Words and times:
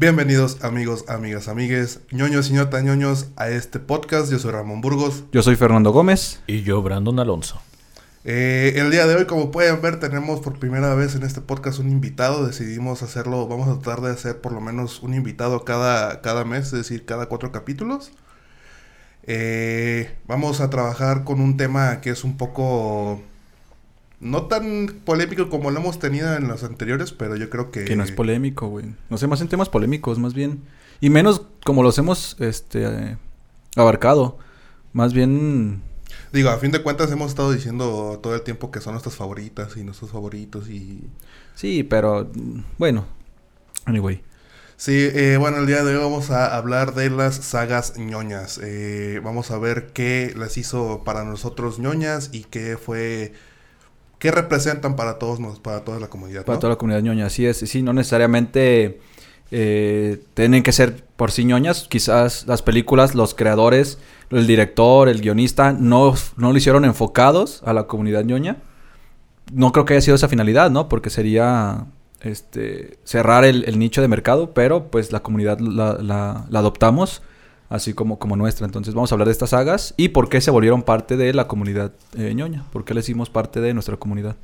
Bienvenidos 0.00 0.62
amigos, 0.62 1.06
amigas, 1.08 1.48
amigues, 1.48 2.02
ñoños 2.12 2.50
y 2.50 2.52
ñota 2.52 2.80
ñoños 2.80 3.30
a 3.34 3.48
este 3.48 3.80
podcast. 3.80 4.30
Yo 4.30 4.38
soy 4.38 4.52
Ramón 4.52 4.80
Burgos. 4.80 5.24
Yo 5.32 5.42
soy 5.42 5.56
Fernando 5.56 5.90
Gómez. 5.90 6.40
Y 6.46 6.62
yo, 6.62 6.80
Brandon 6.82 7.18
Alonso. 7.18 7.60
Eh, 8.22 8.74
el 8.76 8.92
día 8.92 9.08
de 9.08 9.16
hoy, 9.16 9.24
como 9.24 9.50
pueden 9.50 9.82
ver, 9.82 9.98
tenemos 9.98 10.38
por 10.38 10.56
primera 10.60 10.94
vez 10.94 11.16
en 11.16 11.24
este 11.24 11.40
podcast 11.40 11.80
un 11.80 11.90
invitado. 11.90 12.46
Decidimos 12.46 13.02
hacerlo, 13.02 13.48
vamos 13.48 13.66
a 13.66 13.80
tratar 13.80 14.04
de 14.04 14.12
hacer 14.12 14.40
por 14.40 14.52
lo 14.52 14.60
menos 14.60 15.02
un 15.02 15.14
invitado 15.14 15.64
cada, 15.64 16.20
cada 16.20 16.44
mes, 16.44 16.66
es 16.66 16.70
decir, 16.70 17.04
cada 17.04 17.26
cuatro 17.26 17.50
capítulos. 17.50 18.12
Eh, 19.24 20.16
vamos 20.28 20.60
a 20.60 20.70
trabajar 20.70 21.24
con 21.24 21.40
un 21.40 21.56
tema 21.56 22.00
que 22.00 22.10
es 22.10 22.22
un 22.22 22.36
poco 22.36 23.20
no 24.20 24.46
tan 24.46 25.00
polémico 25.04 25.48
como 25.48 25.70
lo 25.70 25.78
hemos 25.78 25.98
tenido 25.98 26.34
en 26.34 26.48
los 26.48 26.64
anteriores, 26.64 27.12
pero 27.12 27.36
yo 27.36 27.50
creo 27.50 27.70
que... 27.70 27.84
Que 27.84 27.96
no 27.96 28.04
es 28.04 28.12
polémico, 28.12 28.68
güey. 28.68 28.86
No 29.10 29.18
sé, 29.18 29.26
más 29.26 29.40
en 29.40 29.48
temas 29.48 29.68
polémicos, 29.68 30.18
más 30.18 30.34
bien. 30.34 30.62
Y 31.00 31.10
menos 31.10 31.42
como 31.64 31.82
los 31.82 31.96
hemos 31.98 32.36
este, 32.40 32.84
eh, 32.84 33.16
abarcado. 33.76 34.38
Más 34.92 35.12
bien... 35.12 35.82
Digo, 36.32 36.50
a 36.50 36.58
fin 36.58 36.72
de 36.72 36.82
cuentas 36.82 37.10
hemos 37.12 37.30
estado 37.30 37.52
diciendo 37.52 38.18
todo 38.22 38.34
el 38.34 38.42
tiempo 38.42 38.70
que 38.70 38.80
son 38.80 38.94
nuestras 38.94 39.14
favoritas 39.14 39.76
y 39.76 39.84
nuestros 39.84 40.10
favoritos 40.10 40.68
y... 40.68 41.08
Sí, 41.54 41.84
pero 41.84 42.30
bueno. 42.76 43.06
Anyway. 43.84 44.22
Sí, 44.76 45.08
eh, 45.12 45.36
bueno, 45.38 45.58
el 45.58 45.66
día 45.66 45.82
de 45.82 45.96
hoy 45.96 46.02
vamos 46.02 46.30
a 46.30 46.56
hablar 46.56 46.94
de 46.94 47.10
las 47.10 47.34
sagas 47.36 47.98
ñoñas. 47.98 48.60
Eh, 48.62 49.20
vamos 49.24 49.50
a 49.50 49.58
ver 49.58 49.88
qué 49.92 50.32
las 50.36 50.56
hizo 50.56 51.02
para 51.04 51.24
nosotros 51.24 51.78
ñoñas 51.78 52.30
y 52.32 52.44
qué 52.44 52.76
fue 52.76 53.32
¿Qué 54.18 54.30
representan 54.32 54.96
para 54.96 55.18
todos 55.18 55.38
para 55.60 55.84
toda 55.84 56.00
la 56.00 56.08
comunidad? 56.08 56.44
Para 56.44 56.58
toda 56.58 56.72
la 56.72 56.76
comunidad 56.76 57.02
ñoña, 57.02 57.26
así 57.26 57.46
es. 57.46 57.58
Sí, 57.58 57.82
no 57.82 57.92
necesariamente 57.92 59.00
eh, 59.50 60.20
tienen 60.34 60.62
que 60.62 60.72
ser 60.72 61.04
por 61.16 61.30
sí 61.30 61.44
ñoñas. 61.44 61.86
Quizás 61.88 62.46
las 62.46 62.62
películas, 62.62 63.14
los 63.14 63.34
creadores, 63.34 63.98
el 64.30 64.46
director, 64.46 65.08
el 65.08 65.20
guionista, 65.20 65.72
no, 65.72 66.14
no 66.36 66.52
lo 66.52 66.58
hicieron 66.58 66.84
enfocados 66.84 67.62
a 67.64 67.72
la 67.72 67.84
comunidad 67.86 68.24
ñoña. 68.24 68.56
No 69.52 69.72
creo 69.72 69.84
que 69.84 69.94
haya 69.94 70.02
sido 70.02 70.16
esa 70.16 70.28
finalidad, 70.28 70.70
¿no? 70.70 70.88
Porque 70.88 71.10
sería 71.10 71.86
este 72.20 72.98
cerrar 73.04 73.44
el, 73.44 73.78
nicho 73.78 74.02
de 74.02 74.08
mercado, 74.08 74.52
pero 74.52 74.90
pues 74.90 75.12
la 75.12 75.20
comunidad 75.20 75.60
la, 75.60 75.94
la, 75.94 76.44
la 76.50 76.58
adoptamos 76.58 77.22
así 77.68 77.94
como, 77.94 78.18
como 78.18 78.36
nuestra. 78.36 78.66
Entonces 78.66 78.94
vamos 78.94 79.12
a 79.12 79.14
hablar 79.14 79.28
de 79.28 79.32
estas 79.32 79.50
sagas 79.50 79.94
y 79.96 80.08
por 80.08 80.28
qué 80.28 80.40
se 80.40 80.50
volvieron 80.50 80.82
parte 80.82 81.16
de 81.16 81.32
la 81.34 81.46
comunidad 81.46 81.92
eh, 82.16 82.34
ñoña, 82.34 82.64
por 82.72 82.84
qué 82.84 82.94
le 82.94 83.00
hicimos 83.00 83.30
parte 83.30 83.60
de 83.60 83.74
nuestra 83.74 83.96
comunidad. 83.96 84.36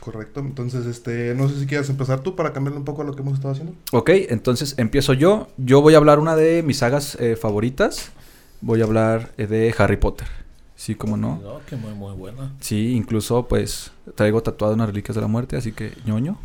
correcto, 0.00 0.40
entonces 0.40 0.86
este, 0.86 1.34
no 1.34 1.48
sé 1.48 1.60
si 1.60 1.66
quieres 1.66 1.88
empezar 1.88 2.20
tú 2.20 2.36
para 2.36 2.52
cambiarle 2.52 2.78
un 2.78 2.84
poco 2.84 3.02
a 3.02 3.04
lo 3.04 3.14
que 3.14 3.22
hemos 3.22 3.34
estado 3.34 3.52
haciendo. 3.52 3.74
Ok, 3.92 4.10
entonces 4.28 4.74
empiezo 4.78 5.12
yo. 5.12 5.48
Yo 5.56 5.80
voy 5.80 5.94
a 5.94 5.98
hablar 5.98 6.18
una 6.18 6.36
de 6.36 6.62
mis 6.62 6.78
sagas 6.78 7.16
eh, 7.20 7.36
favoritas. 7.36 8.12
Voy 8.60 8.80
a 8.80 8.84
hablar 8.84 9.32
eh, 9.36 9.46
de 9.46 9.74
Harry 9.78 9.96
Potter. 9.96 10.28
Sí, 10.74 10.94
como 10.94 11.16
no. 11.16 11.40
no 11.42 11.60
que 11.66 11.74
muy, 11.76 11.94
muy 11.94 12.14
buena. 12.14 12.52
Sí, 12.60 12.92
incluso 12.94 13.48
pues 13.48 13.92
traigo 14.14 14.42
tatuado 14.42 14.74
unas 14.74 14.88
reliquias 14.88 15.14
de 15.14 15.22
la 15.22 15.26
muerte, 15.26 15.56
así 15.56 15.72
que 15.72 15.92
ñoño. 16.04 16.38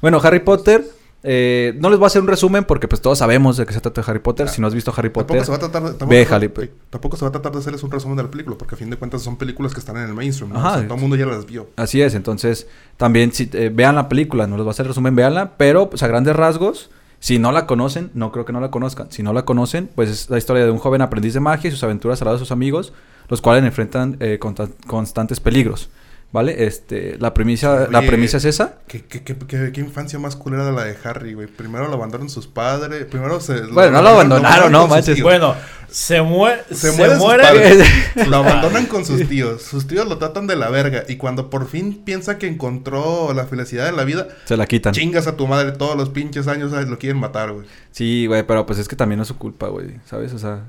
Bueno, 0.00 0.18
Harry 0.22 0.40
Potter 0.40 0.84
eh, 1.24 1.74
no 1.78 1.88
les 1.88 1.98
voy 1.98 2.06
a 2.06 2.08
hacer 2.08 2.20
un 2.20 2.26
resumen 2.28 2.64
porque 2.64 2.88
pues 2.88 3.00
todos 3.00 3.18
sabemos 3.18 3.56
de 3.56 3.64
qué 3.64 3.72
se 3.72 3.80
trata 3.80 4.00
de 4.00 4.10
Harry 4.10 4.18
Potter. 4.18 4.48
Si 4.48 4.60
no 4.60 4.66
has 4.66 4.74
visto 4.74 4.92
Harry 4.96 5.10
Potter, 5.10 5.38
tampoco 5.38 5.44
se 5.44 5.50
va 5.50 5.56
a 5.56 5.60
tratar 5.60 5.82
de, 5.82 5.98
tampoco, 5.98 6.72
tampoco 6.90 7.16
se 7.16 7.24
va 7.24 7.28
a 7.28 7.32
tratar 7.32 7.52
de 7.52 7.58
hacerles 7.58 7.82
un 7.82 7.90
resumen 7.90 8.16
de 8.16 8.24
la 8.24 8.30
película 8.30 8.56
porque 8.58 8.74
a 8.74 8.78
fin 8.78 8.90
de 8.90 8.96
cuentas 8.96 9.22
son 9.22 9.36
películas 9.36 9.72
que 9.72 9.80
están 9.80 9.96
en 9.98 10.08
el 10.08 10.14
mainstream. 10.14 10.52
todo 10.52 10.94
el 10.94 11.00
mundo 11.00 11.16
ya 11.16 11.26
las 11.26 11.46
vio. 11.46 11.68
Así 11.76 12.02
es, 12.02 12.14
entonces 12.14 12.66
también 12.96 13.32
si 13.32 13.48
eh, 13.52 13.70
vean 13.72 13.94
la 13.94 14.08
película, 14.08 14.46
no 14.46 14.56
les 14.56 14.64
voy 14.64 14.70
a 14.70 14.72
hacer 14.72 14.86
resumen, 14.86 15.14
véanla, 15.14 15.52
pero 15.56 15.90
pues 15.90 16.02
a 16.02 16.08
grandes 16.08 16.34
rasgos, 16.34 16.90
si 17.20 17.38
no 17.38 17.52
la 17.52 17.66
conocen, 17.66 18.10
no 18.14 18.32
creo 18.32 18.44
que 18.44 18.52
no 18.52 18.60
la 18.60 18.72
conozcan. 18.72 19.12
Si 19.12 19.22
no 19.22 19.32
la 19.32 19.44
conocen, 19.44 19.88
pues 19.94 20.10
es 20.10 20.30
la 20.30 20.38
historia 20.38 20.64
de 20.64 20.72
un 20.72 20.78
joven 20.78 21.02
aprendiz 21.02 21.34
de 21.34 21.40
magia 21.40 21.68
y 21.68 21.70
sus 21.70 21.84
aventuras 21.84 22.20
al 22.20 22.26
lado 22.26 22.38
de 22.38 22.40
sus 22.40 22.50
amigos, 22.50 22.92
los 23.28 23.40
cuales 23.40 23.64
enfrentan 23.64 24.16
eh, 24.18 24.40
constantes 24.40 25.38
peligros. 25.38 25.88
¿Vale? 26.32 26.64
Este, 26.64 27.18
la 27.18 27.34
premisa, 27.34 27.88
la 27.90 28.00
premisa 28.00 28.38
es 28.38 28.46
esa. 28.46 28.78
¿qué, 28.86 29.04
qué, 29.04 29.22
qué, 29.22 29.36
qué, 29.70 29.80
infancia 29.82 30.18
más 30.18 30.34
culera 30.34 30.64
de 30.64 30.72
la 30.72 30.84
de 30.84 30.96
Harry, 31.04 31.34
güey. 31.34 31.46
Primero 31.46 31.88
lo 31.88 31.94
abandonan 31.94 32.30
sus 32.30 32.46
padres, 32.46 33.04
primero 33.04 33.38
se... 33.38 33.60
Bueno, 33.66 33.98
no 33.98 34.02
lo 34.02 34.08
abandonaron, 34.08 34.72
no, 34.72 34.88
manches. 34.88 35.22
Bueno, 35.22 35.54
se, 35.90 36.22
muere 36.22 36.62
se, 36.70 36.90
muere. 37.18 37.84
lo 38.28 38.38
abandonan 38.38 38.86
con 38.86 39.04
sus 39.04 39.28
tíos. 39.28 39.60
Sus 39.60 39.86
tíos 39.86 40.08
lo 40.08 40.16
tratan 40.16 40.46
de 40.46 40.56
la 40.56 40.70
verga. 40.70 41.04
Y 41.06 41.16
cuando 41.16 41.50
por 41.50 41.68
fin 41.68 42.00
piensa 42.02 42.38
que 42.38 42.46
encontró 42.46 43.34
la 43.34 43.44
felicidad 43.44 43.88
en 43.88 43.96
la 43.96 44.04
vida... 44.04 44.28
Se 44.46 44.56
la 44.56 44.64
quitan. 44.64 44.94
Chingas 44.94 45.26
a 45.26 45.36
tu 45.36 45.46
madre 45.46 45.72
todos 45.72 45.98
los 45.98 46.08
pinches 46.08 46.48
años, 46.48 46.70
¿sabes? 46.70 46.88
Lo 46.88 46.98
quieren 46.98 47.20
matar, 47.20 47.52
güey. 47.52 47.66
Sí, 47.90 48.24
güey, 48.26 48.46
pero 48.46 48.64
pues 48.64 48.78
es 48.78 48.88
que 48.88 48.96
también 48.96 49.18
no 49.18 49.24
es 49.24 49.28
su 49.28 49.36
culpa, 49.36 49.68
güey. 49.68 49.98
¿Sabes? 50.06 50.32
O 50.32 50.38
sea... 50.38 50.64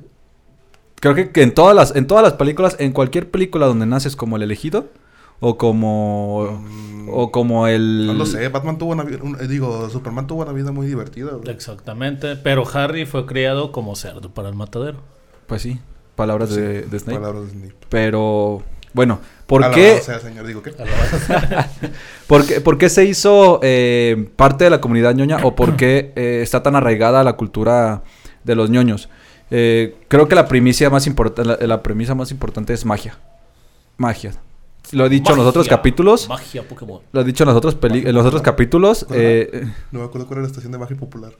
Creo 1.00 1.16
que, 1.16 1.32
que 1.32 1.42
en 1.42 1.54
todas 1.54 1.76
las, 1.76 1.96
en 1.96 2.06
todas 2.06 2.24
las 2.24 2.34
películas, 2.34 2.76
en 2.80 2.92
cualquier 2.92 3.32
película 3.32 3.66
donde 3.66 3.86
naces 3.86 4.18
como 4.18 4.36
el 4.36 4.42
elegido 4.42 4.90
o 5.46 5.58
como 5.58 6.62
mm. 6.62 7.10
o 7.12 7.32
como 7.32 7.68
el 7.68 8.08
no 8.08 8.14
lo 8.14 8.26
sé 8.26 8.48
Batman 8.48 8.78
tuvo 8.78 8.94
una 8.94 9.04
eh, 9.04 9.48
digo 9.48 9.90
Superman 9.90 10.26
tuvo 10.26 10.44
una 10.44 10.54
vida 10.54 10.72
muy 10.72 10.88
divertida 10.88 11.32
exactamente 11.48 12.38
pero 12.38 12.64
Harry 12.74 13.06
fue 13.06 13.26
criado 13.26 13.74
como 13.74 13.96
cerdo 13.96 14.30
para 14.34 14.48
el 14.48 14.56
matadero. 14.56 15.00
Pues 15.48 15.62
sí 15.62 15.80
palabras 16.16 16.52
de, 16.52 16.84
de, 16.84 17.00
Snape. 17.00 17.20
palabras 17.20 17.46
de 17.46 17.52
Snape. 17.52 17.76
Pero 17.90 18.64
bueno 18.94 19.20
¿por 19.46 19.70
qué 19.72 20.00
sea, 20.00 20.20
señor 20.20 20.48
digo 20.48 20.64
qué 20.64 20.72
¿Por, 22.28 22.46
qué, 22.46 22.62
¿por 22.62 22.78
qué 22.78 22.90
se 22.90 23.04
hizo 23.04 23.60
eh, 23.64 24.30
parte 24.38 24.64
de 24.64 24.70
la 24.70 24.80
comunidad 24.80 25.14
ñoña 25.14 25.40
o 25.44 25.56
por 25.56 25.76
qué 25.76 26.14
eh, 26.16 26.40
está 26.42 26.64
tan 26.64 26.78
arraigada 26.78 27.26
la 27.26 27.34
cultura 27.34 28.04
de 28.46 28.56
los 28.56 28.70
ñoños 28.70 29.10
eh, 29.52 29.98
creo 30.08 30.30
que 30.30 30.36
la 30.36 30.48
primicia 30.48 30.90
más 30.90 31.06
importante 31.06 31.68
la 31.68 31.84
premisa 31.84 32.16
más 32.16 32.32
importante 32.32 32.74
es 32.74 32.86
magia. 32.86 33.20
Magia 33.98 34.32
lo 34.92 35.06
he 35.06 35.10
dicho 35.10 35.32
en 35.32 35.38
los 35.38 35.48
otros 35.48 35.68
capítulos. 35.68 36.28
Magia 36.30 36.68
Pokémon. 36.68 37.02
Lo 37.12 37.22
he 37.22 37.24
dicho 37.24 37.44
en 37.44 37.48
los 37.50 37.58
otros, 37.58 37.78
en 37.82 38.16
los 38.16 38.26
otros 38.26 38.42
capítulos. 38.42 39.06
Eh, 39.12 39.72
no 39.92 40.00
me 40.00 40.06
acuerdo 40.06 40.28
cuál 40.28 40.40
era 40.40 40.42
la 40.44 40.48
estación 40.48 40.72
de 40.72 40.78
magia 40.78 40.98
popular. 40.98 41.34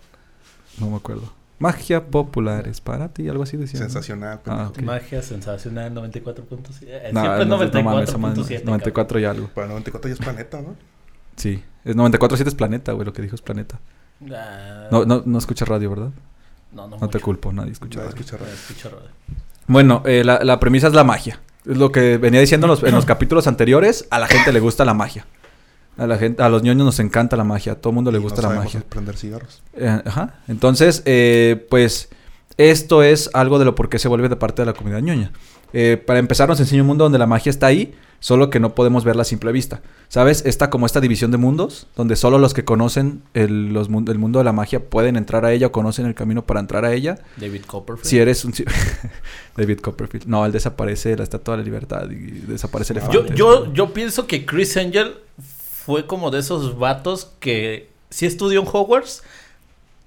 No 0.80 0.90
me 0.90 0.96
acuerdo. 0.98 1.32
Magia 1.60 2.08
popular 2.08 2.68
es 2.68 2.82
para 2.82 3.10
ti, 3.10 3.30
algo 3.30 3.44
así 3.44 3.58
decía. 3.58 3.80
Sensacional. 3.80 4.42
Ah, 4.48 4.72
Magia 4.82 5.22
sensacional 5.22 5.94
94.7. 5.94 6.78
Eh, 6.82 7.12
no, 7.14 7.22
siempre 7.22 7.46
no, 7.46 7.58
94.7. 7.60 8.64
94 8.64 9.20
y 9.20 9.26
algo. 9.26 9.48
Para 9.50 9.68
94 9.68 10.10
ya 10.10 10.14
es 10.14 10.20
planeta, 10.20 10.62
¿no? 10.62 10.76
Sí. 11.36 11.64
Es 11.86 11.96
94.7 11.96 12.48
es 12.48 12.56
planeta, 12.56 12.92
güey. 12.94 13.06
Lo 13.06 13.14
que 13.14 13.22
dijo 13.22 13.36
es 13.36 13.42
planeta. 13.42 13.80
Ah. 14.34 14.88
no, 14.92 15.06
no, 15.06 15.24
no 15.26 15.38
escuchas 15.38 15.68
radio, 15.68 15.90
¿verdad? 15.90 16.12
No, 16.72 16.88
no. 16.88 16.98
No 16.98 17.10
te 17.10 17.20
culpo, 17.20 17.54
nadie 17.54 17.72
escucha 17.72 18.00
radio. 18.00 18.10
Escucha 18.10 18.38
radio. 18.38 18.54
Escucha 18.54 18.90
radio. 18.90 19.10
Bueno, 19.68 20.02
eh, 20.06 20.24
la, 20.26 20.44
la 20.44 20.60
premisa 20.60 20.88
es 20.88 20.94
la 20.94 21.04
magia. 21.04 21.40
Es 21.66 21.78
lo 21.78 21.92
que 21.92 22.18
venía 22.18 22.40
diciendo 22.40 22.78
en 22.82 22.94
los, 22.94 23.06
capítulos 23.06 23.48
anteriores. 23.48 24.06
A 24.10 24.20
la 24.20 24.28
gente 24.28 24.52
le 24.52 24.60
gusta 24.60 24.84
la 24.86 24.94
magia. 24.94 25.26
A 25.98 26.08
la 26.08 26.18
gente, 26.18 26.42
a 26.42 26.50
los 26.50 26.64
ñoños 26.64 26.86
nos 26.86 27.00
encanta 27.00 27.38
la 27.38 27.44
magia. 27.44 27.74
A 27.74 27.76
todo 27.76 27.92
el 27.92 27.96
mundo 27.96 28.12
le 28.12 28.18
gusta 28.18 28.42
la 28.42 28.50
magia. 28.50 28.84
Prender 28.88 29.16
cigarros. 29.16 29.62
Eh, 29.76 30.02
ajá. 30.06 30.42
Entonces, 30.48 31.04
eh, 31.06 31.66
pues, 31.70 32.10
esto 32.58 33.04
es 33.04 33.30
algo 33.34 33.60
de 33.60 33.66
lo 33.66 33.76
por 33.76 33.90
qué 33.90 34.00
se 34.00 34.08
vuelve 34.08 34.30
de 34.30 34.36
parte 34.36 34.62
de 34.62 34.66
la 34.66 34.74
comunidad 34.74 35.02
ñoña. 35.02 35.32
Eh, 35.72 36.02
para 36.06 36.20
empezar, 36.20 36.50
nos 36.50 36.60
enseña 36.60 36.82
un 36.82 36.88
mundo 36.88 37.06
donde 37.06 37.18
la 37.18 37.28
magia 37.28 37.50
está 37.50 37.68
ahí, 37.68 37.96
solo 38.24 38.50
que 38.50 38.62
no 38.62 38.74
podemos 38.74 39.04
verla 39.04 39.24
a 39.24 39.26
simple 39.26 39.52
vista. 39.52 39.82
¿Sabes? 40.08 40.46
Esta 40.46 40.70
como 40.70 40.86
esta 40.86 41.02
división 41.02 41.30
de 41.32 41.38
mundos, 41.38 41.88
donde 41.98 42.16
solo 42.16 42.38
los 42.38 42.54
que 42.54 42.64
conocen 42.64 43.22
el, 43.34 43.74
los, 43.74 43.90
el 43.90 44.18
mundo 44.18 44.40
de 44.40 44.46
la 44.46 44.54
magia 44.54 44.80
pueden 44.80 45.18
entrar 45.18 45.44
a 45.44 45.52
ella 45.52 45.68
o 45.68 45.72
conocen 45.74 46.06
el 46.06 46.16
camino 46.16 46.46
para 46.46 46.62
entrar 46.62 46.86
a 46.86 46.94
ella. 46.94 47.20
David 47.36 47.64
Copperfield. 47.68 48.08
Si 48.08 48.20
eres 48.20 48.46
un... 48.46 48.54
David 49.58 49.80
Copperfield. 49.82 50.26
No, 50.26 50.46
él 50.46 50.54
desaparece 50.54 51.18
la 51.18 51.24
Estatua 51.24 51.56
de 51.56 51.58
la 51.58 51.66
Libertad 51.66 52.10
y 52.10 52.16
desaparece 52.16 52.94
el 52.94 53.00
elefante. 53.00 53.36
Yo, 53.36 53.66
yo, 53.66 53.74
yo 53.74 53.94
pienso 53.94 54.26
que 54.26 54.46
Chris 54.46 54.78
Angel 54.78 55.16
fue 55.86 56.08
como 56.08 56.32
de 56.32 56.40
esos 56.40 56.80
vatos 56.80 57.30
que 57.42 57.90
sí 58.10 58.26
estudió 58.26 58.62
en 58.62 58.68
Hogwarts, 58.72 59.22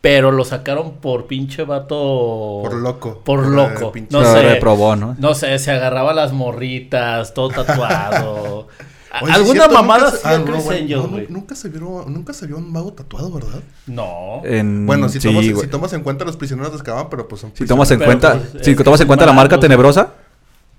pero 0.09 0.31
lo 0.31 0.45
sacaron 0.45 0.99
por 0.99 1.27
pinche 1.27 1.65
vato. 1.65 2.61
Por 2.63 2.75
loco. 2.75 3.23
Por, 3.25 3.43
Por, 3.43 3.49
loco. 3.49 3.89
eh, 3.89 3.91
pinche- 3.93 4.13
No 4.13 4.21
Lo 4.21 4.33
sé. 4.33 4.41
reprobó, 4.43 4.95
¿no? 4.95 5.17
No 5.19 5.35
sé, 5.35 5.59
se 5.59 5.73
agarraba 5.73 6.15
las 6.15 6.33
morritas, 6.33 7.35
todo 7.35 7.49
tatuado. 7.49 8.69
A- 9.11 9.25
Oye, 9.25 9.27
¿sí 9.27 9.31
es 9.33 9.37
Alguna 9.37 9.61
cierto? 9.63 9.75
mamada 9.75 10.11
Nunca 10.13 10.21
ah, 10.31 10.39
no, 10.39 10.45
Chris 10.45 10.65
bueno, 10.65 10.81
Angel, 10.83 10.97
no, 10.99 11.09
güey. 11.09 11.27
nu- 11.29 11.33
Nunca 11.39 11.55
se 11.57 11.69
vio, 11.71 12.05
nunca 12.07 12.33
se 12.35 12.47
vio 12.47 12.57
un 12.59 12.71
mago 12.71 12.93
tatuado, 12.93 13.33
¿verdad? 13.33 13.61
No. 13.87 14.43
En- 14.45 14.87
Bueno, 14.87 15.09
si, 15.09 15.21
sí, 15.21 15.27
tomas, 15.29 15.49
güey. 15.51 15.65
si 15.65 15.71
tomas 15.71 15.93
en 15.95 16.03
cuenta 16.03 16.25
los 16.25 16.37
prisioneros 16.37 16.71
de 16.73 16.77
Azkaban, 16.77 17.09
pero 17.11 17.27
pues 17.27 17.41
son 17.41 17.51
Si 17.55 17.67
tomas 17.67 17.91
en 17.91 17.99
Pero, 17.99 18.09
cuenta, 18.11 18.39
pues, 18.53 18.65
si 18.65 18.77
tomas 18.77 19.01
en 19.01 19.07
cuenta 19.09 19.27
la 19.27 19.33
marca 19.33 19.59
tenebrosa, 19.59 20.13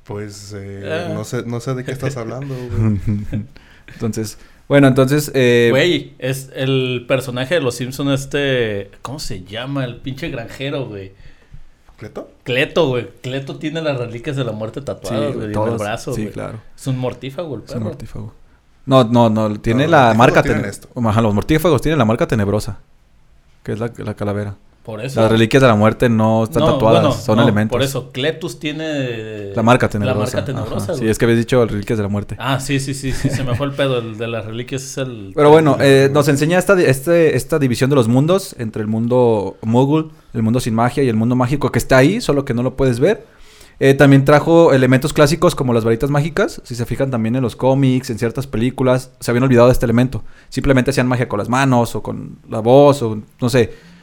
Pues 0.06 0.54
eh, 0.56 1.06
Ah. 1.10 1.14
no, 1.14 1.26
sé, 1.26 1.44
no 1.46 1.60
sé 1.60 1.74
de 1.76 1.84
qué 1.84 1.92
estás 1.92 2.16
hablando, 2.16 2.56
güey. 2.56 3.02
entonces, 3.94 4.38
bueno, 4.68 4.88
entonces, 4.88 5.32
eh, 5.34 5.68
Güey, 5.72 6.14
es 6.20 6.50
el 6.56 7.06
personaje 7.08 7.56
de 7.56 7.62
los 7.62 7.76
Simpsons 7.76 8.22
este... 8.22 8.92
¿Cómo 9.02 9.20
se 9.20 9.44
llama? 9.44 9.86
El 9.86 9.98
pinche 9.98 10.30
granjero, 10.30 10.86
güey. 10.88 11.14
¿Cleto? 11.98 12.30
Cleto, 12.44 12.88
güey. 12.90 13.08
Cleto 13.22 13.58
tiene 13.58 13.82
las 13.82 13.98
reliquias 13.98 14.36
de 14.36 14.44
la 14.44 14.52
muerte 14.52 14.82
sí, 14.82 14.86
tatuadas, 14.86 15.34
güey, 15.34 15.52
en 15.54 15.58
el 15.64 15.78
brazo, 15.78 16.14
sí, 16.14 16.22
güey. 16.24 16.34
claro, 16.34 16.60
Es 16.78 16.86
un 16.88 16.98
mortífago 16.98 17.56
el 17.56 17.62
es 17.64 17.70
un 17.70 17.74
perro. 17.74 17.86
mortífago. 17.86 18.34
No, 18.86 19.04
no, 19.04 19.30
no, 19.30 19.60
tiene 19.60 19.88
la 19.88 20.14
marca 20.14 20.44
tene- 20.44 20.68
esto. 20.68 20.88
Ajá, 20.96 21.22
los 21.22 21.34
mortífagos 21.34 21.82
tienen 21.82 21.98
la 21.98 22.06
marca 22.06 22.28
tenebrosa, 22.28 22.80
que 23.64 23.72
es 23.74 23.80
la, 23.80 23.92
la 23.98 24.14
calavera. 24.16 24.56
Por 24.88 25.04
eso. 25.04 25.20
Las 25.20 25.30
reliquias 25.30 25.60
de 25.60 25.68
la 25.68 25.76
muerte 25.76 26.08
no 26.08 26.46
están 26.46 26.64
No, 26.64 26.72
tatuadas, 26.72 27.02
bueno, 27.02 27.14
son 27.14 27.36
no, 27.36 27.44
elementos. 27.44 27.76
Por 27.76 27.82
eso, 27.82 28.10
Cletus 28.14 28.58
tiene... 28.58 29.54
La 29.54 29.62
marca 29.62 29.90
tenebrosa. 29.90 30.18
La 30.18 30.26
marca 30.26 30.46
tenebrosa. 30.46 30.94
Sí, 30.94 31.10
es 31.10 31.18
que 31.18 31.26
habías 31.26 31.40
dicho 31.40 31.66
reliquias 31.66 32.00
de 32.00 32.04
la 32.04 32.08
muerte. 32.08 32.38
Ah, 32.40 32.62
sí, 32.62 32.80
sí, 32.80 32.94
sí, 32.94 33.12
sí, 33.12 33.30
se 33.30 33.44
me 33.44 33.54
fue 33.54 33.68
el 33.68 33.74
pedo. 33.76 33.98
El 33.98 34.18
de 34.18 34.30
las 34.30 34.46
reliquias 34.46 34.84
es 34.84 34.98
el... 34.98 35.34
Pero 35.36 35.50
bueno, 35.50 35.76
eh, 35.82 36.10
nos 36.14 36.30
enseña 36.30 36.58
esta, 36.58 36.82
este, 36.82 37.36
esta 37.36 37.60
división 37.60 37.90
de 37.90 37.98
los 37.98 38.08
mundos 38.08 38.56
entre 38.60 38.82
el 38.82 38.88
mundo 38.88 39.58
mogul, 39.62 40.12
el 40.34 40.42
mundo 40.42 40.62
sin 40.62 40.74
magia 40.74 41.04
y 41.04 41.10
el 41.10 41.18
mundo 41.18 41.36
mágico 41.36 41.70
que 41.70 41.80
está 41.80 41.98
ahí, 41.98 42.22
solo 42.22 42.46
que 42.46 42.54
no 42.54 42.64
lo 42.64 42.78
puedes 42.78 43.02
ver. 43.02 43.26
Eh, 43.82 43.94
también 43.94 44.24
trajo 44.24 44.72
elementos 44.72 45.12
clásicos 45.12 45.54
como 45.54 45.74
las 45.74 45.84
varitas 45.84 46.10
mágicas. 46.10 46.62
Si 46.64 46.76
se 46.76 46.86
fijan 46.86 47.12
también 47.12 47.36
en 47.36 47.42
los 47.42 47.58
cómics, 47.58 48.10
en 48.10 48.20
ciertas 48.20 48.48
películas, 48.48 49.12
se 49.20 49.32
habían 49.32 49.44
olvidado 49.44 49.68
de 49.68 49.74
este 49.74 49.86
elemento. 49.86 50.24
Simplemente 50.48 50.92
hacían 50.92 51.08
magia 51.08 51.28
con 51.28 51.40
las 51.40 51.50
manos 51.50 51.94
o 51.94 52.02
con 52.02 52.38
la 52.50 52.62
voz 52.62 53.02
o 53.02 53.22
no 53.42 53.50
sé. 53.50 53.97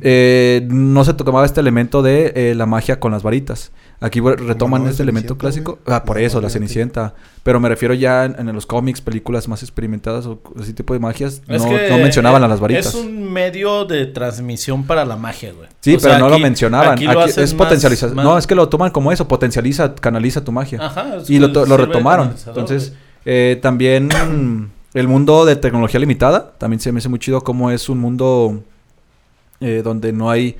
Eh, 0.00 0.66
no 0.70 1.04
se 1.04 1.14
tomaba 1.14 1.44
este 1.44 1.60
elemento 1.60 2.02
de 2.02 2.32
eh, 2.34 2.54
la 2.54 2.66
magia 2.66 2.98
con 3.00 3.12
las 3.12 3.22
varitas. 3.22 3.70
Aquí 4.00 4.20
retoman 4.20 4.84
no, 4.84 4.90
este 4.90 5.02
elemento 5.02 5.38
clásico. 5.38 5.78
güey. 5.84 5.96
Ah, 5.96 6.04
por 6.04 6.18
eso, 6.18 6.40
la. 6.40 6.50
Cenicienta. 6.50 7.14
Pero 7.42 7.60
me 7.60 7.68
refiero 7.68 7.94
ya 7.94 8.24
en, 8.24 8.36
en 8.48 8.54
los 8.54 8.66
cómics, 8.66 9.00
películas 9.00 9.48
más 9.48 9.62
experimentadas 9.62 10.26
o 10.26 10.40
ese 10.60 10.72
tipo 10.74 10.92
de 10.94 11.00
magias. 11.00 11.42
No, 11.46 11.58
mencionaban 11.98 12.42
eh, 12.42 12.44
a 12.44 12.48
las 12.48 12.60
varitas. 12.60 12.86
Es 12.86 12.94
un 12.94 13.32
medio 13.32 13.84
de 13.84 14.06
transmisión 14.06 14.84
para 14.84 15.04
la 15.04 15.16
magia, 15.16 15.52
güey. 15.52 15.68
Sí, 15.80 15.94
O 15.94 15.98
pero 15.98 16.10
sea, 16.10 16.18
no 16.18 16.28
lo 16.28 16.38
mencionaban. 16.38 16.92
aquí 16.92 17.06
Aquí 17.06 17.14
lo 17.14 17.20
hacen 17.20 17.44
es 17.44 17.54
potencializar. 17.54 18.12
No, 18.14 18.36
es 18.36 18.46
que 18.46 18.54
lo 18.54 18.68
toman 18.68 18.90
como 18.90 19.12
eso, 19.12 19.28
potencializa, 19.28 19.94
canaliza 19.94 20.44
tu 20.44 20.52
magia. 20.52 20.78
Ajá, 20.82 21.16
es 21.16 21.30
y 21.30 21.38
lo, 21.38 21.48
lo 21.48 21.76
retomaron. 21.76 22.34
Entonces, 22.46 22.94
eh, 23.24 23.58
también 23.62 24.08
el 24.94 25.08
mundo 25.08 25.44
de 25.44 25.56
tecnología 25.56 26.00
limitada, 26.00 26.52
también 26.58 26.80
se 26.80 26.92
me 26.92 26.98
hace 26.98 27.08
muy 27.08 27.18
chido 27.18 27.42
como 27.42 27.70
es 27.70 27.88
un 27.88 27.98
mundo 27.98 28.62
eh, 29.64 29.82
donde 29.82 30.12
no 30.12 30.30
hay 30.30 30.56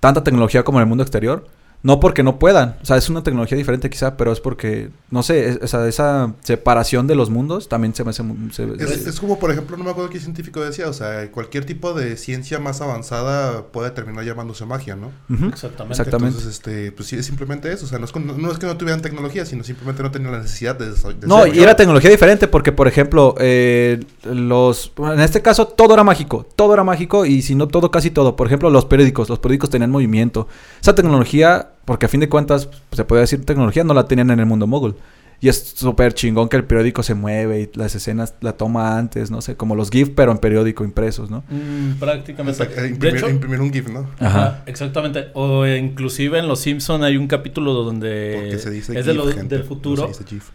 tanta 0.00 0.22
tecnología 0.22 0.62
como 0.62 0.78
en 0.78 0.82
el 0.82 0.88
mundo 0.88 1.02
exterior. 1.02 1.46
No 1.84 2.00
porque 2.00 2.22
no 2.22 2.38
puedan, 2.38 2.76
o 2.82 2.86
sea, 2.86 2.96
es 2.96 3.10
una 3.10 3.22
tecnología 3.22 3.58
diferente 3.58 3.90
quizá, 3.90 4.16
pero 4.16 4.32
es 4.32 4.40
porque, 4.40 4.88
no 5.10 5.22
sé, 5.22 5.50
es- 5.50 5.58
o 5.62 5.66
sea, 5.68 5.86
esa 5.86 6.32
separación 6.42 7.06
de 7.06 7.14
los 7.14 7.28
mundos 7.28 7.68
también 7.68 7.94
se 7.94 8.02
me 8.04 8.10
hace... 8.10 8.22
se- 8.52 8.64
Es, 8.82 9.06
es 9.06 9.20
como, 9.20 9.38
por 9.38 9.50
ejemplo, 9.50 9.76
no 9.76 9.84
me 9.84 9.90
acuerdo 9.90 10.08
qué 10.08 10.18
científico 10.18 10.60
decía, 10.62 10.88
o 10.88 10.94
sea, 10.94 11.30
cualquier 11.30 11.66
tipo 11.66 11.92
de 11.92 12.16
ciencia 12.16 12.58
más 12.58 12.80
avanzada 12.80 13.64
puede 13.70 13.90
terminar 13.90 14.24
llamándose 14.24 14.64
magia, 14.64 14.96
¿no? 14.96 15.10
Exactamente. 15.48 15.92
Exactamente. 15.92 16.38
Entonces, 16.38 16.52
este, 16.54 16.90
pues 16.92 17.06
sí, 17.08 17.16
es 17.16 17.26
simplemente 17.26 17.70
eso, 17.70 17.84
o 17.84 17.88
sea, 17.88 17.98
no 17.98 18.06
es, 18.06 18.12
con- 18.12 18.26
no 18.40 18.50
es 18.50 18.58
que 18.58 18.64
no 18.66 18.78
tuvieran 18.78 19.02
tecnología, 19.02 19.44
sino 19.44 19.62
simplemente 19.62 20.02
no 20.02 20.10
tenían 20.10 20.32
la 20.32 20.38
necesidad 20.40 20.78
de, 20.78 20.86
de 20.90 21.26
No, 21.26 21.46
y 21.46 21.58
era 21.62 21.76
tecnología 21.76 22.08
diferente 22.08 22.48
porque, 22.48 22.72
por 22.72 22.88
ejemplo, 22.88 23.34
eh, 23.38 24.00
los... 24.24 24.90
En 24.96 25.20
este 25.20 25.42
caso, 25.42 25.66
todo 25.68 25.92
era 25.92 26.02
mágico. 26.02 26.46
Todo 26.56 26.72
era 26.72 26.82
mágico 26.82 27.26
y 27.26 27.42
si 27.42 27.54
no 27.54 27.68
todo, 27.68 27.90
casi 27.90 28.10
todo. 28.10 28.36
Por 28.36 28.46
ejemplo, 28.46 28.70
los 28.70 28.86
periódicos. 28.86 29.28
Los 29.28 29.38
periódicos 29.38 29.68
tenían 29.68 29.90
movimiento. 29.90 30.48
Esa 30.80 30.94
tecnología, 30.94 31.72
porque 31.84 32.06
a 32.06 32.08
fin 32.08 32.20
de 32.20 32.28
cuentas, 32.28 32.66
pues, 32.66 32.96
se 32.96 33.04
puede 33.04 33.22
decir 33.22 33.44
tecnología, 33.44 33.84
no 33.84 33.94
la 33.94 34.06
tenían 34.06 34.30
en 34.30 34.40
el 34.40 34.46
mundo 34.46 34.66
mogul. 34.66 34.96
Y 35.40 35.48
es 35.48 35.74
súper 35.76 36.14
chingón 36.14 36.48
que 36.48 36.56
el 36.56 36.64
periódico 36.64 37.02
se 37.02 37.14
mueve 37.14 37.60
y 37.62 37.70
las 37.78 37.94
escenas 37.94 38.34
la 38.40 38.52
toma 38.54 38.96
antes, 38.96 39.30
no 39.30 39.42
sé, 39.42 39.56
como 39.56 39.74
los 39.74 39.90
GIF, 39.90 40.10
pero 40.16 40.32
en 40.32 40.38
periódico 40.38 40.84
impresos, 40.84 41.28
¿no? 41.30 41.42
Mm, 41.50 41.94
prácticamente. 41.98 42.62
Exacto, 42.62 42.80
de 42.80 42.88
imprimir, 42.88 43.16
hecho, 43.18 43.28
imprimir 43.28 43.60
un 43.60 43.70
GIF, 43.72 43.88
¿no? 43.88 44.08
Ajá. 44.20 44.26
Ajá, 44.46 44.62
exactamente. 44.66 45.26
O 45.34 45.66
inclusive 45.66 46.38
en 46.38 46.48
Los 46.48 46.60
Simpson 46.60 47.02
hay 47.04 47.18
un 47.18 47.26
capítulo 47.26 47.72
donde 47.74 48.36
Porque 48.40 48.58
se 48.58 48.70
dice 48.70 48.98
es 48.98 49.04
de 49.04 49.12
GIF, 49.12 49.24
lo- 49.24 49.32
gente, 49.32 49.56
del 49.56 49.64
no 49.64 49.68
futuro. 49.68 50.02
se 50.14 50.24
dice 50.24 50.24
GIF. 50.24 50.50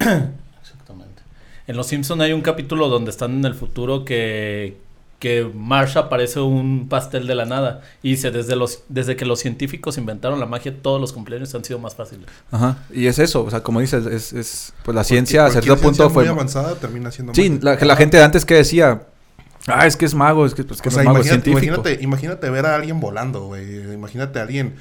Exactamente. 0.60 1.22
En 1.66 1.76
Los 1.76 1.86
Simpson 1.86 2.20
hay 2.22 2.32
un 2.32 2.40
capítulo 2.40 2.88
donde 2.88 3.10
están 3.10 3.32
en 3.32 3.44
el 3.44 3.54
futuro 3.54 4.04
que 4.04 4.76
que 5.22 5.48
Marsh 5.54 5.96
aparece 5.96 6.40
un 6.40 6.88
pastel 6.88 7.28
de 7.28 7.36
la 7.36 7.44
nada 7.44 7.82
y 8.02 8.10
dice 8.10 8.32
desde 8.32 8.56
los 8.56 8.82
desde 8.88 9.14
que 9.14 9.24
los 9.24 9.38
científicos 9.38 9.96
inventaron 9.96 10.40
la 10.40 10.46
magia 10.46 10.74
todos 10.82 11.00
los 11.00 11.12
cumpleaños 11.12 11.54
han 11.54 11.64
sido 11.64 11.78
más 11.78 11.94
fáciles. 11.94 12.26
Ajá. 12.50 12.78
Y 12.92 13.06
es 13.06 13.20
eso, 13.20 13.44
o 13.44 13.48
sea, 13.48 13.62
como 13.62 13.78
dices, 13.78 14.04
es, 14.06 14.32
es 14.32 14.72
pues 14.84 14.96
la 14.96 15.04
ciencia 15.04 15.46
a 15.46 15.50
cierto 15.50 15.76
punto 15.76 15.94
ciencia 15.94 16.10
fue... 16.10 16.24
muy 16.24 16.32
avanzada 16.32 16.74
termina 16.74 17.12
siendo 17.12 17.34
Sí, 17.34 17.56
la, 17.62 17.76
la 17.76 17.94
gente 17.94 18.16
de 18.16 18.24
antes 18.24 18.44
que 18.44 18.54
decía, 18.54 19.02
ah, 19.68 19.86
es 19.86 19.96
que 19.96 20.06
es 20.06 20.14
mago, 20.16 20.44
es 20.44 20.54
que, 20.54 20.64
pues, 20.64 20.82
que 20.82 20.88
O 20.88 20.90
no 20.90 20.94
sea, 20.94 21.02
es 21.02 21.06
mago, 21.06 21.18
imagínate, 21.18 21.44
científico. 21.44 21.74
imagínate, 21.76 22.02
imagínate 22.02 22.50
ver 22.50 22.66
a 22.66 22.74
alguien 22.74 22.98
volando, 22.98 23.46
güey. 23.46 23.92
Imagínate 23.94 24.40
a 24.40 24.42
alguien. 24.42 24.74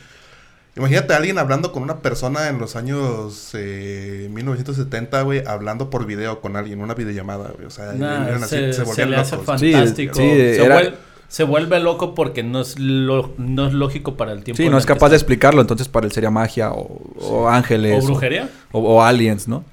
Imagínate 0.77 1.13
a 1.13 1.18
alguien 1.18 1.38
hablando 1.38 1.73
con 1.73 1.83
una 1.83 2.00
persona 2.00 2.47
en 2.47 2.57
los 2.57 2.77
años 2.77 3.50
eh, 3.56 4.29
1970, 4.31 5.21
güey, 5.23 5.44
hablando 5.45 5.89
por 5.89 6.06
video 6.06 6.39
con 6.39 6.56
alguien, 6.56 6.81
una 6.81 6.94
videollamada, 6.94 7.51
güey. 7.53 7.65
O 7.65 7.69
sea, 7.69 7.91
Nah, 7.94 8.27
eran 8.27 8.44
así, 8.44 8.56
se, 8.56 8.68
se 8.68 8.73
se 8.73 8.83
volvían 8.83 9.12
le 9.12 9.18
hace 9.18 9.31
locos. 9.35 9.45
Fantástico. 9.47 10.13
sí, 10.15 10.21
se, 10.29 10.63
era- 10.63 10.79
vuel- 10.79 10.94
se 11.27 11.44
vuelve 11.44 11.79
loco 11.81 12.15
porque 12.15 12.44
no 12.44 12.62
es 12.62 12.79
lo- 12.79 13.33
no 13.38 13.68
es 13.68 13.73
lógico 13.73 14.15
para 14.15 14.31
el 14.31 14.44
tiempo. 14.45 14.63
Sí, 14.63 14.69
no 14.69 14.77
es 14.77 14.85
capaz 14.85 15.09
de 15.09 15.15
explicarlo, 15.18 15.59
entonces 15.62 15.89
para 15.89 16.05
él 16.05 16.12
sería 16.13 16.29
magia 16.31 16.72
o, 16.72 17.01
o 17.19 17.50
ángeles. 17.50 18.03
o 18.03 18.07
brujería. 18.07 18.50
O, 18.72 18.79
o 18.79 19.03
aliens, 19.03 19.50
¿no? 19.50 19.65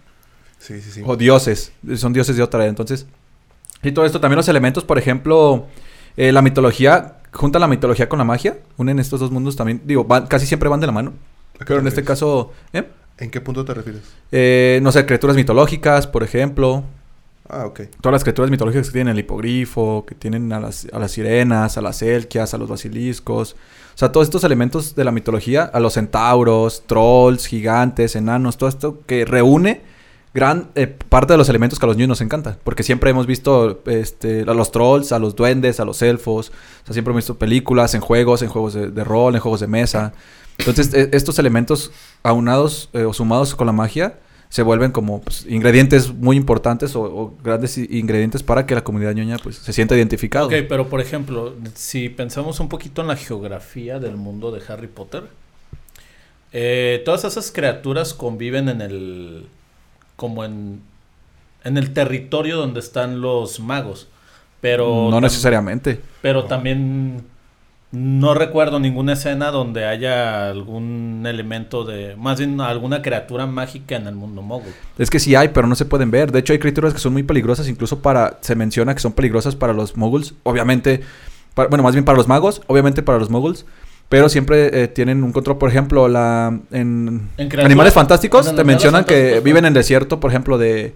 Sí, 0.59 0.81
sí, 0.81 0.91
sí. 0.91 1.03
O 1.07 1.17
dioses. 1.17 1.71
Son 1.97 2.13
dioses 2.13 2.37
de 2.37 2.43
otra. 2.43 2.67
Entonces, 2.67 3.07
y 3.85 3.93
todo 3.93 4.05
esto, 4.05 4.21
también 4.21 4.37
los 4.39 4.49
elementos, 4.49 4.83
por 4.83 4.99
ejemplo, 4.99 5.67
eh, 6.17 6.33
la 6.33 6.43
mitología, 6.43 7.18
juntan 7.33 7.61
la 7.61 7.69
mitología 7.69 8.09
con 8.09 8.19
la 8.19 8.25
magia, 8.25 8.59
unen 8.77 8.99
estos 8.99 9.21
dos 9.21 9.31
mundos 9.31 9.57
también. 9.57 9.83
Digo, 9.85 10.05
van- 10.05 10.27
casi 10.27 10.47
siempre 10.47 10.69
van 10.69 10.81
de 10.81 10.87
la 10.87 10.93
mano. 10.93 11.13
¿A 11.57 11.59
qué 11.61 11.65
Pero 11.67 11.81
en 11.81 11.87
este 11.89 12.05
caso, 12.05 12.53
¿eh? 12.73 12.85
¿En 13.19 13.31
qué 13.31 13.41
punto 13.41 13.65
te 13.65 13.75
refieres? 13.75 14.03
Eh, 14.31 14.79
no 14.83 14.93
sé, 14.93 15.05
criaturas 15.05 15.35
mitológicas, 15.37 16.07
por 16.07 16.23
ejemplo. 16.23 16.85
Ah, 17.49 17.67
ok. 17.67 17.81
Todas 18.01 18.13
las 18.13 18.23
criaturas 18.23 18.51
mitológicas 18.51 18.89
que 18.89 18.93
tienen 18.93 19.13
el 19.13 19.19
hipogrifo, 19.21 20.05
que 20.07 20.15
tienen 20.15 20.53
a 20.53 20.61
las, 20.61 20.87
a 20.93 20.99
las 20.99 21.13
sirenas, 21.13 21.79
a 21.79 21.81
las 21.81 22.03
elquias, 22.03 22.55
a 22.55 22.59
los 22.59 22.69
basiliscos. 22.69 23.55
O 23.95 23.99
sea, 23.99 24.13
todos 24.13 24.27
estos 24.27 24.45
elementos 24.45 24.95
de 24.95 25.03
la 25.05 25.11
mitología, 25.11 25.65
a 25.65 25.81
los 25.81 25.95
centauros, 25.95 26.85
trolls, 26.87 27.47
gigantes, 27.47 28.15
enanos, 28.17 28.57
todo 28.59 28.69
esto 28.69 29.01
que 29.07 29.25
reúne 29.25 29.81
gran 30.35 30.71
eh, 30.75 30.87
parte 30.87 31.33
de 31.33 31.37
los 31.39 31.49
elementos 31.49 31.79
que 31.79 31.87
a 31.87 31.89
los 31.89 31.97
niños 31.97 32.09
nos 32.09 32.21
encantan. 32.21 32.57
Porque 32.65 32.83
siempre 32.83 33.11
hemos 33.11 33.27
visto 33.27 33.83
este, 33.87 34.43
a 34.43 34.55
los 34.55 34.73
trolls, 34.73 35.13
a 35.13 35.19
los 35.19 35.35
duendes, 35.37 35.81
a 35.81 35.85
los 35.85 36.03
elfos. 36.03 36.51
O 36.51 36.87
sea, 36.87 36.93
siempre 36.93 37.13
hemos 37.13 37.25
visto 37.25 37.39
películas, 37.39 37.95
en 37.95 38.01
juegos, 38.01 38.43
en 38.43 38.49
juegos 38.49 38.75
de, 38.75 39.05
rol, 39.05 39.35
en 39.35 39.41
juegos 39.41 39.61
de 39.61 39.67
mesa. 39.67 40.13
Entonces, 40.59 40.93
e- 40.95 41.11
estos 41.13 41.39
elementos 41.39 41.93
aunados 42.23 42.91
eh, 42.93 43.05
o 43.05 43.13
sumados 43.13 43.55
con 43.55 43.67
la 43.67 43.73
magia 43.73 44.19
se 44.49 44.63
vuelven 44.63 44.93
como 44.93 45.21
pues, 45.21 45.45
ingredientes 45.47 46.13
muy 46.13 46.37
importantes 46.37 46.97
o, 46.97 47.35
grandes 47.43 47.77
ingredientes 47.77 48.43
para 48.43 48.67
que 48.67 48.75
la 48.75 48.83
comunidad 48.83 49.13
ñoña 49.13 49.37
pues 49.39 49.57
se 49.57 49.73
sienta 49.73 49.95
identificado. 49.95 50.47
Ok, 50.47 50.55
pero 50.69 50.89
por 50.89 51.01
ejemplo, 51.01 51.55
si 51.75 52.09
pensamos 52.09 52.61
un 52.61 52.69
poquito 52.69 53.03
en 53.03 53.09
la 53.09 53.17
geografía 53.17 53.99
del 53.99 54.17
mundo 54.17 54.51
de 54.51 54.63
Harry 54.69 54.87
Potter, 54.87 55.25
eh, 56.53 57.03
todas 57.05 57.25
esas 57.25 57.51
criaturas 57.53 58.15
conviven 58.15 58.69
en 58.69 58.81
el. 58.81 59.47
Como 60.19 60.45
en. 60.45 60.83
en 61.65 61.79
el 61.79 61.95
territorio 61.95 62.59
donde 62.59 62.81
están 62.81 63.23
los 63.23 63.61
magos. 63.61 64.09
Pero. 64.61 65.09
no 65.11 65.21
necesariamente. 65.21 66.01
Pero 66.21 66.45
también. 66.45 67.25
No 67.91 68.35
recuerdo 68.35 68.79
ninguna 68.81 69.15
escena 69.15 69.51
donde 69.51 69.87
haya 69.87 70.51
algún 70.51 71.25
elemento 71.27 71.85
de. 71.85 72.17
Más 72.17 72.39
bien 72.39 72.61
alguna 72.61 73.01
criatura 73.01 73.47
mágica 73.47 73.97
en 73.97 74.07
el 74.07 74.15
mundo 74.15 74.43
mogul. 74.43 74.75
Es 74.99 75.09
que 75.09 75.19
sí 75.19 75.35
hay, 75.35 75.49
pero 75.49 75.67
no 75.67 75.75
se 75.75 75.87
pueden 75.87 76.11
ver. 76.11 76.31
De 76.31 76.41
hecho, 76.41 76.53
hay 76.53 76.59
criaturas 76.59 76.93
que 76.93 76.99
son 77.01 77.15
muy 77.15 77.23
peligrosas, 77.23 77.67
incluso 77.67 78.01
para... 78.03 78.37
Se 78.43 78.55
menciona 78.55 78.93
que 78.95 79.01
son 79.01 79.13
peligrosas 79.13 79.57
para 79.57 79.73
los 79.73 79.97
moguls. 79.97 80.35
Obviamente... 80.43 81.01
para- 81.55 81.71
bueno, 81.71 81.83
más 81.83 81.95
bien 81.95 82.05
para 82.05 82.19
los 82.19 82.29
magos. 82.29 82.61
Obviamente 82.67 83.03
para 83.03 83.19
los 83.19 83.31
moguls. 83.31 83.65
Pero 84.09 84.29
siempre 84.29 84.83
eh, 84.83 84.89
tienen 84.89 85.23
un 85.23 85.33
control. 85.33 85.59
Por 85.59 85.69
ejemplo, 85.69 86.09
la... 86.09 86.59
En, 86.71 87.29
Animales 87.37 87.93
Fantásticos 87.93 88.49
en 88.49 88.57
te 88.57 88.65
mencionan 88.65 89.05
que 89.05 89.41
viven 89.41 89.65
en 89.65 89.69
el 89.69 89.75
desierto, 89.75 90.21
por 90.21 90.31
ejemplo, 90.31 90.59
de... 90.59 90.95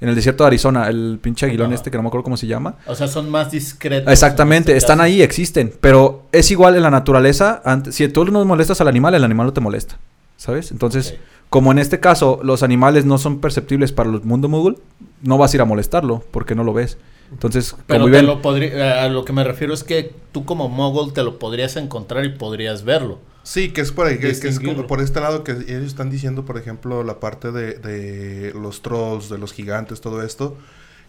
En 0.00 0.08
el 0.08 0.16
desierto 0.16 0.42
de 0.42 0.48
Arizona, 0.48 0.88
el 0.88 1.20
pinche 1.22 1.46
aguilón 1.46 1.72
este 1.72 1.88
que 1.88 1.96
no 1.96 2.02
me 2.02 2.08
acuerdo 2.08 2.24
cómo 2.24 2.36
se 2.36 2.48
llama. 2.48 2.74
O 2.86 2.94
sea, 2.96 3.06
son 3.06 3.30
más 3.30 3.52
discretos. 3.52 4.12
Exactamente, 4.12 4.72
en 4.72 4.78
están 4.78 4.98
caso. 4.98 5.04
ahí, 5.04 5.22
existen. 5.22 5.72
Pero 5.80 6.24
es 6.32 6.50
igual 6.50 6.74
en 6.74 6.82
la 6.82 6.90
naturaleza. 6.90 7.62
si 7.90 8.08
tú 8.08 8.24
no 8.24 8.44
molestas 8.44 8.80
al 8.80 8.88
animal, 8.88 9.14
el 9.14 9.22
animal 9.22 9.46
no 9.46 9.52
te 9.52 9.60
molesta. 9.60 9.98
¿Sabes? 10.36 10.72
Entonces, 10.72 11.14
como 11.50 11.70
en 11.70 11.78
este 11.78 12.00
caso 12.00 12.40
los 12.42 12.64
animales 12.64 13.04
no 13.04 13.16
son 13.16 13.38
perceptibles 13.38 13.92
para 13.92 14.10
el 14.10 14.22
mundo 14.22 14.48
Moogle, 14.48 14.78
no 15.22 15.38
vas 15.38 15.52
a 15.52 15.56
ir 15.56 15.60
a 15.60 15.66
molestarlo 15.66 16.24
porque 16.32 16.56
no 16.56 16.64
lo 16.64 16.72
ves. 16.72 16.98
Entonces, 17.32 17.74
Pero 17.86 18.00
como 18.02 18.12
te 18.12 18.22
lo 18.22 18.42
podría, 18.42 19.02
a 19.02 19.08
lo 19.08 19.24
que 19.24 19.32
me 19.32 19.42
refiero 19.44 19.74
es 19.74 19.84
que 19.84 20.14
tú 20.32 20.44
como 20.44 20.68
mogul 20.68 21.12
te 21.12 21.22
lo 21.22 21.38
podrías 21.38 21.76
encontrar 21.76 22.24
y 22.24 22.30
podrías 22.30 22.84
verlo. 22.84 23.18
Sí, 23.42 23.72
que 23.72 23.80
es 23.80 23.90
por 23.90 24.06
ahí, 24.06 24.18
que, 24.18 24.38
que 24.38 24.48
es 24.48 24.60
como 24.60 24.86
por 24.86 25.00
este 25.00 25.20
lado 25.20 25.42
que 25.42 25.52
ellos 25.52 25.84
están 25.84 26.10
diciendo, 26.10 26.44
por 26.44 26.58
ejemplo, 26.58 27.02
la 27.02 27.18
parte 27.18 27.50
de, 27.50 27.74
de 27.74 28.52
los 28.54 28.82
trolls, 28.82 29.28
de 29.28 29.38
los 29.38 29.52
gigantes, 29.52 30.00
todo 30.00 30.22
esto, 30.22 30.56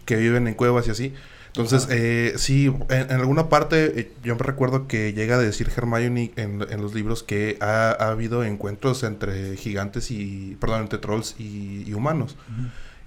que 0.04 0.16
viven 0.16 0.48
en 0.48 0.54
cuevas 0.54 0.88
y 0.88 0.90
así. 0.90 1.14
Entonces, 1.56 1.86
eh, 1.88 2.32
sí, 2.36 2.66
en, 2.88 3.12
en 3.12 3.12
alguna 3.12 3.48
parte 3.48 4.00
eh, 4.00 4.12
yo 4.24 4.34
me 4.34 4.42
recuerdo 4.42 4.88
que 4.88 5.12
llega 5.12 5.36
a 5.36 5.38
decir 5.38 5.70
Hermione 5.76 6.32
en, 6.34 6.66
en 6.68 6.82
los 6.82 6.94
libros 6.94 7.22
que 7.22 7.56
ha, 7.60 7.90
ha 7.92 8.08
habido 8.08 8.42
encuentros 8.42 9.04
entre 9.04 9.56
gigantes 9.56 10.10
y, 10.10 10.56
perdón, 10.58 10.82
entre 10.82 10.98
trolls 10.98 11.36
y, 11.38 11.84
y 11.86 11.92
humanos. 11.92 12.34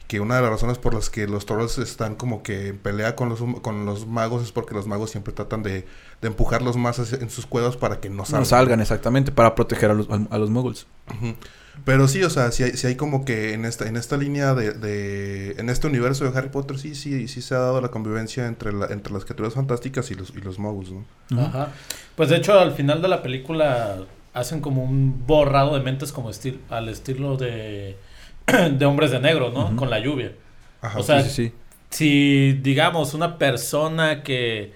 Que 0.08 0.20
una 0.22 0.38
de 0.38 0.42
las 0.42 0.50
razones 0.52 0.78
por 0.78 0.94
las 0.94 1.10
que 1.10 1.28
los 1.28 1.46
trolls 1.46 1.78
están 1.80 2.16
como 2.16 2.42
que 2.42 2.70
en 2.70 2.78
pelea 2.78 3.16
con 3.16 3.28
los, 3.28 3.40
con 3.62 3.86
los 3.86 4.08
magos 4.08 4.42
es 4.44 4.52
porque 4.54 4.74
los 4.74 4.88
magos 4.88 5.12
siempre 5.12 5.34
tratan 5.34 5.64
de, 5.64 5.86
de 6.22 6.28
empujarlos 6.28 6.78
más 6.78 6.98
hacia- 7.00 7.18
en 7.20 7.30
sus 7.30 7.46
cuevas 7.46 7.76
para 7.76 8.00
que 8.00 8.10
no 8.10 8.24
salgan. 8.24 8.42
no 8.42 8.46
salgan 8.46 8.80
exactamente 8.80 9.32
para 9.34 9.54
proteger 9.54 9.92
a 9.92 9.94
los, 9.94 10.10
a, 10.10 10.20
a 10.30 10.38
los 10.38 10.50
muggles. 10.50 10.88
Pero 11.86 12.08
sí, 12.08 12.24
o 12.24 12.30
sea, 12.32 12.52
si 12.52 12.64
hay, 12.64 12.72
sí 12.72 12.88
hay 12.88 12.96
como 12.96 13.24
que 13.24 13.54
en 13.54 13.64
esta, 13.64 13.88
en 13.88 13.98
esta 13.98 14.18
línea 14.18 14.56
de, 14.56 14.72
de- 14.72 15.52
en 15.60 15.70
este 15.70 15.86
universo 15.88 16.24
de 16.30 16.36
Harry 16.38 16.50
Potter 16.50 16.80
sí, 16.80 16.96
sí, 16.96 17.28
sí 17.28 17.42
se 17.42 17.54
ha 17.54 17.60
dado 17.60 17.82
la 17.82 17.90
convivencia 17.90 18.48
entre, 18.48 18.74
la, 18.74 18.88
entre 18.88 19.14
las 19.14 19.26
criaturas 19.26 19.54
fantásticas 19.54 20.10
y 20.10 20.16
los, 20.16 20.32
y 20.32 20.40
los 20.42 20.58
muggles, 20.58 20.92
¿no? 21.30 21.42
Ajá. 21.42 21.70
Pues 22.16 22.30
de 22.30 22.38
hecho 22.38 22.58
al 22.60 22.72
final 22.72 23.02
de 23.02 23.08
la 23.10 23.22
película 23.22 23.98
hacen 24.34 24.60
como 24.60 24.84
un 24.84 25.24
borrado 25.28 25.76
de 25.78 25.84
mentes 25.84 26.12
como 26.12 26.32
estil, 26.32 26.62
al 26.70 26.90
estilo 26.90 27.38
de, 27.38 27.96
de 28.48 28.86
hombres 28.86 29.12
de 29.12 29.20
negro, 29.20 29.52
¿no? 29.52 29.76
Con 29.76 29.90
la 29.90 30.00
lluvia. 30.00 30.34
Ajá. 30.82 31.00
O 31.00 31.04
sea, 31.04 31.22
sí, 31.24 31.30
sí, 31.30 31.36
sí. 31.48 31.54
Si 31.90 32.54
digamos 32.62 33.14
una 33.14 33.38
persona 33.38 34.24
que, 34.24 34.74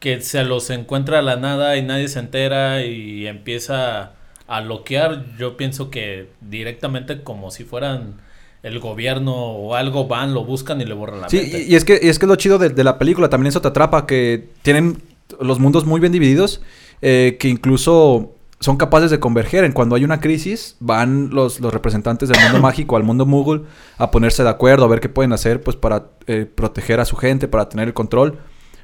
que 0.00 0.20
se 0.20 0.44
los 0.44 0.70
encuentra 0.70 1.20
a 1.20 1.22
la 1.22 1.36
nada 1.36 1.76
y 1.76 1.82
nadie 1.82 2.08
se 2.08 2.18
entera 2.18 2.84
y 2.84 3.26
empieza 3.26 4.12
a 4.46 4.60
loquear, 4.60 5.24
yo 5.38 5.56
pienso 5.56 5.90
que 5.90 6.30
directamente 6.40 7.22
como 7.22 7.50
si 7.50 7.64
fueran 7.64 8.20
el 8.62 8.80
gobierno 8.80 9.34
o 9.34 9.74
algo 9.76 10.08
van, 10.08 10.34
lo 10.34 10.44
buscan 10.44 10.80
y 10.80 10.84
le 10.84 10.94
borran 10.94 11.20
la 11.20 11.28
Sí, 11.28 11.38
mente. 11.38 11.62
y, 11.62 11.72
y 11.72 11.76
es 11.76 11.84
que 11.84 12.00
y 12.02 12.08
es 12.08 12.18
que 12.18 12.26
lo 12.26 12.34
chido 12.36 12.58
de, 12.58 12.70
de 12.70 12.84
la 12.84 12.98
película 12.98 13.28
también 13.28 13.48
eso 13.48 13.60
te 13.60 13.68
atrapa 13.68 14.06
que 14.06 14.48
tienen 14.62 15.00
los 15.40 15.60
mundos 15.60 15.84
muy 15.86 16.00
bien 16.00 16.12
divididos 16.12 16.60
eh, 17.02 17.36
que 17.38 17.48
incluso 17.48 18.34
son 18.60 18.76
capaces 18.76 19.10
de 19.10 19.20
converger 19.20 19.64
en 19.64 19.72
cuando 19.72 19.94
hay 19.94 20.04
una 20.04 20.20
crisis 20.20 20.76
van 20.80 21.30
los, 21.30 21.60
los 21.60 21.72
representantes 21.72 22.28
del 22.28 22.40
mundo 22.42 22.58
mágico 22.62 22.96
al 22.96 23.04
mundo 23.04 23.26
Moogle 23.26 23.62
a 23.98 24.10
ponerse 24.10 24.42
de 24.42 24.48
acuerdo 24.48 24.84
a 24.84 24.88
ver 24.88 25.00
qué 25.00 25.08
pueden 25.08 25.32
hacer 25.32 25.62
pues 25.62 25.76
para 25.76 26.08
eh, 26.26 26.46
proteger 26.52 27.00
a 27.00 27.04
su 27.04 27.16
gente 27.16 27.48
para 27.48 27.68
tener 27.68 27.88
el 27.88 27.94
control 27.94 28.38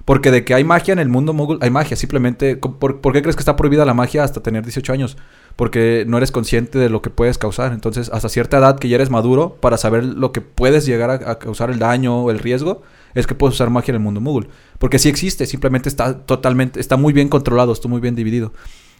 porque 0.04 0.30
de 0.30 0.44
que 0.44 0.54
hay 0.54 0.64
magia 0.64 0.92
en 0.92 0.98
el 0.98 1.08
mundo 1.08 1.32
Moogle 1.32 1.58
hay 1.60 1.70
magia 1.70 1.96
simplemente 1.96 2.56
¿por, 2.56 3.00
por 3.00 3.12
qué 3.12 3.22
crees 3.22 3.36
que 3.36 3.40
está 3.40 3.56
prohibida 3.56 3.84
la 3.84 3.94
magia 3.94 4.22
hasta 4.22 4.42
tener 4.42 4.62
18 4.62 4.92
años? 4.92 5.16
porque 5.56 6.04
no 6.08 6.16
eres 6.16 6.32
consciente 6.32 6.78
de 6.78 6.88
lo 6.88 7.00
que 7.02 7.10
puedes 7.10 7.38
causar. 7.38 7.72
Entonces, 7.72 8.10
hasta 8.12 8.28
cierta 8.28 8.58
edad 8.58 8.78
que 8.78 8.88
ya 8.88 8.96
eres 8.96 9.10
maduro 9.10 9.56
para 9.60 9.76
saber 9.76 10.04
lo 10.04 10.32
que 10.32 10.40
puedes 10.40 10.84
llegar 10.86 11.10
a, 11.10 11.38
causar 11.38 11.70
el 11.70 11.78
daño 11.78 12.22
o 12.22 12.30
el 12.30 12.38
riesgo, 12.38 12.82
es 13.14 13.26
que 13.26 13.34
puedes 13.34 13.54
usar 13.54 13.70
magia 13.70 13.92
en 13.92 13.96
el 13.96 14.02
mundo 14.02 14.20
Moogle. 14.20 14.48
Porque 14.78 14.98
sí 14.98 15.08
existe, 15.08 15.46
simplemente 15.46 15.88
está 15.88 16.18
totalmente, 16.18 16.80
está 16.80 16.96
muy 16.96 17.12
bien 17.12 17.28
controlado, 17.28 17.72
está 17.72 17.88
muy 17.88 18.00
bien 18.00 18.16
dividido. 18.16 18.52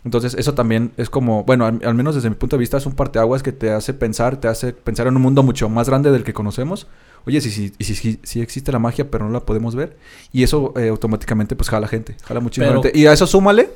Entonces, 0.05 0.35
eso 0.35 0.53
también 0.55 0.93
es 0.99 1.09
como, 1.09 1.45
bueno, 1.45 1.65
al, 1.65 1.81
al 1.85 1.95
menos 1.95 2.15
desde 2.15 2.29
mi 2.29 2.37
punto 2.37 2.57
de 2.57 2.61
vista, 2.61 2.77
es 2.77 2.85
un 2.87 2.93
parteaguas 2.93 3.43
que 3.43 3.53
te 3.53 3.71
hace 3.73 3.95
pensar, 3.95 4.37
te 4.39 4.49
hace 4.49 4.73
pensar 4.73 5.07
en 5.07 5.17
un 5.17 5.23
mundo 5.23 5.43
mucho 5.43 5.69
más 5.71 5.89
grande 5.89 6.11
del 6.11 6.25
que 6.25 6.35
conocemos. 6.35 6.87
Oye, 7.27 7.41
si, 7.41 7.51
si, 7.51 7.73
y 7.79 7.85
si, 7.85 7.95
si, 7.95 8.21
si 8.23 8.41
existe 8.43 8.71
la 8.71 8.79
magia, 8.79 9.11
pero 9.11 9.25
no 9.25 9.31
la 9.33 9.41
podemos 9.41 9.75
ver. 9.75 9.97
Y 10.31 10.43
eso 10.43 10.75
eh, 10.77 10.89
automáticamente, 10.89 11.57
pues, 11.57 11.71
jala 11.71 11.89
gente, 11.89 12.17
jala 12.23 12.41
muchísima 12.41 12.67
Pero- 12.69 12.83
gente. 12.83 12.99
Y 12.99 13.07
a 13.07 13.15
eso 13.15 13.27
súmale 13.27 13.71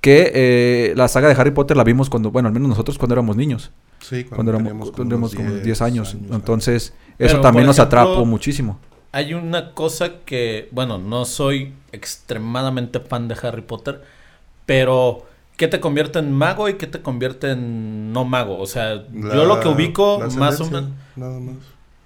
que 0.00 0.30
eh, 0.34 0.92
la 0.96 1.08
saga 1.08 1.28
de 1.28 1.34
Harry 1.40 1.50
Potter 1.50 1.76
la 1.76 1.84
vimos 1.84 2.08
cuando, 2.10 2.30
bueno, 2.30 2.46
al 2.48 2.54
menos 2.54 2.68
nosotros 2.68 2.96
cuando 2.98 3.14
éramos 3.14 3.36
niños, 3.36 3.70
Sí, 4.00 4.24
cuando 4.24 4.50
éramos, 4.50 4.68
teníamos 4.68 4.90
cuando 4.92 5.14
éramos 5.16 5.34
como 5.34 5.50
10 5.50 5.82
años. 5.82 6.16
Entonces, 6.30 6.92
Pero, 7.18 7.30
eso 7.30 7.40
también 7.40 7.66
nos 7.66 7.78
ejemplo, 7.78 8.00
atrapó 8.00 8.24
muchísimo. 8.24 8.78
Hay 9.12 9.34
una 9.34 9.74
cosa 9.74 10.20
que, 10.24 10.68
bueno, 10.72 10.98
no 10.98 11.24
soy 11.24 11.72
extremadamente 11.92 12.98
fan 13.00 13.28
de 13.28 13.36
Harry 13.42 13.62
Potter, 13.62 14.02
pero 14.66 15.24
¿qué 15.62 15.68
te 15.68 15.78
convierte 15.78 16.18
en 16.18 16.32
mago 16.32 16.68
y 16.68 16.74
qué 16.74 16.88
te 16.88 17.00
convierte 17.02 17.52
en 17.52 18.12
no 18.12 18.24
mago? 18.24 18.58
O 18.58 18.66
sea, 18.66 19.04
La- 19.14 19.32
yo 19.36 19.44
lo 19.44 19.60
que 19.60 19.68
ubico 19.68 20.18
la 20.20 20.26
más 20.34 20.60
o 20.60 20.64
menos... 20.64 20.90
Nada 21.14 21.38
más. 21.38 21.54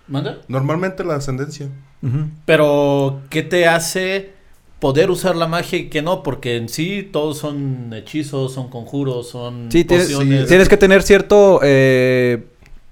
¿Manda? 0.08 0.36
Normalmente 0.46 1.02
la 1.04 1.14
ascendencia. 1.14 1.68
Pero, 2.44 3.20
¿qué 3.30 3.42
te 3.42 3.66
hace 3.66 4.32
poder 4.78 5.10
usar 5.10 5.36
la 5.36 5.48
magia 5.48 5.78
y 5.78 5.88
que 5.88 6.02
no? 6.02 6.22
Porque 6.22 6.56
en 6.58 6.68
sí 6.68 7.08
todos 7.10 7.38
son 7.38 7.94
hechizos, 7.94 8.52
son 8.52 8.68
conjuros, 8.68 9.30
son 9.30 9.68
Sí, 9.72 9.84
tienes, 9.86 10.08
pociones. 10.08 10.48
tienes 10.48 10.68
que 10.68 10.76
tener 10.76 11.02
cierto 11.02 11.60
eh, 11.62 12.44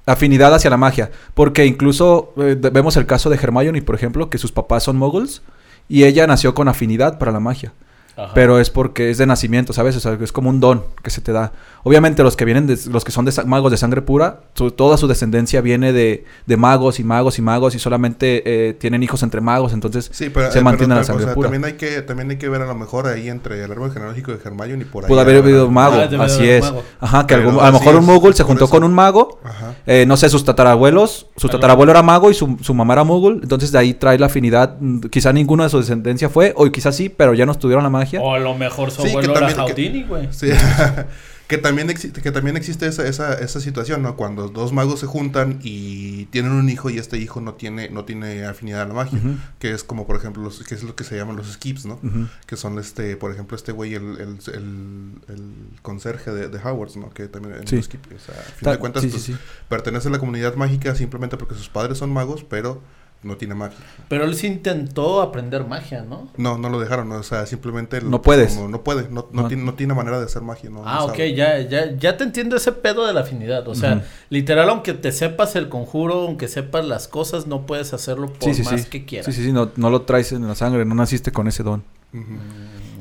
afinidad 0.06 0.54
hacia 0.54 0.70
la 0.70 0.78
magia. 0.78 1.10
Porque 1.34 1.66
incluso 1.66 2.32
eh, 2.38 2.56
vemos 2.72 2.96
el 2.96 3.04
caso 3.04 3.28
de 3.28 3.36
Hermione, 3.36 3.82
por 3.82 3.94
ejemplo, 3.96 4.30
que 4.30 4.38
sus 4.38 4.50
papás 4.50 4.82
son 4.84 4.96
muggles 4.96 5.42
y 5.90 6.04
ella 6.04 6.26
nació 6.26 6.54
con 6.54 6.68
afinidad 6.68 7.18
para 7.18 7.32
la 7.32 7.40
magia. 7.40 7.74
Ajá. 8.16 8.32
Pero 8.34 8.60
es 8.60 8.70
porque 8.70 9.10
es 9.10 9.18
de 9.18 9.26
nacimiento, 9.26 9.72
¿sabes? 9.72 9.96
O 9.96 10.00
sea, 10.00 10.16
es 10.20 10.30
como 10.32 10.48
un 10.50 10.60
don 10.60 10.84
que 11.02 11.10
se 11.10 11.20
te 11.20 11.32
da. 11.32 11.52
Obviamente 11.82 12.22
los 12.22 12.36
que 12.36 12.44
vienen 12.44 12.66
de, 12.66 12.78
los 12.90 13.04
que 13.04 13.10
son 13.12 13.24
de 13.24 13.32
magos 13.44 13.70
de 13.70 13.76
sangre 13.76 14.02
pura, 14.02 14.40
su- 14.54 14.70
toda 14.70 14.96
su 14.96 15.06
descendencia 15.08 15.60
viene 15.60 15.92
de, 15.92 16.24
de 16.46 16.56
magos 16.56 17.00
y 17.00 17.04
magos 17.04 17.38
y 17.38 17.42
magos 17.42 17.74
y 17.74 17.78
solamente 17.78 18.42
eh, 18.68 18.72
tienen 18.74 19.02
hijos 19.02 19.22
entre 19.22 19.40
magos, 19.40 19.72
entonces 19.72 20.10
Sí, 20.12 20.30
pero, 20.30 20.50
se 20.52 20.60
eh, 20.60 20.62
mantiene 20.62 20.94
pero, 20.94 21.00
la 21.00 21.04
sangre 21.04 21.24
o 21.24 21.26
sea, 21.28 21.34
pura. 21.34 21.50
También 21.50 21.64
hay, 21.64 21.76
que, 21.76 22.02
también 22.02 22.30
hay 22.30 22.38
que 22.38 22.48
ver 22.48 22.62
a 22.62 22.66
lo 22.66 22.74
mejor 22.74 23.06
ahí 23.06 23.28
entre 23.28 23.62
el 23.62 23.70
árbol 23.70 23.92
genealógico 23.92 24.30
de 24.32 24.38
Hermione 24.42 24.82
y 24.82 24.84
por 24.86 25.04
ahí. 25.04 25.08
pudo 25.08 25.20
haber 25.20 25.36
habido 25.38 25.66
un 25.66 25.74
mago, 25.74 25.96
Ah, 25.96 26.08
así 26.24 26.48
es. 26.48 26.62
mago. 26.64 26.82
Ajá, 27.00 27.26
que 27.26 27.34
a 27.34 27.38
lo 27.38 27.72
mejor 27.72 27.96
un 27.96 28.06
muggle 28.06 28.32
se 28.32 28.44
juntó 28.44 28.64
eso. 28.66 28.70
con 28.72 28.84
un 28.84 28.94
mago 28.94 29.40
Ajá. 29.44 29.74
Eh, 29.86 30.04
no 30.06 30.16
sé, 30.16 30.28
sus 30.30 30.44
tatarabuelos, 30.44 31.26
su 31.36 31.48
tatarabuelo 31.48 31.90
era 31.92 32.02
mago 32.02 32.30
y 32.30 32.34
su, 32.34 32.56
su 32.62 32.72
mamá 32.74 32.94
era 32.94 33.04
mogul, 33.04 33.40
entonces 33.42 33.72
de 33.72 33.78
ahí 33.78 33.92
trae 33.94 34.18
la 34.18 34.26
afinidad. 34.26 34.76
Mm, 34.80 35.00
Quizá 35.10 35.32
ninguno 35.32 35.62
de 35.64 35.68
su 35.68 35.78
descendencia 35.78 36.28
fue, 36.28 36.52
o 36.56 36.64
quizás 36.70 36.96
sí, 36.96 37.08
pero 37.08 37.34
ya 37.34 37.44
no 37.46 37.52
estudiaron 37.52 37.84
la 37.84 37.90
magia. 38.04 38.20
O 38.20 38.34
a 38.34 38.38
lo 38.38 38.54
mejor 38.54 38.90
su 38.90 39.02
Sí, 39.02 39.08
que 39.08 39.14
abuelo 39.14 39.36
era 39.36 39.54
Houdini, 39.54 40.04
güey. 40.04 40.28
Sí. 40.32 40.48
que 41.46 41.58
también 41.58 41.90
existe, 41.90 42.22
que 42.22 42.32
también 42.32 42.56
existe 42.56 42.86
esa, 42.86 43.06
esa, 43.06 43.34
esa 43.34 43.60
situación, 43.60 44.00
¿no? 44.00 44.16
Cuando 44.16 44.48
dos 44.48 44.72
magos 44.72 45.00
se 45.00 45.06
juntan 45.06 45.58
y 45.62 46.24
tienen 46.26 46.52
un 46.52 46.70
hijo 46.70 46.88
y 46.88 46.96
este 46.98 47.18
hijo 47.18 47.42
no 47.42 47.52
tiene, 47.52 47.90
no 47.90 48.06
tiene 48.06 48.46
afinidad 48.46 48.80
a 48.80 48.86
la 48.86 48.94
magia. 48.94 49.20
Que 49.58 49.72
es 49.72 49.84
como 49.84 50.06
por 50.06 50.16
ejemplo 50.16 50.42
los, 50.42 50.62
que 50.64 50.74
es 50.74 50.82
lo 50.82 50.96
que 50.96 51.04
se 51.04 51.16
llaman 51.16 51.36
los 51.36 51.52
skips, 51.52 51.84
¿no? 51.84 51.94
ujú. 52.02 52.28
Que 52.46 52.56
son 52.56 52.78
este, 52.78 53.16
por 53.18 53.30
ejemplo, 53.30 53.56
este 53.58 53.72
güey, 53.72 53.92
el, 53.94 54.02
el, 54.18 54.38
el, 54.54 55.12
el 55.28 55.80
conserje 55.82 56.30
de, 56.32 56.48
de 56.48 56.58
Hogwarts, 56.58 56.96
¿no? 56.96 57.10
Que 57.10 57.28
también 57.28 57.56
es 57.62 57.68
Sí. 57.68 57.76
un 57.76 57.82
skip. 57.82 58.06
O 58.06 58.18
sea, 58.18 58.34
a 58.40 58.42
fin 58.42 58.64
Ta- 58.64 58.70
de 58.72 58.78
cuentas, 58.78 59.02
sí, 59.02 59.08
pues, 59.08 59.22
sí. 59.22 59.36
pertenece 59.68 60.08
a 60.08 60.12
la 60.12 60.18
comunidad 60.18 60.54
mágica 60.54 60.94
simplemente 60.94 61.36
porque 61.36 61.54
sus 61.56 61.68
padres 61.68 61.98
son 61.98 62.10
magos, 62.10 62.42
pero 62.48 62.80
no 63.24 63.36
tiene 63.36 63.54
magia. 63.54 63.78
Pero 64.08 64.24
él 64.24 64.34
sí 64.34 64.46
intentó 64.46 65.20
aprender 65.22 65.66
magia, 65.66 66.02
¿no? 66.02 66.28
No, 66.36 66.58
no 66.58 66.68
lo 66.68 66.78
dejaron, 66.78 67.08
¿no? 67.08 67.16
o 67.16 67.22
sea, 67.22 67.46
simplemente... 67.46 68.00
No 68.00 68.22
puedes. 68.22 68.54
como 68.54 68.68
no 68.68 68.82
puede, 68.82 69.08
no, 69.08 69.28
no, 69.32 69.42
No. 69.42 69.48
Tiene, 69.48 69.64
no 69.64 69.74
tiene 69.74 69.94
manera 69.94 70.18
de 70.18 70.26
hacer 70.26 70.42
magia, 70.42 70.70
¿no? 70.70 70.82
Ah, 70.84 70.98
no 71.00 71.04
ok, 71.06 71.18
ya, 71.34 71.60
ya, 71.60 71.96
ya 71.96 72.16
te 72.16 72.24
entiendo 72.24 72.56
ese 72.56 72.72
pedo 72.72 73.06
de 73.06 73.12
la 73.12 73.20
afinidad. 73.20 73.66
O 73.68 73.74
sea, 73.74 74.04
literal, 74.30 74.68
aunque 74.68 74.92
te 74.94 75.12
sepas 75.12 75.56
el 75.56 75.68
conjuro, 75.68 76.22
aunque 76.22 76.48
sepas 76.48 76.84
las 76.84 77.08
cosas, 77.08 77.46
no 77.46 77.66
puedes 77.66 77.92
hacerlo 77.94 78.28
por 78.28 78.54
Sí, 78.54 78.62
sí, 78.62 78.70
más 78.70 78.82
sí. 78.82 78.88
que 78.90 79.04
quieras. 79.04 79.26
Sí, 79.26 79.32
sí, 79.32 79.46
sí, 79.46 79.52
no, 79.52 79.70
no 79.76 79.90
lo 79.90 80.02
traes 80.02 80.32
en 80.32 80.46
la 80.46 80.54
sangre, 80.54 80.84
no 80.84 80.94
naciste 80.94 81.32
con 81.32 81.48
ese 81.48 81.62
don. 81.62 81.82
Ujú. 82.12 82.38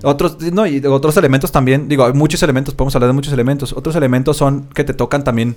Otros, 0.04 0.38
no, 0.52 0.66
y 0.68 0.86
otros 0.86 1.16
elementos 1.16 1.52
también, 1.52 1.88
digo, 1.88 2.06
hay 2.06 2.14
muchos 2.14 2.44
elementos, 2.44 2.74
podemos 2.74 2.94
hablar 2.96 3.08
de 3.08 3.14
muchos 3.14 3.32
elementos. 3.32 3.72
Otros 3.74 3.96
elementos 3.96 4.36
son 4.36 4.68
que 4.74 4.84
te 4.84 4.94
tocan 4.94 5.24
también 5.24 5.56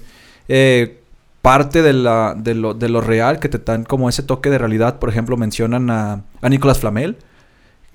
eh, 0.49 1.01
parte 1.47 1.81
de, 1.83 1.93
la, 1.93 2.35
de, 2.37 2.55
lo, 2.55 2.75
de 2.75 2.89
lo 2.89 3.01
real, 3.01 3.39
que 3.39 3.49
te 3.49 3.59
dan 3.59 3.85
como 3.85 4.09
ese 4.09 4.23
toque 4.25 4.51
de 4.51 4.59
realidad. 4.59 4.99
Por 4.99 5.09
ejemplo, 5.11 5.37
mencionan 5.37 5.89
a, 5.91 6.23
a 6.43 6.49
Nicolas 6.49 6.79
Flamel, 6.81 7.17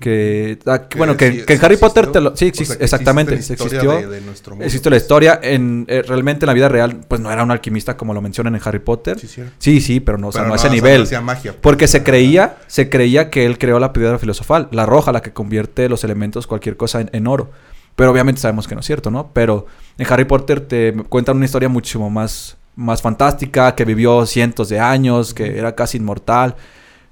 que, 0.00 0.58
ah, 0.66 0.88
que- 0.88 0.98
bueno, 0.98 1.16
que, 1.16 1.30
sí- 1.30 1.42
que 1.46 1.52
en 1.54 1.64
Harry 1.64 1.76
Potter 1.76 2.04
existió. 2.04 2.12
te 2.12 2.20
lo... 2.30 2.36
Sí, 2.36 2.50
O 2.50 2.64
sea, 2.64 2.76
exactamente, 2.80 3.34
existe 3.34 3.56
la 3.56 3.64
existió. 3.66 3.90
historia 3.92 4.08
de- 4.08 4.14
de 4.20 4.26
nuestro 4.26 4.54
mundo. 4.54 4.64
Existe 4.64 4.90
la 4.90 4.96
historia. 4.96 5.38
En, 5.42 5.84
eh, 5.88 6.02
realmente 6.06 6.44
en 6.44 6.48
la 6.48 6.54
vida 6.54 6.68
real, 6.68 7.00
pues 7.06 7.20
no 7.20 7.30
era 7.30 7.42
un 7.44 7.50
alquimista 7.50 7.96
como 7.96 8.12
lo 8.14 8.20
mencionan 8.20 8.54
en 8.56 8.60
Harry 8.64 8.80
Potter. 8.80 9.18
Sí, 9.20 9.28
sí. 9.28 9.42
Sí, 9.58 9.80
sí, 9.80 10.00
pero 10.00 10.18
no, 10.18 10.28
o 10.28 10.32
sea, 10.32 10.40
Pero 10.42 10.48
no 10.48 10.54
a 10.54 10.56
ese 10.56 10.70
nivel. 10.70 11.06
magia. 11.22 11.54
Porque 11.60 11.86
se 11.86 12.02
creía, 12.02 12.56
se 12.66 12.88
creía 12.88 13.30
que 13.30 13.44
él 13.46 13.58
creó 13.58 13.78
la 13.78 13.92
piedra 13.92 14.18
filosofal, 14.18 14.68
la 14.72 14.86
roja, 14.86 15.12
la 15.12 15.22
que 15.22 15.32
convierte 15.32 15.88
los 15.88 16.02
elementos, 16.04 16.46
cualquier 16.46 16.76
cosa 16.76 17.00
en, 17.02 17.10
en 17.12 17.26
oro. 17.28 17.50
Pero 17.94 18.10
obviamente 18.10 18.40
sabemos 18.40 18.66
que 18.66 18.74
no 18.74 18.80
es 18.80 18.86
cierto, 18.86 19.10
¿no? 19.10 19.30
Pero 19.34 19.66
en 19.98 20.06
Harry 20.10 20.24
Potter 20.24 20.60
te 20.62 20.94
cuentan 21.10 21.36
una 21.36 21.44
historia 21.44 21.68
muchísimo 21.68 22.08
más, 22.10 22.56
más 22.76 23.02
fantástica, 23.02 23.74
que 23.74 23.84
vivió 23.84 24.24
cientos 24.26 24.68
de 24.68 24.80
años, 24.80 25.34
que 25.34 25.58
era 25.58 25.74
casi 25.74 25.98
inmortal. 25.98 26.56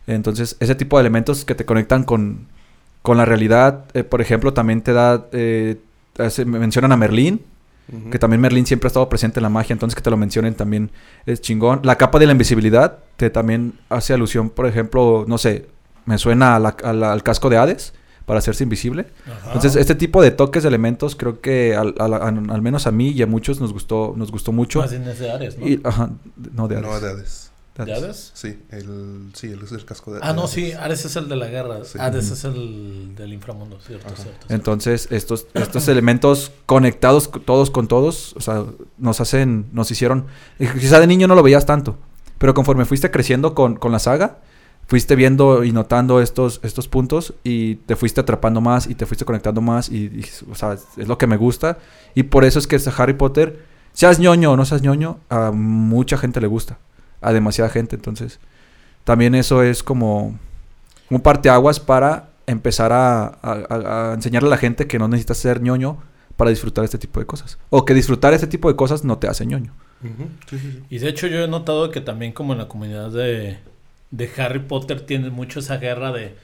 Entonces, 0.06 0.56
ese 0.60 0.74
tipo 0.74 0.96
de 0.96 1.02
elementos 1.02 1.44
que 1.44 1.54
te 1.54 1.64
conectan 1.64 2.04
con, 2.04 2.46
con 3.02 3.16
la 3.16 3.24
realidad, 3.24 3.84
eh, 3.94 4.02
por 4.04 4.20
ejemplo, 4.20 4.52
también 4.52 4.82
te 4.82 4.92
da, 4.92 5.26
eh, 5.32 5.76
me 6.46 6.58
mencionan 6.58 6.92
a 6.92 6.96
Merlín, 6.96 7.42
que 8.12 8.20
también 8.20 8.40
Merlín 8.40 8.66
siempre 8.66 8.86
ha 8.86 8.90
estado 8.90 9.08
presente 9.08 9.40
en 9.40 9.42
la 9.42 9.48
magia, 9.48 9.72
entonces 9.72 9.96
que 9.96 10.00
te 10.02 10.10
lo 10.10 10.16
mencionen 10.16 10.54
también 10.54 10.90
es 11.26 11.40
chingón. 11.40 11.80
La 11.82 11.96
capa 11.96 12.20
de 12.20 12.26
la 12.26 12.32
invisibilidad 12.32 12.98
te 13.16 13.30
también 13.30 13.72
hace 13.88 14.14
alusión, 14.14 14.48
por 14.48 14.66
ejemplo, 14.66 15.24
no 15.26 15.38
sé, 15.38 15.66
me 16.06 16.16
suena 16.16 16.54
a 16.54 16.58
la- 16.60 16.76
a 16.84 16.92
la- 16.92 17.12
al 17.12 17.22
casco 17.24 17.50
de 17.50 17.56
Hades 17.58 17.92
para 18.30 18.38
hacerse 18.38 18.62
invisible. 18.62 19.06
Ajá. 19.26 19.46
Entonces, 19.48 19.74
este 19.74 19.96
tipo 19.96 20.22
de 20.22 20.30
toques 20.30 20.62
de 20.62 20.68
elementos 20.68 21.16
creo 21.16 21.40
que 21.40 21.74
al, 21.74 21.96
al- 21.98 22.14
al- 22.14 22.48
al 22.48 22.62
menos 22.62 22.86
a 22.86 22.92
mí 22.92 23.08
y 23.08 23.22
a 23.22 23.26
muchos 23.26 23.60
nos 23.60 23.72
gustó, 23.72 24.14
nos 24.16 24.30
gustó 24.30 24.52
mucho. 24.52 24.78
Más 24.78 24.92
bien 24.92 25.02
es 25.08 25.18
de 25.18 25.32
Ares, 25.32 25.58
¿no? 25.58 25.66
Y, 25.66 25.80
ajá, 25.82 26.10
no 26.52 26.68
de 26.68 26.76
Hades. 26.76 26.88
No, 26.88 27.00
de 27.00 27.08
Hades. 27.10 27.50
de 27.76 27.84
¿De 27.86 27.92
Hades. 27.92 28.04
Hades? 28.04 28.30
Sí, 28.34 28.58
el, 28.70 29.30
sí, 29.34 29.48
el, 29.48 29.58
el 29.68 29.84
casco 29.84 30.12
de 30.14 30.20
Ah, 30.22 30.32
no, 30.32 30.46
sí. 30.46 30.70
Ares 30.70 31.04
es 31.04 31.16
el 31.16 31.28
de 31.28 31.34
la 31.34 31.48
guerra. 31.48 31.78
Sí. 31.84 31.98
Ujú. 31.98 32.18
es 32.18 32.44
el 32.44 33.14
del 33.16 33.32
inframundo, 33.32 33.80
cierto, 33.84 34.06
cierto. 34.10 34.22
cierto. 34.22 34.46
Entonces, 34.54 35.08
estos, 35.10 35.48
estos 35.54 35.88
elementos 35.88 36.52
conectados 36.66 37.26
co- 37.26 37.40
todos 37.40 37.72
con 37.72 37.88
todos, 37.88 38.34
o 38.36 38.40
sea, 38.40 38.64
nos 38.96 39.20
hacen, 39.20 39.66
nos 39.72 39.90
hicieron, 39.90 40.26
y 40.60 40.68
quizá 40.68 41.00
de 41.00 41.08
niño 41.08 41.26
no 41.26 41.34
lo 41.34 41.42
veías 41.42 41.66
tanto, 41.66 41.96
pero 42.38 42.54
conforme 42.54 42.84
fuiste 42.84 43.10
creciendo 43.10 43.56
con, 43.56 43.74
con 43.74 43.90
la 43.90 43.98
saga, 43.98 44.38
fuiste 44.90 45.14
viendo 45.14 45.62
y 45.64 45.70
notando 45.72 46.20
estos, 46.20 46.60
estos 46.64 46.88
puntos 46.88 47.32
y 47.44 47.76
te 47.76 47.94
fuiste 47.94 48.20
atrapando 48.20 48.60
más 48.60 48.86
y 48.88 48.94
te 48.96 49.06
fuiste 49.06 49.24
conectando 49.24 49.60
más 49.60 49.88
y, 49.88 50.06
y, 50.06 50.24
o 50.50 50.54
sea, 50.56 50.72
es 50.74 51.06
lo 51.08 51.16
que 51.16 51.26
me 51.28 51.36
gusta 51.36 51.78
y 52.14 52.24
por 52.24 52.44
eso 52.44 52.58
es 52.58 52.66
que 52.66 52.74
este 52.76 52.90
Harry 52.98 53.14
Potter, 53.14 53.64
seas 53.92 54.18
ñoño 54.18 54.50
o 54.52 54.56
no 54.56 54.64
seas 54.64 54.82
ñoño, 54.82 55.18
a 55.30 55.52
mucha 55.52 56.18
gente 56.18 56.40
le 56.40 56.48
gusta, 56.48 56.78
a 57.20 57.32
demasiada 57.32 57.70
gente, 57.70 57.94
entonces 57.94 58.40
también 59.04 59.34
eso 59.36 59.62
es 59.62 59.82
como 59.84 60.36
un 61.08 61.20
parteaguas 61.20 61.78
para 61.80 62.30
empezar 62.48 62.92
a, 62.92 63.26
a- 63.26 63.64
a- 63.70 64.10
a 64.10 64.14
enseñarle 64.14 64.48
a 64.48 64.50
la 64.50 64.56
gente 64.58 64.88
que 64.88 64.98
no 64.98 65.06
necesitas 65.06 65.38
ser 65.38 65.62
ñoño 65.62 65.98
para 66.36 66.50
disfrutar 66.50 66.84
este 66.84 66.98
tipo 66.98 67.20
de 67.20 67.26
cosas. 67.26 67.58
O 67.70 67.84
que 67.84 67.94
disfrutar 67.94 68.32
este 68.34 68.46
tipo 68.48 68.68
de 68.68 68.74
cosas 68.74 69.04
no 69.04 69.18
te 69.18 69.28
hace 69.28 69.46
ñoño. 69.46 69.72
Ujú, 70.02 70.28
sí, 70.48 70.58
sí, 70.58 70.72
sí. 70.72 70.82
Y 70.90 70.98
de 70.98 71.08
hecho 71.10 71.26
yo 71.28 71.38
he 71.44 71.48
notado 71.48 71.90
que 71.90 72.00
también 72.00 72.32
como 72.32 72.52
en 72.54 72.58
la 72.58 72.66
comunidad 72.68 73.10
de, 73.10 73.58
de 74.10 74.30
Harry 74.38 74.60
Potter 74.60 75.00
tienen 75.02 75.32
mucho 75.32 75.60
esa 75.60 75.76
guerra 75.78 76.12
de 76.12 76.34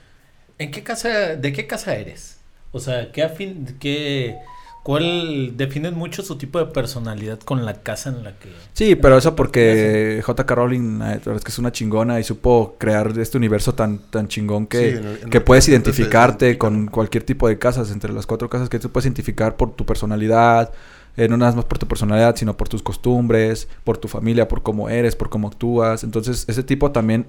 ¿en 0.58 0.70
qué 0.70 0.82
casa, 0.82 1.37
de 1.37 1.52
qué 1.52 1.66
casa 1.66 1.96
eres? 1.96 2.38
O 2.73 2.80
sea, 2.80 3.11
¿qué 3.12 3.23
afín, 3.23 3.76
qué, 3.80 4.37
cuál, 4.82 5.56
definen 5.56 5.94
mucho 5.94 6.23
su 6.23 6.37
tipo 6.37 6.58
de 6.58 6.66
personalidad 6.66 7.38
con 7.40 7.64
la 7.64 7.82
casa 7.82 8.11
en 8.11 8.23
la 8.23 8.38
que... 8.38 8.50
Sí, 8.73 8.94
pero 8.96 9.16
eso 9.18 9.35
porque 9.35 10.20
J.K. 10.25 10.54
Rowling 10.54 10.99
la 10.99 11.06
verdad 11.14 11.37
es 11.37 11.44
que 11.44 11.50
es 11.50 11.58
una 11.58 11.73
chingona 11.73 12.20
y 12.20 12.25
supo 12.25 12.76
crear 12.78 13.12
este 13.18 13.38
universo 13.38 13.75
tan, 13.75 13.99
tan 14.11 14.28
chingón 14.28 14.66
que, 14.66 14.78
Sí, 14.92 14.96
en 14.99 15.06
el- 15.06 15.23
en 15.23 15.30
que 15.30 15.40
puedes 15.40 15.66
identificarte 15.68 16.58
con 16.58 16.87
cualquier 16.88 17.25
tipo 17.25 17.49
de 17.49 17.58
casas, 17.58 17.90
entre 17.90 18.12
las 18.12 18.26
cuatro 18.26 18.49
casas 18.50 18.68
que 18.68 18.78
tú 18.78 18.90
puedes 18.90 19.06
identificar 19.06 19.56
por 19.56 19.75
tu 19.75 19.87
personalidad, 19.87 20.73
eh, 21.16 21.28
no 21.28 21.37
nada 21.38 21.52
más 21.52 21.64
por 21.64 21.78
tu 21.78 21.87
personalidad, 21.88 22.37
sino 22.37 22.56
por 22.56 22.68
tus 22.68 22.82
costumbres, 22.82 23.68
por 23.85 23.96
tu 23.96 24.06
familia, 24.06 24.49
por 24.49 24.62
cómo 24.62 24.90
eres, 24.90 25.16
por 25.16 25.30
cómo 25.30 25.49
actúas. 25.49 26.04
Entonces, 26.04 26.44
ese 26.46 26.62
tipo 26.62 26.92
también 26.92 27.26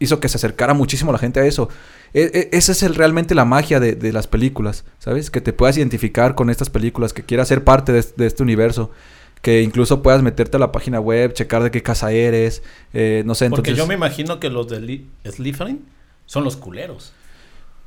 hizo 0.00 0.18
que 0.18 0.28
se 0.28 0.36
acercara 0.38 0.74
muchísimo 0.74 1.12
la 1.12 1.18
gente 1.18 1.38
a 1.38 1.46
eso. 1.46 1.68
E- 2.12 2.48
e- 2.52 2.56
esa 2.56 2.72
es 2.72 2.82
el, 2.82 2.96
realmente 2.96 3.36
la 3.36 3.44
magia 3.44 3.78
de, 3.78 3.94
de 3.94 4.12
las 4.12 4.26
películas, 4.26 4.84
¿sabes? 4.98 5.30
Que 5.30 5.40
te 5.40 5.52
puedas 5.52 5.76
identificar 5.76 6.34
con 6.34 6.50
estas 6.50 6.70
películas, 6.70 7.12
que 7.12 7.22
quieras 7.22 7.46
ser 7.46 7.62
parte 7.62 7.92
de, 7.92 8.00
es- 8.00 8.16
de 8.16 8.26
este 8.26 8.42
universo. 8.42 8.90
Que 9.42 9.62
incluso 9.62 10.02
puedas 10.02 10.22
meterte 10.22 10.56
a 10.58 10.60
la 10.60 10.70
página 10.72 11.00
web, 11.00 11.32
checar 11.32 11.62
de 11.62 11.70
qué 11.70 11.82
casa 11.82 12.12
eres, 12.12 12.62
eh, 12.92 13.22
no 13.24 13.34
sé, 13.34 13.48
Porque 13.48 13.70
entonces... 13.70 13.78
yo 13.78 13.86
me 13.86 13.94
imagino 13.94 14.38
que 14.38 14.50
los 14.50 14.68
de 14.68 15.04
Slytherin 15.24 15.82
son 16.26 16.44
los 16.44 16.56
culeros. 16.58 17.12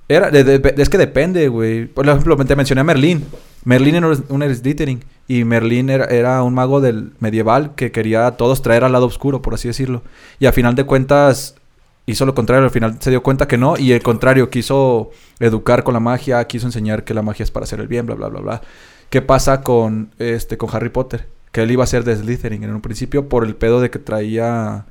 Era, 0.09 0.31
de- 0.31 0.43
de- 0.43 0.81
es 0.81 0.89
que 0.89 0.97
depende, 0.97 1.47
güey. 1.49 1.85
Por 1.85 2.07
ejemplo, 2.07 2.35
te 2.37 2.55
mencioné 2.55 2.81
a 2.81 2.83
Merlín. 2.83 3.25
Merlín 3.65 3.95
era 3.95 4.07
un 4.07 4.55
Slytherin. 4.55 5.03
Y 5.27 5.43
Merlín 5.45 5.89
era, 5.89 6.05
era 6.05 6.43
un 6.43 6.53
mago 6.53 6.81
del 6.81 7.13
medieval 7.19 7.75
que 7.75 7.91
quería 7.91 8.27
a 8.27 8.35
todos 8.35 8.61
traer 8.61 8.83
al 8.83 8.91
lado 8.91 9.05
oscuro, 9.05 9.41
por 9.41 9.53
así 9.53 9.67
decirlo. 9.67 10.01
Y 10.39 10.47
a 10.47 10.51
final 10.51 10.75
de 10.75 10.83
cuentas 10.85 11.55
hizo 12.05 12.25
lo 12.25 12.33
contrario. 12.35 12.65
Al 12.65 12.71
final 12.71 12.97
se 12.99 13.09
dio 13.09 13.23
cuenta 13.23 13.47
que 13.47 13.57
no. 13.57 13.77
Y 13.77 13.91
el 13.91 14.01
contrario, 14.03 14.49
quiso 14.49 15.11
educar 15.39 15.83
con 15.83 15.93
la 15.93 15.99
magia, 15.99 16.45
quiso 16.47 16.65
enseñar 16.67 17.03
que 17.03 17.13
la 17.13 17.21
magia 17.21 17.43
es 17.43 17.51
para 17.51 17.63
hacer 17.65 17.79
el 17.79 17.87
bien, 17.87 18.05
bla, 18.05 18.15
bla, 18.15 18.27
bla, 18.29 18.39
bla. 18.41 18.61
¿Qué 19.09 19.21
pasa 19.21 19.61
con, 19.61 20.11
este, 20.19 20.57
con 20.57 20.69
Harry 20.73 20.89
Potter? 20.89 21.27
Que 21.51 21.61
él 21.61 21.71
iba 21.71 21.83
a 21.83 21.87
ser 21.87 22.03
de 22.03 22.15
Slytherin 22.15 22.63
en 22.63 22.73
un 22.73 22.81
principio 22.81 23.29
por 23.29 23.45
el 23.45 23.55
pedo 23.55 23.79
de 23.79 23.91
que 23.91 23.99
traía 23.99 24.85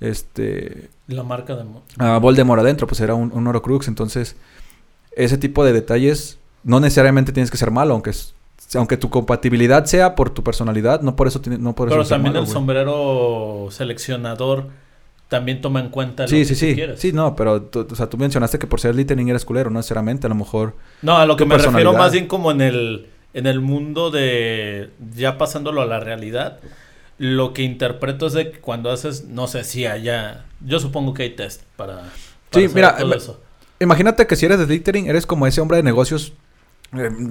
este 0.00 0.90
La 1.06 1.22
marca 1.22 1.56
de... 1.56 1.64
a 1.98 2.18
Voldemort 2.18 2.60
adentro, 2.60 2.86
pues 2.86 3.00
era 3.00 3.14
un, 3.14 3.32
un 3.32 3.46
Horcrux. 3.46 3.88
Entonces, 3.88 4.36
ese 5.16 5.38
tipo 5.38 5.64
de 5.64 5.72
detalles 5.72 6.38
no 6.64 6.80
necesariamente 6.80 7.32
tienes 7.32 7.50
que 7.50 7.56
ser 7.56 7.70
malo, 7.70 7.94
aunque 7.94 8.10
es- 8.10 8.34
aunque 8.74 8.96
tu 8.96 9.10
compatibilidad 9.10 9.84
sea 9.84 10.14
por 10.14 10.30
tu 10.30 10.42
personalidad, 10.42 11.02
no 11.02 11.14
por 11.16 11.26
eso 11.28 11.40
tiene- 11.40 11.58
no 11.58 11.74
por 11.74 11.88
Pero 11.90 12.04
también 12.06 12.32
malo, 12.34 12.44
el 12.46 12.50
sombrero 12.50 13.68
seleccionador 13.70 14.68
también 15.32 15.60
toma 15.62 15.80
en 15.80 15.88
cuenta 15.88 16.28
lo 16.28 16.28
Sí, 16.28 16.44
que 16.46 16.54
sí, 16.54 16.54
tú 16.54 16.60
sí. 16.60 16.74
quieres. 16.74 17.00
Sí, 17.00 17.12
no, 17.12 17.34
pero 17.34 17.62
tú, 17.62 17.86
o 17.90 17.96
sea, 17.96 18.08
tú 18.08 18.18
mencionaste 18.18 18.58
que 18.58 18.66
por 18.66 18.80
ser 18.80 18.94
Littering 18.94 19.28
eres 19.30 19.44
culero, 19.44 19.70
no 19.70 19.78
necesariamente, 19.78 20.26
a 20.26 20.30
lo 20.30 20.36
mejor. 20.36 20.76
No, 21.00 21.16
a 21.16 21.26
lo 21.26 21.36
que 21.36 21.46
me 21.46 21.56
refiero 21.58 21.94
más 21.94 22.12
bien 22.12 22.26
como 22.26 22.50
en 22.50 22.60
el, 22.60 23.06
en 23.34 23.46
el 23.46 23.60
mundo 23.60 24.10
de 24.10 24.90
ya 25.14 25.38
pasándolo 25.38 25.82
a 25.82 25.86
la 25.86 26.00
realidad. 26.00 26.60
Lo 27.18 27.52
que 27.52 27.62
interpreto 27.62 28.26
es 28.26 28.32
de 28.34 28.50
que 28.52 28.60
cuando 28.60 28.90
haces, 28.90 29.24
no 29.26 29.46
sé 29.46 29.64
si 29.64 29.86
allá, 29.86 30.44
yo 30.60 30.78
supongo 30.80 31.14
que 31.14 31.22
hay 31.24 31.30
test 31.30 31.62
para, 31.76 31.96
para 31.96 32.10
Sí, 32.52 32.68
mira, 32.74 32.96
todo 32.96 33.14
eso. 33.14 33.40
Imagínate 33.80 34.26
que 34.26 34.36
si 34.36 34.46
eres 34.46 34.58
de 34.58 34.66
Littering, 34.66 35.06
eres 35.08 35.26
como 35.26 35.46
ese 35.46 35.60
hombre 35.60 35.78
de 35.78 35.82
negocios 35.82 36.32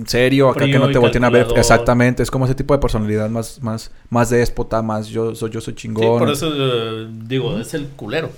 serio, 0.08 0.50
acá 0.50 0.62
Frío 0.62 0.80
que 0.80 0.86
no 0.88 0.92
te 0.92 0.98
volteen 0.98 1.24
a 1.24 1.30
ver. 1.30 1.48
Exactamente, 1.56 2.24
es 2.24 2.32
como 2.32 2.46
ese 2.46 2.56
tipo 2.56 2.74
de 2.74 2.80
personalidad 2.80 3.30
más, 3.30 3.62
más, 3.62 3.92
más 4.10 4.30
déspota, 4.30 4.82
más 4.82 5.08
yo 5.08 5.36
soy, 5.36 5.52
yo 5.52 5.62
soy 5.62 5.74
Sí, 5.74 5.82
chingón. 5.82 6.20
por 6.20 6.30
eso 6.30 6.52
eh, 6.54 7.08
digo, 7.26 7.58
es 7.60 7.74
el 7.74 7.88
culero. 7.90 8.32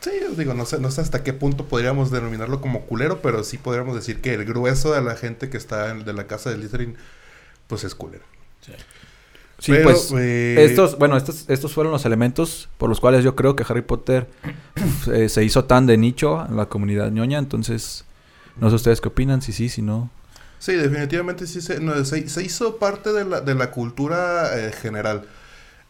Sí, 0.00 0.10
digo, 0.36 0.54
no 0.54 0.64
sé, 0.64 0.78
no 0.80 0.90
sé 0.90 1.00
hasta 1.00 1.22
qué 1.24 1.32
punto 1.32 1.64
podríamos 1.64 2.10
denominarlo 2.10 2.60
como 2.60 2.82
culero, 2.82 3.20
pero 3.20 3.42
sí 3.44 3.58
podríamos 3.58 3.94
decir 3.94 4.20
que 4.20 4.34
el 4.34 4.44
grueso 4.44 4.92
de 4.92 5.02
la 5.02 5.16
gente 5.16 5.50
que 5.50 5.56
está 5.56 5.90
en, 5.90 6.04
de 6.04 6.12
la 6.12 6.26
casa 6.26 6.50
de 6.50 6.58
Littering, 6.58 6.96
pues 7.66 7.84
es 7.84 7.94
culero. 7.94 8.24
Sí. 8.60 8.72
Sí, 9.60 9.72
Pero, 9.72 9.84
pues 9.90 10.12
eh, 10.16 10.64
estos, 10.64 10.96
bueno, 10.98 11.16
estos, 11.16 11.46
estos 11.48 11.72
fueron 11.72 11.92
los 11.92 12.04
elementos 12.04 12.68
por 12.78 12.88
los 12.88 13.00
cuales 13.00 13.24
yo 13.24 13.34
creo 13.34 13.56
que 13.56 13.64
Harry 13.68 13.82
Potter 13.82 14.28
eh, 15.12 15.28
se 15.28 15.42
hizo 15.42 15.64
tan 15.64 15.86
de 15.86 15.96
nicho 15.98 16.46
en 16.48 16.56
la 16.56 16.66
comunidad 16.66 17.10
ñoña. 17.10 17.38
Entonces, 17.38 18.04
no 18.60 18.70
sé 18.70 18.76
ustedes 18.76 19.00
qué 19.00 19.08
opinan, 19.08 19.42
si 19.42 19.52
sí, 19.52 19.68
si 19.68 19.82
no. 19.82 20.10
Sí, 20.58 20.72
definitivamente 20.74 21.46
sí 21.46 21.60
se, 21.60 21.80
no, 21.80 22.04
se, 22.04 22.28
se 22.28 22.42
hizo 22.42 22.76
parte 22.78 23.12
de 23.12 23.24
la, 23.24 23.40
de 23.40 23.54
la 23.54 23.70
cultura 23.70 24.58
eh, 24.58 24.72
general. 24.72 25.26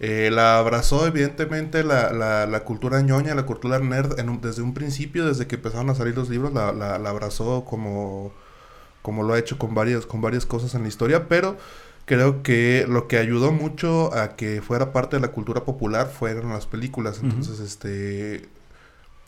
Eh, 0.01 0.31
la 0.33 0.59
abrazó 0.59 1.07
evidentemente 1.07 1.83
la, 1.83 2.13
la, 2.13 2.47
la 2.47 2.61
cultura 2.61 3.01
ñoña, 3.03 3.35
la 3.35 3.47
cultura 3.47 3.79
nerd 3.81 4.19
en 4.21 4.29
un- 4.29 4.41
desde 4.41 4.63
un 4.63 4.73
principio, 4.75 5.27
desde 5.27 5.47
que 5.49 5.57
empezaron 5.57 5.91
a 5.91 5.95
salir 5.95 6.17
los 6.17 6.29
libros, 6.29 6.53
la, 6.53 6.73
la, 6.73 6.99
la 6.99 7.11
abrazó 7.11 7.65
como, 7.65 8.33
como 9.03 9.23
lo 9.25 9.35
ha 9.35 9.39
hecho 9.39 9.59
con 9.59 9.75
varias, 9.75 10.07
con 10.07 10.21
varias 10.21 10.47
cosas 10.47 10.75
en 10.75 10.83
la 10.83 10.89
historia, 10.89 11.29
pero 11.29 11.57
creo 12.05 12.43
que 12.43 12.87
lo 12.89 13.09
que 13.09 13.19
ayudó 13.19 13.53
mucho 13.53 14.15
a 14.15 14.37
que 14.37 14.63
fuera 14.63 14.93
parte 14.93 15.17
de 15.17 15.23
la 15.23 15.29
cultura 15.33 15.65
popular 15.65 16.09
fueron 16.09 16.51
las 16.51 16.67
películas. 16.67 17.21
Entonces, 17.23 17.59
este 17.61 18.49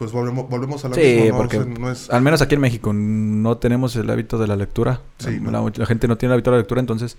pues 0.01 0.13
volvemos, 0.13 0.49
volvemos 0.49 0.83
a 0.85 0.89
lo 0.89 0.95
Sí, 0.97 1.03
mismo, 1.03 1.27
¿no? 1.27 1.37
porque 1.37 1.59
O 1.59 1.65
sea, 1.65 1.75
no 1.79 1.91
es- 1.93 2.11
al 2.11 2.23
menos 2.23 2.41
aquí 2.41 2.55
en 2.57 2.63
México 2.63 2.93
no 2.93 3.59
tenemos 3.59 3.95
el 3.97 4.09
hábito 4.11 4.39
de 4.39 4.47
la 4.49 4.57
lectura. 4.57 5.03
Sí, 5.19 5.39
la, 5.41 5.51
no. 5.53 5.71
la 5.73 5.87
gente 5.87 6.09
no 6.09 6.17
tiene 6.17 6.33
el 6.33 6.39
hábito 6.39 6.51
de 6.51 6.57
la 6.57 6.61
lectura, 6.63 6.81
entonces 6.81 7.19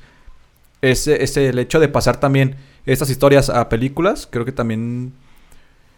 ese, 0.82 1.24
ese 1.24 1.50
el 1.50 1.60
hecho 1.60 1.80
de 1.80 1.88
pasar 1.90 2.20
también 2.20 2.56
estas 2.88 3.12
historias 3.12 3.52
a 3.52 3.70
películas, 3.70 4.28
creo 4.30 4.46
que 4.46 4.52
también 4.52 5.14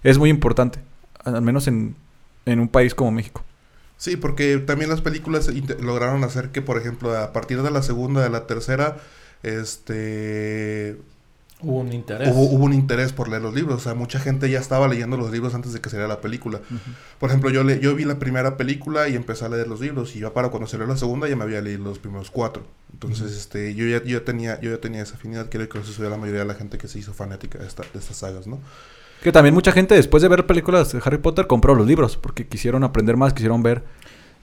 es 0.03 0.17
muy 0.17 0.29
importante, 0.29 0.79
al 1.23 1.41
menos 1.41 1.67
en, 1.67 1.95
en 2.45 2.59
un 2.59 2.67
país 2.67 2.93
como 2.93 3.11
México. 3.11 3.43
Sí, 3.95 4.17
porque 4.17 4.57
también 4.57 4.89
las 4.89 4.99
películas 4.99 5.49
lograron 5.79 6.25
hacer 6.25 6.49
que, 6.49 6.61
por 6.61 6.77
ejemplo, 6.77 7.17
a 7.17 7.31
partir 7.31 7.61
de 7.61 7.71
la 7.71 7.81
segunda, 7.81 8.21
de 8.21 8.29
la 8.29 8.45
tercera, 8.45 8.97
este 9.41 10.97
Hubo 11.63 11.79
un 11.79 11.93
interés. 11.93 12.29
hubo, 12.31 12.43
hubo 12.43 12.65
un 12.65 12.73
interés 12.73 13.13
por 13.13 13.29
leer 13.29 13.41
los 13.41 13.53
libros. 13.53 13.77
O 13.77 13.79
sea, 13.83 13.93
mucha 13.95 14.19
gente 14.19 14.49
ya 14.49 14.59
estaba 14.59 14.87
leyendo 14.87 15.17
los 15.17 15.31
libros 15.31 15.55
antes 15.55 15.73
de 15.73 15.81
que 15.81 15.89
saliera 15.89 16.07
la 16.07 16.21
película. 16.21 16.59
Por 17.19 17.29
ejemplo, 17.29 17.49
yo 17.49 17.63
le, 17.63 17.79
yo 17.79 17.95
vi 17.95 18.05
la 18.05 18.19
primera 18.19 18.57
película 18.57 19.07
y 19.09 19.15
empecé 19.15 19.45
a 19.45 19.49
leer 19.49 19.67
los 19.67 19.79
libros. 19.79 20.15
Y 20.15 20.19
ya 20.19 20.33
para 20.33 20.49
cuando 20.49 20.67
salió 20.67 20.85
la 20.85 20.97
segunda 20.97 21.27
ya 21.27 21.35
me 21.35 21.43
había 21.43 21.61
leído 21.61 21.83
los 21.85 21.99
primeros 21.99 22.29
cuatro. 22.29 22.63
Entonces, 22.91 23.31
este, 23.35 23.73
yo 23.75 23.85
ya, 23.87 24.03
yo 24.03 24.19
ya 24.19 24.25
tenía, 24.25 24.59
yo 24.61 24.69
ya 24.71 24.77
tenía 24.79 25.01
esa 25.01 25.15
afinidad. 25.15 25.47
Creo 25.49 25.67
que 25.69 25.79
eso 25.79 26.03
la 26.09 26.17
mayoría 26.17 26.41
de 26.41 26.47
la 26.47 26.55
gente 26.55 26.77
que 26.77 26.87
se 26.87 26.99
hizo 26.99 27.13
fanática 27.13 27.57
de, 27.59 27.67
esta- 27.67 27.83
de 27.93 27.99
estas 27.99 28.17
sagas, 28.17 28.45
¿no? 28.45 28.59
Que 29.23 29.31
también 29.31 29.53
mucha 29.53 29.71
gente 29.71 29.95
después 29.95 30.21
de 30.21 30.27
ver 30.27 30.45
películas 30.45 30.91
de 30.91 30.99
Harry 31.03 31.17
Potter 31.17 31.47
compró 31.47 31.75
los 31.75 31.87
libros 31.87 32.17
porque 32.17 32.45
quisieron 32.45 32.83
aprender 32.83 33.15
más, 33.15 33.31
quisieron 33.33 33.63
ver 33.63 33.81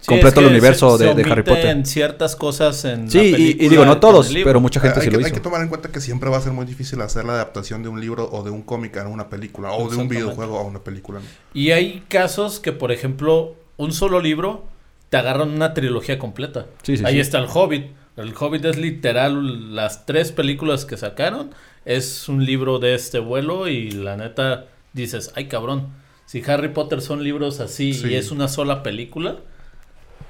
Sí, 0.00 0.06
completo 0.06 0.28
es 0.28 0.34
que 0.34 0.40
el 0.40 0.46
universo 0.46 0.96
se- 0.96 1.04
de, 1.04 1.10
se 1.10 1.14
de 1.16 1.22
Harry 1.30 1.42
Potter. 1.42 1.64
omiten 1.66 1.84
ciertas 1.86 2.34
cosas 2.36 2.84
en 2.86 3.10
Sí, 3.10 3.32
la 3.32 3.38
y- 3.38 3.52
digo, 3.68 3.84
no 3.84 3.98
todos, 4.00 4.30
pero 4.44 4.58
mucha 4.60 4.80
gente 4.80 4.98
hay, 5.00 5.04
sí 5.04 5.10
que, 5.10 5.16
lo 5.16 5.18
hay 5.18 5.26
hizo. 5.26 5.34
que 5.34 5.40
tomar 5.42 5.60
en 5.60 5.68
cuenta 5.68 5.90
que 5.92 6.00
siempre 6.00 6.30
va 6.30 6.38
a 6.38 6.40
ser 6.40 6.52
muy 6.52 6.64
difícil 6.64 7.00
hacer 7.02 7.24
la 7.26 7.34
adaptación 7.34 7.82
de 7.82 7.90
un 7.90 8.00
libro 8.00 8.28
o 8.32 8.42
de 8.42 8.50
un 8.50 8.62
cómic 8.62 8.96
a 8.96 9.06
una 9.06 9.28
película 9.28 9.72
o 9.72 9.90
de 9.90 9.96
un 9.96 10.08
videojuego 10.08 10.58
a 10.58 10.62
una 10.62 10.78
película. 10.82 11.20
Y 11.52 11.72
hay 11.72 12.02
casos 12.08 12.60
que, 12.60 12.72
por 12.72 12.92
ejemplo, 12.92 13.54
un 13.76 13.92
solo 13.92 14.20
libro 14.20 14.64
te 15.10 15.16
agarran 15.18 15.50
una 15.50 15.74
trilogía 15.74 16.18
completa. 16.18 16.66
Sí, 16.82 16.96
sí, 16.96 17.04
Ahí 17.04 17.14
sí. 17.14 17.20
está 17.20 17.38
el 17.38 17.46
Hobbit. 17.52 17.86
El 18.16 18.32
Hobbit 18.38 18.64
es 18.64 18.76
literal 18.78 19.74
las 19.74 20.06
tres 20.06 20.32
películas 20.32 20.84
que 20.86 20.96
sacaron. 20.96 21.50
Es 21.84 22.28
un 22.28 22.44
libro 22.44 22.78
de 22.78 22.94
este 22.94 23.18
vuelo 23.18 23.68
y 23.68 23.90
la 23.90 24.16
neta 24.16 24.66
dices, 24.92 25.32
ay 25.36 25.46
cabrón, 25.48 25.88
si 26.26 26.42
Harry 26.46 26.68
Potter 26.68 27.00
son 27.00 27.22
libros 27.24 27.60
así 27.60 27.92
Sí. 27.94 28.08
y 28.08 28.14
es 28.14 28.30
una 28.30 28.48
sola 28.48 28.82
película. 28.82 29.36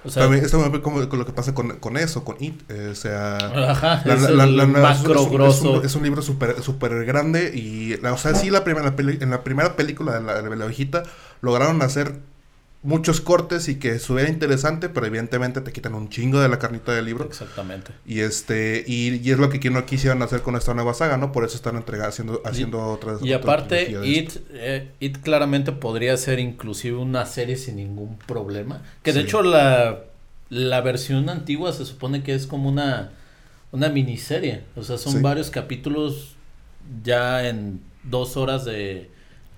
O 0.02 0.08
sea, 0.08 0.22
También 0.22 0.42
esto 0.44 0.58
me 0.58 0.68
ve 0.70 0.80
como 0.80 1.06
con 1.08 1.18
lo 1.18 1.26
que 1.26 1.32
pasa 1.32 1.52
con, 1.54 1.76
con 1.78 1.96
eso, 1.98 2.24
con 2.24 2.36
It. 2.40 2.62
eh, 2.70 2.88
o 2.90 2.94
sea, 2.94 3.36
ajá, 3.70 4.02
la- 4.06 4.14
es 4.14 4.22
la- 4.30 4.46
la- 4.46 4.64
un- 4.64 4.72
macro 4.72 5.14
es 5.14 5.20
un- 5.20 5.32
grosso. 5.34 5.74
Es 5.74 5.78
un, 5.80 5.84
es 5.86 5.94
un 5.96 6.02
libro 6.04 6.22
súper 6.22 6.62
super 6.62 7.04
grande 7.04 7.52
y, 7.54 7.96
la- 7.98 8.12
o 8.14 8.16
sea, 8.18 8.34
sí, 8.34 8.48
la 8.50 8.64
primera, 8.64 8.94
en 8.98 9.30
la 9.30 9.44
primera 9.44 9.76
película 9.76 10.14
de 10.18 10.22
la, 10.22 10.40
de 10.42 10.56
la 10.56 10.64
ovejita 10.64 11.02
lograron 11.42 11.82
hacer 11.82 12.18
muchos 12.82 13.20
cortes 13.20 13.68
y 13.68 13.78
que 13.78 13.90
estuviera 13.90 14.30
interesante, 14.30 14.88
pero 14.88 15.04
evidentemente 15.06 15.60
te 15.60 15.70
quitan 15.72 15.94
un 15.94 16.08
chingo 16.08 16.40
de 16.40 16.48
la 16.48 16.58
carnita 16.58 16.92
del 16.94 17.04
libro. 17.04 17.26
Exactamente. 17.26 17.92
Y 18.06 18.20
este 18.20 18.84
y, 18.86 19.16
y 19.16 19.30
es 19.32 19.38
lo 19.38 19.50
que 19.50 19.70
no 19.70 19.84
quisieron 19.84 20.22
hacer 20.22 20.40
con 20.40 20.56
esta 20.56 20.72
nueva 20.72 20.94
saga, 20.94 21.18
¿no? 21.18 21.30
Por 21.30 21.44
eso 21.44 21.56
están 21.56 21.76
entregando, 21.76 22.08
haciendo, 22.08 22.42
haciendo 22.44 22.82
otras. 22.86 23.20
Y 23.22 23.34
otra 23.34 23.52
aparte, 23.52 23.90
It, 24.06 24.32
eh, 24.52 24.88
It 24.98 25.18
claramente 25.18 25.72
podría 25.72 26.16
ser 26.16 26.38
inclusive 26.38 26.96
una 26.96 27.26
serie 27.26 27.56
sin 27.56 27.76
ningún 27.76 28.18
problema. 28.18 28.82
Que 29.02 29.12
de 29.12 29.20
Sí. 29.20 29.26
hecho 29.26 29.42
la, 29.42 30.00
la 30.48 30.80
versión 30.80 31.28
antigua 31.28 31.72
se 31.74 31.84
supone 31.84 32.22
que 32.22 32.34
es 32.34 32.46
como 32.46 32.70
una, 32.70 33.12
una 33.72 33.90
miniserie. 33.90 34.62
O 34.74 34.82
sea, 34.82 34.96
son 34.96 35.12
Sí. 35.14 35.18
varios 35.20 35.50
capítulos 35.50 36.36
ya 37.04 37.46
en 37.46 37.80
dos 38.04 38.38
horas 38.38 38.64
de, 38.64 39.10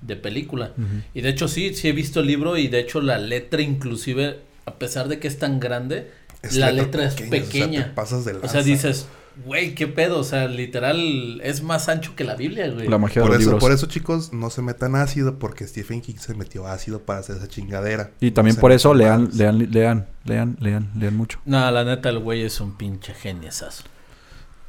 de 0.02 0.16
película. 0.16 0.72
Y 1.14 1.20
de 1.22 1.28
hecho 1.30 1.48
sí, 1.48 1.74
sí 1.74 1.88
he 1.88 1.92
visto 1.92 2.20
el 2.20 2.26
libro 2.26 2.56
y 2.58 2.68
de 2.68 2.80
hecho 2.80 3.00
la 3.00 3.18
letra 3.18 3.62
inclusive, 3.62 4.40
a 4.66 4.74
pesar 4.74 5.08
de 5.08 5.18
que 5.18 5.28
es 5.28 5.38
tan 5.38 5.60
grande, 5.60 6.10
Es 6.42 6.56
la 6.56 6.70
letra 6.72 7.04
es 7.06 7.14
pequeña, 7.14 7.80
o 7.80 7.82
sea, 7.82 7.88
te 7.88 7.94
pasas 7.94 8.24
de 8.24 8.32
o 8.34 8.48
sea, 8.48 8.62
dices, 8.62 9.06
güey, 9.46 9.74
qué 9.74 9.86
pedo. 9.86 10.18
O 10.18 10.24
sea, 10.24 10.48
literal 10.48 11.40
es 11.42 11.62
más 11.62 11.88
ancho 11.88 12.14
que 12.16 12.24
la 12.24 12.34
Biblia, 12.34 12.68
güey. 12.68 12.88
La 12.88 12.98
magia 12.98 13.22
Por 13.22 13.30
de 13.30 13.36
los 13.36 13.42
eso, 13.42 13.50
libros. 13.50 13.60
por 13.62 13.72
eso, 13.72 13.86
chicos, 13.86 14.32
no 14.32 14.50
se 14.50 14.60
metan 14.60 14.94
ácido 14.96 15.38
porque 15.38 15.66
Stephen 15.66 16.00
King 16.00 16.16
se 16.18 16.34
metió 16.34 16.66
ácido 16.66 17.00
para 17.02 17.20
hacer 17.20 17.36
esa 17.36 17.48
chingadera. 17.48 18.10
Y 18.20 18.32
también 18.32 18.56
No 18.56 18.60
por 18.60 18.72
eso 18.72 18.92
lean, 18.92 19.30
lean, 19.34 19.58
lean, 19.70 20.06
lean, 20.24 20.56
lean, 20.60 20.90
lean 20.96 21.16
mucho. 21.16 21.38
No, 21.44 21.70
la 21.70 21.84
neta, 21.84 22.08
el 22.10 22.18
güey 22.18 22.42
es 22.42 22.60
un 22.60 22.76
pinche 22.76 23.14
geniesazo. 23.14 23.84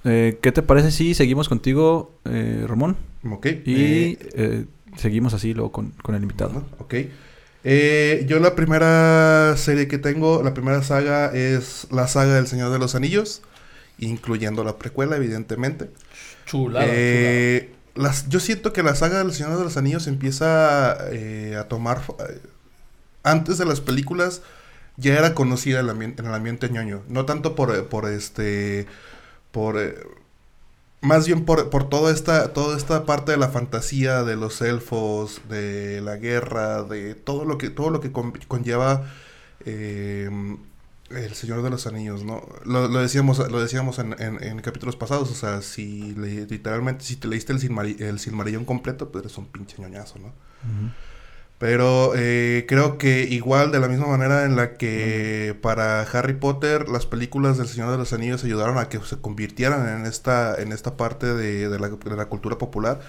Eh, 0.06 0.38
¿Qué 0.41 0.52
te 0.52 0.62
parece 0.62 0.91
si 0.91 1.13
seguimos 1.13 1.48
contigo, 1.50 2.19
eh, 2.26 2.65
Ramón? 2.67 2.98
Ok. 3.30 3.46
Y 3.65 3.74
eh, 3.76 4.17
eh, 4.34 4.65
seguimos 4.97 5.34
así 5.34 5.53
luego 5.53 5.71
con, 5.71 5.91
con 5.91 6.15
el 6.15 6.21
invitado. 6.21 6.51
Bueno, 6.51 6.67
ok. 6.79 6.93
Eh, 7.65 8.25
yo 8.27 8.39
la 8.39 8.56
primera 8.56 9.56
serie 9.56 9.88
que 9.88 9.97
tengo, 9.97 10.43
la 10.43 10.53
primera 10.53 10.84
saga 10.84 11.34
es 11.34 11.88
la 11.91 12.08
saga 12.08 12.36
del 12.36 12.47
Señor 12.47 12.71
de 12.71 12.79
los 12.79 12.93
Anillos, 12.95 13.41
incluyendo 13.99 14.63
la 14.63 14.77
precuela, 14.77 15.15
evidentemente. 15.15 15.89
Chulada, 16.45 16.86
Eh, 16.89 17.71
las, 17.95 18.27
yo 18.27 18.39
siento 18.41 18.73
que 18.73 18.84
la 18.84 18.95
saga 18.95 19.19
del 19.19 19.32
Señor 19.32 19.58
de 19.58 19.63
los 19.63 19.77
Anillos 19.77 20.08
empieza 20.08 20.97
eh, 21.12 21.56
a 21.58 21.69
tomar... 21.69 22.01
eh, 22.27 22.41
antes 23.23 23.58
de 23.58 23.65
las 23.65 23.79
películas 23.79 24.41
ya 24.97 25.17
era 25.17 25.34
conocida 25.34 25.79
en 25.79 25.86
el, 25.86 25.95
ambien- 25.95 26.15
en 26.19 26.25
el 26.25 26.34
ambiente 26.34 26.69
ñoño. 26.69 27.03
No 27.08 27.25
tanto 27.25 27.56
por, 27.56 27.88
por 27.88 28.10
este... 28.10 28.88
Por... 29.51 29.77
más 31.04 31.28
bien 31.28 31.46
por, 31.46 31.70
por 31.70 31.89
toda 31.89 32.12
esta, 32.12 32.54
toda 32.54 32.76
esta 32.78 33.06
parte 33.06 33.32
de 33.34 33.38
la 33.38 33.50
fantasía 33.50 34.24
de 34.24 34.36
los 34.36 34.62
elfos, 34.62 35.42
de 35.50 36.02
la 36.02 36.16
guerra, 36.18 36.84
de 36.84 37.13
todo 37.16 37.46
lo 37.46 37.58
que, 37.58 37.70
todo 37.70 37.89
lo 37.92 38.00
que 38.02 38.12
con- 38.12 38.32
conlleva 38.48 39.04
eh, 39.66 40.30
el 41.10 41.34
Señor 41.36 41.62
de 41.62 41.70
los 41.70 41.86
Anillos, 41.86 42.24
¿no? 42.24 42.42
Lo, 42.66 42.88
lo 42.88 43.00
decíamos, 43.00 43.38
lo 43.38 43.62
decíamos 43.62 44.00
en, 44.00 44.16
en- 44.20 44.44
en 44.44 44.60
capítulos 44.62 44.96
pasados, 44.96 45.30
o 45.30 45.36
sea, 45.36 45.62
si 45.62 46.16
le- 46.16 46.48
literalmente, 46.48 47.04
si 47.04 47.18
te 47.18 47.28
leíste 47.28 47.54
el, 47.54 48.02
el 48.02 48.20
Silmarillón 48.20 48.66
completo, 48.66 49.10
pues 49.12 49.26
eres 49.26 49.38
un 49.38 49.46
pinche 49.48 49.80
ñoñazo, 49.82 50.18
¿no? 50.20 50.28
Ujú. 50.28 50.89
Pero 51.63 52.12
eh, 52.13 52.65
creo 52.67 52.97
que 52.97 53.21
igual 53.23 53.71
de 53.71 53.80
la 53.80 53.88
misma 53.88 54.08
manera 54.08 54.43
en 54.43 54.58
la 54.58 54.73
que 54.76 55.58
para 55.62 56.02
Harry 56.02 56.34
Potter 56.34 56.89
las 56.89 57.06
películas 57.06 57.58
del 57.58 57.69
Señor 57.69 57.89
de 57.89 57.97
los 57.97 58.12
Anillos 58.12 58.43
ayudaron 58.43 58.78
a 58.78 58.89
que 58.89 58.99
se 58.99 59.21
convirtieran 59.21 59.88
en 59.88 60.06
esta, 60.06 60.62
en 60.62 60.73
esta 60.73 60.97
parte 60.97 61.34
de, 61.34 61.69
de 61.69 61.80
la, 61.80 61.88
de 61.88 62.15
la 62.17 62.26
cultura 62.28 62.58
popular, 62.58 62.99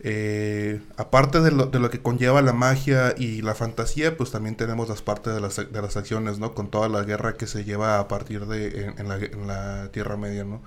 eh, 0.00 0.80
aparte 0.96 1.40
de 1.40 1.50
lo, 1.50 1.66
de 1.66 1.78
lo 1.78 1.90
que 1.90 2.00
conlleva 2.00 2.40
la 2.42 2.54
magia 2.54 3.14
y 3.18 3.42
la 3.42 3.54
fantasía, 3.54 4.16
pues 4.16 4.30
también 4.30 4.56
tenemos 4.56 4.88
las 4.88 5.02
partes 5.02 5.34
de 5.34 5.40
las, 5.40 5.56
de 5.56 5.82
las 5.82 5.96
acciones, 5.98 6.38
¿no? 6.38 6.54
Con 6.54 6.70
toda 6.70 6.88
la 6.88 7.02
guerra 7.04 7.36
que 7.36 7.46
se 7.46 7.64
lleva 7.64 7.98
a 7.98 8.08
partir 8.08 8.46
de 8.46 8.86
en, 8.86 8.98
en 8.98 9.08
la, 9.08 9.16
en 9.16 9.46
la 9.46 9.90
Tierra 9.92 10.16
Media, 10.16 10.44
¿no? 10.44 10.62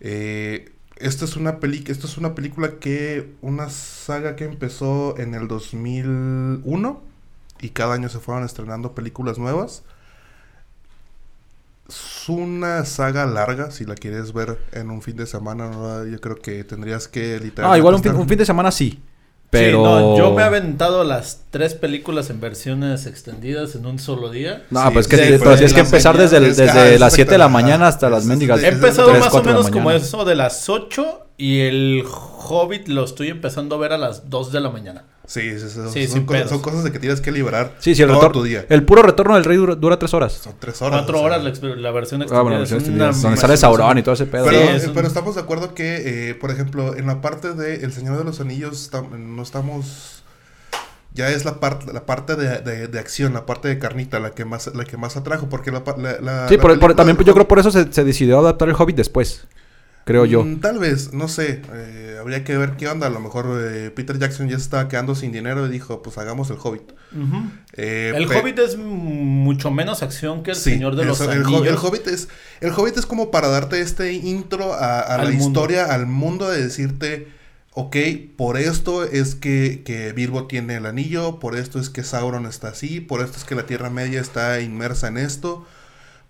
Eh, 0.00 0.73
esta 0.96 1.24
es 1.24 1.36
una 1.36 1.58
peli 1.60 1.84
esta 1.88 2.06
es 2.06 2.16
una 2.18 2.34
película 2.34 2.78
que 2.80 3.32
una 3.42 3.68
saga 3.70 4.36
que 4.36 4.44
empezó 4.44 5.18
en 5.18 5.34
el 5.34 5.48
2001 5.48 7.02
y 7.60 7.68
cada 7.70 7.94
año 7.94 8.08
se 8.08 8.18
fueron 8.20 8.44
estrenando 8.44 8.94
películas 8.94 9.38
nuevas. 9.38 9.82
Es 11.88 12.28
una 12.28 12.84
saga 12.86 13.26
larga, 13.26 13.70
si 13.70 13.84
la 13.84 13.94
quieres 13.94 14.32
ver 14.32 14.58
en 14.72 14.90
un 14.90 15.02
fin 15.02 15.16
de 15.16 15.26
semana, 15.26 15.68
¿no? 15.70 16.06
yo 16.06 16.18
creo 16.20 16.36
que 16.36 16.64
tendrías 16.64 17.08
que 17.08 17.38
literalmente 17.38 17.64
Ah, 17.66 17.78
igual 17.78 17.94
un 17.94 18.02
fin, 18.02 18.12
estar- 18.12 18.20
un 18.22 18.28
fin 18.28 18.38
de 18.38 18.46
semana 18.46 18.70
sí. 18.70 19.02
Sí, 19.58 19.72
no, 19.72 20.16
yo 20.16 20.32
me 20.32 20.42
he 20.42 20.44
aventado 20.44 21.04
las 21.04 21.40
tres 21.50 21.74
películas 21.74 22.30
en 22.30 22.40
versiones 22.40 23.06
extendidas 23.06 23.74
en 23.74 23.86
un 23.86 23.98
solo 23.98 24.30
día. 24.30 24.64
No, 24.70 24.84
Sí, 24.86 24.90
pues 24.92 25.08
que 25.08 25.16
sí, 25.16 25.64
es 25.64 25.72
que 25.72 25.80
empezar 25.80 26.16
mañana 26.16 26.18
desde, 26.18 26.36
ah, 26.36 26.40
desde 26.40 26.94
es 26.94 26.98
las 26.98 27.12
7 27.12 27.32
de 27.32 27.38
la 27.38 27.48
mañana 27.48 27.88
hasta 27.88 28.10
las 28.10 28.24
mendigas. 28.24 28.62
He 28.62 28.68
empezado 28.68 29.12
más 29.14 29.32
o 29.32 29.42
menos 29.42 29.70
como 29.70 29.90
eso 29.90 30.24
de 30.24 30.34
las 30.34 30.68
8 30.68 31.26
y 31.36 31.60
el 31.60 32.04
Hobbit 32.06 32.88
lo 32.88 33.04
estoy 33.04 33.28
empezando 33.28 33.76
a 33.76 33.78
ver 33.78 33.92
a 33.92 33.98
las 33.98 34.28
2 34.30 34.52
de 34.52 34.60
la 34.60 34.70
mañana. 34.70 35.04
Sí, 35.26 35.40
sí, 35.58 35.60
sí, 35.60 35.70
son, 35.70 35.90
Sí, 35.90 36.04
son 36.06 36.12
sin 36.16 36.26
cosas, 36.26 36.42
pedos. 36.42 36.50
son 36.50 36.60
cosas 36.60 36.84
de 36.84 36.92
que 36.92 36.98
tienes 36.98 37.20
que 37.22 37.32
liberar 37.32 37.76
Sí, 37.78 37.94
sí, 37.94 38.02
el, 38.02 38.08
todo 38.08 38.18
retorno, 38.20 38.40
tu 38.40 38.44
día. 38.44 38.66
el 38.68 38.84
puro 38.84 39.02
retorno 39.02 39.34
del 39.36 39.44
rey 39.44 39.56
dura, 39.56 39.74
dura 39.74 39.98
tres 39.98 40.12
horas. 40.12 40.34
Son 40.34 40.52
tres 40.58 40.80
horas. 40.82 40.98
Cuatro 41.00 41.16
o 41.16 41.18
sea. 41.28 41.38
horas 41.38 41.60
la, 41.62 41.74
la 41.76 41.90
versión 41.92 42.20
Ah, 42.20 42.24
extendida. 42.24 42.42
bueno, 42.42 42.56
es 42.56 42.70
versiones 42.70 42.88
una 42.88 43.08
extendidas, 43.08 43.22
donde 43.22 43.36
sale 43.38 43.56
Sauron 43.56 43.98
y 43.98 44.02
todo 44.02 44.14
ese 44.14 44.26
pedo. 44.26 44.44
Pero, 44.44 44.58
Sí, 44.58 44.84
eh, 44.84 44.88
un- 44.88 44.94
pero 44.94 45.08
estamos 45.08 45.34
de 45.34 45.40
acuerdo 45.40 45.74
que, 45.74 46.30
eh, 46.30 46.34
por 46.34 46.50
ejemplo, 46.50 46.94
en 46.94 47.06
la 47.06 47.20
parte 47.22 47.54
de 47.54 47.76
El 47.76 47.92
Señor 47.92 48.18
de 48.18 48.24
los 48.24 48.40
Anillos 48.40 48.90
no 49.18 49.42
estamos... 49.42 50.22
Ya 51.14 51.28
es 51.30 51.44
la 51.44 51.60
parte 51.60 51.92
la 51.92 52.04
parte 52.06 52.34
de, 52.34 52.58
de- 52.58 52.88
de 52.88 52.98
acción, 52.98 53.34
la 53.34 53.46
parte 53.46 53.68
de 53.68 53.78
carnita, 53.78 54.18
la 54.18 54.32
que 54.32 54.44
más 54.44 54.68
la 54.74 54.84
que 54.84 54.96
más 54.96 55.16
atrajo, 55.16 55.48
porque 55.48 55.70
la, 55.70 55.84
pa- 55.84 55.96
la, 55.96 56.20
la- 56.20 56.48
Sí, 56.48 56.56
la 56.56 56.62
por- 56.78 56.94
también 56.96 57.16
yo 57.24 57.32
creo 57.32 57.46
por 57.46 57.60
eso 57.60 57.70
se, 57.70 57.92
se 57.92 58.02
decidió 58.02 58.40
adaptar 58.40 58.68
el 58.68 58.74
Hobbit 58.76 58.96
después. 58.96 59.46
Creo 60.04 60.26
yo. 60.26 60.44
Mm, 60.44 60.60
tal 60.60 60.78
vez, 60.78 61.12
no 61.14 61.28
sé. 61.28 61.62
eh, 61.72 62.16
habría 62.20 62.44
que 62.44 62.56
ver 62.58 62.76
qué 62.76 62.88
onda. 62.88 63.06
A 63.06 63.10
lo 63.10 63.20
mejor 63.20 63.46
eh, 63.62 63.90
Peter 63.90 64.18
Jackson 64.18 64.48
ya 64.48 64.56
estaba 64.56 64.88
quedando 64.88 65.14
sin 65.14 65.32
dinero 65.32 65.66
y 65.66 65.70
dijo, 65.70 66.02
pues 66.02 66.18
hagamos 66.18 66.50
el 66.50 66.56
Hobbit. 66.62 66.92
Eh, 67.72 68.12
El 68.14 68.26
Hobbit 68.26 68.58
es 68.58 68.76
mucho 68.76 69.70
menos 69.70 70.02
acción 70.02 70.42
que 70.42 70.52
el 70.52 70.56
Sí, 70.56 70.70
Señor 70.72 70.96
de 70.96 71.04
los 71.04 71.20
eso, 71.20 71.30
Anillos. 71.30 71.66
El 71.66 71.76
Hobbit 71.76 72.06
es 72.08 72.28
el 72.60 72.72
Hobbit 72.72 72.96
es 72.98 73.06
como 73.06 73.30
para 73.30 73.48
darte 73.48 73.80
este 73.80 74.12
intro 74.12 74.74
a, 74.74 75.00
a 75.00 75.18
la 75.18 75.30
mundo. 75.30 75.44
historia, 75.46 75.86
al 75.94 76.06
mundo 76.06 76.50
de 76.50 76.62
decirte, 76.62 77.28
ok, 77.72 77.96
por 78.36 78.56
esto 78.58 79.04
es 79.04 79.34
que, 79.34 79.82
que 79.84 80.12
Bilbo 80.12 80.46
tiene 80.46 80.76
el 80.76 80.86
anillo, 80.86 81.38
por 81.40 81.56
esto 81.56 81.78
es 81.80 81.90
que 81.90 82.02
Sauron 82.04 82.46
está 82.46 82.68
así, 82.68 83.00
por 83.00 83.20
esto 83.22 83.38
es 83.38 83.44
que 83.44 83.54
la 83.54 83.66
Tierra 83.66 83.90
Media 83.90 84.20
está 84.20 84.60
inmersa 84.60 85.08
en 85.08 85.18
esto, 85.18 85.66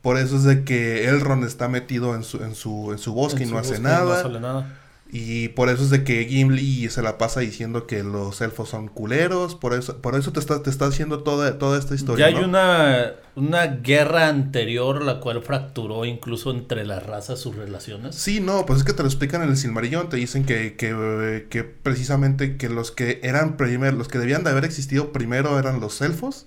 por 0.04 0.18
eso 0.18 0.36
es 0.36 0.44
de 0.44 0.64
que 0.64 1.08
Elrond 1.08 1.44
está 1.44 1.66
metido 1.66 2.14
en 2.14 2.24
su, 2.24 2.44
en 2.44 2.54
su, 2.54 2.92
en 2.92 2.98
su 2.98 3.14
bosque 3.14 3.44
En 3.44 3.48
y 3.48 3.52
no 3.52 3.58
hace 3.58 3.78
nada. 3.78 4.16
No 4.16 4.22
sale 4.22 4.38
nada. 4.38 4.78
Y 5.10 5.48
por 5.48 5.70
eso 5.70 5.82
es 5.82 5.88
de 5.88 6.04
que 6.04 6.26
Gimli 6.26 6.90
se 6.90 7.00
la 7.00 7.16
pasa 7.16 7.40
diciendo 7.40 7.86
que 7.86 8.02
los 8.02 8.42
elfos 8.42 8.68
son 8.68 8.88
culeros, 8.88 9.54
por 9.54 9.72
eso, 9.72 10.02
por 10.02 10.14
eso 10.14 10.30
te 10.30 10.40
está, 10.40 10.62
te 10.62 10.68
está 10.68 10.84
haciendo 10.84 11.22
toda, 11.22 11.56
toda 11.56 11.78
esta 11.78 11.94
historia. 11.94 12.28
Ya 12.28 12.36
hay 12.36 12.42
¿no? 12.42 12.48
una, 12.48 13.12
una 13.34 13.64
guerra 13.64 14.28
anterior 14.28 15.02
la 15.02 15.20
cual 15.20 15.42
fracturó 15.42 16.04
incluso 16.04 16.50
entre 16.50 16.84
las 16.84 17.06
razas 17.06 17.38
sus 17.38 17.56
relaciones. 17.56 18.14
Sí, 18.14 18.40
no, 18.40 18.66
pues 18.66 18.80
es 18.80 18.84
que 18.84 18.92
te 18.92 19.02
lo 19.02 19.08
explican 19.08 19.40
en 19.40 19.48
el 19.48 19.56
Silmarillón, 19.56 20.10
te 20.10 20.18
dicen 20.18 20.44
que, 20.44 20.76
que, 20.76 21.46
que 21.48 21.64
precisamente 21.64 22.58
que 22.58 22.68
los 22.68 22.90
que 22.90 23.20
eran 23.22 23.56
primero, 23.56 23.96
los 23.96 24.08
que 24.08 24.18
debían 24.18 24.44
de 24.44 24.50
haber 24.50 24.66
existido 24.66 25.12
primero 25.12 25.58
eran 25.58 25.80
los 25.80 26.02
elfos, 26.02 26.44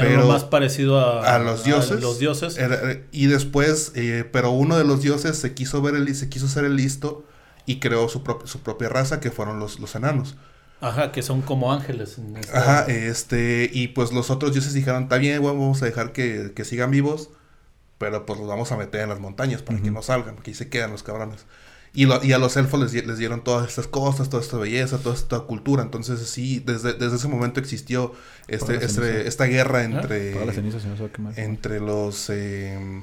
era 0.00 0.08
Pero 0.10 0.20
lo 0.26 0.28
más 0.28 0.44
parecido 0.44 0.98
a, 1.00 1.34
a 1.36 1.38
los 1.38 1.64
dioses. 1.64 2.02
los 2.02 2.18
dioses. 2.18 2.58
era- 2.58 2.92
eh, 2.92 3.06
y 3.12 3.28
después, 3.28 3.92
eh, 3.94 4.28
pero 4.30 4.50
uno 4.50 4.76
de 4.76 4.84
los 4.84 5.00
dioses 5.00 5.38
se 5.38 5.54
quiso 5.54 5.80
ver 5.80 5.94
el, 5.94 6.14
se 6.14 6.28
quiso 6.28 6.48
ser 6.48 6.66
el 6.66 6.76
listo 6.76 7.24
y 7.64 7.80
creó 7.80 8.06
su, 8.10 8.22
prop- 8.22 8.44
su 8.46 8.60
propia 8.60 8.90
raza 8.90 9.20
que 9.20 9.30
fueron 9.30 9.58
los, 9.58 9.80
los 9.80 9.94
enanos. 9.94 10.36
Ajá, 10.82 11.12
que 11.12 11.22
son 11.22 11.40
como 11.40 11.72
ángeles. 11.72 12.18
en 12.18 12.36
esta- 12.36 12.58
Ajá, 12.58 12.84
este, 12.92 13.70
y 13.72 13.88
pues 13.88 14.12
los 14.12 14.28
otros 14.28 14.52
dioses 14.52 14.74
dijeron, 14.74 15.04
está 15.04 15.16
bien, 15.16 15.40
güey, 15.40 15.54
vamos 15.54 15.80
a 15.80 15.86
dejar 15.86 16.12
que, 16.12 16.52
que 16.54 16.66
sigan 16.66 16.90
vivos, 16.90 17.30
pero 17.96 18.26
pues 18.26 18.38
los 18.38 18.46
vamos 18.48 18.70
a 18.72 18.76
meter 18.76 19.00
en 19.00 19.08
las 19.08 19.18
montañas 19.18 19.62
para 19.62 19.80
que 19.80 19.90
no 19.90 20.02
salgan, 20.02 20.34
porque 20.34 20.50
ahí 20.50 20.54
se 20.54 20.68
quedan 20.68 20.90
los 20.90 21.02
cabrones. 21.02 21.46
Y, 21.96 22.04
lo- 22.06 22.22
y 22.22 22.32
a 22.32 22.38
los 22.38 22.56
elfos 22.56 22.78
les, 22.78 22.92
di- 22.92 23.02
les 23.02 23.18
dieron 23.18 23.42
todas 23.42 23.66
estas 23.68 23.86
cosas, 23.86 24.28
toda 24.28 24.42
esta 24.42 24.58
belleza, 24.58 24.98
toda 24.98 25.14
esta 25.14 25.40
cultura. 25.40 25.82
Entonces 25.82 26.20
sí, 26.28 26.62
desde, 26.64 26.92
desde 26.92 27.16
ese 27.16 27.26
momento 27.28 27.58
existió 27.58 28.12
este, 28.48 28.84
este- 28.84 29.26
esta 29.26 29.46
guerra 29.46 29.82
entre, 29.82 30.32
Todas 30.32 30.46
las 30.46 30.54
cenizas 30.56 30.84
y 30.84 30.88
no 30.88 30.96
se 30.96 31.02
va 31.02 31.08
a 31.08 31.12
quemar. 31.12 31.38
entre 31.40 31.80
los... 31.80 32.28
eh, 32.30 33.02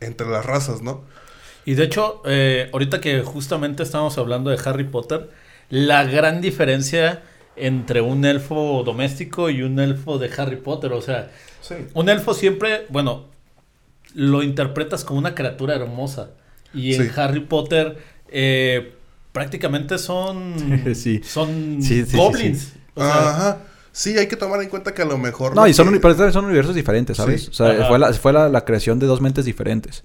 entre 0.00 0.28
las 0.28 0.44
razas, 0.44 0.82
¿no? 0.82 1.02
Y 1.64 1.74
de 1.74 1.84
hecho, 1.84 2.22
eh, 2.26 2.68
ahorita 2.72 3.00
que 3.00 3.22
justamente 3.22 3.82
estamos 3.82 4.18
hablando 4.18 4.50
de 4.50 4.58
Harry 4.64 4.84
Potter, 4.84 5.30
la 5.70 6.04
gran 6.04 6.40
diferencia 6.40 7.22
entre 7.56 8.00
un 8.02 8.24
elfo 8.24 8.82
doméstico 8.84 9.48
y 9.48 9.62
un 9.62 9.78
elfo 9.80 10.18
de 10.18 10.30
Harry 10.36 10.56
Potter, 10.56 10.92
o 10.92 11.00
sea, 11.00 11.30
Sí. 11.62 11.74
un 11.94 12.08
elfo 12.10 12.34
siempre, 12.34 12.86
bueno, 12.90 13.26
lo 14.14 14.42
interpretas 14.42 15.04
como 15.04 15.18
una 15.18 15.34
criatura 15.34 15.74
hermosa. 15.74 16.30
Y 16.74 16.94
en 16.94 17.02
Sí. 17.04 17.10
Harry 17.16 17.40
Potter 17.40 17.98
eh, 18.28 18.94
prácticamente 19.32 19.98
son, 19.98 20.54
Sí. 20.94 21.20
son 21.24 21.78
Sí, 21.82 22.04
sí, 22.04 22.06
sí, 22.10 22.16
goblins. 22.16 22.58
sí. 22.60 22.72
O 22.94 23.00
sea, 23.02 23.28
Ajá. 23.30 23.58
Sí, 23.92 24.18
hay 24.18 24.26
que 24.26 24.34
tomar 24.36 24.60
en 24.60 24.68
cuenta 24.68 24.92
que 24.92 25.02
a 25.02 25.04
lo 25.04 25.16
mejor... 25.18 25.54
No, 25.54 25.68
y 25.68 25.72
son, 25.74 25.86
que- 25.86 25.90
uni- 25.90 25.98
pero 26.00 26.14
también 26.16 26.32
son 26.32 26.44
universos 26.46 26.74
diferentes, 26.74 27.16
¿sabes? 27.16 27.42
Sí. 27.42 27.48
O 27.50 27.54
sea, 27.54 27.68
Ajá. 27.70 27.86
fue, 27.86 27.98
la, 28.00 28.12
fue 28.12 28.32
la, 28.32 28.48
la 28.48 28.64
creación 28.64 28.98
de 28.98 29.06
dos 29.06 29.20
mentes 29.20 29.44
diferentes. 29.44 30.02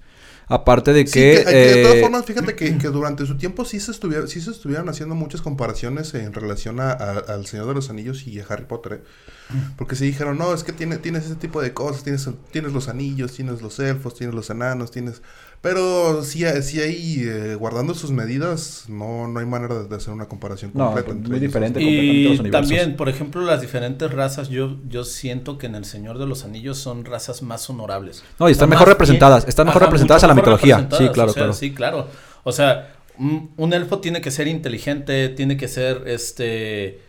Aparte 0.48 0.94
de 0.94 1.06
Sí, 1.06 1.14
que... 1.14 1.44
de 1.44 1.82
todas 1.84 1.98
eh, 1.98 2.02
formas, 2.02 2.26
fíjate 2.26 2.56
que, 2.56 2.78
que 2.78 2.88
durante 2.90 3.26
su 3.26 3.36
tiempo 3.38 3.66
sí 3.66 3.80
se, 3.80 3.90
estuvieron, 3.92 4.28
sí 4.28 4.42
se 4.42 4.52
estuvieron 4.52 4.90
haciendo 4.90 5.16
muchas 5.16 5.42
comparaciones 5.42 6.14
en 6.14 6.34
relación 6.34 6.80
a, 6.80 6.92
a- 6.92 7.18
al 7.18 7.48
Señor 7.48 7.68
de 7.68 7.74
los 7.76 7.90
Anillos 7.90 8.28
y 8.28 8.40
a 8.40 8.46
Harry 8.48 8.66
Potter. 8.66 8.94
¿eh? 8.94 9.56
Porque 9.76 9.96
se 9.96 10.06
dijeron, 10.06 10.38
no, 10.38 10.54
es 10.54 10.64
que 10.64 10.72
tiene, 10.72 10.98
tienes 10.98 11.26
ese 11.26 11.36
tipo 11.36 11.60
de 11.60 11.74
cosas, 11.74 12.04
tienes, 12.04 12.28
tienes 12.52 12.74
los 12.74 12.90
anillos, 12.90 13.34
tienes 13.34 13.62
los 13.64 13.80
elfos, 13.80 14.14
tienes 14.16 14.36
los 14.36 14.50
enanos, 14.52 14.92
tienes... 14.92 15.22
Pero 15.62 16.24
sí, 16.24 16.46
sí 16.62 16.80
hay, 16.80 17.24
eh, 17.28 17.56
guardando 17.56 17.94
sus 17.94 18.12
medidas, 18.12 18.86
no, 18.88 19.28
no 19.28 19.40
hay 19.42 19.46
manera 19.46 19.76
de, 19.80 19.88
de 19.90 19.96
hacer 19.98 20.14
una 20.14 20.28
comparación 20.30 20.72
No, 20.74 20.86
completa. 20.86 21.06
pues, 21.08 21.18
entre 21.18 21.30
muy 21.30 21.38
ellos. 21.38 21.42
diferente. 21.42 21.82
Y 21.82 22.24
los 22.24 22.50
también, 22.50 22.96
por 22.96 23.10
ejemplo, 23.10 23.42
las 23.42 23.60
diferentes 23.60 24.10
razas, 24.14 24.48
yo, 24.48 24.78
yo 24.88 25.04
siento 25.04 25.58
que 25.58 25.68
en 25.68 25.76
El 25.76 25.84
Señor 25.84 26.18
de 26.18 26.26
los 26.28 26.46
Anillos 26.46 26.78
son 26.78 27.04
razas 27.04 27.42
más 27.42 27.70
honorables. 27.70 28.24
No, 28.40 28.48
y 28.48 28.54
están 28.54 28.70
mejor 28.70 28.88
representadas, 28.88 29.46
están 29.50 29.66
mejor 29.68 29.84
Ajá, 29.84 29.90
representadas 29.90 30.24
a 30.24 30.28
la 30.28 30.34
mitología. 30.36 30.88
Sí, 30.92 31.10
claro, 31.10 31.32
o 31.32 31.34
sea, 31.34 31.34
claro. 31.34 31.54
Sí, 31.54 31.74
claro. 31.74 32.08
O 32.44 32.52
sea, 32.54 32.96
un, 33.18 33.52
un 33.58 33.74
elfo 33.74 34.00
tiene 34.00 34.22
que 34.22 34.32
ser 34.32 34.48
inteligente, 34.48 35.28
tiene 35.30 35.58
que 35.58 35.68
ser, 35.68 36.04
este, 36.08 37.02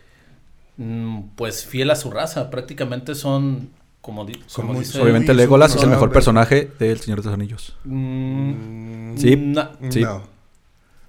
mm, 0.77 1.21
pues 1.37 1.65
fiel 1.67 1.91
a 1.91 1.97
su 1.97 2.11
raza. 2.11 2.51
Prácticamente 2.51 3.15
son, 3.15 3.71
como, 4.01 4.25
di- 4.25 4.35
Son 4.47 4.63
como 4.67 4.73
muy- 4.75 4.85
dice... 4.85 5.01
Obviamente 5.01 5.35
Legolas 5.35 5.75
es 5.75 5.83
el 5.83 5.91
mejor 5.91 6.11
personaje 6.13 6.71
del 6.79 6.99
Señor 7.01 7.21
de 7.21 7.27
los 7.27 7.35
Anillos. 7.35 7.77
Mm, 7.85 9.17
Sí. 9.17 9.37
na- 9.37 9.73
Sí. 9.91 10.01
No. 10.01 10.23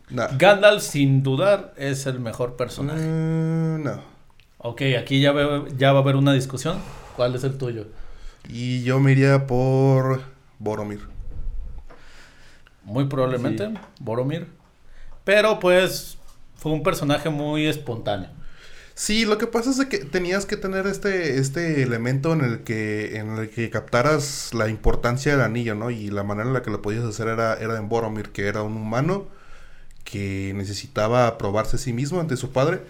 No. 0.10 0.24
Gandalf, 0.38 0.84
sin 0.84 1.24
dudar, 1.24 1.74
es 1.78 2.06
el 2.06 2.20
mejor 2.20 2.58
personaje. 2.58 3.00
Mm, 3.00 3.84
no. 3.84 4.02
Ok, 4.58 4.82
aquí 5.00 5.22
ya, 5.22 5.32
veo- 5.32 5.68
ya 5.78 5.94
va 5.94 6.00
a 6.00 6.02
haber 6.02 6.18
una 6.18 6.34
discusión. 6.34 6.78
¿Cuál 7.16 7.34
es 7.36 7.44
el 7.46 7.58
tuyo? 7.58 7.88
Y 8.50 8.84
yo 8.84 9.00
me 9.00 9.14
iría 9.14 9.48
por 9.48 10.22
Boromir. 10.60 11.00
Muy 12.84 13.06
probablemente, 13.06 13.72
Boromir. 14.00 14.48
Pero 15.24 15.60
pues 15.60 16.18
fue 16.56 16.72
un 16.72 16.84
personaje 16.84 17.30
muy 17.30 17.68
espontáneo. 17.68 18.30
Sí, 19.02 19.26
lo 19.26 19.40
que 19.40 19.48
pasa 19.48 19.72
es 19.72 19.80
de 19.80 19.90
que 19.90 19.98
tenías 19.98 20.46
que 20.46 20.58
tener 20.58 20.86
este, 20.86 21.40
este 21.40 21.82
elemento 21.82 22.34
en 22.34 22.42
el 22.42 22.60
que, 22.60 23.18
en 23.18 23.36
el 23.36 23.50
que 23.50 23.72
captaras 23.72 24.54
la 24.54 24.70
importancia 24.70 25.32
del 25.32 25.42
anillo, 25.42 25.74
¿no? 25.74 25.90
Y 25.90 26.12
la 26.12 26.22
manera 26.22 26.48
en 26.50 26.54
la 26.54 26.62
que 26.62 26.70
lo 26.70 26.84
podías 26.84 27.04
hacer 27.04 27.28
era, 27.28 27.56
era 27.56 27.80
en 27.80 27.90
Boromir, 27.90 28.30
que 28.30 28.46
era 28.46 28.62
un 28.62 28.78
humano 28.78 29.28
que 30.04 30.54
necesitaba 30.56 31.38
probarse 31.40 31.78
a 31.78 31.80
sí 31.80 31.94
mismo 31.94 32.20
ante 32.20 32.38
su 32.38 32.52
padre. 32.52 32.82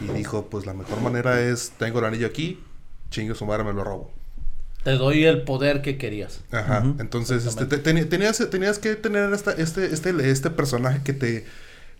Y 0.00 0.16
dijo, 0.16 0.46
pues 0.50 0.66
la 0.66 0.74
mejor 0.74 1.00
manera 1.00 1.40
es, 1.40 1.72
tengo 1.78 1.98
el 1.98 2.04
anillo 2.04 2.28
aquí, 2.28 2.60
chingue 3.10 3.34
su 3.34 3.44
madre, 3.44 3.64
me 3.64 3.72
lo 3.72 3.82
robo. 3.82 4.12
Te 4.84 4.92
doy 4.92 5.24
el 5.24 5.42
poder 5.42 5.82
que 5.82 5.98
querías. 5.98 6.42
Ajá. 6.52 6.84
Entonces, 7.00 7.44
este, 7.44 7.66
te- 7.66 7.78
tenías, 7.78 8.38
tenías 8.50 8.78
que 8.78 8.94
tener 8.94 9.32
esta, 9.32 9.50
este, 9.50 9.86
este, 9.86 10.30
este 10.30 10.50
personaje 10.50 11.00
que 11.02 11.12
te, 11.12 11.44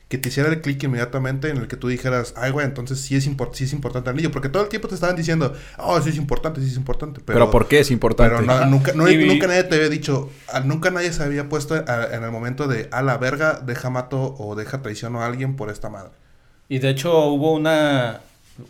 que 0.09 0.19
te 0.19 0.29
hiciera 0.29 0.49
el 0.49 0.61
clic 0.61 0.81
inmediatamente 0.85 1.51
en 1.51 1.57
el 1.57 1.66
que 1.66 1.77
tú 1.77 1.88
dijeras, 1.88 2.33
ay, 2.37 2.53
güey, 2.53 2.64
entonces 2.64 3.01
sí 3.01 3.16
es, 3.16 3.27
impor- 3.29 3.51
sí 3.55 3.64
es 3.64 3.73
importante 3.73 4.09
el 4.09 4.14
anillo. 4.14 4.31
Porque 4.31 4.49
todo 4.49 4.62
el 4.62 4.69
tiempo 4.69 4.87
te 4.87 4.95
estaban 4.95 5.16
diciendo, 5.16 5.53
oh, 5.79 6.01
sí 6.01 6.11
es 6.11 6.16
importante, 6.16 6.61
sí 6.61 6.69
es 6.69 6.77
importante. 6.77 7.21
Pero, 7.27 7.38
Pero, 7.40 7.51
¿por 7.51 7.66
qué 7.66 7.81
es 7.81 7.90
importante? 7.90 8.37
pero 8.37 8.47
no- 8.47 8.66
nunca, 8.66 8.92
no- 8.92 9.09
Y- 9.11 9.27
nunca 9.27 9.49
nadie 9.49 9.64
te 9.64 9.75
había 9.75 9.88
dicho, 9.88 10.31
ah, 10.53 10.61
nunca 10.61 10.90
nadie 10.92 11.12
se 11.12 11.25
había 11.25 11.49
puesto 11.49 11.75
a- 11.75 12.14
en 12.14 12.23
el 12.23 12.31
momento 12.31 12.69
de, 12.69 12.88
a 12.92 13.03
la 13.03 13.19
verga, 13.19 13.61
deja 13.64 13.90
mato 13.90 14.37
o 14.38 14.55
deja 14.55 14.81
traiciono 14.81 15.23
a 15.23 15.27
alguien 15.27 15.57
por 15.57 15.71
esta 15.71 15.88
madre. 15.88 16.11
Y 16.69 16.79
de 16.79 16.90
hecho 16.90 17.27
hubo 17.27 17.53
una, 17.53 18.21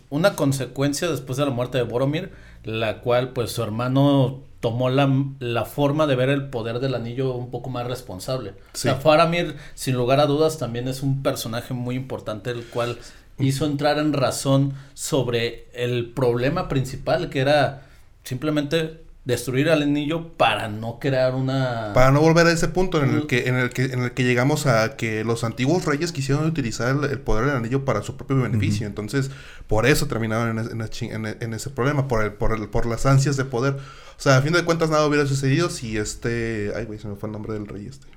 una 0.09 0.33
consecuencia 0.35 1.07
después 1.07 1.37
de 1.37 1.45
la 1.45 1.51
muerte 1.51 1.77
de 1.77 1.83
Boromir, 1.83 2.31
la 2.63 2.99
cual 3.01 3.29
pues 3.33 3.51
su 3.51 3.61
hermano 3.61 4.39
tomó 4.67 4.89
la, 4.89 5.09
la 5.39 5.63
forma 5.63 6.07
de 6.07 6.17
ver 6.17 6.27
el 6.27 6.49
poder 6.49 6.79
del 6.79 6.93
anillo 6.93 7.33
un 7.35 7.51
poco 7.51 7.69
más 7.69 7.87
responsable. 7.87 8.51
Sí. 8.73 8.89
O 8.89 8.91
sea, 8.91 8.95
Faramir, 8.95 9.55
sin 9.75 9.95
lugar 9.95 10.19
a 10.19 10.25
dudas, 10.25 10.57
también 10.57 10.89
es 10.89 11.03
un 11.03 11.23
personaje 11.23 11.73
muy 11.73 11.95
importante, 11.95 12.51
el 12.51 12.65
cual 12.65 12.97
hizo 13.39 13.65
entrar 13.65 13.97
en 13.97 14.11
razón 14.11 14.73
sobre 14.93 15.69
el 15.73 16.09
problema 16.09 16.67
principal, 16.67 17.29
que 17.29 17.39
era 17.39 17.87
simplemente 18.25 19.05
destruir 19.27 19.69
al 19.69 19.81
anillo 19.81 20.29
para 20.37 20.69
no 20.69 20.99
crear 20.99 21.35
una... 21.35 21.91
Para 21.93 22.11
no 22.11 22.21
volver 22.21 22.47
a 22.47 22.51
ese 22.51 22.69
punto 22.69 23.03
en 23.03 23.09
el 23.13 23.27
que, 23.27 23.49
en 23.49 23.55
el 23.55 23.71
que, 23.71 23.83
en 23.83 23.99
el 24.03 24.13
que 24.13 24.23
llegamos 24.23 24.65
a 24.67 24.95
que 24.95 25.25
los 25.25 25.43
antiguos 25.43 25.83
reyes 25.85 26.13
quisieron 26.13 26.45
utilizar 26.45 26.95
el, 26.95 27.03
el 27.11 27.19
poder 27.19 27.45
del 27.47 27.57
anillo 27.57 27.83
para 27.83 28.01
su 28.03 28.15
propio 28.15 28.37
beneficio. 28.41 28.87
Entonces, 28.87 29.29
por 29.67 29.85
eso 29.85 30.07
terminaron 30.07 30.57
en, 30.57 30.81
es- 30.81 31.01
en 31.01 31.53
ese 31.53 31.69
problema, 31.69 32.07
por 32.07 32.23
el, 32.23 32.31
por 32.31 32.53
el, 32.53 32.69
por 32.69 32.85
las 32.85 33.05
ansias 33.05 33.35
de 33.35 33.43
poder. 33.43 33.73
O 33.73 34.19
sea, 34.21 34.37
a 34.37 34.41
fin 34.41 34.53
de 34.53 34.63
cuentas 34.63 34.89
nada 34.89 35.05
hubiera 35.05 35.27
sucedido 35.27 35.69
si 35.69 35.97
este. 35.97 36.71
Ay, 36.73 36.85
güey, 36.85 36.97
se 36.97 37.09
me 37.09 37.17
fue 37.17 37.27
el 37.27 37.33
nombre 37.33 37.51
del 37.53 37.67
rey 37.67 37.85
este. 37.85 38.07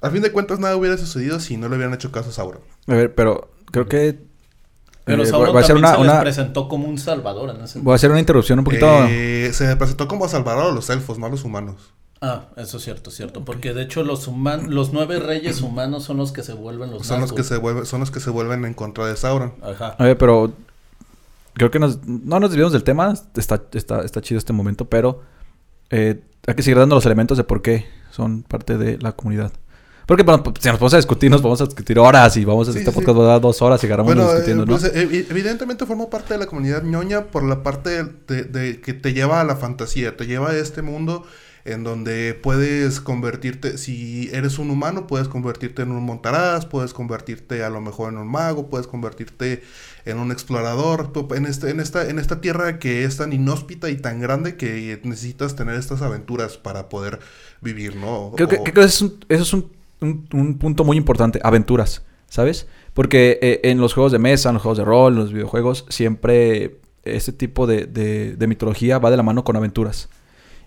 A 0.00 0.08
fin 0.10 0.22
de 0.22 0.32
cuentas 0.32 0.58
nada 0.58 0.74
hubiera 0.76 0.96
sucedido 0.96 1.38
si 1.38 1.56
no 1.58 1.68
le 1.68 1.76
hubieran 1.76 1.94
hecho 1.94 2.10
caso 2.12 2.30
a 2.30 2.32
Sauron. 2.32 2.60
A 2.86 2.94
ver, 2.94 3.14
pero 3.14 3.50
creo 3.70 3.86
que... 3.86 4.18
Pero 5.04 5.22
eh, 5.22 5.26
Sauron 5.26 5.52
voy 5.52 5.60
a 5.60 5.64
hacer 5.64 5.74
también 5.76 5.84
una, 5.84 5.96
se 5.98 6.02
les 6.04 6.12
una- 6.12 6.20
presentó 6.22 6.68
como 6.68 6.88
un 6.88 6.98
salvador 6.98 7.50
en 7.50 7.62
ese 7.62 7.80
voy 7.80 7.92
a 7.92 7.94
hacer 7.96 8.10
una 8.10 8.20
interrupción 8.20 8.58
un 8.60 8.64
poquito... 8.64 8.86
Eh, 9.08 9.50
se 9.52 9.76
presentó 9.76 10.08
como 10.08 10.26
Salvador 10.28 10.70
a 10.70 10.74
los 10.74 10.88
elfos, 10.90 11.18
no 11.18 11.26
a 11.26 11.28
los 11.28 11.44
humanos. 11.44 11.76
Ah, 12.22 12.46
eso 12.56 12.78
es 12.78 12.84
cierto, 12.84 13.10
cierto. 13.10 13.44
Porque 13.44 13.74
de 13.74 13.82
hecho 13.82 14.02
los 14.02 14.26
humanos, 14.28 14.68
los 14.72 14.94
nueve 14.94 15.20
reyes 15.20 15.60
humanos 15.60 16.04
son 16.04 16.16
los 16.16 16.32
que 16.32 16.42
se 16.42 16.54
vuelven 16.54 16.90
los 16.90 17.06
Son 17.06 17.20
los 17.20 17.34
que 17.34 17.42
se 17.42 17.58
vuelven, 17.58 17.84
son 17.84 18.00
los 18.00 18.10
que 18.10 18.20
se 18.20 18.30
vuelven 18.30 18.64
en 18.64 18.72
contra 18.72 19.04
de 19.06 19.14
Sauron. 19.14 19.52
Ajá. 19.62 19.94
Ver, 19.98 20.16
pero 20.16 20.52
creo 21.52 21.70
que 21.70 21.78
nos, 21.78 22.02
no 22.06 22.40
nos 22.40 22.48
desviamos 22.48 22.72
del 22.72 22.82
tema. 22.84 23.12
Está, 23.36 23.60
está, 23.72 24.00
está 24.00 24.22
chido 24.22 24.38
este 24.38 24.54
momento, 24.54 24.86
pero 24.86 25.20
eh, 25.90 26.22
hay 26.46 26.54
que 26.54 26.62
seguir 26.62 26.78
dando 26.78 26.94
los 26.94 27.04
elementos 27.04 27.36
de 27.36 27.44
por 27.44 27.60
qué 27.60 27.84
son 28.10 28.42
parte 28.42 28.78
de 28.78 28.96
la 28.98 29.12
comunidad. 29.12 29.52
Porque 30.06 30.22
bueno, 30.22 30.42
pues, 30.42 30.56
si 30.60 30.68
nos 30.68 30.78
vamos 30.78 30.94
a 30.94 30.98
discutir, 30.98 31.30
nos 31.30 31.42
vamos 31.42 31.60
a 31.60 31.64
discutir 31.64 31.98
horas 31.98 32.36
y 32.36 32.44
vamos 32.44 32.68
a 32.68 32.72
Sí, 32.72 32.78
este 32.78 32.90
sí, 32.90 32.94
podcast 32.94 33.18
va 33.18 33.22
a 33.24 33.26
dar 33.28 33.40
dos 33.40 33.62
horas 33.62 33.82
y 33.82 33.86
agarramos 33.86 34.14
Bueno, 34.14 34.28
discutiendo, 34.30 34.64
eh, 34.64 34.66
¿no? 34.66 34.72
pues, 34.78 34.84
eh, 34.84 35.08
evi- 35.08 35.26
evidentemente 35.30 35.86
forma 35.86 36.10
parte 36.10 36.34
de 36.34 36.40
la 36.40 36.46
comunidad 36.46 36.82
ñoña 36.82 37.26
por 37.26 37.42
la 37.44 37.62
parte 37.62 38.04
de, 38.26 38.44
de 38.44 38.80
que 38.80 38.92
te 38.94 39.12
lleva 39.14 39.40
a 39.40 39.44
la 39.44 39.56
fantasía, 39.56 40.16
te 40.16 40.26
lleva 40.26 40.50
a 40.50 40.56
este 40.56 40.82
mundo 40.82 41.24
en 41.66 41.82
donde 41.82 42.34
puedes 42.34 43.00
convertirte, 43.00 43.78
si 43.78 44.28
eres 44.34 44.58
un 44.58 44.68
humano, 44.70 45.06
puedes 45.06 45.28
convertirte 45.28 45.80
en 45.80 45.92
un 45.92 46.02
montaraz, 46.04 46.66
puedes 46.66 46.92
convertirte 46.92 47.64
a 47.64 47.70
lo 47.70 47.80
mejor 47.80 48.12
en 48.12 48.18
un 48.18 48.28
mago, 48.28 48.68
puedes 48.68 48.86
convertirte 48.86 49.62
en 50.04 50.18
un 50.18 50.30
explorador, 50.30 51.10
en, 51.34 51.46
este, 51.46 51.70
en, 51.70 51.80
esta, 51.80 52.06
en 52.10 52.18
esta 52.18 52.42
tierra 52.42 52.78
que 52.78 53.04
es 53.04 53.16
tan 53.16 53.32
inhóspita 53.32 53.88
y 53.88 53.96
tan 53.96 54.20
grande 54.20 54.56
que 54.58 55.00
necesitas 55.04 55.56
tener 55.56 55.76
estas 55.76 56.02
aventuras 56.02 56.58
para 56.58 56.90
poder 56.90 57.20
vivir, 57.62 57.96
¿no? 57.96 58.32
Creo 58.36 58.46
que, 58.48 58.56
O- 58.56 58.64
creo 58.64 58.74
que 58.74 58.80
eso 58.82 58.88
es, 59.06 59.12
un, 59.12 59.24
eso 59.30 59.42
es 59.42 59.52
un, 59.54 59.72
un- 60.04 60.28
un 60.32 60.58
punto 60.58 60.84
muy 60.84 60.96
importante, 60.96 61.40
aventuras, 61.42 62.04
¿sabes? 62.28 62.66
Porque 62.92 63.38
eh, 63.42 63.60
en 63.64 63.78
los 63.80 63.94
juegos 63.94 64.12
de 64.12 64.18
mesa, 64.18 64.50
en 64.50 64.54
los 64.54 64.62
juegos 64.62 64.78
de 64.78 64.84
rol, 64.84 65.14
en 65.14 65.18
los 65.20 65.32
videojuegos, 65.32 65.84
siempre 65.88 66.78
este 67.02 67.32
tipo 67.32 67.66
de, 67.66 67.86
de- 67.86 68.34
mitología 68.46 68.98
va 68.98 69.10
de 69.10 69.16
la 69.16 69.22
mano 69.22 69.44
con 69.44 69.56
aventuras. 69.56 70.08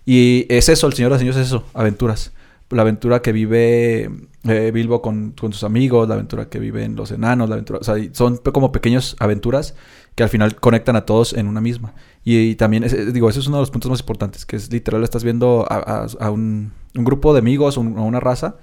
Y 0.04 0.46
es 0.48 0.68
eso, 0.68 0.86
el 0.86 0.92
Señor 0.94 1.10
de 1.16 1.24
los 1.24 1.36
es 1.36 1.46
eso, 1.46 1.64
aventuras. 1.74 2.32
La 2.70 2.82
aventura 2.82 3.22
que 3.22 3.32
vive 3.32 4.10
eh, 4.44 4.70
Bilbo 4.74 5.00
con, 5.00 5.32
con 5.32 5.52
sus 5.54 5.64
amigos, 5.64 6.06
la 6.06 6.14
aventura 6.14 6.48
que 6.50 6.58
viven 6.58 6.96
los 6.96 7.10
enanos, 7.12 7.48
la 7.48 7.54
aventura, 7.54 7.80
son 8.12 8.36
como 8.38 8.72
pequeñas 8.72 9.16
aventuras 9.20 9.74
que 10.14 10.22
al 10.22 10.28
final 10.28 10.56
conectan 10.56 10.94
a 10.96 11.06
todos 11.06 11.32
en 11.32 11.46
una 11.46 11.60
misma. 11.62 11.94
Y, 12.24 12.56
también, 12.56 12.84
es- 12.84 13.12
digo, 13.14 13.30
ese 13.30 13.40
es 13.40 13.46
uno 13.46 13.56
de 13.56 13.62
los 13.62 13.70
puntos 13.70 13.90
más 13.90 14.00
importantes, 14.00 14.44
que 14.44 14.56
es 14.56 14.70
literal, 14.70 15.02
estás 15.02 15.24
viendo 15.24 15.66
a 15.70 16.30
un, 16.30 16.72
un 16.94 17.04
grupo 17.04 17.32
de 17.32 17.38
amigos, 17.38 17.76
un- 17.78 17.96
a 17.96 18.02
una 18.02 18.20
raza, 18.20 18.56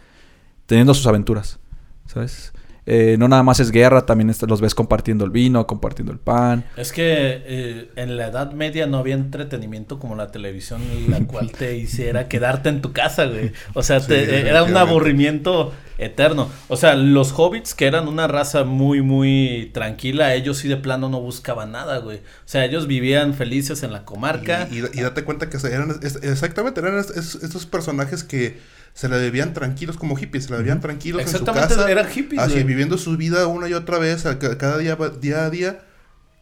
teniendo 0.65 0.93
sus 0.93 1.08
aventuras, 1.08 1.60
¿sabes? 2.06 2.54
Eh, 2.88 3.15
no 3.17 3.28
nada 3.28 3.41
más 3.41 3.60
es 3.60 3.71
guerra, 3.71 4.06
también 4.06 4.32
los 4.48 4.62
ves 4.62 4.76
compartiendo 4.76 5.26
el 5.26 5.32
vino, 5.32 5.65
compartiendo 5.65 6.12
el 6.13 6.19
pan. 6.19 6.65
Es 6.78 6.91
que 6.91 7.04
eh, 7.08 7.89
en 7.95 8.15
la 8.15 8.28
Edad 8.28 8.52
Media 8.52 8.86
no 8.86 8.98
había 9.00 9.15
entretenimiento 9.15 9.98
como 9.98 10.15
la 10.15 10.32
televisión, 10.32 10.82
la 11.10 11.19
cual 11.28 11.52
te 11.52 11.76
hiciera 11.78 12.28
quedarte 12.28 12.69
en 12.69 12.82
tu 12.82 12.93
casa, 12.93 13.26
güey. 13.26 13.52
O 13.74 13.82
sea, 13.82 14.00
Sí, 14.02 14.10
te- 14.10 14.24
eh, 14.41 14.50
era 14.50 14.63
un 14.63 14.78
aburrimiento 14.78 15.74
eterno. 15.98 16.50
O 16.67 16.78
sea, 16.78 16.93
los 16.95 17.32
hobbits, 17.36 17.74
que 17.74 17.88
eran 17.88 18.08
una 18.08 18.28
raza 18.28 18.63
muy, 18.65 19.02
muy 19.02 19.71
tranquila, 19.74 20.36
ellos 20.36 20.58
sí 20.60 20.67
de 20.67 20.78
plano 20.78 21.10
no 21.10 21.21
buscaban 21.21 21.71
nada, 21.71 21.98
güey. 22.00 22.17
O 22.17 22.21
sea, 22.48 22.65
ellos 22.65 22.86
vivían 22.86 23.34
felices 23.34 23.82
en 23.82 23.93
la 23.93 24.06
comarca. 24.06 24.67
Y, 24.71 24.80
y- 24.80 25.00
y 25.00 25.02
date 25.02 25.24
cuenta 25.24 25.50
que 25.50 25.58
se- 25.58 25.74
eran 25.74 25.95
es- 26.04 26.19
exactamente, 26.21 26.82
eran 26.82 27.00
es- 27.00 27.10
es- 27.12 27.36
estos 27.41 27.65
personajes 27.65 28.24
que 28.24 28.60
se 28.93 29.10
la 29.10 29.17
debían 29.17 29.54
tranquilos 29.54 29.98
como 29.98 30.15
hippies, 30.15 30.45
se 30.45 30.52
la 30.52 30.58
debían 30.58 30.80
tranquilos 30.80 31.21
en 31.21 31.28
su 31.28 31.36
Exactamente, 31.38 31.76
casa. 31.76 31.91
eran 31.91 32.08
hippies, 32.08 32.41
Así, 32.41 32.54
güey. 32.54 32.63
Viviendo 32.75 32.97
su 32.97 33.15
vida 33.15 33.47
una 33.47 33.69
y 33.69 33.73
otra 33.73 33.97
vez, 33.99 34.23
cada 34.59 34.77
día, 34.77 34.97
día 35.21 35.45
a 35.45 35.49
día. 35.49 35.79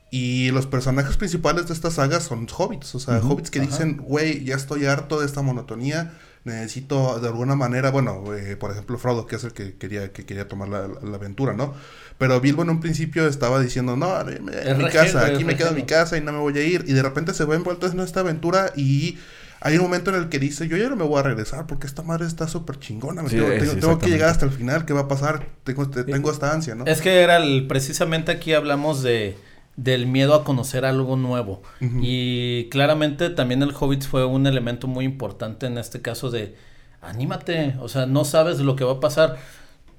Y 0.09 0.51
los 0.51 0.67
personajes 0.67 1.17
principales 1.17 1.67
de 1.67 1.73
esta 1.73 1.89
saga 1.89 2.19
son 2.19 2.47
hobbits, 2.47 2.93
o 2.95 2.99
sea, 2.99 3.19
hobbits 3.19 3.49
que 3.49 3.59
Ajá. 3.59 3.67
dicen, 3.67 3.97
güey, 3.97 4.43
ya 4.43 4.55
estoy 4.55 4.85
harto 4.85 5.19
de 5.19 5.25
esta 5.25 5.41
monotonía, 5.41 6.13
necesito 6.43 7.19
de 7.19 7.27
alguna 7.29 7.55
manera, 7.55 7.89
bueno, 7.89 8.23
eh, 8.35 8.55
por 8.55 8.69
ejemplo, 8.71 8.99
Frodo, 8.99 9.25
que 9.25 9.37
es 9.37 9.43
el 9.43 9.53
que 9.53 9.75
quería, 9.75 10.11
que 10.13 10.23
quería 10.25 10.47
tomar 10.47 10.69
la, 10.69 10.87
la 10.87 11.15
aventura, 11.15 11.53
¿no? 11.53 11.73
Pero 12.19 12.39
Bilbo 12.39 12.61
en 12.61 12.69
un 12.69 12.79
principio 12.79 13.27
estaba 13.27 13.59
diciendo, 13.59 13.95
no, 13.95 14.19
Es 14.21 14.77
mi 14.77 14.87
casa, 14.89 15.25
aquí 15.25 15.43
me 15.45 15.55
quedo 15.55 15.69
en 15.69 15.75
mi 15.75 15.83
casa 15.83 16.15
y 16.15 16.21
no 16.21 16.31
me 16.31 16.39
voy 16.39 16.57
a 16.59 16.63
ir. 16.63 16.85
Y 16.87 16.93
de 16.93 17.01
repente 17.01 17.33
se 17.33 17.45
ve 17.45 17.55
envuelto 17.55 17.87
en 17.87 17.99
esta 17.99 18.19
aventura 18.19 18.71
y 18.75 19.17
hay 19.65 19.78
un 19.78 19.84
momento 19.84 20.12
en 20.12 20.17
el 20.21 20.30
que 20.30 20.38
dice, 20.39 20.67
yo 20.67 20.78
ya 20.78 20.89
no 20.89 20.95
me 20.95 21.04
voy 21.06 21.19
a 21.19 21.23
regresar 21.23 21.65
porque 21.67 21.88
esta 21.88 22.02
madre 22.04 22.28
está 22.28 22.47
súper 22.47 22.78
chingona, 22.80 23.21
Sí, 23.28 23.36
tengo, 23.38 23.47
tengo- 23.49 23.71
sí, 23.73 23.80
tengo 23.80 23.97
que 23.99 24.10
llegar 24.10 24.30
hasta 24.30 24.45
el 24.45 24.52
final, 24.52 24.86
¿qué 24.86 24.93
va 24.93 25.02
a 25.02 25.08
pasar? 25.08 25.47
Tengo, 25.63 25.89
te- 25.89 26.04
tengo 26.04 26.30
esta 26.32 26.52
ansia, 26.54 26.76
¿no? 26.76 26.86
Es 26.86 27.02
que 27.02 27.21
era 27.21 27.38
el, 27.38 27.65
precisamente 27.67 28.32
aquí 28.32 28.54
hablamos 28.54 29.02
de 29.02 29.38
del 29.76 30.06
miedo 30.06 30.36
a 30.36 30.43
conocer 30.43 30.86
algo 30.86 31.15
nuevo. 31.15 31.63
Y 31.99 32.69
claramente 32.69 33.32
también 33.32 33.63
el 33.63 33.73
Hobbit 33.78 34.04
fue 34.04 34.23
un 34.23 34.45
elemento 34.45 34.88
muy 34.88 35.04
importante 35.04 35.65
en 35.65 35.80
este 35.80 35.99
caso 35.99 36.30
de 36.30 36.56
anímate, 37.02 37.76
o 37.80 37.88
sea, 37.89 38.06
no 38.06 38.23
sabes 38.26 38.60
lo 38.60 38.76
que 38.76 38.84
va 38.84 38.93
a 38.93 38.99
pasar. 38.99 39.38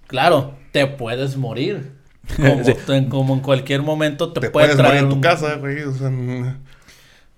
Claro, 0.06 0.54
te 0.72 0.86
puedes 0.86 1.36
morir. 1.36 1.92
Como, 2.36 2.64
Sí. 2.64 2.72
en, 2.88 3.08
como 3.10 3.34
en 3.34 3.40
cualquier 3.40 3.82
momento 3.82 4.32
te, 4.32 4.40
te 4.40 4.50
puede 4.50 4.66
puedes 4.68 4.76
traer 4.78 4.92
morir 4.94 5.02
en 5.04 5.08
tu 5.10 5.14
un- 5.16 5.20
casa, 5.20 5.54
güey, 5.56 5.82
o 5.82 5.92
sea, 5.92 6.08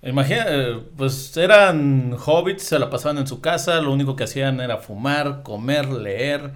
Imagina, 0.03 0.45
eh, 0.49 0.81
pues 0.97 1.37
eran 1.37 2.15
hobbits, 2.25 2.63
se 2.65 2.79
la 2.79 2.91
pasaban 2.91 3.19
en 3.19 3.27
su 3.27 3.41
casa, 3.41 3.81
lo 3.81 3.93
único 3.93 4.15
que 4.15 4.25
hacían 4.25 4.61
era 4.61 4.79
fumar, 4.79 5.43
comer, 5.43 5.89
leer. 5.89 6.53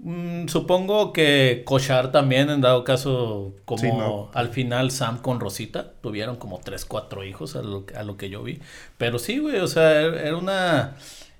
Mm, 0.00 0.48
supongo 0.48 1.12
que 1.12 1.62
cochar 1.66 2.12
también, 2.12 2.50
en 2.50 2.60
dado 2.60 2.84
caso, 2.84 3.54
como 3.64 3.80
Sí, 3.80 3.88
¿no? 3.92 4.30
al 4.34 4.48
final 4.50 4.90
Sam 4.92 5.18
con 5.22 5.40
Rosita, 5.40 5.92
tuvieron 6.02 6.36
como 6.36 6.60
tres, 6.60 6.84
cuatro 6.84 7.24
hijos 7.24 7.56
a 7.56 7.62
lo, 7.62 7.84
a 7.96 8.04
lo 8.04 8.16
que 8.16 8.30
yo 8.30 8.42
vi. 8.44 8.60
Pero 8.98 9.18
sí, 9.18 9.38
güey, 9.38 9.58
o 9.58 9.68
sea, 9.68 9.92
era 10.02 10.22
era 10.22 10.36
una... 10.36 10.96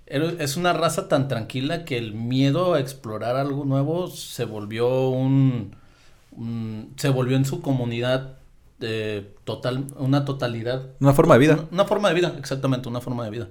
era- 0.07 0.33
es 0.43 0.57
una 0.57 0.73
raza 0.75 1.09
tan 1.09 1.29
tranquila 1.29 1.85
que 1.85 1.99
el 1.99 2.15
miedo 2.15 2.75
a 2.75 2.81
explorar 2.81 3.37
algo 3.37 3.65
nuevo 3.65 4.09
se 4.09 4.45
volvió 4.45 5.09
un... 5.11 5.77
un- 6.33 6.95
se 6.97 7.09
volvió 7.11 7.37
en 7.37 7.45
su 7.45 7.61
comunidad 7.63 8.38
eh, 8.81 9.35
total, 9.45 9.87
una 9.97 10.25
totalidad 10.25 10.91
Una 11.01 11.13
forma 11.15 11.35
de 11.35 11.41
vida. 11.41 11.55
una, 11.55 11.69
una 11.73 11.85
forma 11.85 12.09
de 12.09 12.15
vida, 12.15 12.35
exactamente, 12.39 12.89
una 12.89 13.01
forma 13.01 13.25
de 13.25 13.31
vida. 13.31 13.49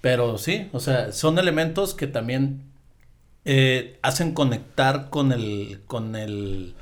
Pero 0.00 0.38
sí, 0.38 0.68
o 0.72 0.80
sea, 0.80 1.12
son 1.12 1.38
elementos 1.38 1.94
que 1.94 2.06
también 2.06 2.62
eh, 3.44 3.98
hacen 4.02 4.32
conectar 4.32 5.10
con 5.10 5.32
el, 5.32 5.82
con 5.86 6.16
el, 6.16 6.74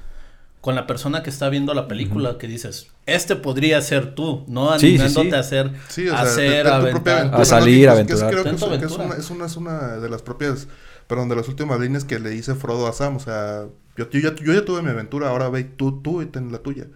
con 0.61 0.75
la 0.75 0.87
persona 0.87 1.23
que 1.23 1.31
está 1.31 1.49
viendo 1.49 1.75
la 1.75 1.89
película, 1.89 2.39
que 2.39 2.47
dices, 2.49 2.89
este 3.07 3.37
podría 3.37 3.81
ser 3.83 4.15
tú, 4.15 4.45
no 4.49 4.79
Sí, 4.79 4.99
sí, 4.99 5.03
animándote 5.03 5.31
sí. 5.31 5.35
a 5.37 5.39
hacer, 5.41 5.73
Sí, 5.89 6.09
o 6.09 6.15
a 6.15 6.27
sea, 6.27 6.33
hacer, 6.33 6.67
aventura, 6.69 7.21
A 7.33 7.45
salir, 7.45 7.85
que 7.85 7.91
aventurar. 7.91 8.31
creo 8.31 8.45
que 8.45 8.51
Ten 8.51 8.55
es, 8.55 8.65
que 8.65 8.87
una, 8.95 9.15
es, 9.17 9.31
una, 9.31 9.47
es 9.47 9.57
una 9.57 9.97
de 9.99 10.09
las 10.09 10.23
propias, 10.23 10.69
perdón, 11.07 11.29
de 11.29 11.37
las 11.37 11.49
últimas 11.49 11.81
líneas 11.81 12.05
que 12.05 12.19
le 12.21 12.31
dice 12.31 12.55
Frodo 12.55 12.87
a 12.87 12.93
Sam, 12.93 13.17
o 13.17 13.21
sea, 13.21 13.67
yo, 13.97 14.09
yo, 14.11 14.21
ya, 14.21 14.35
yo 14.37 14.53
ya 14.53 14.65
tuve 14.65 14.83
mi 14.83 14.91
aventura, 14.91 15.29
ahora 15.31 15.49
ve 15.49 15.65
tú, 15.65 16.01
tú 16.03 16.23
y 16.23 16.27
ten 16.27 16.53
la 16.53 16.59
tuya. 16.59 16.87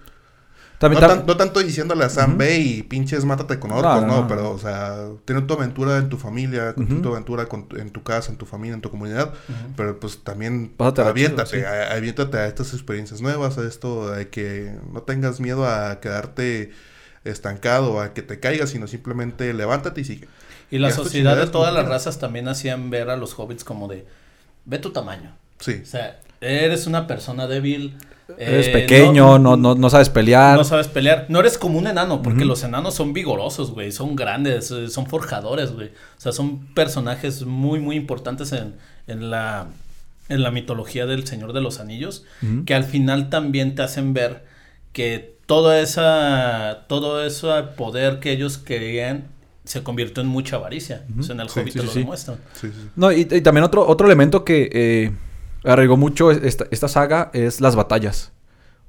También, 0.78 1.00
no, 1.02 1.08
tam- 1.08 1.16
tan- 1.18 1.26
no 1.26 1.36
tanto 1.38 1.60
diciéndole 1.60 2.04
a 2.04 2.10
Sam, 2.10 2.36
ve 2.36 2.58
y 2.58 2.82
pinches 2.82 3.24
mátate 3.24 3.58
con 3.58 3.72
orcos, 3.72 3.84
No, 3.94 4.00
no, 4.02 4.06
no, 4.06 4.20
no. 4.22 4.28
pero, 4.28 4.50
o 4.50 4.58
sea, 4.58 5.08
tener 5.24 5.46
tu 5.46 5.54
aventura 5.54 5.96
en 5.96 6.10
tu 6.10 6.18
familia, 6.18 6.74
Ujú. 6.76 7.00
tu 7.00 7.08
aventura 7.12 7.46
con 7.46 7.66
tu- 7.68 7.76
en 7.76 7.90
tu 7.90 8.02
casa, 8.02 8.30
en 8.30 8.36
tu 8.36 8.44
familia, 8.44 8.74
en 8.74 8.82
tu 8.82 8.90
comunidad, 8.90 9.32
pero 9.76 9.98
pues 9.98 10.22
también 10.22 10.68
Pásatela 10.76 11.08
aviéntate, 11.08 11.50
chido, 11.50 11.62
sí. 11.62 11.66
a- 11.66 11.94
aviéntate 11.94 12.36
a 12.38 12.46
estas 12.46 12.74
experiencias 12.74 13.22
nuevas, 13.22 13.56
a 13.56 13.66
esto, 13.66 14.10
de 14.10 14.28
que 14.28 14.74
no 14.92 15.00
tengas 15.02 15.40
miedo 15.40 15.66
a 15.66 15.98
quedarte 16.00 16.72
estancado, 17.24 18.00
a 18.00 18.12
que 18.14 18.22
te 18.22 18.38
caigas, 18.40 18.70
sino 18.70 18.86
simplemente 18.86 19.52
levántate 19.54 20.02
y 20.02 20.04
sigue. 20.04 20.28
Y 20.70 20.78
la 20.78 20.90
sociedad 20.90 21.36
de 21.36 21.46
todas 21.46 21.72
las 21.72 21.86
razas 21.88 22.18
también 22.18 22.48
hacían 22.48 22.90
ver 22.90 23.10
a 23.10 23.16
los 23.16 23.38
hobbits 23.38 23.64
como 23.64 23.88
de, 23.88 24.04
ve 24.64 24.78
tu 24.78 24.90
tamaño. 24.92 25.34
Sí. 25.58 25.80
O 25.82 25.86
sea, 25.86 26.20
eres 26.40 26.86
una 26.86 27.06
persona 27.06 27.46
débil. 27.46 27.96
Eres 28.38 28.68
eh, 28.68 28.72
pequeño, 28.72 29.38
no, 29.38 29.56
no, 29.56 29.74
no 29.74 29.90
sabes 29.90 30.08
pelear. 30.10 30.56
No 30.56 30.64
sabes 30.64 30.88
pelear. 30.88 31.26
No 31.28 31.40
eres 31.40 31.58
como 31.58 31.78
un 31.78 31.86
enano, 31.86 32.22
porque 32.22 32.44
los 32.44 32.62
enanos 32.64 32.94
son 32.94 33.12
vigorosos, 33.12 33.70
güey. 33.72 33.92
Son 33.92 34.16
grandes, 34.16 34.70
eh, 34.70 34.88
son 34.88 35.06
forjadores, 35.06 35.72
güey. 35.72 35.88
O 35.88 36.20
sea, 36.20 36.32
son 36.32 36.66
personajes 36.74 37.44
muy, 37.44 37.78
muy 37.80 37.96
importantes 37.96 38.52
en, 38.52 38.74
en 39.06 39.30
la, 39.30 39.68
en 40.28 40.42
la 40.42 40.50
mitología 40.50 41.06
del 41.06 41.26
Señor 41.26 41.52
de 41.52 41.60
los 41.60 41.78
Anillos. 41.80 42.24
Que 42.64 42.74
al 42.74 42.84
final 42.84 43.30
también 43.30 43.74
te 43.74 43.82
hacen 43.82 44.12
ver 44.14 44.44
que 44.92 45.36
toda 45.46 45.80
esa, 45.80 46.84
todo 46.88 47.24
ese 47.24 47.48
poder 47.76 48.18
que 48.18 48.32
ellos 48.32 48.58
querían 48.58 49.28
se 49.64 49.82
convirtió 49.82 50.22
en 50.22 50.28
mucha 50.28 50.56
avaricia. 50.56 51.04
O 51.18 51.22
sea, 51.22 51.34
en 51.34 51.40
el 51.40 51.48
Sí, 51.48 51.60
Hobbit 51.60 51.72
sí, 51.72 51.78
te 51.78 51.80
sí, 51.80 51.86
lo 51.86 51.92
sí. 51.92 51.98
demuestran. 52.00 52.38
Sí, 52.54 52.68
sí. 52.68 52.88
No, 52.96 53.10
y, 53.12 53.20
y 53.30 53.40
también 53.40 53.64
otro, 53.64 53.86
otro 53.86 54.06
elemento 54.06 54.44
que 54.44 54.70
eh, 54.72 55.12
arraigó 55.66 55.96
mucho 55.96 56.30
esta, 56.30 56.66
esta 56.70 56.88
saga 56.88 57.30
es 57.34 57.60
las 57.60 57.76
batallas. 57.76 58.32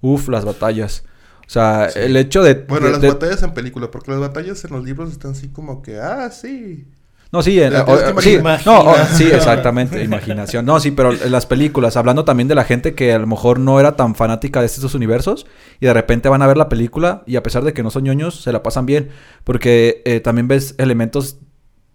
Uf, 0.01 0.29
las 0.29 0.45
batallas. 0.45 1.03
O 1.47 1.49
sea, 1.49 1.89
Sí. 1.89 1.99
el 1.99 2.17
hecho 2.17 2.43
de... 2.43 2.53
Bueno, 2.67 2.87
de- 2.87 2.91
las 2.93 3.01
de- 3.01 3.07
batallas 3.09 3.41
en 3.43 3.53
película, 3.53 3.89
porque 3.89 4.11
las 4.11 4.19
batallas 4.19 4.63
en 4.65 4.71
los 4.73 4.83
libros 4.83 5.11
están 5.11 5.31
así 5.31 5.47
como 5.49 5.81
que, 5.81 5.97
ah, 5.99 6.29
sí. 6.29 6.85
No, 7.31 7.41
sí, 7.41 7.61
en- 7.61 7.73
La 7.73 7.83
o- 7.83 8.15
que 8.15 8.21
sí, 8.21 8.37
no, 8.65 8.81
o- 8.81 8.95
sí, 9.13 9.25
exactamente, 9.31 10.01
imaginación. 10.03 10.65
No, 10.65 10.79
sí, 10.79 10.91
pero 10.91 11.11
en 11.11 11.31
las 11.31 11.45
películas, 11.45 11.97
hablando 11.97 12.23
también 12.23 12.47
de 12.47 12.55
la 12.55 12.63
gente 12.63 12.95
que 12.95 13.11
a 13.13 13.19
lo 13.19 13.27
mejor 13.27 13.59
no 13.59 13.79
era 13.81 13.95
tan 13.97 14.15
fanática 14.15 14.59
de 14.61 14.65
estos 14.67 14.93
universos 14.95 15.45
y 15.81 15.85
de 15.87 15.93
repente 15.93 16.29
van 16.29 16.41
a 16.41 16.47
ver 16.47 16.55
la 16.57 16.69
película 16.69 17.23
y 17.25 17.35
a 17.35 17.43
pesar 17.43 17.63
de 17.65 17.73
que 17.73 17.83
no 17.83 17.91
son 17.91 18.03
ñoños, 18.03 18.41
se 18.43 18.51
la 18.53 18.63
pasan 18.63 18.85
bien. 18.85 19.09
Porque 19.43 20.01
eh, 20.05 20.19
también 20.21 20.47
ves 20.47 20.75
elementos 20.77 21.37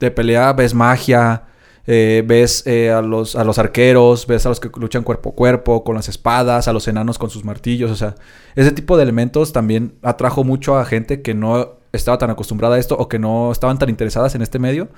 de 0.01 0.11
pelea, 0.11 0.53
ves 0.53 0.75
magia, 0.75 1.45
eh, 1.87 2.23
ves 2.27 2.65
eh, 2.67 2.91
a, 2.91 3.03
los, 3.03 3.37
a 3.37 3.45
los 3.45 3.59
arqueros, 3.59 4.27
ves 4.27 4.47
a 4.47 4.49
los 4.49 4.61
que 4.61 4.71
luchan 4.77 5.03
cuerpo 5.03 5.31
a 5.31 5.35
cuerpo, 5.35 5.85
con 5.85 5.97
las 5.97 6.09
espadas, 6.09 6.69
a 6.69 6.73
los 6.73 6.87
enanos 6.89 7.19
con 7.19 7.31
sus 7.31 7.45
martillos, 7.45 7.91
o 7.91 7.97
sea, 7.97 8.15
ese 8.55 8.71
tipo 8.73 8.97
de 8.97 9.03
elementos 9.03 9.53
también 9.53 9.95
atrajo 10.03 10.45
mucho 10.45 10.79
a 10.79 10.85
gente 10.85 11.23
que 11.23 11.35
no 11.35 11.81
estaba 11.93 12.19
tan 12.19 12.31
acostumbrada 12.31 12.77
a 12.77 12.79
esto 12.79 12.97
o 12.97 13.09
que 13.09 13.19
no 13.19 13.53
estaban 13.53 13.79
tan 13.79 13.89
interesadas 13.89 14.35
en 14.35 14.43
este 14.43 14.59
medio. 14.59 14.89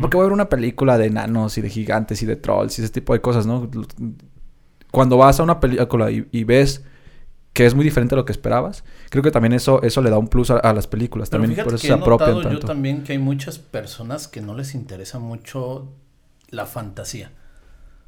Porque 0.00 0.16
voy 0.16 0.24
a 0.24 0.26
ver 0.28 0.32
una 0.32 0.48
película 0.48 0.98
de 0.98 1.06
enanos 1.06 1.58
y 1.58 1.60
de 1.62 1.68
gigantes 1.68 2.22
y 2.22 2.26
de 2.26 2.36
trolls 2.36 2.78
y 2.78 2.82
ese 2.82 2.92
tipo 2.92 3.12
de 3.12 3.20
cosas, 3.20 3.46
¿no? 3.46 3.68
Cuando 4.92 5.16
vas 5.16 5.40
a 5.40 5.42
una 5.42 5.58
película 5.58 6.10
y, 6.10 6.28
y 6.30 6.44
ves 6.44 6.84
que 7.52 7.66
es 7.66 7.74
muy 7.74 7.84
diferente 7.84 8.14
a 8.14 8.18
lo 8.18 8.24
que 8.24 8.32
esperabas, 8.32 8.84
creo 9.10 9.22
que 9.22 9.30
también 9.30 9.52
eso, 9.52 9.82
eso 9.82 10.02
le 10.02 10.10
da 10.10 10.18
un 10.18 10.28
plus 10.28 10.50
a, 10.50 10.58
a 10.58 10.72
las 10.72 10.86
películas. 10.86 11.28
Pero 11.30 11.42
también 11.42 11.64
por 11.64 11.74
eso 11.74 11.82
que 11.82 11.88
se 11.88 11.92
apropian 11.92 12.30
notado 12.30 12.42
yo 12.42 12.58
tanto. 12.58 12.66
también 12.66 13.02
que 13.02 13.12
hay 13.12 13.18
muchas 13.18 13.58
personas 13.58 14.28
que 14.28 14.40
no 14.40 14.54
les 14.54 14.74
interesa 14.74 15.18
mucho 15.18 15.88
la 16.50 16.66
fantasía. 16.66 17.30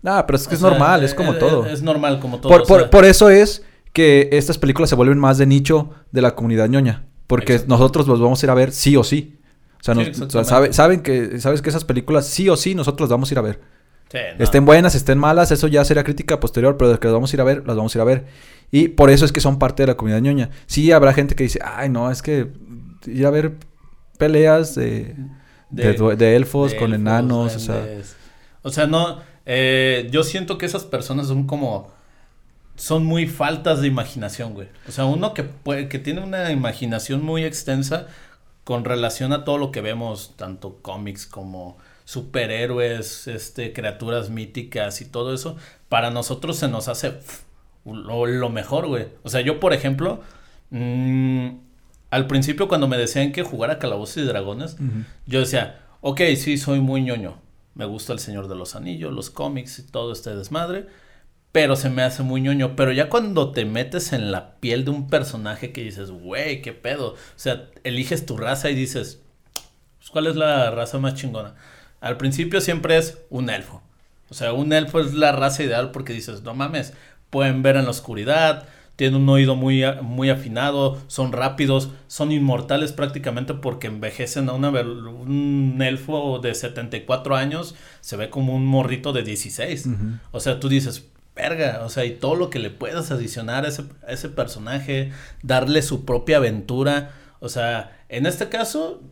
Ah, 0.04 0.24
pero 0.26 0.36
es 0.36 0.46
que 0.46 0.54
O 0.54 0.56
es 0.56 0.60
sea, 0.60 0.70
normal, 0.70 1.02
es 1.04 1.12
eh, 1.12 1.14
como 1.16 1.32
eh, 1.34 1.38
todo. 1.38 1.66
Es 1.66 1.82
normal 1.82 2.20
como 2.20 2.38
todo. 2.40 2.50
por, 2.52 2.62
o 2.62 2.64
por- 2.66 2.80
sea, 2.82 2.90
por 2.90 3.04
eso 3.04 3.28
es 3.30 3.62
que 3.92 4.28
estas 4.32 4.58
películas 4.58 4.88
se 4.90 4.94
vuelven 4.96 5.18
más 5.18 5.38
de 5.38 5.46
nicho 5.46 5.90
de 6.12 6.22
la 6.22 6.34
comunidad 6.34 6.68
ñoña. 6.68 7.06
Porque 7.26 7.60
nosotros 7.66 8.06
los 8.06 8.20
vamos 8.20 8.40
a 8.42 8.46
ir 8.46 8.50
a 8.50 8.54
ver 8.54 8.70
sí 8.72 8.96
o 8.96 9.02
sí. 9.02 9.38
O 9.80 9.84
sea, 9.84 9.94
Sí, 9.94 10.00
nos- 10.00 10.08
o 10.08 10.12
sea, 10.14 10.24
exactamente. 10.26 10.48
sabe- 10.48 10.72
saben 10.72 11.00
que, 11.02 11.40
sabes 11.40 11.60
que 11.62 11.70
esas 11.70 11.84
películas 11.84 12.26
sí 12.26 12.48
o 12.48 12.56
sí 12.56 12.74
nosotros 12.74 13.08
las 13.08 13.10
vamos 13.10 13.30
a 13.30 13.34
ir 13.34 13.38
a 13.38 13.42
ver. 13.42 13.60
sí, 14.12 14.18
no. 14.38 14.44
Estén 14.44 14.64
buenas, 14.64 14.94
estén 14.94 15.18
malas, 15.18 15.50
eso 15.50 15.66
ya 15.66 15.84
será 15.84 16.04
crítica 16.04 16.38
posterior, 16.38 16.76
pero 16.76 16.90
de 16.92 16.98
que 16.98 17.06
las 17.08 17.14
vamos 17.14 17.32
a 17.32 17.36
ir 17.36 17.40
a 17.40 17.44
ver, 17.44 17.64
las 17.66 17.76
vamos 17.76 17.92
a 17.94 17.98
ir 17.98 18.02
a 18.02 18.04
ver. 18.04 18.26
Y 18.70 18.88
por 18.88 19.10
eso 19.10 19.24
es 19.24 19.32
que 19.32 19.40
son 19.40 19.58
parte 19.58 19.82
de 19.82 19.88
la 19.88 19.96
comunidad 19.96 20.20
ñoña. 20.20 20.50
Sí 20.66 20.92
habrá 20.92 21.12
gente 21.12 21.34
que 21.34 21.42
dice, 21.44 21.58
ay 21.64 21.88
no, 21.88 22.10
es 22.12 22.22
que 22.22 22.52
ir 23.06 23.26
a 23.26 23.30
ver 23.30 23.54
peleas 24.18 24.74
de, 24.76 25.16
de, 25.70 25.90
elfos 26.36 26.74
con 26.74 26.92
elfos, 26.92 27.00
enanos, 27.00 27.56
o 27.56 27.58
sea... 27.58 27.84
O 28.66 28.70
sea, 28.70 28.88
no. 28.88 29.20
eh, 29.46 30.08
yo 30.10 30.24
siento 30.24 30.58
que 30.58 30.66
esas 30.66 30.84
personas 30.84 31.28
son 31.28 31.46
como. 31.46 31.94
Son 32.74 33.04
muy 33.06 33.26
faltas 33.28 33.80
de 33.80 33.86
imaginación, 33.86 34.54
güey. 34.54 34.68
O 34.88 34.92
sea, 34.92 35.04
uno 35.06 35.34
que, 35.34 35.44
puede, 35.44 35.88
que 35.88 36.00
tiene 36.00 36.20
una 36.20 36.50
imaginación 36.50 37.24
muy 37.24 37.44
extensa 37.44 38.08
con 38.64 38.84
relación 38.84 39.32
a 39.32 39.44
todo 39.44 39.56
lo 39.56 39.70
que 39.70 39.80
vemos, 39.82 40.34
tanto 40.36 40.78
cómics 40.82 41.26
como 41.26 41.78
superhéroes, 42.04 43.28
este, 43.28 43.72
criaturas 43.72 44.30
míticas 44.30 45.00
y 45.00 45.04
todo 45.04 45.32
eso, 45.32 45.56
para 45.88 46.10
nosotros 46.10 46.56
se 46.56 46.66
nos 46.68 46.88
hace 46.88 47.14
lo, 47.84 48.26
lo 48.26 48.50
mejor, 48.50 48.88
güey. 48.88 49.06
O 49.22 49.28
sea, 49.30 49.42
yo, 49.42 49.60
por 49.60 49.74
ejemplo, 49.74 50.20
mm, 50.70 51.48
al 52.10 52.26
principio 52.26 52.66
cuando 52.66 52.88
me 52.88 52.98
decían 52.98 53.30
que 53.30 53.44
jugara 53.44 53.78
Calabozos 53.78 54.16
y 54.18 54.26
Dragones, 54.26 54.76
yo 55.26 55.38
decía, 55.40 55.82
ok, 56.00 56.20
sí, 56.36 56.58
soy 56.58 56.80
muy 56.80 57.02
ñoño. 57.02 57.45
Me 57.76 57.84
gusta 57.84 58.14
El 58.14 58.18
Señor 58.18 58.48
de 58.48 58.56
los 58.56 58.74
Anillos, 58.74 59.12
los 59.12 59.28
cómics 59.28 59.78
y 59.78 59.82
todo 59.82 60.10
este 60.10 60.34
desmadre. 60.34 60.86
Pero 61.52 61.76
se 61.76 61.90
me 61.90 62.02
hace 62.02 62.22
muy 62.22 62.40
ñoño. 62.40 62.74
Pero 62.74 62.90
ya 62.90 63.10
cuando 63.10 63.52
te 63.52 63.66
metes 63.66 64.14
en 64.14 64.32
la 64.32 64.56
piel 64.56 64.86
de 64.86 64.90
un 64.90 65.08
personaje 65.08 65.72
que 65.72 65.82
dices, 65.82 66.10
güey, 66.10 66.62
qué 66.62 66.72
pedo. 66.72 67.12
O 67.12 67.16
sea, 67.36 67.68
eliges 67.84 68.24
tu 68.24 68.38
raza 68.38 68.70
y 68.70 68.74
dices, 68.74 69.20
pues, 69.98 70.10
¿cuál 70.10 70.26
es 70.26 70.36
la 70.36 70.70
raza 70.70 70.98
más 70.98 71.14
chingona? 71.14 71.54
Al 72.00 72.16
principio 72.16 72.62
siempre 72.62 72.96
es 72.96 73.18
un 73.28 73.50
elfo. 73.50 73.82
O 74.30 74.34
sea, 74.34 74.54
un 74.54 74.72
elfo 74.72 74.98
es 74.98 75.12
la 75.12 75.32
raza 75.32 75.62
ideal 75.62 75.90
porque 75.90 76.14
dices, 76.14 76.42
no 76.42 76.54
mames, 76.54 76.94
pueden 77.28 77.62
ver 77.62 77.76
en 77.76 77.84
la 77.84 77.90
oscuridad, 77.90 78.66
tienen 78.96 79.20
un 79.20 79.28
oído 79.28 79.54
muy, 79.54 79.84
muy 80.02 80.30
afinado, 80.30 80.98
son 81.06 81.32
rápidos, 81.32 81.90
son 82.06 82.32
inmortales 82.32 82.92
prácticamente 82.92 83.54
porque 83.54 83.86
envejecen 83.86 84.48
a 84.48 84.54
una, 84.54 84.70
un 84.70 85.78
elfo 85.80 86.38
de 86.38 86.54
74 86.54 87.36
años, 87.36 87.74
se 88.00 88.16
ve 88.16 88.30
como 88.30 88.54
un 88.54 88.66
morrito 88.66 89.12
de 89.12 89.22
16. 89.22 89.88
O 90.32 90.40
sea, 90.40 90.58
tú 90.58 90.70
dices, 90.70 91.06
verga, 91.34 91.82
o 91.84 91.90
sea, 91.90 92.06
y 92.06 92.12
todo 92.12 92.34
lo 92.34 92.48
que 92.48 92.58
le 92.58 92.70
puedas 92.70 93.10
adicionar 93.10 93.66
a 93.66 93.68
ese, 93.68 93.84
a 94.08 94.12
ese 94.12 94.30
personaje, 94.30 95.12
darle 95.42 95.82
su 95.82 96.06
propia 96.06 96.38
aventura. 96.38 97.12
O 97.40 97.50
sea, 97.50 97.98
en 98.08 98.24
este 98.24 98.48
caso, 98.48 99.02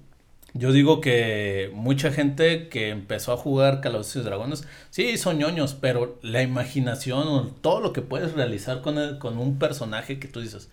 yo 0.55 0.73
digo 0.73 1.01
que 1.01 1.71
mucha 1.75 2.13
gente 2.13 2.69
que 2.69 2.91
empezó 2.91 3.33
a 3.33 3.37
jugar 3.37 3.81
Calabozos 3.81 4.17
y 4.17 4.21
Dragones, 4.25 4.65
sí, 4.91 5.17
son 5.19 5.39
ñoños, 5.39 5.75
pero 5.75 6.19
la 6.23 6.43
imaginación 6.43 7.27
o 7.29 7.47
todo 7.61 7.81
lo 7.81 7.93
que 7.93 8.03
puedes 8.03 8.33
realizar 8.35 8.81
con, 8.81 8.99
el- 8.99 9.19
con 9.19 9.39
un 9.39 9.59
personaje 9.59 10.19
que 10.21 10.29
tú 10.29 10.41
dices, 10.41 10.71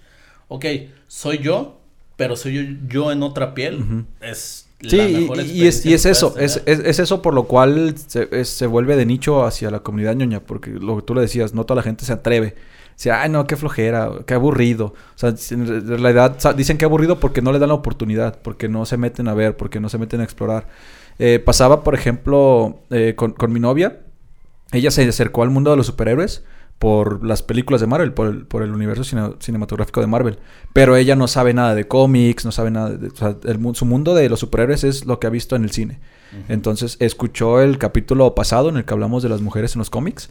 ok, 0.50 0.66
soy 1.08 1.40
yo, 1.40 1.80
pero 2.16 2.36
soy 2.36 2.54
yo, 2.54 2.62
yo 2.88 3.12
en 3.12 3.24
otra 3.24 3.54
piel, 3.56 3.90
es 4.22 4.68
Sí, 4.88 4.98
la 4.98 5.08
y, 5.08 5.22
mejor 5.22 5.40
y- 5.40 5.52
y 5.64 5.68
es, 5.68 5.86
y 5.86 5.94
es 5.94 6.06
eso, 6.06 6.36
es, 6.38 6.62
es, 6.66 6.80
es 6.80 7.00
eso 7.00 7.22
por 7.22 7.34
lo 7.34 7.44
cual 7.46 7.96
se, 7.98 8.28
es- 8.32 8.50
se 8.50 8.66
vuelve 8.68 8.96
de 8.96 9.06
nicho 9.06 9.46
hacia 9.46 9.70
la 9.72 9.80
comunidad 9.82 10.16
ñoña, 10.16 10.42
porque 10.42 10.72
lo 10.72 10.98
que 10.98 11.04
tú 11.04 11.14
le 11.16 11.22
decías, 11.22 11.54
no 11.54 11.66
toda 11.66 11.78
la 11.78 11.84
gente 11.84 12.04
se 12.04 12.14
atreve. 12.14 12.56
Dice, 13.02 13.12
ay 13.12 13.30
no, 13.32 13.48
qué 13.48 13.56
flojera, 13.56 14.12
qué 14.28 14.36
aburrido. 14.36 14.94
O 15.16 15.18
sea, 15.18 15.34
en 15.50 15.66
re- 15.68 15.98
realidad 15.98 16.38
dicen 16.56 16.78
que 16.78 16.86
aburrido 16.86 17.20
porque 17.20 17.42
no 17.42 17.52
le 17.52 17.58
dan 17.58 17.70
la 17.70 17.74
oportunidad, 17.76 18.40
porque 18.44 18.70
no 18.70 18.86
se 18.86 18.96
meten 18.98 19.28
a 19.28 19.34
ver, 19.34 19.58
porque 19.58 19.80
no 19.80 19.90
se 19.90 19.98
meten 19.98 20.22
a 20.22 20.24
explorar. 20.24 20.68
Eh, 21.18 21.40
pasaba, 21.44 21.84
por 21.84 21.96
ejemplo, 21.96 22.82
eh, 22.92 23.16
con, 23.16 23.32
con 23.32 23.52
mi 23.52 23.60
novia, 23.60 24.02
ella 24.72 24.92
se 24.92 25.02
acercó 25.08 25.42
al 25.42 25.50
mundo 25.50 25.72
de 25.72 25.78
los 25.78 25.88
superhéroes 25.88 26.44
por 26.78 27.26
las 27.26 27.42
películas 27.42 27.82
de 27.82 27.88
Marvel, 27.88 28.14
por 28.14 28.28
el, 28.28 28.46
por 28.46 28.62
el 28.62 28.72
universo 28.72 29.04
cine- 29.04 29.36
cinematográfico 29.40 30.00
de 30.02 30.06
Marvel. 30.08 30.38
Pero 30.72 30.96
ella 30.96 31.16
no 31.16 31.28
sabe 31.28 31.56
nada 31.56 31.74
de 31.74 31.88
cómics, 31.88 32.46
no 32.46 32.52
sabe 32.52 32.70
nada 32.70 32.92
de... 32.92 33.08
o 33.08 33.16
sea, 33.16 33.36
el 33.46 33.58
mu- 33.58 33.74
su 33.74 33.86
mundo 33.86 34.14
de 34.14 34.30
los 34.30 34.40
superhéroes 34.40 34.84
es 34.84 35.06
lo 35.08 35.20
que 35.20 35.26
ha 35.26 35.32
visto 35.32 35.56
en 35.56 35.64
el 35.64 35.72
cine. 35.72 36.00
Entonces, 36.50 36.98
escuchó 37.00 37.62
el 37.62 37.80
capítulo 37.80 38.36
pasado 38.36 38.70
en 38.70 38.78
el 38.78 38.86
que 38.86 38.94
hablamos 38.94 39.22
de 39.24 39.30
las 39.30 39.42
mujeres 39.42 39.76
en 39.76 39.80
los 39.80 39.90
cómics. 39.90 40.30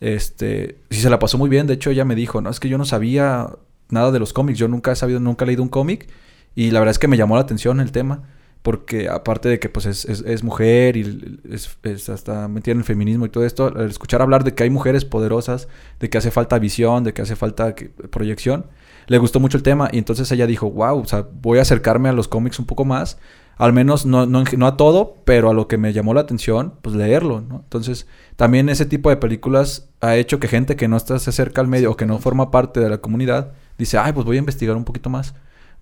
Este, 0.00 0.78
y 0.90 0.96
se 0.96 1.10
la 1.10 1.18
pasó 1.18 1.38
muy 1.38 1.48
bien. 1.48 1.66
De 1.66 1.74
hecho, 1.74 1.90
ella 1.90 2.04
me 2.04 2.14
dijo, 2.14 2.40
no, 2.40 2.50
es 2.50 2.60
que 2.60 2.68
yo 2.68 2.78
no 2.78 2.84
sabía 2.84 3.48
nada 3.88 4.10
de 4.10 4.18
los 4.18 4.32
cómics. 4.32 4.58
Yo 4.58 4.68
nunca 4.68 4.92
he 4.92 4.96
sabido, 4.96 5.20
nunca 5.20 5.44
he 5.44 5.46
leído 5.46 5.62
un 5.62 5.68
cómic. 5.68 6.08
Y 6.54 6.70
la 6.70 6.80
verdad 6.80 6.92
es 6.92 6.98
que 6.98 7.08
me 7.08 7.16
llamó 7.16 7.36
la 7.36 7.42
atención 7.42 7.80
el 7.80 7.92
tema. 7.92 8.22
Porque 8.62 9.10
aparte 9.10 9.50
de 9.50 9.58
que 9.58 9.68
pues 9.68 9.84
es, 9.84 10.42
mujer 10.42 10.96
y 10.96 11.38
es, 11.50 12.08
hasta 12.08 12.48
metida 12.48 12.72
en 12.72 12.78
el 12.78 12.84
feminismo 12.84 13.26
y 13.26 13.28
todo 13.28 13.44
esto, 13.44 13.66
al 13.66 13.90
escuchar 13.90 14.22
hablar 14.22 14.42
de 14.42 14.54
que 14.54 14.62
hay 14.62 14.70
mujeres 14.70 15.04
poderosas, 15.04 15.68
de 16.00 16.08
que 16.08 16.16
hace 16.16 16.30
falta 16.30 16.58
visión, 16.58 17.04
de 17.04 17.12
que 17.12 17.20
hace 17.20 17.36
falta 17.36 17.74
proyección, 18.10 18.64
le 19.06 19.18
gustó 19.18 19.38
mucho 19.38 19.58
el 19.58 19.62
tema. 19.62 19.90
Y 19.92 19.98
entonces 19.98 20.32
ella 20.32 20.46
dijo, 20.46 20.70
wow, 20.70 20.98
o 20.98 21.04
sea, 21.04 21.26
voy 21.42 21.58
a 21.58 21.60
acercarme 21.62 22.08
a 22.08 22.14
los 22.14 22.26
cómics 22.26 22.58
un 22.58 22.64
poco 22.64 22.86
más. 22.86 23.18
Al 23.56 23.72
menos 23.72 24.04
no, 24.06 24.26
no, 24.26 24.66
a 24.66 24.76
todo, 24.76 25.16
pero 25.24 25.50
a 25.50 25.54
lo 25.54 25.68
que 25.68 25.78
me 25.78 25.92
llamó 25.92 26.14
la 26.14 26.22
atención, 26.22 26.74
pues 26.82 26.96
leerlo, 26.96 27.40
¿no? 27.40 27.60
Entonces, 27.62 28.06
también 28.36 28.68
ese 28.68 28.86
tipo 28.86 29.10
de 29.10 29.16
películas 29.16 29.88
ha 30.00 30.16
hecho 30.16 30.40
que 30.40 30.48
gente 30.48 30.76
que 30.76 30.88
no 30.88 30.96
está, 30.96 31.18
se 31.18 31.30
acerca 31.30 31.60
al 31.60 31.68
medio 31.68 31.92
o 31.92 31.96
que 31.96 32.06
no 32.06 32.18
forma 32.18 32.50
parte 32.50 32.80
de 32.80 32.88
la 32.88 32.98
comunidad, 32.98 33.52
dice, 33.78 33.98
ay, 33.98 34.12
pues 34.12 34.26
voy 34.26 34.36
a 34.36 34.40
investigar 34.40 34.76
un 34.76 34.84
poquito 34.84 35.08
más. 35.10 35.34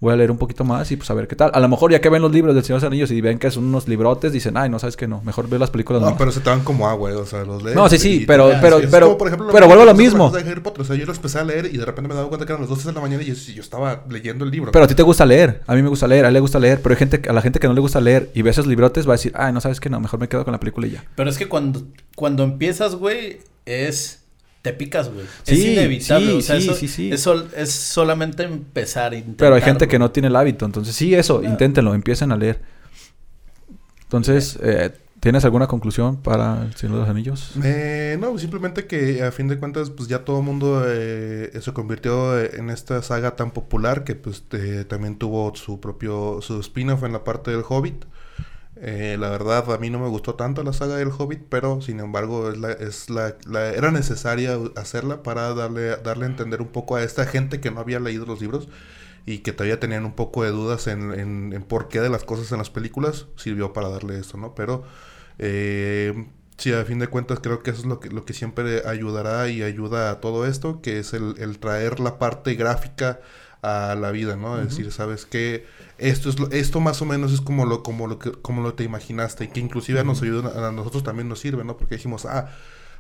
Voy 0.03 0.13
a 0.13 0.17
leer 0.17 0.33
un 0.33 0.37
poquito 0.37 0.65
más 0.65 0.91
y 0.91 0.97
pues 0.97 1.09
a 1.11 1.15
ver 1.15 1.29
qué 1.29 1.37
tal. 1.37 1.53
A 1.55 1.61
lo 1.61 1.69
mejor 1.69 1.93
ya 1.93 2.01
que 2.01 2.09
ven 2.09 2.21
los 2.21 2.33
libros 2.33 2.55
del 2.57 2.65
Señor 2.65 2.81
de 2.81 2.87
los 2.87 2.91
Anillos 2.91 3.11
y 3.13 3.21
ven 3.21 3.39
que 3.39 3.51
son 3.53 3.63
unos 3.65 3.87
librotes, 3.87 4.33
dicen, 4.33 4.57
ay, 4.57 4.69
no, 4.69 4.81
sabes 4.81 4.97
que 4.97 5.07
no, 5.07 5.23
mejor 5.23 5.49
ver 5.49 5.61
las 5.61 5.71
películas. 5.71 6.01
No, 6.03 6.07
nomás". 6.09 6.19
pero 6.19 6.33
se 6.33 6.41
te 6.41 6.51
van 6.51 6.65
como 6.65 6.89
agua, 6.89 7.17
o 7.17 7.25
sea, 7.25 7.45
los 7.45 7.63
lees. 7.63 7.77
No, 7.77 7.89
sí, 7.89 7.99
sí, 7.99 8.23
y- 8.23 8.27
pero- 8.27 8.51
pero- 8.61 8.81
pero- 8.91 9.07
como, 9.07 9.19
por 9.19 9.29
ejemplo, 9.29 9.49
pero 9.53 9.67
vuelvo 9.69 9.85
a 9.85 9.87
lo 9.87 9.95
mismo. 9.95 10.25
personajes 10.25 10.45
de 10.45 10.51
Harry 10.51 10.61
Potter, 10.61 10.81
o 10.83 10.85
sea, 10.85 10.97
yo 10.97 11.07
los 11.07 11.17
empecé 11.19 11.39
a 11.39 11.45
leer 11.45 11.67
y 11.73 11.77
de 11.79 11.85
repente 11.85 12.09
me 12.09 12.15
daba 12.17 12.29
cuenta 12.29 12.45
que 12.47 12.53
eran 12.53 12.63
las 12.63 12.69
12 12.69 12.89
de 12.89 12.95
la 12.95 13.01
mañana 13.01 13.23
y 13.23 13.27
yo, 13.27 13.35
yo 13.55 13.63
estaba 13.63 14.03
leyendo 14.11 14.45
el 14.45 14.51
libro. 14.51 14.73
Pero 14.73 14.85
a 14.85 14.89
ti 14.89 14.97
te 14.97 15.05
gusta 15.05 15.25
leer, 15.25 15.63
a 15.69 15.75
mí 15.77 15.83
me 15.83 15.89
gusta 15.89 16.09
leer, 16.09 16.25
a 16.25 16.29
él 16.29 16.35
le 16.35 16.41
gusta 16.41 16.59
leer, 16.59 16.81
pero 16.83 16.95
hay 16.95 16.99
gente, 16.99 17.21
que- 17.21 17.29
a 17.31 17.33
la 17.33 17.41
gente 17.41 17.61
que 17.61 17.69
no 17.69 17.75
le 17.75 17.81
gusta 17.81 18.01
leer 18.01 18.29
y 18.35 18.43
ve 18.43 18.51
esos 18.51 18.67
librotes 18.67 19.07
va 19.07 19.13
a 19.13 19.17
decir, 19.19 19.33
ay, 19.37 19.53
no 19.53 19.61
sabes 19.61 19.79
que 19.79 19.89
no, 19.89 20.01
mejor 20.01 20.19
me 20.19 20.29
quedo 20.29 20.43
con 20.45 20.51
la 20.51 20.59
película 20.59 20.89
y 20.89 20.91
ya. 20.91 21.05
Pero 21.15 21.31
es 21.31 21.39
que 21.39 21.47
cuando, 21.49 21.81
cuando 22.17 22.43
empiezas, 22.43 22.97
güey, 22.97 23.39
es... 23.67 24.22
Te 24.63 24.73
picas, 24.73 25.13
güey. 25.13 25.27
es 25.47 25.59
Sí, 25.59 25.73
inevitable. 25.73 26.27
sí, 26.27 26.33
o 26.39 26.41
sea, 26.41 26.57
sí, 26.61 26.65
eso- 26.69 26.75
sí, 26.77 26.89
sí. 26.89 27.13
Es, 27.13 27.21
sol- 27.21 27.49
es 27.57 27.71
solamente 27.73 28.45
empezar. 28.45 29.13
Pero 29.37 29.55
hay 29.57 29.63
gente 29.63 29.89
que 29.89 29.99
no 29.99 30.11
tiene 30.13 30.29
el 30.29 30.37
hábito, 30.37 30.65
entonces 30.65 30.95
sí, 30.95 31.15
eso, 31.15 31.43
inténtenlo, 31.43 31.95
empiecen 31.95 32.31
a 32.33 32.37
leer. 32.37 32.61
Entonces, 34.05 34.59
eh, 34.63 34.93
¿tienes 35.21 35.45
alguna 35.45 35.67
conclusión 35.67 36.17
para 36.19 36.63
El 36.63 36.75
Señor 36.77 36.97
de 36.97 37.01
los 37.03 37.11
Anillos? 37.11 37.53
Eh, 37.65 38.17
no, 38.21 38.39
simplemente 38.39 38.87
que 38.87 39.23
a 39.23 39.33
fin 39.33 39.49
de 39.49 39.59
cuentas, 39.59 39.91
pues 39.91 40.09
ya 40.09 40.25
todo 40.25 40.39
el 40.41 40.45
mundo 40.45 40.85
eh, 40.87 41.51
se 41.61 41.73
convirtió 41.73 42.39
en 42.41 42.71
esta 42.71 43.03
saga 43.03 43.37
tan 43.37 43.51
popular 43.53 44.05
que 44.05 44.15
pues 44.15 44.45
eh, 44.53 44.85
también 44.89 45.17
tuvo 45.17 45.55
su 45.57 45.81
propio, 45.81 46.41
su 46.43 46.61
spin-off 46.61 47.03
en 47.05 47.13
la 47.13 47.25
parte 47.25 47.51
del 47.51 47.63
Hobbit. 47.69 48.05
Eh, 48.85 49.17
la 49.19 49.31
verdad, 49.31 49.73
a 49.73 49.79
mí 49.79 49.91
no 49.91 50.01
me 50.01 50.09
gustó 50.09 50.35
tanto 50.35 50.65
la 50.65 50.73
saga 50.73 50.97
del 50.97 51.11
Hobbit, 51.17 51.43
pero 51.49 51.81
sin 51.81 52.01
embargo 52.01 52.51
es 52.51 52.59
la, 52.59 52.73
es 52.73 53.11
la, 53.11 53.37
la- 53.47 53.69
era 53.71 53.93
necesaria 53.93 54.59
hacerla 54.77 55.23
para 55.23 55.55
darle, 55.55 55.97
darle 55.99 56.25
a 56.27 56.29
entender 56.29 56.61
un 56.61 56.69
poco 56.69 56.97
a 56.97 57.05
esta 57.05 57.25
gente 57.27 57.61
que 57.61 57.71
no 57.71 57.81
había 57.81 58.01
leído 58.01 58.27
los 58.27 58.41
libros 58.41 58.69
y 59.27 59.39
que 59.41 59.53
todavía 59.53 59.81
tenían 59.81 60.05
un 60.07 60.15
poco 60.15 60.45
de 60.45 60.51
dudas 60.51 60.87
en, 60.89 61.13
en, 61.13 61.53
en 61.53 61.63
por 61.65 61.89
qué 61.89 62.01
de 62.01 62.11
las 62.11 62.25
cosas 62.25 62.53
en 62.53 62.59
las 62.59 62.71
películas, 62.71 63.27
sirvió 63.37 63.73
para 63.73 63.89
darle 63.91 64.19
esto, 64.19 64.39
¿no? 64.39 64.55
Pero 64.55 64.85
eh, 65.39 66.27
a 66.81 66.85
fin 66.85 66.99
de 67.01 67.09
cuentas 67.09 67.41
creo 67.43 67.63
que 67.63 67.71
eso 67.71 67.81
es 67.81 67.87
lo 67.87 67.99
que, 68.01 68.09
lo 68.11 68.25
que 68.25 68.35
siempre 68.35 68.83
ayudará 68.87 69.49
y 69.49 69.63
ayuda 69.63 70.11
a 70.11 70.21
todo 70.21 70.47
esto, 70.47 70.81
que 70.81 70.99
es 71.01 71.13
el, 71.13 71.35
el 71.39 71.59
traer 71.59 71.99
la 72.01 72.19
parte 72.19 72.55
gráfica 72.55 73.21
a 73.63 73.95
la 73.99 74.11
vida, 74.11 74.37
¿no? 74.37 74.59
Es 74.61 74.71
decir, 74.71 74.91
sabes 74.93 75.25
que 75.25 75.65
esto 75.99 76.29
es 76.29 76.39
lo- 76.41 76.51
esto 76.51 76.81
más 76.81 77.01
o 77.01 77.05
menos 77.07 77.33
es 77.33 77.41
como 77.41 77.65
lo 77.65 77.83
como 77.85 78.07
lo 78.09 78.19
que 78.19 78.33
como 78.33 78.61
lo 78.63 78.75
te 78.75 78.85
imaginaste 78.85 79.45
y 79.45 79.49
que 79.49 79.61
inclusive 79.61 80.03
nos 80.05 80.21
ayuda 80.23 80.69
a 80.69 80.73
nosotros 80.73 81.05
también 81.05 81.29
nos 81.29 81.39
sirve, 81.41 81.65
¿no? 81.65 81.77
Porque 81.77 81.95
dijimos, 81.97 82.27
ah, 82.27 82.51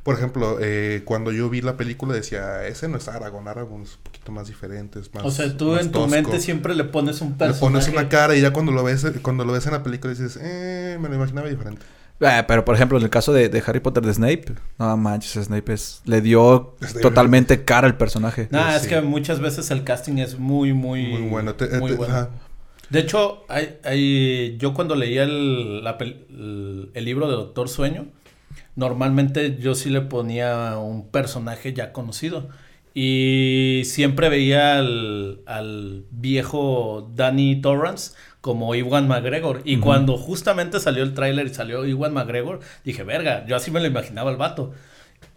por 0.05 0.17
ejemplo, 0.17 0.59
eh, 0.61 1.03
cuando 1.05 1.31
yo 1.33 1.49
vi 1.51 1.61
la 1.63 1.77
película 1.77 2.15
decía, 2.15 2.67
ese 2.67 2.89
no 2.89 2.97
es 2.97 3.07
Aragorn, 3.09 3.47
Aragorn 3.49 3.83
es 3.85 3.97
un 3.97 4.03
poquito 4.03 4.33
más 4.33 4.49
diferente, 4.49 4.99
es 5.01 5.13
más 5.15 5.25
O 5.25 5.31
sea, 5.31 5.57
tú 5.57 5.77
en 5.77 5.87
tu 5.93 6.01
tosco". 6.01 6.09
mente 6.09 6.41
siempre 6.41 6.75
le 6.75 6.85
pones 6.85 7.21
un 7.21 7.31
le 7.31 7.35
personaje. 7.37 7.61
pones 7.61 7.89
una 7.89 8.09
cara 8.09 8.35
y 8.37 8.41
ya 8.41 8.53
cuando 8.53 8.73
lo 8.73 8.83
ves 8.85 9.05
cuando 9.23 9.45
lo 9.45 9.53
ves 9.53 9.67
en 9.67 9.73
la 9.73 9.83
película 9.83 10.13
dices, 10.13 10.39
eh, 10.41 10.99
me 11.01 11.09
lo 11.09 11.15
imaginaba 11.17 11.49
diferente. 11.49 11.83
Eh, 12.25 12.45
pero 12.47 12.65
por 12.65 12.75
ejemplo, 12.77 12.97
en 12.99 13.05
el 13.05 13.11
caso 13.11 13.33
de, 13.33 13.49
de 13.49 13.63
Harry 13.67 13.81
Potter 13.81 14.05
de 14.05 14.15
Snape, 14.15 14.45
no 14.79 14.97
manches, 14.97 15.45
Snape 15.45 15.73
es, 15.73 16.03
le 16.05 16.21
dio 16.21 16.77
Snape. 16.81 17.01
totalmente 17.01 17.65
cara 17.65 17.87
al 17.89 17.97
personaje. 17.97 18.47
Nah, 18.51 18.77
es 18.77 18.83
Sí. 18.83 18.89
que 18.91 19.01
muchas 19.01 19.41
veces 19.41 19.71
el 19.73 19.83
casting 19.85 20.19
es 20.19 20.39
muy, 20.39 20.73
muy, 20.73 21.07
Muy 21.09 21.29
bueno. 21.29 21.55
Te- 21.57 21.79
muy 21.81 21.91
te- 21.91 21.97
bueno. 21.97 22.15
ajá. 22.15 22.31
De 22.91 23.01
hecho, 23.01 23.45
hay, 23.49 23.77
hay, 23.85 24.57
yo 24.59 24.75
cuando 24.75 24.95
leía 24.95 25.23
el, 25.25 25.83
la 25.83 25.97
el, 26.01 26.91
el 26.95 27.05
libro 27.05 27.27
de 27.29 27.33
Doctor 27.35 27.69
Sueño, 27.69 28.07
normalmente 28.77 29.57
yo 29.59 29.75
sí 29.75 29.91
le 29.91 30.03
ponía 30.03 30.77
un 30.79 31.09
personaje 31.09 31.73
ya 31.73 31.93
conocido. 31.93 32.49
Y 32.95 33.83
siempre 33.87 34.29
veía 34.29 34.77
al, 34.79 35.41
al 35.47 36.05
viejo 36.11 37.11
Danny 37.17 37.61
Torrance 37.63 38.13
como 38.43 38.75
Iwan 38.75 39.09
McGregor. 39.09 39.63
Y 39.65 39.79
cuando 39.79 40.19
justamente 40.19 40.81
salió 40.81 41.05
el 41.05 41.15
tráiler 41.15 41.47
y 41.47 41.55
salió 41.55 41.87
Iwan 41.87 42.13
McGregor, 42.13 42.61
dije, 42.85 43.05
verga, 43.05 43.47
yo 43.47 43.57
así 43.57 43.71
me 43.71 43.81
lo 43.81 43.87
imaginaba 43.87 44.31
el 44.31 44.37
vato. 44.37 44.75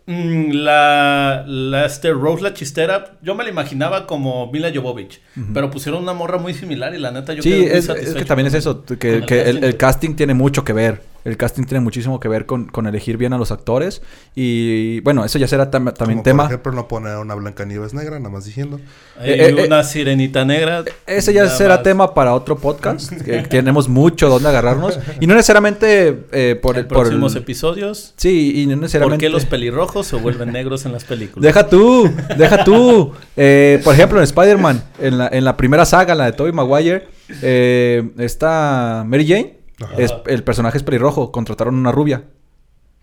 Mm, 0.08 0.52
la, 0.52 1.46
la 1.48 1.86
este, 1.86 2.12
Rose 2.12 2.44
la 2.44 2.54
chistera, 2.54 3.18
yo 3.22 3.36
me 3.36 3.44
la 3.44 3.50
imaginaba 3.52 4.06
como 4.06 4.52
Mila 4.52 4.72
Jovovich, 4.74 5.22
pero 5.54 5.72
pusieron 5.72 6.04
una 6.04 6.14
morra 6.14 6.38
muy 6.38 6.54
similar 6.54 6.94
y 6.94 7.00
la 7.00 7.12
neta 7.12 7.34
yo 7.34 7.42
sí, 7.42 7.50
quedé 7.50 7.60
muy 7.62 7.70
es, 7.70 7.90
es 7.90 8.14
que 8.14 8.26
también 8.26 8.48
es 8.48 8.54
eso, 8.54 8.86
que, 8.86 8.98
que 8.98 9.14
el, 9.14 9.26
casting. 9.26 9.64
el 9.64 9.78
casting 9.78 10.16
tiene 10.16 10.34
mucho 10.34 10.64
que 10.64 10.74
ver. 10.74 11.02
El 11.26 11.38
casting 11.38 11.64
tiene 11.64 11.82
muchísimo 11.82 12.20
que 12.20 12.28
ver 12.30 12.46
con, 12.46 12.66
con 12.68 12.88
elegir 12.88 13.18
bien 13.18 13.34
a 13.34 13.38
los 13.38 13.52
actores. 13.52 14.02
Y 14.36 15.00
bueno, 15.02 15.26
eso 15.26 15.38
ya 15.40 15.48
será 15.48 15.72
tam- 15.72 15.92
también 15.94 16.20
Como, 16.20 16.24
tema. 16.24 16.44
Por 16.44 16.52
ejemplo, 16.52 16.72
no 16.72 16.88
poner 16.88 17.14
a 17.14 17.20
una 17.20 17.34
Blancanieves 17.36 17.94
negra, 17.94 18.18
nada 18.20 18.30
más 18.30 18.46
diciendo. 18.46 18.80
Hay 19.20 19.32
Eh, 19.32 19.50
eh, 19.50 19.66
una 19.68 19.84
sirenita 19.84 20.46
negra. 20.46 20.84
Ese 21.08 21.34
ya 21.34 21.50
será 21.50 21.76
más. 21.76 21.84
tema 21.84 22.14
para 22.14 22.34
otro 22.34 22.58
podcast. 22.58 23.12
que 23.24 23.40
tenemos 23.50 23.90
mucho 23.90 24.30
donde 24.30 24.48
agarrarnos. 24.50 25.00
Y 25.20 25.28
no 25.28 25.34
necesariamente 25.34 26.26
eh, 26.32 26.60
por 26.62 26.78
el... 26.78 26.86
Por 26.86 27.00
próximos 27.00 27.36
el- 27.36 27.42
episodios. 27.42 28.14
sí, 28.18 28.62
y 28.62 28.66
no 28.68 28.74
¿Por 28.74 28.82
necesariamente... 28.82 29.26
qué 29.26 29.30
los 29.30 29.46
pelirrojos 29.46 30.06
se 30.08 30.16
vuelven 30.18 30.52
negros 30.54 30.86
en 30.86 30.92
las 30.92 31.06
películas? 31.06 31.42
Deja 31.44 31.68
tú, 31.68 32.10
deja 32.38 32.64
tú. 32.64 33.14
Eh, 33.36 33.82
por 33.84 33.96
ejemplo, 33.96 34.20
en 34.20 34.24
Spider-Man, 34.26 34.84
en 35.00 35.18
la, 35.18 35.28
en 35.30 35.44
la 35.44 35.58
primera 35.58 35.86
saga, 35.86 36.14
la 36.14 36.26
de 36.26 36.34
Tobey 36.34 36.52
Maguire, 36.52 37.08
eh, 37.42 38.04
está 38.20 39.04
Mary 39.08 39.28
Jane. 39.28 39.65
Es, 39.98 40.14
el 40.28 40.44
personaje 40.44 40.78
es 40.78 40.84
pelirrojo. 40.84 41.32
Contrataron 41.32 41.76
una 41.76 41.92
rubia 41.92 42.24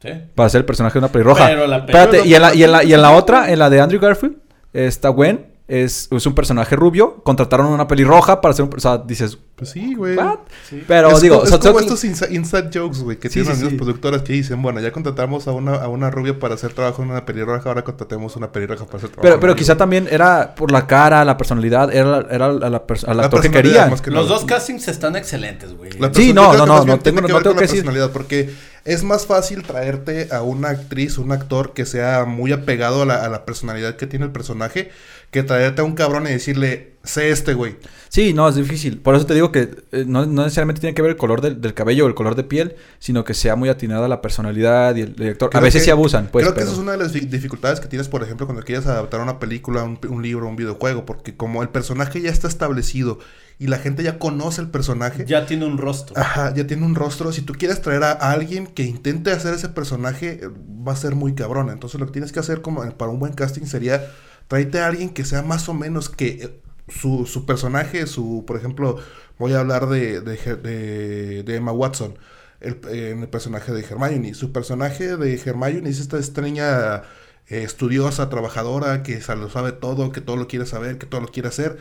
¿Sí? 0.01 0.09
para 0.35 0.49
ser 0.49 0.61
el 0.61 0.65
personaje 0.65 0.95
de 0.95 0.99
una 1.01 1.09
pelirroja. 1.13 1.47
Pero 1.47 1.67
la 1.67 1.79
Espérate, 1.79 2.19
pelirroja- 2.23 2.27
y 2.27 2.35
en, 2.35 2.43
la, 2.43 2.55
y, 2.55 2.65
en 2.65 2.73
la, 2.73 2.85
y 2.85 2.95
en 2.95 3.03
la 3.03 3.11
otra, 3.13 3.53
en 3.53 3.59
la 3.59 3.71
de 3.71 3.81
Andrew 3.81 4.01
Garfield, 4.01 4.37
está 4.73 5.11
Gwen. 5.11 5.52
Es, 5.75 6.09
es 6.11 6.27
un 6.27 6.35
personaje 6.35 6.77
rubio. 6.77 7.23
Contrataron 7.25 7.67
una 7.69 7.89
pelirroja 7.89 8.43
para 8.43 8.53
ser 8.53 8.67
un... 8.67 8.75
O 8.77 8.79
sea, 8.81 8.99
dices... 8.99 9.39
Pues 9.57 9.71
sí, 9.71 9.95
güey. 9.95 10.17
¿What? 10.17 10.41
Sí. 10.69 10.83
Pero 10.87 11.11
es 11.13 11.21
digo... 11.23 11.45
es 11.45 11.51
como 11.57 11.81
estos 11.81 12.05
inside 12.05 12.69
jokes, 12.75 12.99
güey, 13.01 13.17
que 13.19 13.29
Sí, 13.31 13.41
tienen 13.41 13.57
sí, 13.57 13.65
las 13.65 13.75
productoras 13.75 14.21
que 14.23 14.35
dicen, 14.35 14.61
bueno, 14.61 14.81
ya 14.81 14.93
contratamos 14.93 15.47
a 15.49 15.53
una, 15.53 15.77
a 15.77 15.89
una 15.89 16.11
rubia 16.11 16.39
para 16.39 16.57
hacer 16.57 16.75
trabajo 16.75 17.03
en 17.03 17.11
una 17.11 17.25
pelirroja, 17.25 17.69
ahora 17.71 17.85
contratemos 17.85 18.37
una 18.37 18.53
pelirroja 18.53 18.85
para 18.85 18.99
hacer 18.99 19.11
trabajo 19.11 19.23
Pero, 19.23 19.35
en 19.37 19.41
pero 19.41 19.55
quizá 19.55 19.77
también 19.77 20.09
era 20.11 20.55
por 20.57 20.73
la 20.73 20.87
cara, 20.87 21.25
la 21.25 21.37
personalidad, 21.39 21.95
era, 21.95 22.27
era 22.31 22.47
a 22.47 22.51
la 22.51 22.83
al 23.07 23.17
La 23.17 23.23
actor 23.25 23.41
que 23.41 23.51
querían. 23.51 23.97
que 23.99 24.11
Los 24.11 24.29
dos 24.29 24.45
castings 24.45 24.89
están 24.89 25.17
excelentes, 25.17 25.75
güey. 25.77 25.93
La 25.93 26.13
Sí, 26.13 26.33
no, 26.35 26.53
no, 26.55 26.67
no, 26.67 26.85
no 26.85 26.99
tengo- 26.99 27.23
que 27.23 27.33
no 27.33 27.39
tengo 27.39 27.51
que 27.51 27.55
la 27.55 27.61
decir. 27.61 27.77
personalidad, 27.85 28.11
porque 28.11 28.53
es 28.85 29.05
más 29.05 29.27
fácil 29.27 29.63
traerte 29.63 30.29
a 30.33 30.43
una 30.43 30.71
actriz, 30.71 31.17
un 31.19 31.31
actor 31.33 31.73
que 31.73 31.87
sea 31.87 32.25
muy 32.25 32.53
apegado 32.53 33.03
a 33.03 33.07
la, 33.07 33.25
a 33.25 33.29
la 33.29 33.45
personalidad 33.45 33.95
que 33.97 34.07
tiene 34.09 34.25
el 34.25 34.33
personaje, 34.33 34.91
que 35.33 35.43
traerte 35.43 35.81
a 35.81 35.85
un 35.85 35.95
cabrón 35.95 36.27
y 36.27 36.31
decirle, 36.31 36.93
sé 37.03 37.31
este 37.31 37.55
güey. 37.55 37.77
Sí, 38.11 38.35
no, 38.35 38.47
es 38.49 38.55
difícil. 38.55 38.99
Por 39.01 39.15
eso 39.17 39.25
te 39.25 39.33
digo 39.33 39.51
que 39.51 39.71
eh, 39.91 40.05
no, 40.07 40.27
no 40.27 40.43
necesariamente 40.43 40.81
tiene 40.83 40.95
que 40.95 41.01
ver 41.01 41.13
el 41.13 41.17
color 41.17 41.41
del, 41.41 41.59
del 41.61 41.73
cabello 41.73 42.05
o 42.05 42.09
el 42.09 42.15
color 42.15 42.35
de 42.37 42.45
piel, 42.45 42.77
sino 42.99 43.25
que 43.25 43.33
sea 43.33 43.57
muy 43.57 43.71
atinada 43.71 44.07
la 44.09 44.21
personalidad 44.21 44.95
y 44.95 45.01
el 45.01 45.17
director. 45.17 45.49
Creo 45.49 45.61
a 45.61 45.65
veces 45.65 45.81
que- 45.81 45.85
sí 45.87 45.91
abusan, 45.91 46.29
pues. 46.31 46.45
Creo 46.45 46.53
que 46.55 46.59
pero- 46.61 46.67
esa 46.71 46.75
es 46.77 46.79
una 46.83 46.93
de 46.93 46.99
las 46.99 47.13
di- 47.15 47.21
dificultades 47.21 47.81
que 47.81 47.89
tienes, 47.89 48.09
por 48.09 48.23
ejemplo, 48.23 48.47
cuando 48.47 48.63
quieres 48.63 48.87
adaptar 48.87 49.21
una 49.23 49.39
película, 49.41 49.83
un, 49.85 49.99
un 50.07 50.23
libro, 50.23 50.47
un 50.47 50.55
videojuego, 50.57 51.07
porque 51.07 51.35
como 51.35 51.63
el 51.63 51.71
personaje 51.71 52.21
ya 52.21 52.29
está 52.31 52.47
establecido 52.47 53.19
y 53.59 53.69
la 53.69 53.79
gente 53.79 54.03
ya 54.03 54.19
conoce 54.19 54.61
el 54.61 54.69
personaje, 54.69 55.25
Ya 55.27 55.47
tiene 55.47 55.65
un 55.65 55.79
rostro. 55.79 56.15
Ajá, 56.19 56.53
ya 56.55 56.67
tiene 56.67 56.85
un 56.85 56.95
rostro. 56.95 57.33
Si 57.33 57.41
tú 57.41 57.55
quieres 57.55 57.81
traer 57.81 58.05
a 58.05 58.13
alguien 58.13 58.67
que 58.67 58.83
intente 58.83 59.31
hacer 59.33 59.55
ese 59.55 59.71
personaje, 59.71 60.41
eh, 60.43 60.49
va 60.87 60.93
a 60.93 60.97
ser 60.97 61.15
muy 61.15 61.35
cabrón. 61.35 61.71
Entonces 61.71 61.99
lo 61.99 62.05
que 62.07 62.13
tienes 62.13 62.33
que 62.33 62.41
hacer 62.41 62.61
como 62.61 62.83
para 62.99 63.11
un 63.11 63.19
buen 63.19 63.33
casting 63.33 63.65
sería 63.65 64.05
tráete 64.49 64.81
a 64.81 64.87
alguien 64.89 65.11
que 65.11 65.25
sea 65.25 65.43
más 65.43 65.69
o 65.69 65.75
menos 65.75 66.09
que 66.09 66.27
eh, 66.29 66.61
su, 66.89 67.27
su 67.27 67.47
personaje, 67.47 68.07
su, 68.07 68.45
por 68.47 68.57
ejemplo, 68.57 68.99
voy 69.39 69.53
a 69.55 69.61
hablar 69.61 69.89
de, 69.89 70.21
de, 70.21 70.39
Her- 70.39 70.61
de- 70.63 71.43
de 71.43 71.57
Emma 71.57 71.73
Watson, 71.73 72.19
el, 72.61 72.79
en 72.91 73.21
el 73.23 73.29
personaje 73.29 73.73
de 73.73 73.81
Hermione. 73.83 74.35
Su 74.35 74.53
personaje 74.53 75.17
de 75.17 75.35
Hermione 75.45 75.89
es 75.89 76.01
esta, 76.01 76.43
niña 76.43 77.03
eh, 77.49 77.63
estudiosa, 77.63 78.29
trabajadora, 78.29 79.03
que 79.03 79.21
lo 79.37 79.51
sabe 79.51 79.73
todo, 79.73 80.13
que 80.13 80.21
todo 80.21 80.37
lo 80.37 80.49
quiere 80.49 80.67
saber, 80.67 80.99
que 80.99 81.07
todo 81.07 81.21
lo 81.21 81.29
quiere 81.29 81.49
hacer. 81.49 81.79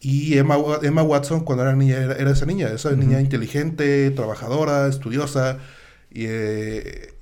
Y 0.00 0.36
Emma, 0.36 0.56
Emma 0.82 1.02
Watson 1.02 1.44
cuando 1.44 1.62
era 1.64 1.76
niña 1.76 1.96
era, 1.98 2.14
era 2.16 2.32
esa 2.32 2.44
niña, 2.46 2.68
esa 2.68 2.90
niña 2.92 3.20
inteligente, 3.20 4.10
trabajadora, 4.10 4.88
estudiosa. 4.88 5.58
Y 6.10 6.24
eh, 6.26 7.14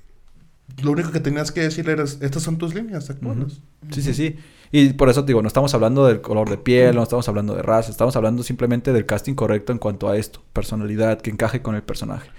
lo 0.81 0.91
único 0.91 1.11
que 1.11 1.19
tenías 1.19 1.51
que 1.51 1.61
decirle 1.61 1.93
era, 1.93 2.03
estas 2.03 2.41
son 2.43 2.57
tus 2.57 2.73
líneas, 2.73 3.09
actuales. 3.09 3.61
Sí, 3.91 4.01
sí, 4.01 4.13
sí. 4.13 4.37
Y 4.71 4.93
por 4.93 5.09
eso 5.09 5.21
te 5.23 5.27
digo, 5.27 5.41
no 5.41 5.47
estamos 5.47 5.73
hablando 5.73 6.05
del 6.05 6.21
color 6.21 6.49
de 6.49 6.57
piel, 6.57 6.95
no 6.95 7.03
estamos 7.03 7.27
hablando 7.27 7.53
de 7.55 7.61
raza, 7.61 7.91
estamos 7.91 8.15
hablando 8.15 8.41
simplemente 8.43 8.93
del 8.93 9.05
casting 9.05 9.33
correcto 9.35 9.71
en 9.73 9.79
cuanto 9.79 10.07
a 10.07 10.15
esto, 10.17 10.41
personalidad, 10.53 11.19
que 11.19 11.29
encaje 11.29 11.61
con 11.61 11.75
el 11.75 11.83
personaje. 11.83 12.29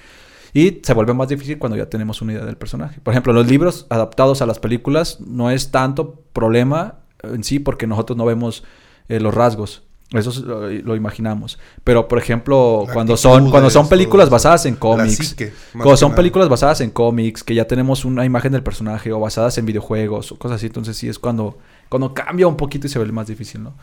Y 0.55 0.80
se 0.83 0.95
vuelve 0.95 1.14
más 1.14 1.28
difícil 1.28 1.59
cuando 1.59 1.76
ya 1.76 1.87
tenemos 1.87 2.20
una 2.22 2.33
idea 2.33 2.45
del 2.45 2.57
personaje. 2.57 3.01
Por 3.03 3.12
ejemplo, 3.12 3.33
los 3.33 3.47
libros 3.49 3.87
adaptados 3.91 4.43
a 4.43 4.47
las 4.47 4.59
películas 4.59 5.18
no 5.20 5.51
es 5.51 5.70
tanto 5.70 6.20
problema 6.33 6.97
en 7.22 7.45
sí 7.45 7.59
porque 7.59 7.87
nosotros 7.87 8.16
no 8.16 8.24
vemos 8.24 8.64
eh, 9.09 9.20
los 9.20 9.35
rasgos. 9.35 9.83
Eso 10.11 10.28
es- 10.28 10.39
lo, 10.41 10.68
lo 10.68 10.95
imaginamos. 10.97 11.59
Pero, 11.85 12.07
por 12.07 12.18
ejemplo, 12.18 12.85
La 12.87 12.93
cuando 12.93 13.16
son, 13.16 13.51
cuando 13.51 13.70
son 13.70 13.89
películas 13.89 14.28
basadas 14.28 14.66
en 14.66 14.76
cómics, 14.76 15.16
psique, 15.28 15.53
cuando 15.72 15.97
son 15.97 16.11
nada. 16.11 16.16
películas 16.16 16.49
basadas 16.51 16.83
en 16.83 16.91
cómics, 16.91 17.43
que 17.43 17.55
ya 17.55 17.66
tenemos 17.66 18.05
una 18.05 18.24
imagen 18.26 18.53
del 18.53 18.62
personaje 18.62 19.11
o 19.12 19.20
basadas 19.20 19.57
en 19.57 19.64
videojuegos 19.64 20.33
o 20.33 20.37
cosas 20.39 20.57
así, 20.57 20.66
entonces 20.66 20.99
sí 20.99 21.09
es 21.09 21.18
cuando, 21.18 21.57
cuando 21.93 22.12
cambia 22.14 22.47
un 22.49 22.57
poquito 22.57 22.86
y 22.88 22.90
se 22.90 22.99
ve 22.99 23.05
más 23.12 23.28
difícil, 23.28 23.62
¿no? 23.62 23.74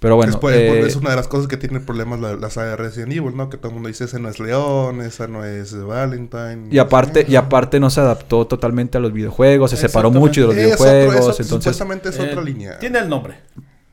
Pero 0.00 0.16
bueno, 0.16 0.32
Después, 0.32 0.56
eh, 0.56 0.80
es 0.80 0.96
una 0.96 1.10
de 1.10 1.16
las 1.16 1.28
cosas 1.28 1.46
que 1.46 1.58
tiene 1.58 1.78
problemas 1.78 2.20
la, 2.20 2.34
la 2.34 2.48
saga 2.48 2.70
de 2.70 2.76
Resident 2.76 3.12
Evil, 3.12 3.36
¿no? 3.36 3.50
Que 3.50 3.58
todo 3.58 3.68
el 3.68 3.74
mundo 3.74 3.88
dice, 3.90 4.04
ese 4.04 4.18
no 4.18 4.30
es 4.30 4.40
León, 4.40 5.02
esa 5.02 5.26
no 5.26 5.44
es 5.44 5.74
Valentine. 5.78 6.68
y 6.70 6.78
aparte, 6.78 7.26
y 7.28 7.36
aparte 7.36 7.78
no 7.78 7.90
se 7.90 8.00
adaptó 8.00 8.46
totalmente 8.46 8.96
a 8.96 9.00
los 9.02 9.12
videojuegos, 9.12 9.70
se 9.72 9.76
separó 9.76 10.10
mucho 10.10 10.40
de 10.40 10.46
los 10.46 10.56
Es 10.56 10.72
otro- 10.80 10.86
videojuegos, 10.90 11.34
eso 11.34 11.42
entonces... 11.42 11.76
Supuestamente 11.76 12.08
es 12.08 12.18
Eh, 12.18 12.28
otra 12.30 12.42
línea. 12.42 12.78
Tiene 12.78 12.98
el 12.98 13.10
nombre. 13.10 13.34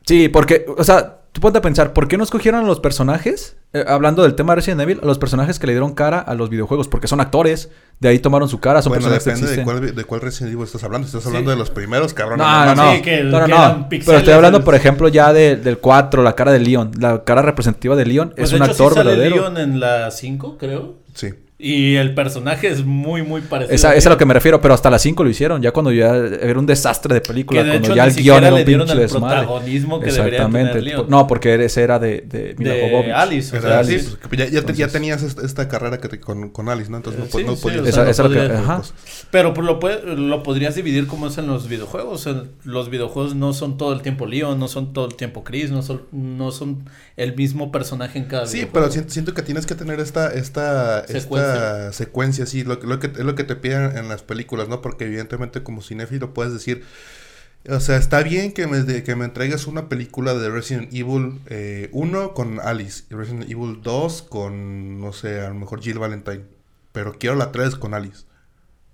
Sí, 0.06 0.30
porque, 0.30 0.64
o 0.78 0.82
sea, 0.82 1.17
tú 1.38 1.42
ponte 1.42 1.58
a 1.58 1.62
pensar, 1.62 1.92
¿por 1.92 2.08
qué 2.08 2.16
no 2.18 2.24
escogieron 2.24 2.64
a 2.64 2.66
los 2.66 2.80
personajes? 2.80 3.56
eh, 3.74 3.84
hablando 3.86 4.22
del 4.22 4.34
tema 4.34 4.52
de 4.52 4.56
Resident 4.56 4.80
Evil, 4.80 4.98
a 5.02 5.06
los 5.06 5.18
personajes 5.18 5.58
que 5.58 5.66
le 5.66 5.74
dieron 5.74 5.92
cara 5.94 6.18
a 6.20 6.34
los 6.34 6.48
videojuegos, 6.48 6.88
porque 6.88 7.06
son 7.06 7.20
actores, 7.20 7.68
de 8.00 8.08
ahí 8.08 8.18
tomaron 8.18 8.48
su 8.48 8.60
cara, 8.60 8.80
son 8.80 8.90
Bueno, 8.90 9.08
personajes 9.10 9.24
que 9.24 9.30
depende 9.46 9.56
de 9.56 9.64
cuál, 9.64 9.94
de 9.94 10.04
cuál 10.04 10.20
Resident 10.22 10.54
Evil 10.54 10.64
estás 10.64 10.82
hablando. 10.84 11.06
Estás 11.06 11.22
Sí. 11.22 11.28
hablando 11.28 11.50
de 11.50 11.56
los 11.58 11.68
primeros, 11.70 12.14
cabrón. 12.14 12.38
No, 12.38 12.64
no, 12.64 12.74
no. 12.74 12.94
Sí, 12.94 13.02
que- 13.02 13.22
no, 13.24 13.38
no, 13.40 13.44
que 13.46 13.50
no. 13.52 13.56
eran 13.58 13.88
Pero 13.90 14.16
estoy 14.18 14.32
hablando, 14.32 14.64
por 14.64 14.74
ejemplo, 14.74 15.08
ya 15.08 15.32
de- 15.34 15.56
del 15.56 15.78
4, 15.78 16.22
la 16.22 16.34
cara 16.34 16.50
de 16.50 16.60
Leon. 16.60 16.92
La 16.98 17.22
cara 17.24 17.42
representativa 17.42 17.94
de 17.94 18.06
Leon 18.06 18.30
Pues 18.30 18.44
es 18.44 18.50
de 18.50 18.56
un 18.56 18.62
hecho, 18.62 18.70
actor 18.72 18.88
sí 18.92 18.94
sale 18.98 19.10
verdadero. 19.10 19.36
Leon 19.36 19.58
en 19.58 19.80
la 19.80 20.10
5, 20.10 20.56
creo. 20.58 20.94
Sí. 21.14 21.34
Y 21.60 21.96
el 21.96 22.14
personaje 22.14 22.68
es 22.68 22.84
muy, 22.84 23.22
muy 23.22 23.40
parecido. 23.40 23.74
Esa, 23.74 23.90
a 23.90 23.94
es 23.96 24.06
a 24.06 24.10
lo 24.10 24.16
que 24.16 24.24
me 24.24 24.32
refiero, 24.32 24.60
pero 24.60 24.74
hasta 24.74 24.90
las 24.90 25.02
5 25.02 25.24
lo 25.24 25.30
hicieron, 25.30 25.60
ya 25.60 25.72
cuando 25.72 25.90
ya 25.90 26.14
era 26.14 26.56
un 26.56 26.66
desastre 26.66 27.12
de 27.14 27.20
película, 27.20 27.60
Que 27.62 27.64
de 27.64 27.70
cuando 27.72 27.88
hecho 27.88 27.96
ya 27.96 28.06
ni 28.06 28.10
el 28.12 28.16
guion 28.22 28.44
era 28.44 28.54
un 28.54 28.64
pinche 28.64 28.92
el 28.92 28.98
desmadre. 29.00 29.38
protagonismo 29.40 29.98
que 29.98 30.12
debería 30.12 30.46
tener 30.46 30.82
Leon. 30.84 31.06
No, 31.08 31.26
porque 31.26 31.64
ese 31.64 31.82
era 31.82 31.98
de, 31.98 32.20
de 32.20 32.54
Mila 32.58 32.74
De 32.74 32.88
Jovovich. 32.88 33.12
Alice, 33.12 33.56
o 33.56 33.58
Era 33.58 33.68
sea, 33.70 33.78
así, 33.80 33.98
sí. 33.98 34.16
ya, 34.36 34.36
ya, 34.36 34.46
te- 34.46 34.52
ya 34.52 34.58
Entonces- 34.60 34.92
tenías 34.92 35.22
esta, 35.24 35.44
esta 35.44 35.66
carrera 35.68 35.98
que 35.98 36.08
te- 36.08 36.20
con, 36.20 36.50
con 36.50 36.68
Alice, 36.68 36.88
¿no? 36.92 36.98
Entonces 36.98 37.20
no, 37.20 37.26
sí, 37.38 37.44
no 37.44 37.56
sí, 37.56 37.62
podías 37.62 37.80
o 37.88 37.90
sea, 37.92 38.08
Esa- 38.08 38.22
no 38.22 38.28
lo 38.28 38.34
que- 38.48 38.54
ajá. 38.54 38.82
Pero 39.32 39.52
pues, 39.52 39.66
lo, 39.66 39.80
puede- 39.80 40.14
lo 40.16 40.44
podrías 40.44 40.76
dividir 40.76 41.08
como 41.08 41.26
es 41.26 41.38
en 41.38 41.48
los 41.48 41.68
videojuegos. 41.68 42.24
En 42.28 42.50
los 42.62 42.88
videojuegos 42.88 43.34
no 43.34 43.52
son 43.52 43.76
todo 43.78 43.92
el 43.94 44.02
tiempo 44.02 44.26
Leon, 44.26 44.60
no 44.60 44.68
son 44.68 44.92
todo 44.92 45.06
el 45.06 45.16
tiempo 45.16 45.42
Chris, 45.42 45.72
no 45.72 45.82
son, 45.82 46.02
no 46.12 46.52
son 46.52 46.84
el 47.16 47.34
mismo 47.34 47.72
personaje 47.72 48.16
en 48.20 48.26
cada 48.26 48.46
Sí, 48.46 48.58
videojuego. 48.58 48.72
pero 48.74 48.92
siento, 48.92 49.10
siento 49.12 49.34
que 49.34 49.42
tienes 49.42 49.66
que 49.66 49.74
tener 49.74 49.98
esta, 49.98 50.32
esta, 50.32 51.04
Secuencia. 51.08 51.47
esta 51.47 51.47
secuencia, 51.92 52.46
sí, 52.46 52.64
lo, 52.64 52.78
que- 52.80 52.86
lo 52.86 52.98
que, 53.00 53.08
es 53.08 53.18
lo 53.18 53.34
que 53.34 53.44
te 53.44 53.56
piden 53.56 53.96
en 53.96 54.08
las 54.08 54.22
películas, 54.22 54.68
¿no? 54.68 54.80
Porque 54.82 55.06
evidentemente 55.06 55.62
como 55.62 55.82
cinéfilo 55.82 56.34
puedes 56.34 56.52
decir, 56.52 56.84
o 57.68 57.80
sea, 57.80 57.96
está 57.96 58.22
bien 58.22 58.52
que 58.52 58.66
me, 58.66 58.78
de- 58.82 59.02
que 59.02 59.16
me 59.16 59.24
entregues 59.26 59.66
una 59.66 59.88
película 59.88 60.34
de 60.34 60.48
Resident 60.50 60.92
Evil 60.94 61.40
eh, 61.48 61.88
1 61.92 62.34
con 62.34 62.60
Alice 62.60 63.04
y 63.10 63.14
Resident 63.14 63.50
Evil 63.50 63.80
2 63.82 64.22
con, 64.22 65.00
no 65.00 65.12
sé, 65.12 65.40
a 65.40 65.48
lo 65.48 65.54
mejor 65.54 65.80
Jill 65.82 65.98
Valentine, 65.98 66.44
pero 66.92 67.14
quiero 67.18 67.36
la 67.36 67.52
3 67.52 67.74
con 67.76 67.94
Alice. 67.94 68.24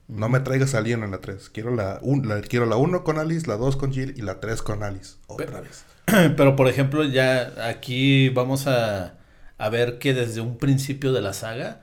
No 0.06 0.28
me 0.28 0.40
traigas 0.40 0.74
a 0.74 0.82
Leon 0.82 1.02
en 1.02 1.12
la 1.12 1.18
3, 1.18 1.48
quiero 1.50 1.74
la, 1.74 1.98
un- 2.02 2.28
la, 2.28 2.40
quiero 2.42 2.66
la 2.66 2.76
1 2.76 3.04
con 3.04 3.18
Alice, 3.18 3.46
la 3.46 3.56
2 3.56 3.76
con 3.76 3.92
Jill 3.92 4.14
y 4.16 4.22
la 4.22 4.38
3 4.40 4.60
con 4.62 4.82
Alice. 4.82 5.14
Otra 5.28 5.60
vez. 5.62 5.84
Pero 6.36 6.56
por 6.56 6.68
ejemplo, 6.68 7.04
ya 7.04 7.68
aquí 7.68 8.28
vamos 8.28 8.66
a, 8.66 9.14
a 9.56 9.68
ver 9.70 9.98
que 9.98 10.12
desde 10.12 10.42
un 10.42 10.58
principio 10.58 11.12
de 11.14 11.22
la 11.22 11.32
saga 11.32 11.80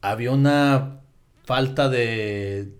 había 0.00 0.30
una 0.32 1.00
falta 1.44 1.88
de, 1.88 2.72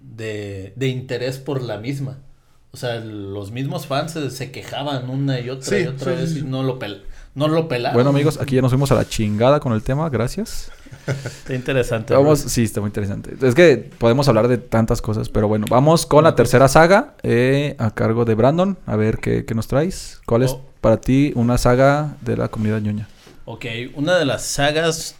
de, 0.00 0.72
de 0.76 0.88
interés 0.88 1.38
por 1.38 1.62
la 1.62 1.78
misma. 1.78 2.18
O 2.72 2.76
sea, 2.76 2.96
los 3.00 3.52
mismos 3.52 3.86
fans 3.86 4.12
se, 4.12 4.30
se 4.30 4.50
quejaban 4.50 5.08
una 5.08 5.40
y 5.40 5.48
otra 5.48 5.78
Sí, 5.78 5.84
y 5.84 5.86
otra 5.86 6.12
sí, 6.12 6.18
vez 6.20 6.30
sí, 6.32 6.38
y 6.40 6.42
no 6.42 6.62
lo, 6.62 6.78
pel 6.78 7.04
no 7.34 7.48
lo 7.48 7.68
pelaron. 7.68 7.94
Bueno, 7.94 8.10
amigos, 8.10 8.38
aquí 8.40 8.56
ya 8.56 8.62
nos 8.62 8.70
fuimos 8.70 8.90
a 8.92 8.94
la 8.94 9.06
chingada 9.08 9.60
con 9.60 9.72
el 9.72 9.82
tema, 9.82 10.08
gracias. 10.10 10.70
Está 11.06 11.54
interesante. 11.54 12.12
Vamos, 12.14 12.42
¿no? 12.44 12.48
sí, 12.50 12.64
está 12.64 12.80
muy 12.80 12.88
interesante. 12.88 13.34
Es 13.46 13.54
que 13.54 13.76
podemos 13.98 14.26
hablar 14.28 14.48
de 14.48 14.58
tantas 14.58 15.00
cosas, 15.02 15.28
pero 15.28 15.46
bueno, 15.48 15.66
vamos 15.70 16.04
con 16.06 16.24
la 16.24 16.34
tercera 16.34 16.68
saga 16.68 17.14
eh, 17.22 17.76
a 17.78 17.90
cargo 17.92 18.24
de 18.24 18.34
Brandon. 18.34 18.76
A 18.86 18.96
ver 18.96 19.18
qué, 19.18 19.44
qué 19.44 19.54
nos 19.54 19.68
traes. 19.68 20.20
¿Cuál 20.26 20.42
es 20.42 20.52
Oh. 20.52 20.64
para 20.80 21.00
ti 21.00 21.32
una 21.34 21.58
saga 21.58 22.16
de 22.22 22.36
la 22.36 22.48
comunidad 22.48 22.80
ñoña? 22.80 23.08
Ok, 23.44 23.64
una 23.94 24.16
de 24.18 24.24
las 24.24 24.42
sagas 24.44 25.16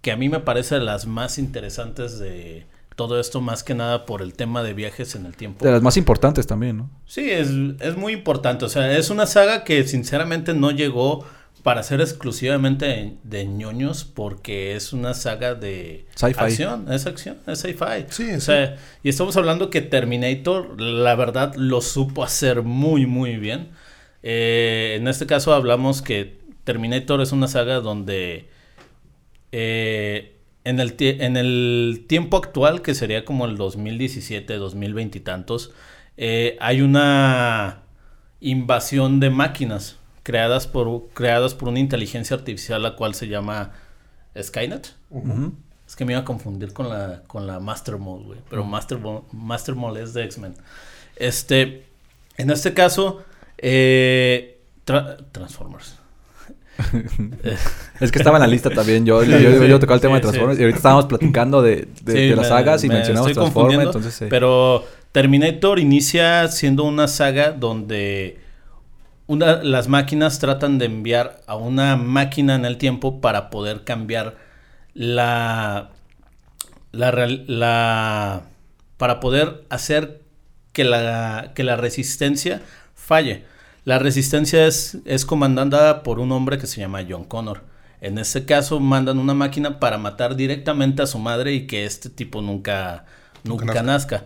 que 0.00 0.12
a 0.12 0.16
mí 0.16 0.28
me 0.28 0.40
parece 0.40 0.76
de 0.76 0.82
las 0.82 1.06
más 1.06 1.38
interesantes 1.38 2.18
de 2.18 2.66
todo 2.96 3.20
esto, 3.20 3.40
más 3.40 3.62
que 3.62 3.74
nada 3.74 4.06
por 4.06 4.22
el 4.22 4.34
tema 4.34 4.62
de 4.62 4.74
viajes 4.74 5.14
en 5.14 5.24
el 5.26 5.36
tiempo. 5.36 5.64
De 5.64 5.70
las 5.70 5.82
más 5.82 5.96
importantes 5.96 6.46
también, 6.46 6.78
¿no? 6.78 6.90
Sí, 7.06 7.30
es, 7.30 7.48
es 7.80 7.96
muy 7.96 8.12
importante. 8.12 8.64
O 8.64 8.68
sea, 8.68 8.96
es 8.96 9.10
una 9.10 9.26
saga 9.26 9.62
que 9.62 9.84
sinceramente 9.84 10.52
no 10.52 10.72
llegó 10.72 11.24
para 11.62 11.82
ser 11.82 12.00
exclusivamente 12.00 12.86
de, 12.86 13.14
de 13.24 13.46
ñoños 13.46 14.04
porque 14.04 14.74
es 14.74 14.92
una 14.92 15.14
saga 15.14 15.54
de 15.54 16.06
Sci-fi. 16.14 16.40
acción, 16.40 16.90
es 16.92 17.06
acción, 17.06 17.38
es 17.46 17.60
sci-fi. 17.60 18.06
Sí, 18.10 18.30
o 18.30 18.34
sí. 18.34 18.40
sea, 18.40 18.76
y 19.02 19.08
estamos 19.08 19.36
hablando 19.36 19.68
que 19.70 19.80
Terminator, 19.80 20.80
la 20.80 21.14
verdad, 21.14 21.54
lo 21.56 21.80
supo 21.80 22.24
hacer 22.24 22.62
muy, 22.62 23.06
muy 23.06 23.36
bien. 23.36 23.70
Eh, 24.22 24.96
en 24.98 25.06
este 25.08 25.26
caso 25.26 25.52
hablamos 25.52 26.02
que 26.02 26.40
Terminator 26.64 27.20
es 27.20 27.32
una 27.32 27.48
saga 27.48 27.80
donde 27.80 28.48
eh, 29.52 30.36
en, 30.64 30.80
el 30.80 30.94
en 30.98 31.36
el 31.36 32.04
tiempo 32.08 32.36
actual, 32.36 32.82
que 32.82 32.94
sería 32.94 33.24
como 33.24 33.46
el 33.46 33.56
2017, 33.56 34.54
2020 34.56 35.18
y 35.18 35.20
tantos, 35.20 35.72
eh, 36.16 36.56
hay 36.60 36.80
una 36.82 37.82
invasión 38.40 39.20
de 39.20 39.30
máquinas 39.30 39.96
creadas 40.22 40.66
por, 40.66 41.08
creadas 41.14 41.54
por 41.54 41.68
una 41.68 41.78
inteligencia 41.80 42.36
artificial, 42.36 42.82
la 42.82 42.96
cual 42.96 43.14
se 43.14 43.28
llama 43.28 43.72
Skynet. 44.40 44.94
Es 45.86 45.96
que 45.96 46.04
me 46.04 46.12
iba 46.12 46.20
a 46.20 46.24
confundir 46.24 46.72
con 46.74 46.88
la, 46.90 47.22
con 47.26 47.46
la 47.46 47.60
Master 47.60 47.96
Mode, 47.96 48.24
güey. 48.24 48.40
Pero 48.50 48.62
Master, 48.64 48.98
Master 49.32 49.74
Mode 49.74 50.02
es 50.02 50.12
de 50.12 50.24
X-Men. 50.24 50.54
Este, 51.16 51.86
en 52.36 52.50
este 52.50 52.74
caso, 52.74 53.22
eh, 53.56 54.60
tra- 54.86 55.24
Transformers. 55.32 55.97
Es 58.00 58.12
que 58.12 58.18
estaba 58.18 58.36
en 58.38 58.42
la 58.42 58.46
lista 58.46 58.70
también. 58.70 59.04
Yo, 59.04 59.22
yo, 59.24 59.38
yo, 59.38 59.64
yo 59.64 59.80
tocaba 59.80 59.96
el 59.96 60.00
tema 60.00 60.14
Sí, 60.14 60.16
de 60.16 60.20
Transformers 60.22 60.56
sí. 60.56 60.62
y 60.62 60.64
ahorita 60.64 60.76
estábamos 60.76 61.06
platicando 61.06 61.62
de, 61.62 61.88
de, 62.02 62.12
Sí, 62.12 62.28
de 62.28 62.36
las 62.36 62.48
sagas 62.48 62.84
y 62.84 62.88
me 62.88 62.94
mencionamos 62.94 63.32
Transformers. 63.32 63.86
Entonces. 63.86 64.26
Pero 64.30 64.84
Terminator 65.12 65.78
inicia 65.80 66.46
siendo 66.48 66.84
una 66.84 67.08
saga 67.08 67.50
donde 67.52 68.38
una, 69.26 69.62
las 69.62 69.88
máquinas 69.88 70.38
tratan 70.38 70.78
de 70.78 70.86
enviar 70.86 71.40
a 71.46 71.56
una 71.56 71.96
máquina 71.96 72.54
en 72.54 72.64
el 72.64 72.78
tiempo 72.78 73.20
para 73.20 73.50
poder 73.50 73.84
cambiar 73.84 74.36
la, 74.94 75.90
la, 76.92 77.10
la- 77.46 78.42
para 78.96 79.20
poder 79.20 79.64
hacer 79.70 80.22
que 80.72 80.84
la, 80.84 81.52
que 81.54 81.64
la 81.64 81.76
resistencia 81.76 82.62
falle. 82.94 83.44
La 83.88 83.98
resistencia 83.98 84.66
es, 84.66 84.98
es 85.06 85.24
comandada 85.24 86.02
por 86.02 86.18
un 86.18 86.30
hombre 86.30 86.58
que 86.58 86.66
se 86.66 86.78
llama 86.78 87.06
John 87.08 87.24
Connor. 87.24 87.62
En 88.02 88.18
este 88.18 88.44
caso 88.44 88.80
mandan 88.80 89.16
una 89.18 89.32
máquina 89.32 89.80
para 89.80 89.96
matar 89.96 90.36
directamente 90.36 91.00
a 91.00 91.06
su 91.06 91.18
madre 91.18 91.54
y 91.54 91.66
que 91.66 91.86
este 91.86 92.10
tipo 92.10 92.42
nunca, 92.42 93.06
nunca, 93.44 93.64
Nunca 93.64 93.82
nazca. 93.82 94.24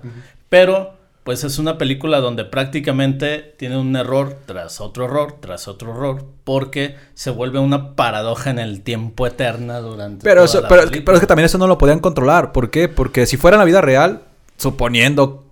Pero 0.49 0.95
pues 1.23 1.45
es 1.45 1.61
una 1.61 1.79
película 1.79 2.19
donde 2.19 2.45
prácticamente 2.45 3.55
tiene 3.57 3.77
un 3.79 3.95
error 3.95 4.37
tras 4.47 4.81
otro 4.81 5.05
error, 5.05 5.37
tras 5.39 5.69
otro 5.69 5.93
error, 5.93 6.25
porque 6.43 6.97
se 7.15 7.31
vuelve 7.31 7.61
una 7.61 7.95
paradoja 7.95 8.51
en 8.51 8.59
el 8.59 8.83
tiempo 8.83 9.29
eterna 9.29 9.79
durante 9.79 10.25
Pero, 10.25 10.41
toda 10.41 10.45
eso, 10.47 10.61
la 10.63 10.69
pero, 10.69 10.81
película. 10.81 11.05
pero 11.05 11.17
es 11.19 11.21
que 11.21 11.27
también 11.29 11.47
eso 11.47 11.59
no 11.59 11.69
lo 11.69 11.79
podían 11.79 12.01
controlar. 12.01 12.51
¿Por 12.51 12.71
qué? 12.71 12.89
Porque 12.89 13.27
si 13.27 13.37
fuera 13.37 13.55
en 13.55 13.61
la 13.61 13.65
vida 13.67 13.81
real, 13.81 14.23
suponiendo 14.57 15.45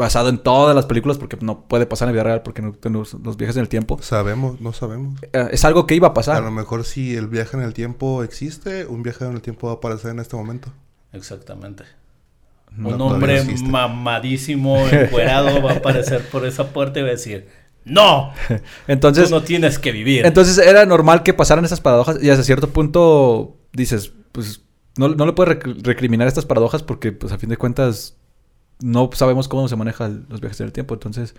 basado 0.00 0.28
en 0.28 0.38
todas 0.38 0.74
las 0.74 0.86
películas, 0.86 1.16
porque 1.18 1.36
no 1.40 1.68
puede 1.68 1.86
pasar 1.86 2.08
en 2.08 2.14
la 2.16 2.22
vida 2.22 2.24
real 2.24 2.42
porque 2.42 2.60
no 2.62 2.72
tenemos 2.72 3.14
los 3.22 3.36
viajes 3.36 3.54
en 3.56 3.62
el 3.62 3.68
tiempo, 3.68 3.98
Sabemos, 4.02 4.60
no 4.60 4.72
sabemos. 4.72 5.20
eh, 5.32 5.48
es 5.52 5.64
algo 5.64 5.86
que 5.86 5.94
iba 5.94 6.08
a 6.08 6.10
A 6.10 6.14
pasar. 6.14 6.42
lo 6.42 6.50
mejor 6.50 6.84
si 6.84 7.14
el 7.14 7.28
viaje 7.28 7.56
en 7.56 7.62
el 7.62 7.72
tiempo 7.74 8.24
existe, 8.24 8.86
un 8.86 9.02
viaje 9.04 9.24
en 9.24 9.32
el 9.32 9.42
tiempo 9.42 9.68
va 9.68 9.74
a 9.74 9.76
aparecer 9.76 10.10
en 10.10 10.18
este 10.18 10.34
momento. 10.36 10.72
Exactamente. 11.12 11.84
No, 12.76 12.90
un 12.90 13.00
hombre 13.00 13.42
mamadísimo, 13.64 14.78
encuerado, 14.90 15.62
va 15.62 15.72
a 15.72 15.76
aparecer 15.76 16.22
por 16.30 16.46
esa 16.46 16.68
puerta 16.72 17.00
y 17.00 17.02
va 17.02 17.08
a 17.08 17.12
decir, 17.12 17.48
no, 17.84 18.32
Entonces, 18.86 19.28
tú 19.28 19.34
no 19.34 19.42
tienes 19.42 19.78
que 19.78 19.90
vivir. 19.92 20.24
entonces 20.26 20.58
era 20.58 20.86
normal 20.86 21.22
que 21.22 21.34
pasaran 21.34 21.64
esas 21.64 21.80
paradojas 21.80 22.22
y 22.22 22.30
hasta 22.30 22.44
cierto 22.44 22.68
punto 22.70 23.56
dices, 23.72 24.12
pues 24.32 24.62
no, 24.96 25.08
no 25.08 25.26
le 25.26 25.32
puedes 25.32 25.56
rec- 25.58 25.82
recriminar 25.82 26.28
estas 26.28 26.46
paradojas 26.46 26.82
porque 26.82 27.10
pues 27.12 27.32
a 27.32 27.38
fin 27.38 27.48
de 27.48 27.56
cuentas 27.56 28.16
no 28.82 29.10
sabemos 29.12 29.48
cómo 29.48 29.68
se 29.68 29.76
manejan 29.76 30.26
los 30.28 30.40
viajes 30.40 30.60
en 30.60 30.66
el 30.66 30.72
tiempo. 30.72 30.94
Entonces 30.94 31.34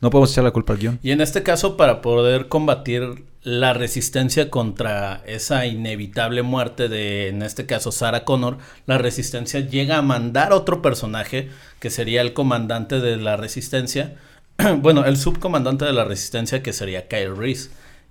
no 0.00 0.10
podemos 0.10 0.30
echar 0.32 0.44
la 0.44 0.50
culpa 0.50 0.74
al 0.74 0.78
guion. 0.78 0.98
Y 1.02 1.10
en 1.10 1.20
este 1.20 1.42
caso, 1.42 1.76
para 1.76 2.02
poder 2.02 2.48
combatir 2.48 3.24
la 3.42 3.72
resistencia 3.72 4.50
contra 4.50 5.22
esa 5.26 5.66
inevitable 5.66 6.42
muerte 6.42 6.88
de, 6.88 7.28
en 7.28 7.42
este 7.42 7.64
caso, 7.64 7.92
Sarah 7.92 8.24
Connor, 8.24 8.58
la 8.86 8.98
resistencia 8.98 9.60
llega 9.60 9.96
a 9.96 10.02
mandar 10.02 10.52
otro 10.52 10.82
personaje 10.82 11.48
que 11.78 11.90
sería 11.90 12.20
el 12.20 12.34
comandante 12.34 13.00
de 13.00 13.16
la 13.16 13.36
resistencia. 13.36 14.16
bueno, 14.78 15.04
el 15.04 15.16
subcomandante 15.16 15.84
de 15.84 15.92
la 15.92 16.04
resistencia 16.04 16.62
que 16.62 16.72
sería 16.72 17.08
Kyle 17.08 17.36
Reese. 17.36 17.70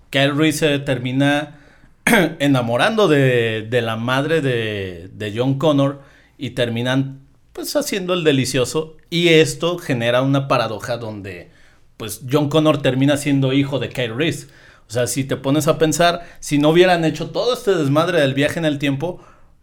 Kyle 0.09 0.35
Reese 0.35 0.59
se 0.59 0.79
termina 0.79 1.59
enamorando 2.39 3.07
de, 3.07 3.67
de 3.69 3.81
la 3.81 3.95
madre 3.95 4.41
de, 4.41 5.09
de 5.13 5.33
John 5.37 5.59
Connor 5.59 6.01
y 6.37 6.51
terminan 6.51 7.24
pues 7.55 7.75
haciendo 7.75 8.13
el 8.13 8.23
delicioso 8.25 8.97
y 9.09 9.29
esto 9.29 9.77
genera 9.79 10.21
una 10.21 10.47
paradoja 10.47 10.97
donde 10.97 11.49
pues 11.97 12.21
John 12.29 12.49
Connor 12.49 12.81
termina 12.81 13.15
siendo 13.17 13.53
hijo 13.53 13.79
de 13.79 13.89
Kyle 13.89 14.13
Reese. 14.15 14.47
O 14.87 14.91
sea, 14.91 15.07
si 15.07 15.23
te 15.23 15.37
pones 15.37 15.67
a 15.67 15.77
pensar, 15.79 16.27
si 16.41 16.57
no 16.59 16.69
hubieran 16.69 17.05
hecho 17.05 17.29
todo 17.31 17.53
este 17.53 17.73
desmadre 17.73 18.19
del 18.19 18.33
viaje 18.33 18.59
en 18.59 18.65
el 18.65 18.77
tiempo, 18.77 19.19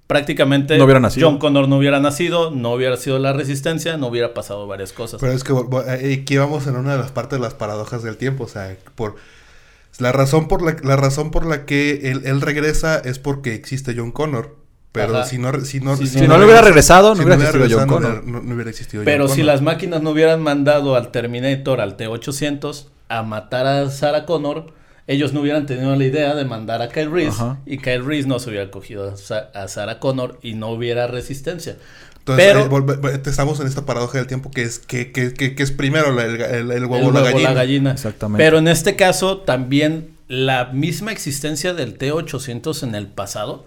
prácticamente 0.06 0.78
No. 0.78 1.28
John 1.28 1.38
Connor 1.38 1.68
no 1.68 1.76
hubiera 1.76 2.00
nacido, 2.00 2.50
no 2.50 2.72
hubiera 2.72 2.96
sido 2.96 3.18
la 3.18 3.32
resistencia, 3.34 3.96
no 3.98 4.06
hubiera 4.08 4.32
pasado 4.34 4.66
varias 4.66 4.92
cosas. 4.92 5.20
Pero 5.20 5.32
es 5.34 5.44
que 5.44 5.52
bo- 5.52 5.84
eh, 5.86 6.18
aquí 6.22 6.36
vamos 6.38 6.66
en 6.66 6.76
una 6.76 6.92
de 6.92 6.98
las 6.98 7.12
partes 7.12 7.38
de 7.38 7.42
las 7.44 7.54
paradojas 7.54 8.02
del 8.02 8.16
tiempo. 8.16 8.44
O 8.44 8.48
sea, 8.48 8.74
por 8.94 9.16
la 9.98 10.10
razón 10.12 10.48
por 10.48 10.62
la, 10.62 10.74
la 10.82 10.96
razón 10.96 11.30
por 11.30 11.44
la 11.46 11.66
que 11.66 12.10
él, 12.10 12.22
él 12.24 12.40
regresa 12.40 12.98
es 12.98 13.18
porque 13.18 13.54
existe 13.54 13.94
John 13.96 14.10
Connor. 14.10 14.56
Pero 14.92 15.16
Ajá. 15.16 15.24
si 15.26 15.38
no, 15.38 15.52
si 15.64 15.80
no, 15.80 15.96
Si 15.96 16.06
Si 16.06 16.20
no 16.28 16.36
le 16.38 16.44
hubiera 16.44 16.60
regresado, 16.60 17.10
no 17.10 17.16
si 17.16 17.22
hubiera 17.22 17.36
existido 17.36 17.62
John 17.62 17.70
regresado, 17.70 17.86
no 17.86 17.92
Connor. 17.94 18.22
hubiera- 18.24 18.38
No, 18.40 18.46
no 18.46 18.54
hubiera 18.54 18.70
existido 18.70 19.04
Pero 19.04 19.26
John 19.26 19.36
si 19.36 19.42
las 19.42 19.62
máquinas 19.62 20.02
no 20.02 20.10
hubieran 20.10 20.42
mandado 20.42 20.96
al 20.96 21.10
Terminator, 21.10 21.80
al 21.80 21.96
T-800, 21.96 22.88
a 23.08 23.22
matar 23.22 23.66
a 23.66 23.88
Sarah 23.90 24.26
Connor, 24.26 24.72
ellos 25.06 25.32
no 25.32 25.40
hubieran 25.40 25.66
tenido 25.66 25.96
la 25.96 26.04
idea 26.04 26.34
de 26.34 26.44
mandar 26.44 26.82
a 26.82 26.88
Kyle 26.90 27.10
Reese 27.10 27.30
Ajá. 27.30 27.58
y 27.66 27.78
Kyle 27.78 28.04
Reese 28.04 28.28
no 28.28 28.38
se 28.38 28.50
hubiera 28.50 28.70
cogido 28.70 29.10
a, 29.12 29.16
Sa- 29.16 29.50
a 29.54 29.66
Sarah 29.68 29.98
Connor 29.98 30.38
y 30.42 30.54
no 30.54 30.68
hubiera 30.68 31.06
resistencia. 31.06 31.76
Entonces, 32.18 32.46
pero- 32.46 32.60
eh, 32.60 32.68
volve- 32.68 33.20
estamos 33.28 33.58
en 33.60 33.66
esta 33.66 33.84
paradoja 33.86 34.18
del 34.18 34.26
tiempo 34.28 34.50
que 34.50 34.62
es 34.62 34.78
que, 34.78 35.10
que, 35.10 35.32
que, 35.34 35.54
que 35.56 35.62
es 35.62 35.72
primero 35.72 36.12
la- 36.12 36.24
el, 36.26 36.40
el- 36.40 36.70
el 36.70 36.84
huevo 36.86 36.96
El 37.10 37.16
o 37.16 37.40
la 37.40 37.52
gallina. 37.54 37.90
Exactamente. 37.92 38.44
Pero 38.44 38.58
en 38.58 38.68
este 38.68 38.94
caso 38.94 39.38
también 39.38 40.10
la 40.28 40.66
misma 40.66 41.12
existencia 41.12 41.74
del 41.74 41.98
T-800 41.98 42.82
en 42.84 42.94
el 42.94 43.06
pasado 43.08 43.66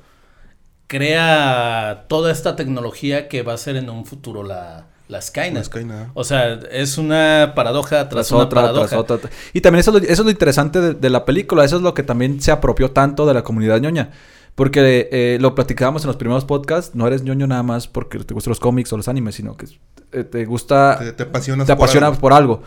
crea 0.88 2.06
toda 2.08 2.32
esta 2.32 2.56
tecnología 2.56 3.28
que 3.28 3.42
va 3.44 3.54
a 3.54 3.58
ser 3.58 3.76
en 3.76 3.90
un 3.90 4.06
futuro 4.06 4.44
la, 4.44 4.86
la 5.08 5.22
Skynet. 5.22 5.54
La 5.56 5.64
Skynet. 5.64 6.08
O 6.14 6.24
sea, 6.24 6.60
es 6.72 6.98
una 6.98 7.54
paradoja 7.56 8.10
tras, 8.10 8.28
tras 8.28 8.32
una 8.32 8.44
otra, 8.44 8.62
paradoja. 8.62 8.88
tras 8.88 9.00
otra. 9.00 9.30
Y 9.54 9.62
también 9.62 9.80
eso, 9.82 9.92
es 9.96 10.02
lo- 10.04 10.08
eso 10.10 10.22
es 10.22 10.26
lo 10.26 10.32
interesante 10.32 10.82
de, 10.82 10.94
de 10.94 11.10
la 11.10 11.26
película. 11.26 11.64
Eso 11.66 11.78
es 11.78 11.82
lo 11.82 11.94
que 11.94 12.04
también 12.04 12.42
se 12.42 12.52
apropió 12.52 12.92
tanto 12.92 13.26
de 13.26 13.34
la 13.34 13.44
comunidad 13.44 13.80
ñoña. 13.80 14.12
Porque 14.56 15.10
eh, 15.12 15.38
lo 15.42 15.54
platicábamos 15.54 16.04
en 16.04 16.08
los 16.08 16.16
primeros 16.16 16.46
podcasts. 16.46 16.96
No 16.96 17.06
eres 17.08 17.24
ñoño 17.24 17.46
nada 17.46 17.64
más 17.64 17.88
porque 17.88 18.20
te 18.20 18.34
gustan 18.34 18.52
los 18.52 18.60
cómics 18.60 18.92
o 18.94 18.98
los 18.98 19.08
animes, 19.10 19.36
sino 19.36 19.58
que 19.58 19.66
eh, 20.14 20.24
te 20.24 20.46
gusta... 20.46 20.98
Te, 21.00 21.12
te 21.12 21.24
apasionas 21.24 21.68
te 21.68 21.74
apasiona 21.74 22.08
algo. 22.08 22.20
por 22.20 22.32
algo. 22.32 22.64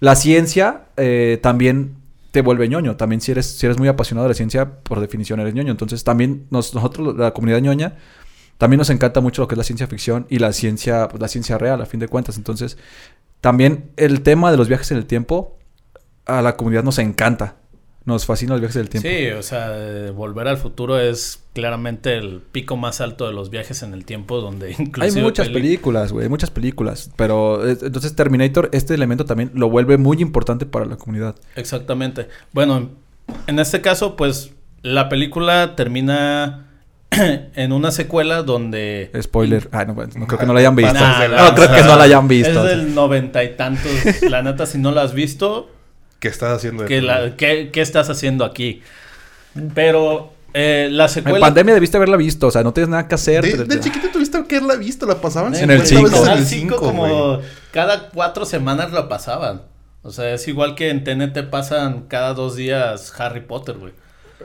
La 0.00 0.16
ciencia 0.16 0.84
eh, 0.96 1.38
también 1.42 1.96
te 2.30 2.42
vuelve 2.42 2.68
ñoño. 2.68 2.96
También 2.96 3.20
si 3.20 3.32
eres, 3.32 3.46
si 3.46 3.66
eres 3.66 3.78
muy 3.78 3.88
apasionado 3.88 4.26
de 4.26 4.30
la 4.30 4.34
ciencia, 4.34 4.78
por 4.82 5.00
definición 5.00 5.40
eres 5.40 5.54
ñoño. 5.54 5.70
Entonces 5.70 6.04
también 6.04 6.46
nos- 6.50 6.74
nosotros, 6.74 7.16
la 7.16 7.32
comunidad 7.32 7.60
ñoña, 7.60 7.96
también 8.58 8.78
nos 8.78 8.90
encanta 8.90 9.20
mucho 9.20 9.42
lo 9.42 9.48
que 9.48 9.54
es 9.54 9.58
la 9.58 9.64
ciencia 9.64 9.86
ficción 9.86 10.26
y 10.28 10.38
la 10.38 10.52
ciencia, 10.52 11.08
pues, 11.08 11.20
la 11.20 11.28
ciencia 11.28 11.56
real, 11.58 11.80
a 11.80 11.86
fin 11.86 11.98
de 12.00 12.08
cuentas. 12.08 12.36
Entonces, 12.36 12.76
también 13.40 13.90
el 13.96 14.22
tema 14.22 14.50
de 14.50 14.56
los 14.58 14.68
viajes 14.68 14.90
en 14.90 14.98
el 14.98 15.06
tiempo, 15.06 15.58
a 16.26 16.42
la 16.42 16.56
comunidad 16.56 16.84
nos 16.84 16.98
encanta. 16.98 17.56
Nos 18.10 18.26
fascina 18.26 18.52
los 18.54 18.60
viajes 18.60 18.76
en 18.76 18.82
el 18.82 18.88
tiempo. 18.88 19.08
Sí, 19.08 19.26
o 19.28 19.42
sea, 19.42 19.68
eh, 19.76 20.10
Volver 20.10 20.48
al 20.48 20.56
Futuro 20.56 20.98
es 20.98 21.42
claramente 21.54 22.16
el 22.16 22.40
pico 22.40 22.76
más 22.76 23.00
alto 23.00 23.26
de 23.26 23.32
los 23.32 23.50
viajes 23.50 23.82
en 23.84 23.94
el 23.94 24.04
tiempo, 24.04 24.40
donde 24.40 24.66
Hay 24.70 24.74
inclusive... 24.78 25.22
muchas 25.22 25.48
peli- 25.48 25.60
películas, 25.60 26.12
güey, 26.12 26.28
muchas 26.28 26.50
películas. 26.50 27.10
Pero 27.16 27.66
entonces 27.68 28.16
Terminator, 28.16 28.68
este 28.72 28.94
elemento 28.94 29.24
también 29.24 29.52
lo 29.54 29.70
vuelve 29.70 29.96
muy 29.96 30.20
importante 30.20 30.66
para 30.66 30.86
la 30.86 30.96
comunidad. 30.96 31.36
Exactamente. 31.56 32.28
Bueno, 32.52 32.90
en 33.46 33.58
este 33.60 33.80
caso, 33.80 34.16
pues, 34.16 34.50
la 34.82 35.08
película 35.08 35.76
termina 35.76 36.66
en 37.10 37.72
una 37.72 37.90
secuela 37.90 38.42
donde... 38.42 39.10
Spoiler. 39.20 39.68
Ah, 39.72 39.84
no, 39.84 39.94
no 39.94 40.26
creo 40.26 40.38
que 40.38 40.46
no 40.46 40.52
la 40.54 40.60
hayan 40.60 40.74
visto. 40.76 40.94
No, 40.94 41.54
creo 41.54 41.72
que 41.72 41.82
no 41.82 41.96
la 41.96 42.04
hayan 42.04 42.26
visto. 42.28 42.66
Es 42.66 42.76
del 42.76 42.94
noventa 42.94 43.44
y 43.44 43.56
tantos. 43.56 43.90
La 44.28 44.42
neta, 44.42 44.66
si 44.66 44.78
no 44.78 44.90
la 44.92 45.02
has 45.02 45.12
visto, 45.14 45.70
¿Qué 46.20 46.28
estás 46.28 46.56
haciendo? 46.56 46.84
de 46.84 46.88
¿qué, 46.88 47.00
tu 47.00 47.06
la- 47.06 47.36
qué- 47.36 47.70
qué 47.72 47.80
estás 47.80 48.08
haciendo 48.10 48.44
aquí? 48.44 48.82
Pero 49.74 50.32
eh, 50.54 50.88
la 50.90 51.04
En 51.04 51.10
secuela... 51.10 51.40
pandemia 51.40 51.74
debiste 51.74 51.96
haberla 51.96 52.16
visto, 52.16 52.46
o 52.48 52.50
sea, 52.50 52.62
no 52.62 52.72
tienes 52.72 52.88
nada 52.90 53.08
que 53.08 53.14
hacer. 53.14 53.42
De, 53.44 53.64
de 53.64 53.80
chiquito 53.80 54.08
tuviste 54.12 54.42
que 54.44 54.56
haberla 54.56 54.76
visto, 54.76 55.06
la 55.06 55.20
pasaban 55.20 55.54
En 55.54 55.70
el 55.70 55.86
50 55.86 55.86
cinco. 55.86 56.02
veces 56.04 56.18
en 56.18 56.24
Canal 56.24 56.38
el 56.38 56.46
5 56.46 56.76
5, 56.78 56.86
como 56.86 57.40
cada 57.72 58.08
cuatro 58.10 58.44
semanas 58.44 58.92
la 58.92 59.08
pasaban. 59.08 59.62
O 60.02 60.10
sea, 60.12 60.32
es 60.32 60.46
igual 60.48 60.74
que 60.76 60.88
en 60.90 61.04
TNT 61.04 61.50
pasan 61.50 62.06
cada 62.08 62.32
dos 62.34 62.56
días 62.56 63.12
Harry 63.20 63.40
Potter, 63.40 63.76
güey. 63.76 63.92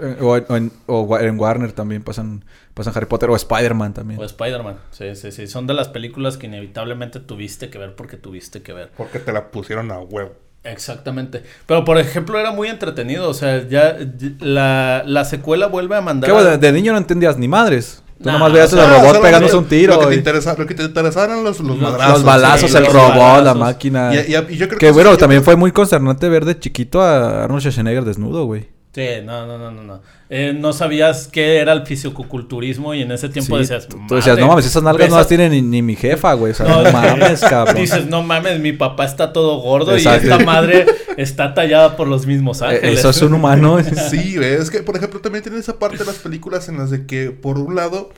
Eh, 0.01 0.17
o, 0.21 0.35
en- 0.35 0.45
o 0.49 0.55
en, 0.57 0.71
o 0.87 1.01
wa- 1.03 1.21
en 1.23 1.39
Warner 1.39 1.71
también 1.71 2.03
pasan, 2.03 2.43
pasan 2.73 2.91
Harry 2.95 3.05
Potter 3.05 3.29
o 3.29 3.35
Spider-Man 3.35 3.93
también. 3.93 4.19
O 4.19 4.25
Spider-Man. 4.25 4.77
Sí, 4.91 5.15
sí, 5.15 5.31
sí. 5.31 5.47
Son 5.47 5.65
de 5.67 5.73
las 5.73 5.87
películas 5.87 6.37
que 6.37 6.47
inevitablemente 6.47 7.21
tuviste 7.21 7.69
que 7.69 7.77
ver 7.77 7.95
porque 7.95 8.17
tuviste 8.17 8.61
que 8.61 8.73
ver. 8.73 8.91
Porque 8.97 9.19
te 9.19 9.31
la 9.31 9.51
pusieron 9.51 9.91
a 9.91 9.99
huevo. 9.99 10.33
Exactamente. 10.65 11.43
Pero 11.65 11.85
por 11.85 11.97
ejemplo 11.97 12.39
era 12.39 12.51
muy 12.51 12.67
entretenido. 12.67 13.29
O 13.29 13.33
sea, 13.33 13.67
ya 13.67 13.95
la, 14.39 15.03
la 15.05 15.23
secuela 15.25 15.67
vuelve 15.67 15.95
a 15.95 16.01
mandar... 16.01 16.27
¿Qué, 16.29 16.33
güey? 16.33 16.57
De, 16.57 16.71
niño 16.71 16.91
no 16.91 16.97
entendías 16.97 17.37
ni 17.37 17.47
madres. 17.47 18.01
Tú 18.17 18.25
Nah, 18.25 18.33
nomás 18.33 18.53
veías 18.53 18.71
o 18.73 18.77
sea, 18.77 18.85
el 18.85 19.01
robot 19.01 19.21
pegándose 19.21 19.53
lo- 19.53 19.59
un 19.59 19.65
tiro. 19.67 19.93
Lo 19.95 19.99
que, 20.01 20.07
te 20.07 20.15
interesa, 20.15 20.55
lo 20.57 20.65
que 20.65 20.73
te 20.73 20.83
interesaban 20.83 21.31
eran 21.31 21.43
los, 21.43 21.59
los 21.59 21.67
Los- 21.77 21.79
madrazos. 21.79 22.13
los 22.13 22.23
balazos, 22.23 22.71
sí, 22.71 22.77
el 22.77 22.83
los 22.83 22.93
robot, 22.93 23.43
la 23.43 23.53
máquina. 23.53 24.11
Y, 24.15 24.17
y- 24.31 24.53
y 24.53 24.57
yo 24.57 24.67
creo 24.67 24.79
que 24.79 24.85
eso 24.87 24.93
bueno, 24.93 25.11
sí- 25.13 25.17
también 25.17 25.43
fue 25.43 25.55
muy 25.57 25.71
consternante 25.71 26.29
ver 26.29 26.45
de 26.45 26.57
chiquito 26.57 27.01
a 27.01 27.43
Arnold 27.43 27.61
Schwarzenegger 27.61 28.05
desnudo, 28.05 28.45
güey. 28.45 28.69
Sí, 28.95 29.07
no, 29.25 29.45
no, 29.45 29.57
no, 29.57 29.71
no. 29.71 29.83
no. 29.83 30.01
Eh, 30.29 30.55
no 30.57 30.71
sabías 30.71 31.27
qué 31.27 31.57
era 31.57 31.73
el 31.73 31.85
fisicoculturismo 31.85 32.93
y 32.93 33.01
en 33.01 33.11
ese 33.11 33.27
tiempo 33.27 33.55
Sí, 33.55 33.63
decías... 33.63 33.89
tú, 33.89 33.97
decías, 34.15 34.27
"Madre, 34.27 34.41
no 34.41 34.47
mames, 34.47 34.65
esas 34.65 34.83
nalgas 34.83 35.09
no 35.09 35.17
las 35.17 35.27
tiene 35.27 35.49
ni, 35.49 35.61
ni 35.61 35.81
mi 35.81 35.97
jefa, 35.97 36.33
güey. 36.33 36.53
O 36.53 36.55
sea, 36.55 36.65
No, 36.69 36.81
no, 36.81 36.91
mames, 36.93 37.41
cabrón. 37.41 37.75
Dices, 37.75 38.05
no 38.05 38.23
mames, 38.23 38.61
mi 38.61 38.71
papá 38.71 39.03
está 39.03 39.33
todo 39.33 39.57
gordo 39.59 39.93
Exacto. 39.93 40.27
y 40.27 40.31
esta 40.31 40.45
madre 40.45 40.85
está 41.17 41.53
tallada 41.53 41.97
por 41.97 42.07
los 42.07 42.25
mismos 42.25 42.61
Eh, 42.61 42.65
ángeles. 42.67 42.99
Eso 42.99 43.09
es 43.09 43.21
un 43.21 43.33
humano. 43.33 43.79
Sí, 44.09 44.37
güey, 44.37 44.53
es 44.53 44.71
que, 44.71 44.79
por 44.81 44.95
ejemplo, 44.95 45.19
también 45.19 45.43
tiene 45.43 45.59
esa 45.59 45.77
parte 45.77 45.97
de 45.97 46.05
las 46.05 46.15
películas 46.15 46.69
en 46.69 46.77
las 46.77 46.89
de 46.89 47.05
que, 47.05 47.31
por 47.31 47.59
un 47.59 47.75
lado, 47.75 48.11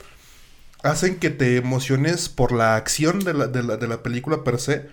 hacen 0.83 1.17
que 1.17 1.31
te 1.31 1.57
emociones 1.57 2.29
por 2.29 2.51
la 2.51 2.75
acción 2.75 3.19
de 3.21 3.33
la, 3.33 3.47
de 3.47 3.63
la, 3.63 3.77
de 3.77 3.87
la 3.87 4.03
película 4.03 4.43
per 4.43 4.59
se, 4.59 4.85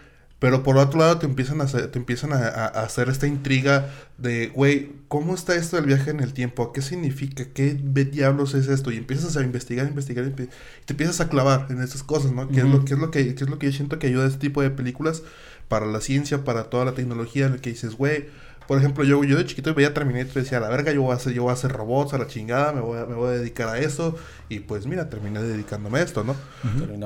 pero 0.45 0.63
por 0.63 0.77
otro 0.77 1.01
lado 1.01 1.17
te 1.17 1.25
empiezan 1.25 1.63
a 1.63 1.65
hacer, 1.65 1.91
te 1.91 1.99
empiezan 1.99 2.35
a, 2.35 2.67
hacer 2.67 3.09
esta 3.09 3.27
intriga 3.27 3.89
de, 4.19 4.49
güey, 4.49 4.93
¿cómo 5.09 5.35
está 5.35 5.55
esto 5.55 5.77
del 5.77 5.87
viaje 5.87 6.11
en 6.11 6.21
el 6.21 6.35
tiempo? 6.35 6.71
¿Qué 6.71 6.83
significa? 6.83 7.47
¿Qué 7.55 7.73
diablos 7.73 8.53
es 8.53 8.69
esto? 8.69 8.93
Y 8.93 8.99
empiezas 8.99 9.39
a 9.39 9.43
investigar, 9.43 9.87
investigar, 9.87 10.27
y 10.27 10.33
te 10.33 10.51
empiezas 10.91 11.23
a 11.23 11.31
clavar 11.31 11.69
en 11.71 11.81
estas 11.81 12.03
cosas, 12.03 12.33
¿no? 12.33 12.47
¿Qué, 12.49 12.59
es 12.59 12.67
lo, 12.67 12.85
qué, 12.85 12.93
es 12.93 13.01
lo 13.01 13.11
que, 13.11 13.35
qué 13.35 13.45
es 13.45 13.49
lo 13.49 13.59
que 13.59 13.71
yo 13.71 13.73
siento 13.73 13.99
que 13.99 14.09
ayuda 14.09 14.25
a 14.25 14.29
este 14.29 14.39
tipo 14.39 14.61
de 14.61 14.69
películas 14.69 15.23
para 15.69 15.87
la 15.87 16.03
ciencia, 16.03 16.45
para 16.45 16.65
toda 16.65 16.85
la 16.85 16.93
tecnología, 16.93 17.47
en 17.47 17.55
el 17.55 17.63
que 17.63 17.71
dices, 17.71 17.95
güey, 17.95 18.27
por 18.67 18.79
ejemplo, 18.79 19.05
yo, 19.05 19.23
yo 19.25 19.37
de 19.37 19.45
chiquito 19.45 19.75
veía 19.75 19.93
Terminator 19.93 20.37
y 20.37 20.41
decía, 20.41 20.59
a 20.59 20.61
la 20.61 20.69
verga, 20.69 20.93
yo 20.93 21.03
voy 21.03 21.13
a 21.13 21.17
hacer, 21.17 21.33
yo 21.33 21.43
voy 21.43 21.51
a 21.51 21.55
hacer 21.55 21.73
robots 21.73 22.15
a 22.15 22.19
la 22.19 22.27
chingada, 22.27 22.73
me 22.73 22.81
voy 22.81 22.99
a, 22.99 23.05
me 23.05 23.15
voy 23.15 23.29
a 23.29 23.31
dedicar 23.33 23.69
a 23.69 23.79
eso. 23.79 24.17
Y 24.49 24.61
pues 24.61 24.87
mira, 24.87 25.11
terminé 25.11 25.43
dedicándome 25.43 25.99
a 25.99 26.03
esto, 26.03 26.25
¿no? 26.25 26.35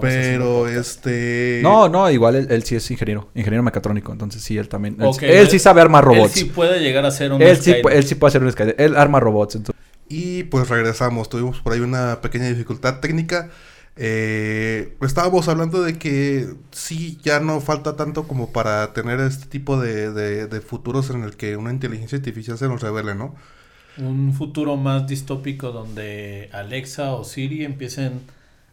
Pero 0.00 0.68
este. 0.68 1.60
No, 1.62 1.88
no, 1.88 2.10
igual 2.10 2.36
él, 2.36 2.46
él 2.50 2.62
sí 2.62 2.76
es 2.76 2.90
ingeniero, 2.90 3.28
ingeniero 3.34 3.62
mecatrónico, 3.62 4.12
entonces 4.12 4.42
sí, 4.42 4.58
él 4.58 4.68
también. 4.68 4.96
Él, 5.20 5.48
sí 5.48 5.58
sabe 5.58 5.80
armar 5.80 6.04
robots. 6.04 6.36
Él 6.36 6.42
sí 6.42 6.44
puede 6.44 6.80
llegar 6.80 7.04
a 7.04 7.10
ser 7.10 7.32
un 7.32 7.42
Él 7.42 7.56
sí, 7.56 7.74
él 7.90 8.04
sí 8.04 8.14
puede 8.14 8.28
hacer 8.28 8.42
un 8.42 8.52
Skynet. 8.52 8.78
Él 8.80 8.96
arma 8.96 9.20
robots. 9.20 9.56
Entonces. 9.56 9.82
Y 10.08 10.44
pues 10.44 10.68
regresamos, 10.68 11.28
tuvimos 11.28 11.60
por 11.60 11.72
ahí 11.72 11.80
una 11.80 12.20
pequeña 12.20 12.46
dificultad 12.48 13.00
técnica. 13.00 13.50
Eh, 14.00 14.96
estábamos 15.02 15.48
hablando 15.48 15.82
de 15.82 15.98
que 15.98 16.54
sí, 16.70 17.18
ya 17.22 17.40
no 17.40 17.60
falta 17.60 17.96
tanto 17.96 18.28
como 18.28 18.52
para 18.52 18.92
tener 18.92 19.18
este 19.20 19.46
tipo 19.46 19.80
de, 19.80 20.12
de- 20.12 20.46
de 20.46 20.60
futuros 20.60 21.10
en 21.10 21.24
el 21.24 21.36
que 21.36 21.56
una 21.56 21.72
inteligencia 21.72 22.18
artificial 22.18 22.58
se 22.58 22.68
nos 22.68 22.80
revele, 22.82 23.14
¿no? 23.16 23.34
Un 23.96 24.32
futuro 24.32 24.76
más 24.76 25.06
distópico 25.08 25.72
donde 25.72 26.48
Alexa 26.52 27.14
o 27.14 27.24
Siri 27.24 27.64
empiecen 27.64 28.30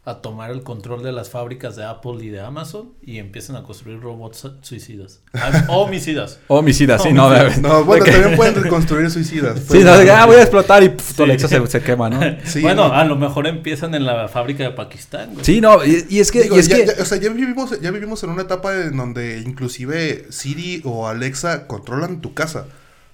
a 0.08 0.22
tomar 0.22 0.52
el 0.52 0.62
control 0.62 1.02
de 1.02 1.10
las 1.10 1.30
fábricas 1.30 1.74
de 1.74 1.84
Apple 1.84 2.24
y 2.24 2.28
de 2.28 2.40
Amazon 2.40 2.92
y 3.02 3.18
empiecen 3.18 3.56
a 3.56 3.64
construir 3.64 4.00
robots 4.00 4.48
suicidas. 4.62 5.20
Ah, 5.34 5.64
homicidas. 5.68 6.38
Homicida, 6.46 6.96
sí, 7.00 7.12
no. 7.12 7.26
Homicida. 7.26 7.50
de- 7.50 7.60
No, 7.60 7.84
bueno, 7.84 8.04
también 8.04 8.36
pueden 8.36 8.54
reconstruir 8.54 9.10
suicidas. 9.10 9.60
Sí, 9.68 9.80
no, 9.80 9.90
ah, 9.92 10.24
voy 10.26 10.36
a 10.36 10.42
explotar 10.42 10.82
y 10.84 10.90
pff, 10.90 11.16
Sí. 11.16 11.22
Alexa 11.24 11.48
se, 11.48 11.66
se 11.66 11.82
quema, 11.82 12.08
¿no? 12.08 12.20
Sí, 12.44 12.62
bueno, 12.62 12.86
no. 12.88 12.94
a 12.94 13.04
lo 13.04 13.16
mejor 13.16 13.48
empiezan 13.48 13.94
en 13.96 14.06
la 14.06 14.28
fábrica 14.28 14.62
de 14.62 14.70
Pakistán. 14.70 15.32
güey. 15.32 15.44
Sí, 15.44 15.60
no, 15.60 15.84
y, 15.84 16.06
y 16.08 16.20
es 16.20 16.30
que, 16.30 16.42
Digo, 16.44 16.54
y 16.56 16.60
es 16.60 16.68
ya, 16.68 16.76
que 16.76 16.86
ya- 16.86 17.02
o 17.02 17.04
sea, 17.04 17.18
ya 17.18 17.28
vivimos, 17.30 17.80
ya 17.80 17.90
vivimos 17.90 18.22
en 18.22 18.30
una 18.30 18.42
etapa 18.42 18.74
en 18.76 18.96
donde 18.96 19.40
inclusive 19.44 20.26
Siri 20.30 20.82
o 20.84 21.08
Alexa 21.08 21.66
controlan 21.66 22.20
tu 22.20 22.32
casa. 22.32 22.66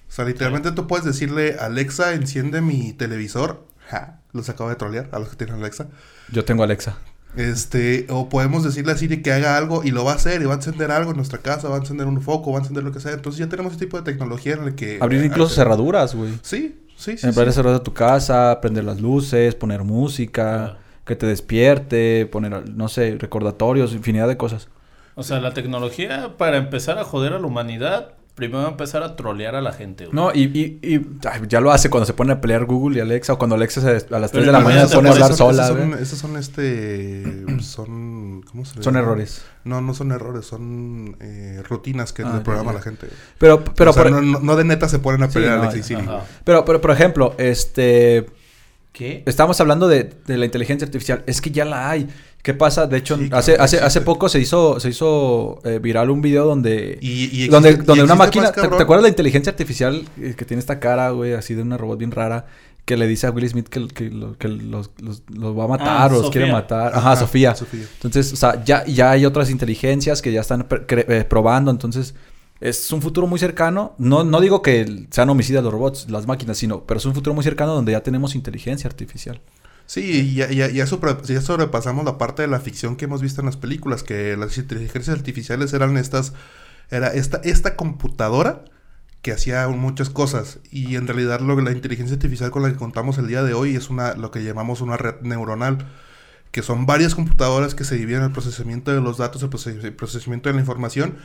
O 0.07 0.11
sea, 0.15 0.25
literalmente 0.25 0.71
tú 0.73 0.85
puedes 0.85 1.05
decirle, 1.05 1.55
Alexa, 1.59 2.13
enciende 2.13 2.61
mi 2.61 2.93
televisor. 2.93 3.65
Ja, 3.93 4.19
los 4.31 4.49
acabo 4.49 4.69
de 4.69 4.75
trolear 4.75 5.07
a 5.11 5.19
los 5.19 5.29
que 5.29 5.35
tienen 5.35 5.55
Alexa. 5.57 5.87
yo 6.31 6.43
tengo 6.43 6.63
Alexa. 6.63 6.97
Este, 7.35 8.05
o 8.09 8.29
podemos 8.29 8.63
decirle 8.63 8.91
a 8.91 8.97
Siri 8.97 9.21
que 9.23 9.31
haga 9.33 9.57
algo 9.57 9.83
y 9.83 9.91
lo 9.91 10.03
va 10.05 10.11
a 10.11 10.15
hacer 10.15 10.41
y 10.41 10.45
va 10.45 10.53
a 10.53 10.55
encender 10.57 10.91
algo 10.91 11.11
en 11.11 11.17
nuestra 11.17 11.39
casa, 11.39 11.67
va 11.67 11.75
a 11.75 11.79
encender 11.79 12.05
un 12.07 12.21
foco, 12.21 12.51
va 12.51 12.57
a 12.57 12.61
encender 12.61 12.83
lo 12.83 12.91
que 12.91 12.99
sea. 12.99 13.11
Entonces 13.13 13.39
ya 13.39 13.49
tenemos 13.49 13.73
ese 13.73 13.85
tipo 13.85 13.97
de 13.97 14.03
tecnología 14.03 14.53
en 14.53 14.63
el 14.65 14.75
que... 14.75 14.99
Abrir 15.01 15.23
incluso 15.23 15.51
hacer- 15.53 15.63
cerraduras, 15.65 16.13
güey. 16.15 16.31
Sí, 16.43 16.79
sí, 16.95 17.17
sí. 17.17 17.25
Abrir 17.27 17.47
sí. 17.49 17.53
cerraduras 17.55 17.79
de 17.81 17.83
tu 17.85 17.93
casa, 17.93 18.59
prender 18.61 18.83
las 18.83 19.01
luces, 19.01 19.55
poner 19.55 19.83
música, 19.83 20.65
Ah. 20.65 20.77
que 21.05 21.15
te 21.15 21.25
despierte, 21.25 22.25
poner, 22.27 22.69
no 22.69 22.87
sé, 22.87 23.17
recordatorios, 23.19 23.93
infinidad 23.93 24.27
de 24.27 24.37
cosas. 24.37 24.69
O 25.15 25.23
sea, 25.23 25.39
la 25.39 25.53
tecnología 25.53 26.37
para 26.37 26.57
empezar 26.57 26.97
a 26.99 27.03
joder 27.03 27.33
a 27.33 27.39
la 27.39 27.45
humanidad, 27.47 28.13
primero 28.35 28.65
a 28.65 28.69
empezar 28.69 29.03
a 29.03 29.15
trolear 29.15 29.55
a 29.55 29.61
la 29.61 29.73
gente. 29.73 30.05
güey. 30.05 30.15
No, 30.15 30.31
y, 30.33 30.43
y, 30.45 30.79
y 30.81 31.05
ay, 31.29 31.41
ya 31.47 31.61
lo 31.61 31.71
hace 31.71 31.89
cuando 31.89 32.05
se 32.05 32.13
pone 32.13 32.33
a 32.33 32.41
pelear 32.41 32.65
Google 32.65 32.97
y 32.97 33.01
Alexa, 33.01 33.33
o 33.33 33.37
cuando 33.37 33.55
Alexa 33.55 33.81
se 33.81 34.15
a 34.15 34.19
las 34.19 34.31
3 34.31 34.43
Pero 34.43 34.45
de 34.47 34.51
la 34.51 34.59
mañana 34.59 34.87
se 34.87 34.95
pone 34.95 35.09
a 35.09 35.11
hablar 35.11 35.33
sola, 35.33 35.63
esos 35.65 35.77
son, 35.77 35.93
esos 35.99 36.19
son 36.19 36.37
este... 36.37 37.45
Son... 37.61 38.41
¿Cómo 38.49 38.65
se 38.65 38.77
le 38.77 38.83
Son 38.83 38.95
errores. 38.95 39.43
No, 39.63 39.81
no 39.81 39.93
son 39.93 40.11
errores, 40.11 40.45
son 40.45 41.15
eh, 41.21 41.61
rutinas 41.69 42.11
que 42.13 42.23
Ah, 42.23 42.33
le 42.35 42.41
programa 42.41 42.71
ya. 42.71 42.77
la 42.79 42.83
gente. 42.83 43.07
Pero, 43.37 43.63
pero, 43.63 43.91
o 43.91 43.93
sea, 43.93 44.03
por, 44.03 44.21
no, 44.23 44.55
de 44.55 44.63
neta 44.63 44.89
se 44.89 44.99
ponen 44.99 45.23
a 45.23 45.27
Sí, 45.27 45.35
pelear 45.35 45.57
no, 45.57 45.63
Alexa 45.69 45.79
y 45.79 45.83
Siri. 45.83 46.07
Pero, 46.43 46.65
pero, 46.65 46.81
por 46.81 46.91
ejemplo, 46.91 47.35
este... 47.37 48.25
¿Qué? 48.91 49.23
Estamos 49.25 49.59
hablando 49.59 49.87
de, 49.87 50.13
de 50.27 50.37
la 50.37 50.45
inteligencia 50.45 50.85
artificial. 50.85 51.23
Es 51.25 51.41
que 51.41 51.49
ya 51.49 51.65
la 51.65 51.89
hay. 51.89 52.07
¿Qué 52.43 52.53
pasa? 52.53 52.85
De 52.87 52.97
hecho, 52.97 53.17
Sí, 53.17 53.29
hace, 53.31 53.53
claro, 53.53 53.63
hace, 53.63 53.79
hace 53.79 54.01
poco 54.01 54.27
se 54.29 54.39
hizo, 54.39 54.79
se 54.79 54.89
hizo 54.89 55.59
eh, 55.63 55.79
viral 55.79 56.09
un 56.11 56.21
video 56.21 56.45
donde... 56.45 56.99
Y, 57.01 57.29
y 57.45 57.47
donde 57.47 57.71
existe- 57.71 57.85
donde 57.85 58.01
y 58.01 58.03
una 58.03 58.15
máquina... 58.15 58.43
más 58.43 58.53
¿te, 58.53 58.83
acuerdas 58.83 59.01
la 59.03 59.07
inteligencia 59.09 59.49
artificial 59.51 60.05
eh, 60.19 60.35
que 60.37 60.43
tiene 60.43 60.59
esta 60.59 60.79
cara, 60.79 61.09
güey? 61.11 61.33
Así 61.33 61.55
de 61.55 61.61
una 61.61 61.77
robot 61.77 61.97
bien 61.97 62.11
rara. 62.11 62.45
Que 62.83 62.97
le 62.97 63.07
dice 63.07 63.27
a 63.27 63.31
Will 63.31 63.47
Smith 63.47 63.69
que, 63.69 63.87
que, 63.87 64.09
lo- 64.09 64.37
que 64.37 64.49
los, 64.49 64.91
los- 65.01 65.23
los 65.33 65.57
va 65.57 65.63
a 65.63 65.67
matar 65.69 65.87
Ah, 65.89 66.05
o 66.13 66.21
los 66.21 66.29
quiere 66.31 66.51
matar. 66.51 66.93
Ajá, 66.93 67.15
Sofía. 67.15 67.55
Sofía. 67.55 67.85
Entonces, 67.93 68.33
o 68.33 68.35
sea, 68.35 68.61
ya, 68.65 68.83
ya 68.87 69.11
hay 69.11 69.25
otras 69.25 69.49
inteligencias 69.49 70.21
que 70.21 70.33
ya 70.33 70.41
están 70.41 70.67
eh, 70.89 71.25
probando. 71.29 71.71
Entonces, 71.71 72.13
es 72.59 72.91
un 72.91 73.01
futuro 73.01 73.25
muy 73.25 73.39
cercano. 73.39 73.95
No, 73.97 74.25
no 74.25 74.41
digo 74.41 74.61
que 74.61 75.05
sean 75.11 75.29
homicidas 75.29 75.63
los 75.63 75.71
robots, 75.71 76.09
las 76.09 76.27
máquinas, 76.27 76.57
sino... 76.57 76.83
Pero 76.83 76.97
es 76.97 77.05
un 77.05 77.13
futuro 77.15 77.33
muy 77.33 77.45
cercano 77.45 77.73
donde 77.73 77.93
ya 77.93 78.03
tenemos 78.03 78.35
inteligencia 78.35 78.89
artificial. 78.89 79.39
Sí, 79.93 80.33
ya, 80.33 80.49
ya, 80.49 80.69
ya, 80.69 80.85
ya 80.85 81.41
sobrepasamos 81.41 82.03
la 82.03 82.17
parte 82.17 82.41
de 82.41 82.47
la 82.47 82.59
ficción 82.59 82.95
que 82.95 83.05
hemos 83.05 83.21
visto 83.21 83.41
en 83.41 83.45
las 83.45 83.57
películas, 83.57 84.01
que 84.01 84.35
las 84.35 84.57
inteligencias 84.57 85.15
artificiales 85.15 85.71
eran 85.71 85.97
estas, 85.97 86.33
era 86.89 87.13
esta, 87.13 87.37
esta 87.43 87.75
computadora 87.75 88.65
que 89.21 89.31
hacía 89.33 89.67
muchas 89.67 90.09
cosas. 90.09 90.57
Y 90.71 90.95
en 90.95 91.05
realidad 91.05 91.41
lo, 91.41 91.61
la 91.61 91.71
inteligencia 91.71 92.15
artificial 92.15 92.49
con 92.49 92.63
la 92.63 92.71
que 92.71 92.75
contamos 92.77 93.19
el 93.19 93.27
día 93.27 93.43
de 93.43 93.53
hoy 93.53 93.75
es 93.75 93.91
una 93.91 94.15
lo 94.15 94.31
que 94.31 94.43
llamamos 94.43 94.81
una 94.81 94.97
red 94.97 95.21
neuronal 95.21 95.85
que 96.51 96.63
son 96.63 96.87
varias 96.87 97.13
computadoras 97.13 97.75
que 97.75 97.83
se 97.83 97.95
dividen 97.95 98.21
en 98.21 98.27
el 98.29 98.31
procesamiento 98.31 98.91
de 98.91 99.01
los 99.01 99.19
datos, 99.19 99.43
el 99.43 99.93
procesamiento 99.93 100.49
de 100.49 100.55
la 100.55 100.61
información 100.61 101.17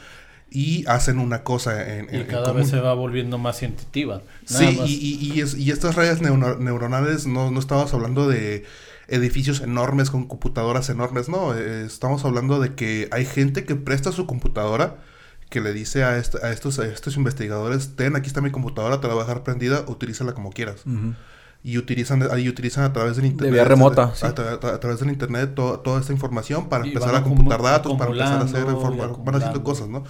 y 0.50 0.84
hacen 0.86 1.18
una 1.18 1.42
cosa 1.44 1.96
en, 1.98 2.08
Y 2.12 2.16
en 2.20 2.26
cada 2.26 2.44
común. 2.44 2.58
vez 2.62 2.70
se 2.70 2.80
va 2.80 2.94
volviendo 2.94 3.36
más 3.38 3.62
intuitiva. 3.62 4.22
Nada 4.50 4.70
Sí, 4.70 4.76
más. 4.78 4.88
y, 4.88 4.94
y, 4.94 5.32
y 5.34 5.40
es- 5.40 5.56
y 5.56 5.70
estas 5.70 5.94
redes 5.94 6.20
neuro- 6.22 6.58
neuronales 6.58 7.26
no, 7.26 7.50
no 7.50 7.60
estamos 7.60 7.92
hablando 7.94 8.26
de 8.28 8.64
edificios 9.08 9.60
enormes 9.60 10.10
con 10.10 10.26
computadoras 10.26 10.88
enormes, 10.90 11.28
no, 11.28 11.54
eh, 11.54 11.84
estamos 11.86 12.24
hablando 12.24 12.60
de 12.60 12.74
que 12.74 13.08
hay 13.10 13.24
gente 13.24 13.64
que 13.64 13.74
presta 13.74 14.12
su 14.12 14.26
computadora, 14.26 14.96
que 15.50 15.62
le 15.62 15.72
dice 15.72 16.04
a, 16.04 16.18
est- 16.18 16.34
a 16.42 16.50
estos, 16.52 16.78
a 16.78 16.86
estos 16.86 17.16
investigadores, 17.16 17.96
ten, 17.96 18.16
aquí 18.16 18.26
está 18.26 18.42
mi 18.42 18.50
computadora, 18.50 19.00
te 19.00 19.08
la 19.08 19.14
voy 19.14 19.22
a 19.22 19.26
dejar 19.26 19.44
prendida, 19.44 19.84
utilízala 19.86 20.32
como 20.34 20.50
quieras. 20.50 20.82
Y 21.64 21.76
utilizan, 21.78 22.22
ahí 22.30 22.48
utilizan 22.48 22.84
a 22.84 22.92
través 22.92 23.16
del 23.16 23.24
internet. 23.26 23.52
vía 23.52 23.64
remota, 23.64 24.04
A, 24.04 24.14
sí. 24.14 24.24
tra- 24.26 24.62
a 24.62 24.78
través 24.80 25.00
del 25.00 25.08
internet 25.08 25.54
to- 25.54 25.80
toda 25.80 26.00
esta 26.00 26.12
información 26.12 26.68
para 26.68 26.84
Y 26.86 26.90
empezar 26.90 27.14
a 27.16 27.22
computar 27.22 27.60
datos, 27.62 27.96
para 27.98 28.10
empezar 28.12 28.40
a 28.40 28.44
hacer 28.44 28.60
y 28.60 29.24
van 29.24 29.34
haciendo 29.34 29.64
cosas, 29.64 29.88
¿no? 29.88 30.04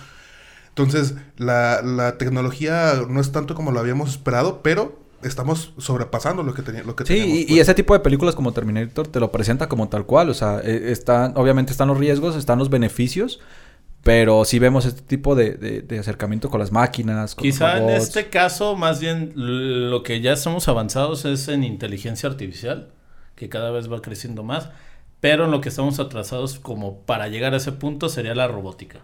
Entonces, 0.78 1.14
la, 1.36 1.82
la 1.82 2.18
tecnología 2.18 2.94
no 3.08 3.20
es 3.20 3.32
tanto 3.32 3.54
como 3.54 3.72
lo 3.72 3.80
habíamos 3.80 4.10
esperado, 4.10 4.62
pero 4.62 4.98
estamos 5.22 5.74
sobrepasando 5.78 6.42
lo 6.44 6.54
que, 6.54 6.62
tenía, 6.62 6.82
lo 6.84 6.94
que 6.96 7.04
Sí, 7.04 7.14
teníamos. 7.14 7.38
y, 7.38 7.42
y 7.42 7.46
pues. 7.46 7.60
ese 7.60 7.74
tipo 7.74 7.94
de 7.94 8.00
películas 8.00 8.34
como 8.34 8.52
Terminator 8.52 9.08
te 9.08 9.20
lo 9.20 9.32
presenta 9.32 9.68
como 9.68 9.88
tal 9.88 10.06
cual. 10.06 10.28
O 10.30 10.34
sea, 10.34 10.60
eh, 10.62 10.90
están, 10.92 11.32
obviamente 11.36 11.72
están 11.72 11.88
los 11.88 11.98
riesgos, 11.98 12.36
están 12.36 12.58
los 12.58 12.70
beneficios, 12.70 13.40
pero 14.02 14.44
sí 14.44 14.58
vemos 14.58 14.86
este 14.86 15.02
tipo 15.02 15.34
de, 15.34 15.52
de- 15.54 15.82
de 15.82 15.98
acercamiento 15.98 16.50
con 16.50 16.60
las 16.60 16.72
máquinas. 16.72 17.34
Con 17.34 17.48
los 17.48 17.56
Quizá 17.56 17.78
en 17.78 17.90
este 17.90 18.28
caso, 18.30 18.76
más 18.76 19.00
bien 19.00 19.32
lo 19.36 20.02
que 20.02 20.20
ya 20.20 20.32
estamos 20.32 20.68
avanzados 20.68 21.24
es 21.24 21.48
en 21.48 21.64
inteligencia 21.64 22.28
artificial, 22.28 22.90
que 23.36 23.48
cada 23.48 23.70
vez 23.70 23.90
va 23.92 24.00
creciendo 24.02 24.42
más, 24.44 24.70
pero 25.20 25.44
en 25.46 25.50
lo 25.50 25.60
que 25.60 25.68
estamos 25.70 25.98
atrasados 26.00 26.58
como 26.60 27.00
para 27.02 27.28
llegar 27.28 27.54
a 27.54 27.58
ese 27.58 27.72
punto 27.72 28.08
sería 28.08 28.34
la 28.34 28.48
robótica. 28.48 29.00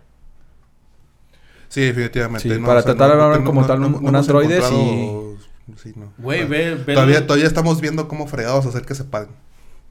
Sí, 1.75 1.81
definitivamente. 1.81 2.55
Sí, 2.55 2.61
para 2.61 2.83
tratar 2.83 3.17
de 3.17 3.23
hablar 3.23 3.43
como 3.45 3.67
tal 3.67 3.81
un- 3.83 4.07
un 4.07 4.15
androide, 4.17 4.59
encontrado 4.59 5.35
Sí, 5.83 5.93
no. 5.97 6.13
Güey, 6.19 6.45
ve, 6.47 6.75
ve 6.77 6.95
Todavía, 6.95 7.21
lo- 7.21 7.27
todavía 7.27 7.47
estamos 7.47 7.81
viendo 7.81 8.07
cómo 8.07 8.27
fregados 8.29 8.65
hacer 8.67 8.83
que 8.85 8.95
se 8.95 9.05
paren. 9.05 9.31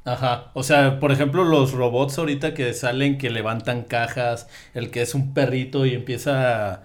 Ajá, 0.05 0.51
o 0.53 0.63
sea, 0.63 0.99
por 0.99 1.11
ejemplo, 1.11 1.43
los 1.43 1.71
robots 1.73 2.17
ahorita 2.17 2.53
que 2.53 2.73
salen, 2.73 3.17
que 3.17 3.29
levantan 3.29 3.83
cajas, 3.83 4.47
el 4.73 4.91
que 4.91 5.01
es 5.01 5.15
un 5.15 5.33
perrito 5.33 5.85
y 5.85 5.93
empieza 5.93 6.73
a- 6.73 6.83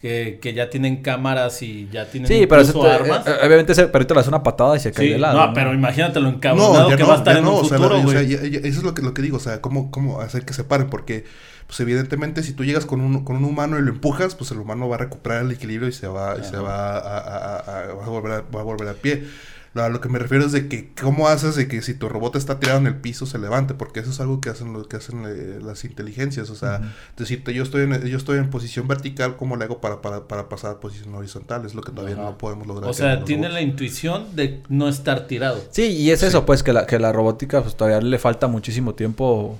que, 0.00 0.38
que 0.40 0.54
ya 0.54 0.70
tienen 0.70 1.02
cámaras 1.02 1.60
y 1.62 1.88
ya 1.92 2.06
tienen 2.06 2.26
Sí, 2.26 2.46
pero 2.46 2.62
incluso 2.62 2.82
te- 2.86 2.90
armas. 2.90 3.26
eh, 3.26 3.32
obviamente 3.44 3.72
ese 3.72 3.86
perrito 3.88 4.14
le 4.14 4.20
hace 4.20 4.30
una 4.30 4.42
patada 4.42 4.76
y 4.76 4.80
se 4.80 4.92
cae 4.92 5.06
Sí, 5.06 5.12
de 5.12 5.18
lado. 5.18 5.46
no, 5.48 5.52
pero 5.52 5.74
imagínate 5.74 6.20
lo 6.20 6.30
No, 6.30 6.36
encabronado 6.36 6.88
que 6.88 6.96
no, 7.02 7.08
va 7.08 7.14
a 7.14 7.18
estar 7.18 7.36
en 7.36 7.44
no, 7.44 7.58
un 7.58 7.64
o 7.66 7.68
sea, 7.68 7.76
futuro, 7.78 7.98
la- 7.98 8.04
o 8.06 8.10
sea, 8.10 8.22
güey. 8.22 8.28
ya- 8.30 8.42
ya- 8.60 8.66
eso 8.66 8.78
es 8.78 8.82
lo 8.82 8.94
que, 8.94 9.02
lo 9.02 9.12
que 9.12 9.20
digo, 9.22 9.36
o 9.36 9.40
sea, 9.40 9.60
cómo, 9.60 9.90
cómo 9.90 10.20
hacer 10.20 10.46
que 10.46 10.54
se 10.54 10.64
paren, 10.64 10.88
porque, 10.88 11.24
pues 11.66 11.78
evidentemente 11.80 12.42
si 12.42 12.54
tú 12.54 12.64
llegas 12.64 12.86
con 12.86 13.00
un, 13.02 13.24
con 13.24 13.36
un 13.36 13.44
humano 13.44 13.78
y 13.78 13.82
lo 13.82 13.90
empujas, 13.90 14.34
pues 14.34 14.50
el 14.52 14.58
humano 14.58 14.88
va 14.88 14.96
a 14.96 14.98
recuperar 15.00 15.42
el 15.44 15.50
equilibrio 15.50 15.88
y 15.88 15.92
se 15.92 16.06
va, 16.06 16.36
y 16.40 16.44
se 16.44 16.56
va 16.56 16.96
a, 16.96 16.98
a- 16.98 17.18
a- 17.18 17.56
a- 17.58 17.94
va 17.94 18.04
a 18.06 18.08
volver 18.08 18.32
a, 18.32 18.40
va 18.40 18.60
a 18.60 18.64
volver 18.64 18.88
a 18.88 18.94
pie. 18.94 19.24
Lo, 19.72 19.84
a 19.84 19.88
lo 19.88 20.00
que 20.00 20.08
me 20.08 20.18
refiero 20.18 20.44
es 20.44 20.52
de 20.52 20.68
que 20.68 20.92
cómo 21.00 21.28
haces 21.28 21.54
de 21.54 21.68
que 21.68 21.80
si 21.82 21.94
tu 21.94 22.08
robot 22.08 22.36
está 22.36 22.58
tirado 22.58 22.78
en 22.78 22.86
el 22.86 22.96
piso 22.96 23.26
se 23.26 23.38
levante, 23.38 23.74
porque 23.74 24.00
eso 24.00 24.10
es 24.10 24.20
algo 24.20 24.40
que 24.40 24.50
hacen 24.50 24.72
lo 24.72 24.88
que 24.88 24.96
hacen 24.96 25.24
eh, 25.26 25.58
las 25.62 25.84
inteligencias, 25.84 26.50
o 26.50 26.56
sea, 26.56 26.94
decirte 27.16 27.54
yo 27.54 27.62
estoy 27.62 27.82
en 27.82 28.04
yo 28.06 28.16
estoy 28.16 28.38
en 28.38 28.50
posición 28.50 28.88
vertical, 28.88 29.36
¿cómo 29.36 29.56
le 29.56 29.64
hago 29.64 29.80
para, 29.80 30.02
para, 30.02 30.26
para 30.26 30.48
pasar 30.48 30.72
a 30.72 30.80
posición 30.80 31.14
horizontal? 31.14 31.64
Es 31.64 31.74
lo 31.74 31.82
que 31.82 31.92
todavía 31.92 32.16
no 32.16 32.36
podemos 32.36 32.66
lograr. 32.66 32.90
O 32.90 32.94
sea, 32.94 33.24
tiene 33.24 33.48
robots. 33.48 33.54
la 33.54 33.60
intuición 33.62 34.36
de 34.36 34.62
no 34.68 34.88
estar 34.88 35.26
tirado. 35.26 35.62
Sí, 35.70 35.84
y 35.84 36.10
es 36.10 36.22
eso, 36.22 36.44
pues, 36.44 36.62
que 36.62 36.72
la, 36.72 36.86
que 36.86 36.98
la 36.98 37.12
robótica 37.12 37.62
pues, 37.62 37.76
todavía 37.76 38.00
le 38.00 38.18
falta 38.18 38.48
muchísimo 38.48 38.94
tiempo 38.94 39.58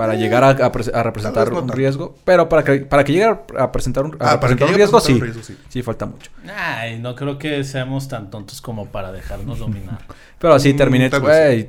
para 0.00 0.14
llegar 0.14 0.42
a, 0.44 0.50
a 0.50 0.72
pre- 0.72 0.90
a 0.94 1.02
representar 1.02 1.48
no 1.48 1.54
un 1.54 1.60
tanto. 1.62 1.74
riesgo. 1.74 2.14
Pero 2.24 2.48
para 2.48 2.64
que, 2.64 2.80
para 2.80 3.04
que 3.04 3.12
llegue 3.12 3.24
a, 3.58 3.72
presentar 3.72 4.04
un, 4.04 4.16
a 4.20 4.32
Ah, 4.32 4.40
un 4.40 4.40
riesgo, 4.40 4.98
presentar 4.98 5.00
sí. 5.02 5.12
un 5.12 5.20
riesgo, 5.20 5.42
sí. 5.42 5.56
Sí, 5.68 5.82
falta 5.82 6.06
mucho. 6.06 6.30
Ay, 6.56 6.98
no 6.98 7.14
creo 7.14 7.38
que 7.38 7.62
seamos 7.64 8.08
tan 8.08 8.30
tontos 8.30 8.60
como 8.60 8.86
para 8.86 9.12
dejarnos 9.12 9.58
dominar. 9.64 9.98
Pero 10.38 10.54
así 10.54 10.72
Mm, 10.72 10.76
terminé, 10.76 11.08
güey. 11.10 11.68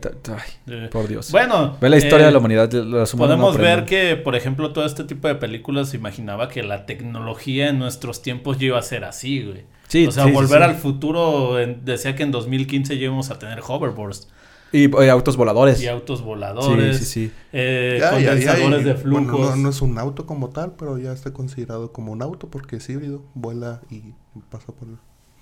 Eh, 0.67 0.89
por 0.91 1.07
Dios. 1.07 1.31
Bueno, 1.31 1.75
Ve 1.81 1.89
la 1.89 1.97
historia 1.97 2.23
eh, 2.23 2.27
de 2.27 2.31
la 2.31 2.37
humanidad. 2.37 2.73
humanos 2.73 3.13
no 3.13 3.17
Podemos 3.17 3.57
ver 3.57 3.85
que, 3.85 4.15
por 4.15 4.35
ejemplo, 4.35 4.71
todo 4.71 4.85
este 4.85 5.03
tipo 5.03 5.27
de 5.27 5.35
películas 5.35 5.89
se 5.89 5.97
imaginaba 5.97 6.47
que 6.47 6.63
la 6.63 6.85
tecnología 6.85 7.69
en 7.69 7.79
nuestros 7.79 8.21
tiempos 8.21 8.57
ya 8.59 8.67
iba 8.67 8.79
a 8.79 8.81
ser 8.83 9.03
así, 9.03 9.43
güey. 9.43 9.63
Sí, 9.89 10.07
o 10.07 10.11
sea, 10.11 10.23
sí, 10.23 10.31
volver 10.31 10.59
sí. 10.59 10.63
al 10.69 10.75
futuro 10.75 11.59
en- 11.59 11.83
decía 11.83 12.15
que 12.15 12.23
en 12.23 12.31
2015 12.31 12.97
ya 12.97 13.03
íbamos 13.05 13.29
a 13.29 13.37
tener 13.39 13.59
hoverboards 13.67 14.29
Y 14.73 14.85
eh, 15.03 15.09
autos 15.09 15.35
voladores. 15.37 15.81
y 15.81 15.87
autos 15.87 16.21
voladores, 16.21 16.97
Sí, 16.97 17.05
sí, 17.05 17.27
sí. 17.27 17.31
eh, 17.51 17.97
Ya, 17.99 18.11
ya, 18.11 18.19
ya, 18.19 18.29
condensadores 18.31 18.81
y- 18.81 18.83
de 18.85 18.95
flujos. 18.95 19.27
bueno, 19.31 19.49
no, 19.49 19.55
no 19.57 19.69
es 19.69 19.81
un 19.81 19.97
auto 19.97 20.25
como 20.25 20.49
tal, 20.49 20.73
pero 20.77 20.97
ya 20.97 21.11
está 21.11 21.31
considerado 21.33 21.91
como 21.91 22.11
un 22.13 22.21
auto 22.21 22.49
porque 22.49 22.77
es 22.77 22.89
híbrido, 22.89 23.21
vuela 23.33 23.81
y 23.89 24.13
pasa 24.49 24.67
por 24.67 24.87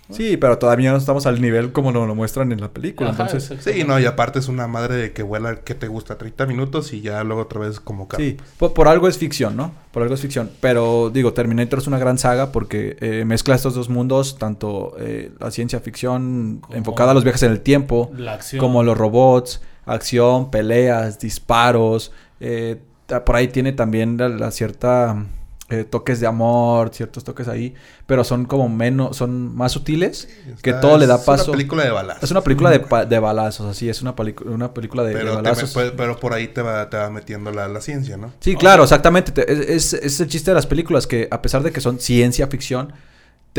Sí, 0.10 0.38
pero 0.38 0.58
todavía 0.58 0.92
no 0.92 0.98
estamos 0.98 1.26
al 1.26 1.40
nivel 1.42 1.72
como 1.72 1.92
lo, 1.92 2.06
lo 2.08 2.16
muestran 2.16 2.52
en 2.52 2.62
la 2.62 2.70
película. 2.70 3.12
Ajá, 3.12 3.24
entonces. 3.28 3.60
Sí, 3.64 3.84
no, 3.84 4.00
y 4.00 4.06
aparte 4.06 4.40
es 4.40 4.48
una 4.48 4.68
madre 4.68 4.96
de 4.96 5.12
que 5.14 5.22
vuela 5.24 5.58
que 5.58 5.76
te 5.76 5.88
gusta 5.88 6.18
30 6.18 6.46
minutos 6.48 6.92
y 6.94 7.02
ya 7.02 7.24
luego 7.24 7.44
otra 7.44 7.60
vez 7.60 7.80
como 7.80 8.08
carro. 8.08 8.24
Sí, 8.24 8.38
por, 8.58 8.74
por 8.74 8.88
algo 8.88 9.08
es 9.08 9.18
ficción, 9.18 9.56
¿no? 9.56 9.72
Por 9.92 10.02
algo 10.02 10.16
es 10.16 10.22
ficción. 10.22 10.50
Pero 10.62 11.12
digo, 11.14 11.34
Terminator 11.34 11.80
es 11.80 11.88
una 11.88 12.00
gran 12.00 12.18
saga 12.18 12.52
porque 12.52 12.98
eh, 13.02 13.24
mezcla 13.26 13.54
estos 13.56 13.76
dos 13.76 13.90
mundos, 13.90 14.38
tanto 14.40 14.96
eh, 15.00 15.32
la 15.40 15.52
ciencia 15.52 15.80
ficción 15.80 16.60
Como- 16.62 16.76
enfocada 16.76 17.12
a 17.12 17.14
los 17.14 17.24
viajes 17.24 17.44
en 17.44 17.52
el 17.52 17.62
tiempo, 17.62 18.12
La 18.16 18.34
acción. 18.34 18.60
como 18.60 18.82
los 18.84 18.98
robots, 18.98 19.62
acción, 19.86 20.50
peleas, 20.52 21.20
disparos. 21.20 22.12
eh, 22.40 22.82
por 23.26 23.36
ahí 23.36 23.48
tiene 23.48 23.72
también 23.74 24.18
la, 24.18 24.30
la 24.30 24.52
cierta 24.52 25.26
eh, 25.70 25.84
toques 25.84 26.20
de 26.20 26.28
amor, 26.28 26.90
ciertos 26.94 27.24
toques 27.24 27.48
ahí, 27.48 27.76
pero 28.08 28.24
son 28.24 28.46
como 28.46 28.68
menos, 28.70 29.16
son 29.18 29.56
más 29.56 29.72
sutiles, 29.72 30.28
que 30.62 30.72
Está- 30.72 30.82
todo 30.82 30.98
le 30.98 31.06
da 31.08 31.16
Es 31.16 31.22
paso. 31.22 31.44
una 31.46 31.52
película 31.54 31.84
de 31.84 31.92
balas. 31.92 32.24
Es 32.24 32.32
una 32.32 32.42
película 32.42 32.70
de, 32.72 32.80
pa- 32.80 33.06
de 33.06 33.20
balazos, 33.20 33.68
así, 33.68 33.88
es 33.90 34.02
una, 34.02 34.16
una 34.46 34.74
película 34.74 35.04
de, 35.04 35.14
pero, 35.14 35.36
balazos. 35.36 35.76
me- 35.76 35.92
pero 35.92 36.20
por 36.20 36.34
ahí 36.34 36.48
te 36.48 36.62
va, 36.62 36.90
te 36.90 36.98
va 36.98 37.10
metiendo 37.10 37.52
la, 37.52 37.68
la 37.68 37.82
ciencia, 37.82 38.18
¿no? 38.18 38.32
Sí, 38.40 38.56
claro, 38.56 38.84
exactamente. 38.84 39.32
Te- 39.32 39.52
Es, 39.76 39.94
es- 39.94 40.04
es 40.04 40.20
el 40.20 40.28
chiste 40.28 40.52
de 40.52 40.56
las 40.56 40.66
películas 40.68 41.06
que 41.08 41.28
a 41.30 41.42
pesar 41.42 41.62
de 41.64 41.72
que 41.72 41.82
son 41.82 42.00
ciencia 42.00 42.48
ficción, 42.48 42.94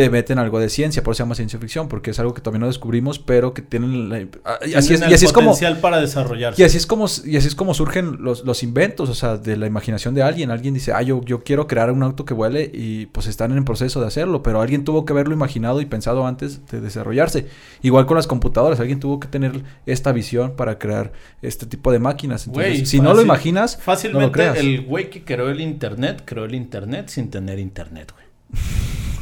te 0.00 0.10
meten 0.10 0.38
algo 0.38 0.58
de 0.58 0.68
ciencia, 0.70 1.02
por 1.02 1.12
eso 1.12 1.18
se 1.18 1.22
llama 1.24 1.34
ciencia 1.34 1.58
ficción, 1.58 1.88
porque 1.88 2.10
es 2.12 2.18
algo 2.18 2.32
que 2.32 2.40
todavía 2.40 2.60
no 2.60 2.66
descubrimos, 2.68 3.18
pero 3.18 3.52
que 3.52 3.60
tienen 3.62 4.08
la- 4.08 4.26
ah, 4.44 4.58
así 4.62 4.74
es, 4.74 4.86
Tienen 4.86 5.10
y 5.10 5.14
así 5.14 5.24
el 5.24 5.28
es 5.28 5.32
como 5.32 5.50
potencial 5.50 5.78
para 5.80 6.00
desarrollarse. 6.00 6.60
y 6.62 6.64
así 6.64 6.76
es 6.78 6.86
como 6.86 7.06
y 7.24 7.36
así 7.36 7.48
es 7.48 7.54
como 7.54 7.74
surgen 7.74 8.22
los, 8.22 8.44
los 8.44 8.62
inventos, 8.62 9.08
o 9.10 9.14
sea, 9.14 9.36
de 9.36 9.56
la 9.56 9.66
imaginación 9.66 10.14
de 10.14 10.22
alguien. 10.22 10.50
Alguien 10.50 10.72
dice, 10.74 10.92
ah, 10.92 11.02
yo, 11.02 11.20
yo 11.24 11.42
quiero 11.44 11.66
crear 11.66 11.90
un 11.92 12.02
auto 12.02 12.24
que 12.24 12.32
vuele 12.34 12.70
y 12.72 13.06
pues 13.06 13.26
están 13.26 13.52
en 13.52 13.58
el 13.58 13.64
proceso 13.64 14.00
de 14.00 14.06
hacerlo, 14.06 14.42
pero 14.42 14.60
alguien 14.60 14.84
tuvo 14.84 15.04
que 15.04 15.12
haberlo 15.12 15.34
imaginado 15.34 15.80
y 15.80 15.86
pensado 15.86 16.26
antes 16.26 16.66
de 16.70 16.80
desarrollarse. 16.80 17.46
Igual 17.82 18.06
con 18.06 18.16
las 18.16 18.26
computadoras, 18.26 18.80
alguien 18.80 19.00
tuvo 19.00 19.20
que 19.20 19.28
tener 19.28 19.62
esta 19.86 20.12
visión 20.12 20.56
para 20.56 20.78
crear 20.78 21.12
este 21.42 21.66
tipo 21.66 21.92
de 21.92 21.98
máquinas. 21.98 22.46
Entonces, 22.46 22.88
si 22.88 23.00
no 23.00 23.12
lo 23.14 23.22
imaginas, 23.22 23.74
no 23.74 23.78
lo 23.80 23.84
Fácilmente 23.84 24.32
creas. 24.32 24.56
el 24.56 24.82
güey 24.86 25.10
que 25.10 25.24
creó 25.24 25.50
el 25.50 25.60
internet, 25.60 26.22
creó 26.24 26.44
el 26.44 26.54
internet 26.54 27.08
sin 27.08 27.30
tener 27.30 27.58
internet, 27.58 28.12
güey. 28.12 28.26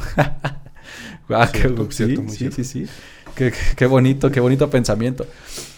Ah, 1.29 1.49
qué- 1.51 1.59
Cierto, 1.59 1.83
sí, 1.91 2.07
sí, 2.17 2.29
cierto. 2.37 2.55
sí, 2.55 2.63
sí. 2.63 2.85
Qué, 3.35 3.51
qué- 3.51 3.57
qué 3.75 3.85
bonito, 3.85 4.31
qué 4.31 4.39
bonito 4.39 4.69
pensamiento. 4.69 5.25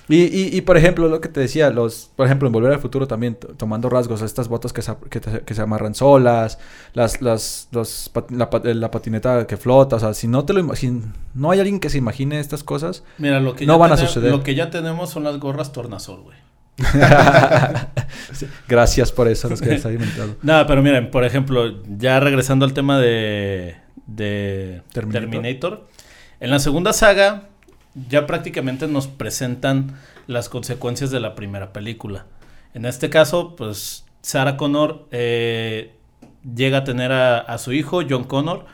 Y, 0.09 0.23
y, 0.23 0.49
y, 0.57 0.61
por 0.61 0.75
ejemplo, 0.77 1.07
lo 1.07 1.21
que 1.21 1.29
te 1.29 1.39
decía, 1.39 1.69
los, 1.69 2.09
por 2.17 2.25
ejemplo, 2.25 2.47
en 2.47 2.51
Volver 2.51 2.73
al 2.73 2.79
Futuro 2.79 3.07
también, 3.07 3.35
to- 3.35 3.49
tomando 3.49 3.87
rasgos, 3.89 4.21
estas 4.21 4.47
botas 4.49 4.73
que 4.73 4.81
se, 4.81 4.93
que, 5.09 5.19
te- 5.21 5.41
que 5.41 5.53
se 5.53 5.61
amarran 5.61 5.95
solas, 5.95 6.57
las, 6.93 7.21
las, 7.21 7.67
los 7.71 8.11
la, 8.29 8.49
pat- 8.49 8.65
la 8.65 8.91
patineta 8.91 9.47
que 9.47 9.55
flota, 9.57 9.97
o 9.97 9.99
sea, 9.99 10.13
si 10.13 10.27
no 10.27 10.43
te 10.43 10.51
lo 10.53 10.75
si 10.75 11.01
no 11.33 11.51
hay 11.51 11.59
alguien 11.59 11.79
que 11.79 11.89
se 11.89 11.97
imagine 11.99 12.39
estas 12.39 12.63
cosas, 12.63 13.03
Mira, 13.19 13.39
lo 13.39 13.55
que 13.55 13.65
No 13.65 13.73
ya 13.75 13.77
van 13.77 13.91
a 13.93 13.97
suceder. 13.97 14.31
Lo 14.31 14.43
que 14.43 14.53
ya 14.55 14.69
tenemos 14.69 15.09
son 15.11 15.23
las 15.23 15.39
gorras 15.39 15.71
tornasol, 15.71 16.21
güey. 16.23 16.37
Gracias 18.67 19.11
por 19.11 19.27
eso, 19.27 19.49
los 19.49 19.61
que 19.61 19.69
les 19.69 19.85
ha 19.85 19.91
inventado. 19.91 20.35
Nada, 20.41 20.65
pero 20.67 20.81
miren, 20.81 21.11
por 21.11 21.23
ejemplo, 21.23 21.81
ya 21.97 22.19
regresando 22.19 22.65
al 22.65 22.73
tema 22.73 22.99
de, 22.99 23.75
de 24.07 24.81
Terminator. 24.91 25.29
Terminator. 25.29 25.87
en 26.39 26.49
la 26.49 26.59
segunda 26.59 26.93
saga 26.93 27.49
ya 28.09 28.25
prácticamente 28.25 28.87
nos 28.87 29.07
presentan 29.07 29.97
las 30.27 30.49
consecuencias 30.49 31.11
de 31.11 31.19
la 31.19 31.35
primera 31.35 31.73
película. 31.73 32.25
En 32.73 32.85
este 32.85 33.09
caso, 33.09 33.55
pues 33.55 34.05
Sarah 34.21 34.55
Connor 34.57 35.07
eh, 35.11 35.93
llega 36.55 36.79
a 36.79 36.83
tener 36.83 37.11
a, 37.11 37.39
a 37.39 37.57
su 37.57 37.73
hijo, 37.73 38.01
John 38.07 38.23
Connor. 38.23 38.65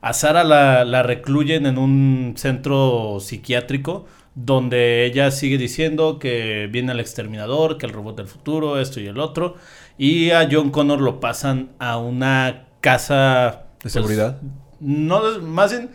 A 0.00 0.14
Sarah 0.14 0.42
la, 0.42 0.84
la 0.84 1.02
recluyen 1.02 1.66
en 1.66 1.78
un 1.78 2.34
centro 2.36 3.18
psiquiátrico 3.20 4.06
donde 4.34 5.04
ella 5.06 5.30
sigue 5.30 5.58
diciendo 5.58 6.18
que 6.18 6.68
viene 6.70 6.92
el 6.92 7.00
exterminador, 7.00 7.78
que 7.78 7.86
el 7.86 7.92
robot 7.92 8.16
del 8.16 8.26
futuro, 8.28 8.80
esto 8.80 9.00
y 9.00 9.06
el 9.06 9.18
otro. 9.18 9.56
Y 9.98 10.30
a 10.30 10.48
John 10.50 10.70
Connor 10.70 11.00
lo 11.00 11.20
pasan 11.20 11.70
a 11.78 11.98
una 11.98 12.66
casa... 12.80 13.66
¿De 13.84 13.90
pues, 13.90 13.92
seguridad? 13.92 14.38
no, 14.80 15.30
de- 15.32 15.40
más 15.40 15.70
bien 15.72 15.90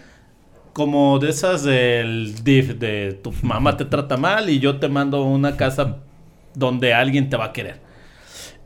como 0.73 1.19
de 1.19 1.29
esas 1.29 1.63
del 1.63 2.43
DIF, 2.43 2.75
de 2.79 3.13
tu 3.23 3.33
mamá 3.41 3.77
te 3.77 3.85
trata 3.85 4.17
mal 4.17 4.49
y 4.49 4.59
yo 4.59 4.79
te 4.79 4.87
mando 4.89 5.17
a 5.17 5.23
una 5.25 5.57
casa 5.57 5.97
donde 6.53 6.93
alguien 6.93 7.29
te 7.29 7.37
va 7.37 7.45
a 7.45 7.53
querer. 7.53 7.81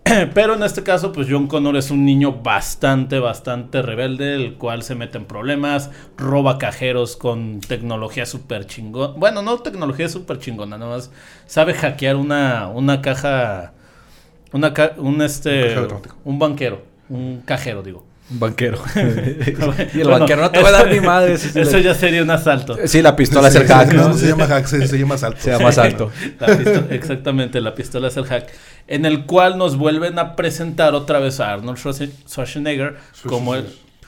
Pero 0.34 0.56
en 0.56 0.64
este 0.64 0.84
caso, 0.84 1.12
pues 1.12 1.28
John 1.30 1.48
Connor 1.48 1.76
es 1.78 1.92
un 1.92 2.06
niño 2.06 2.34
bastante, 2.42 3.20
bastante 3.20 3.82
rebelde, 3.82 4.36
el 4.36 4.56
cual 4.56 4.84
se 4.84 4.96
mete 4.96 5.18
en 5.18 5.26
problemas, 5.26 5.92
roba 6.18 6.58
cajeros 6.58 7.16
con 7.16 7.62
tecnología 7.62 8.26
súper 8.26 8.66
chingona. 8.66 9.14
Bueno, 9.16 9.42
no 9.42 9.60
tecnología 9.60 10.10
súper 10.10 10.40
chingona, 10.40 10.78
nada 10.78 10.92
más 10.96 11.12
sabe 11.46 11.74
hackear 11.76 12.16
una, 12.16 12.68
una 12.68 13.02
caja, 13.02 13.74
una 14.54 14.74
ca- 14.74 14.94
un 14.98 15.22
este, 15.22 15.88
un 16.26 16.40
banquero, 16.40 16.84
un 17.10 17.42
cajero, 17.46 17.84
digo. 17.84 18.06
Un 18.32 18.40
banquero. 18.40 18.82
y 18.96 19.00
el 19.00 19.56
Bueno, 19.58 20.20
banquero 20.20 20.42
no 20.42 20.52
te 20.52 20.62
va 20.64 20.70
a 20.70 20.72
dar 20.72 20.90
ni 20.90 21.02
madre. 21.02 21.38
si 21.38 21.48
Eso 21.60 21.78
le- 21.78 21.84
ya 21.84 21.94
sería 21.94 22.24
un 22.24 22.32
asalto. 22.32 22.78
Sí, 22.86 23.02
la 23.02 23.16
pistola 23.16 23.50
es 23.50 23.56
el 23.56 23.68
Sí, 23.68 23.74
hack. 23.74 23.94
No, 23.94 24.08
no 24.10 24.18
se 24.18 24.28
llama 24.28 24.48
hack, 24.48 24.66
se, 24.68 24.88
se 24.88 24.98
llama 24.98 25.18
salto. 25.18 25.42
Se 25.42 25.52
llama 25.52 25.72
salto. 25.72 26.12
La 26.40 26.48
pisto- 26.58 26.86
exactamente, 26.92 27.60
la 27.60 27.76
pistola 27.76 28.08
es 28.08 28.16
el 28.18 28.26
hack. 28.26 28.48
En 28.88 29.06
el 29.06 29.26
cual 29.26 29.58
nos 29.58 29.78
vuelven 29.78 30.18
a 30.18 30.36
presentar 30.36 30.96
otra 30.96 31.20
vez 31.20 31.40
a 31.42 31.52
Arnold 31.54 31.78
Schwarze- 31.78 32.12
Schwarzenegger 32.28 32.98
como 33.28 33.54
el... 33.56 33.66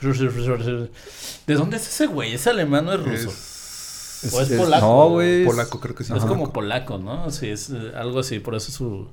¿De 1.46 1.54
dónde 1.54 1.76
es 1.76 1.88
ese 1.88 2.06
güey? 2.06 2.34
¿Es 2.34 2.46
alemán 2.46 2.88
o 2.88 2.92
es 2.92 3.00
ruso? 3.00 3.28
Es 3.30 4.30
¿O 4.32 4.40
es 4.40 4.48
polaco? 4.52 4.86
No, 4.86 5.08
güey. 5.10 5.44
polaco, 5.44 5.80
creo 5.80 5.94
que 5.94 6.04
sí. 6.04 6.12
es 6.12 6.18
Ajá. 6.18 6.28
como 6.28 6.52
polaco, 6.52 6.98
¿no? 6.98 7.30
Sí, 7.30 7.48
es 7.48 7.70
eh, 7.70 7.92
algo 7.96 8.20
así, 8.20 8.38
por 8.38 8.54
eso 8.54 8.72
su... 8.72 9.08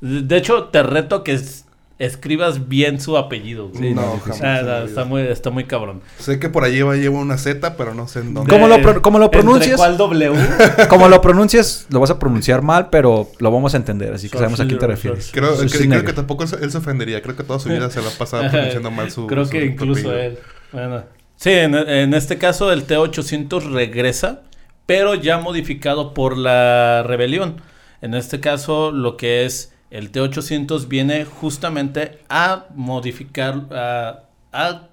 De 0.00 0.36
hecho, 0.36 0.64
te 0.64 0.82
reto 0.82 1.22
que 1.24 1.32
es- 1.34 1.64
escribas 1.98 2.68
bien 2.68 3.00
su 3.00 3.16
apellido. 3.16 3.68
güey. 3.70 3.88
Sí, 3.88 3.94
no, 3.94 4.02
no, 4.02 4.20
jamás. 4.20 4.40
Ah, 4.42 4.62
no, 4.62 4.76
está, 4.84 5.04
muy, 5.04 5.22
está 5.22 5.50
muy 5.50 5.64
cabrón. 5.64 6.00
Sé 6.18 6.38
que 6.38 6.48
por 6.48 6.62
ahí 6.64 6.72
lleva, 6.74 6.94
lleva 6.96 7.18
una 7.18 7.36
Z, 7.38 7.76
pero 7.76 7.92
no 7.94 8.06
sé 8.06 8.20
en 8.20 8.34
dónde. 8.34 8.50
¿Cómo 8.52 8.68
lo 8.68 8.76
De- 8.76 8.82
pro- 8.82 9.02
cómo 9.02 9.18
lo 9.18 9.24
¿entre 9.26 9.40
pronuncias? 9.40 9.76
cuál 9.76 9.96
W? 9.96 10.32
Como 10.88 11.08
lo 11.08 11.20
pronuncies, 11.20 11.86
lo 11.90 11.98
vas 12.00 12.10
a 12.10 12.18
pronunciar 12.18 12.62
mal, 12.62 12.88
pero 12.90 13.28
lo 13.40 13.50
vamos 13.50 13.74
a 13.74 13.78
entender, 13.78 14.12
así 14.14 14.28
que 14.28 14.38
sabemos 14.38 14.60
a 14.60 14.66
quién 14.66 14.78
te 14.78 14.86
refieres. 14.86 15.30
Creo, 15.32 15.56
creo 15.56 16.04
que 16.04 16.12
tampoco 16.12 16.44
él 16.44 16.48
se- 16.48 16.56
él 16.64 16.70
se 16.70 16.78
ofendería. 16.78 17.20
Creo 17.22 17.34
que 17.36 17.42
toda 17.42 17.58
su 17.58 17.68
vida 17.68 17.90
se 17.90 18.00
la 18.00 18.08
ha 18.08 18.12
pasado 18.12 18.48
pronunciando 18.50 18.90
mal 18.90 19.10
su. 19.10 19.26
Creo 19.26 19.44
su 19.44 19.50
que 19.50 19.64
incluso 19.64 20.08
apellido. 20.10 20.18
él. 20.22 20.38
Bueno. 20.72 21.02
Sí, 21.36 21.50
en, 21.50 21.74
en 21.74 22.14
este 22.14 22.36
caso 22.38 22.72
el 22.72 22.84
T-800 22.84 23.70
regresa 23.72 24.42
pero 24.86 25.14
ya 25.14 25.36
modificado 25.38 26.14
por 26.14 26.38
la 26.38 27.02
rebelión. 27.02 27.60
En 28.00 28.14
este 28.14 28.40
caso, 28.40 28.90
lo 28.90 29.16
que 29.18 29.44
es 29.44 29.74
el 29.90 30.10
T-800 30.10 30.88
viene 30.88 31.24
justamente 31.24 32.18
a 32.28 32.66
modificar, 32.74 33.66
a, 33.72 34.24
a, 34.52 34.88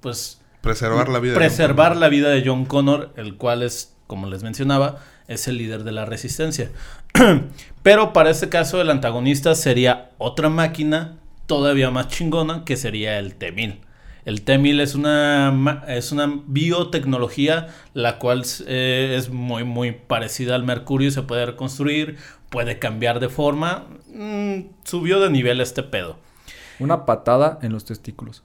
pues 0.00 0.40
Preservar 0.60 1.08
la 1.08 1.18
vida. 1.18 1.34
de 1.34 1.38
preservar 1.38 1.92
John 1.92 2.00
la 2.00 2.08
vida 2.08 2.30
de 2.30 2.42
John 2.44 2.64
Connor, 2.64 3.12
el 3.16 3.36
cual 3.36 3.62
es, 3.62 3.94
como 4.06 4.26
les 4.28 4.42
mencionaba, 4.42 4.98
es 5.28 5.46
el 5.48 5.58
líder 5.58 5.84
de 5.84 5.92
la 5.92 6.04
resistencia. 6.04 6.70
Pero 7.82 8.12
para 8.12 8.30
este 8.30 8.48
caso 8.48 8.80
el 8.80 8.90
antagonista 8.90 9.54
sería 9.54 10.10
otra 10.18 10.48
máquina 10.48 11.16
todavía 11.46 11.90
más 11.90 12.08
chingona 12.08 12.64
que 12.64 12.76
sería 12.76 13.18
el 13.18 13.34
T-1000. 13.34 13.80
El 14.24 14.40
T-1000 14.42 14.80
es 14.80 14.94
una, 14.94 15.84
es 15.86 16.12
una 16.12 16.40
biotecnología 16.46 17.68
la 17.92 18.18
cual 18.18 18.44
eh, 18.66 19.16
es 19.18 19.28
muy 19.28 19.64
muy 19.64 19.92
parecida 19.92 20.54
al 20.54 20.64
Mercurio, 20.64 21.10
se 21.10 21.22
puede 21.22 21.44
reconstruir, 21.44 22.16
puede 22.54 22.78
cambiar 22.78 23.18
de 23.20 23.28
forma. 23.28 23.84
Mm, 24.14 24.60
subió 24.84 25.18
de 25.20 25.28
nivel 25.28 25.60
este 25.60 25.82
pedo. 25.82 26.16
Una 26.78 27.04
patada 27.04 27.58
en 27.62 27.72
los 27.72 27.84
testículos. 27.84 28.44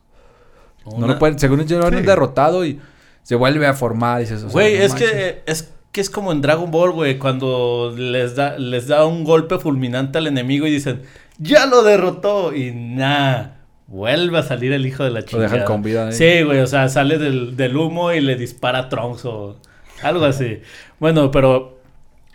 No 0.85 0.93
Una- 0.97 1.07
lo 1.07 1.19
pueden, 1.19 1.37
según 1.37 1.65
yo, 1.67 1.77
lo 1.77 1.85
han 1.85 1.97
Sí. 1.99 2.01
derrotado 2.01 2.65
y 2.65 2.79
se 3.23 3.35
vuelve 3.35 3.67
a 3.67 3.73
formar. 3.73 4.21
Y 4.21 4.25
sea, 4.25 4.37
Güey, 4.51 4.77
no 4.79 4.83
es 4.83 4.91
manches. 4.93 5.11
que 5.11 5.43
es 5.45 5.73
que 5.91 6.01
es 6.01 6.09
como 6.09 6.31
en 6.31 6.41
Dragon 6.41 6.69
Ball, 6.71 6.91
güey, 6.91 7.17
cuando 7.19 7.93
les 7.97 8.35
da 8.35 8.57
les 8.57 8.87
da 8.87 9.05
un 9.05 9.23
golpe 9.23 9.57
fulminante 9.59 10.17
al 10.17 10.27
enemigo 10.27 10.65
y 10.67 10.71
dicen, 10.71 11.01
"Ya 11.39 11.65
lo 11.67 11.81
derrotó" 11.83 12.53
y 12.55 12.71
nada, 12.71 13.57
vuelve 13.87 14.37
a 14.39 14.43
salir 14.43 14.71
el 14.73 14.85
hijo 14.85 15.03
de 15.03 15.09
la 15.11 15.19
Lo 15.21 15.25
chingada. 15.25 15.49
dejan 15.51 15.65
con 15.67 15.81
vida. 15.81 16.07
ahí. 16.07 16.13
Sí, 16.13 16.43
güey, 16.43 16.59
o 16.59 16.67
sea, 16.67 16.89
sale 16.89 17.17
del, 17.17 17.55
del 17.57 17.75
humo 17.77 18.11
y 18.11 18.21
le 18.21 18.35
dispara 18.35 18.79
a 18.79 18.89
Trunks 18.89 19.25
o 19.25 19.57
algo 20.03 20.25
así. 20.25 20.61
Bueno, 20.99 21.31
pero 21.31 21.79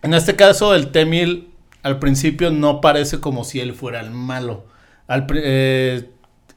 en 0.02 0.14
este 0.14 0.34
caso 0.36 0.74
el 0.74 0.88
T-1000 0.92 1.46
al 1.84 1.98
principio 1.98 2.50
no 2.50 2.80
parece 2.80 3.20
como 3.20 3.44
si 3.44 3.60
él 3.60 3.74
fuera 3.74 4.00
el 4.00 4.10
malo. 4.10 4.64
Eh, 5.34 6.08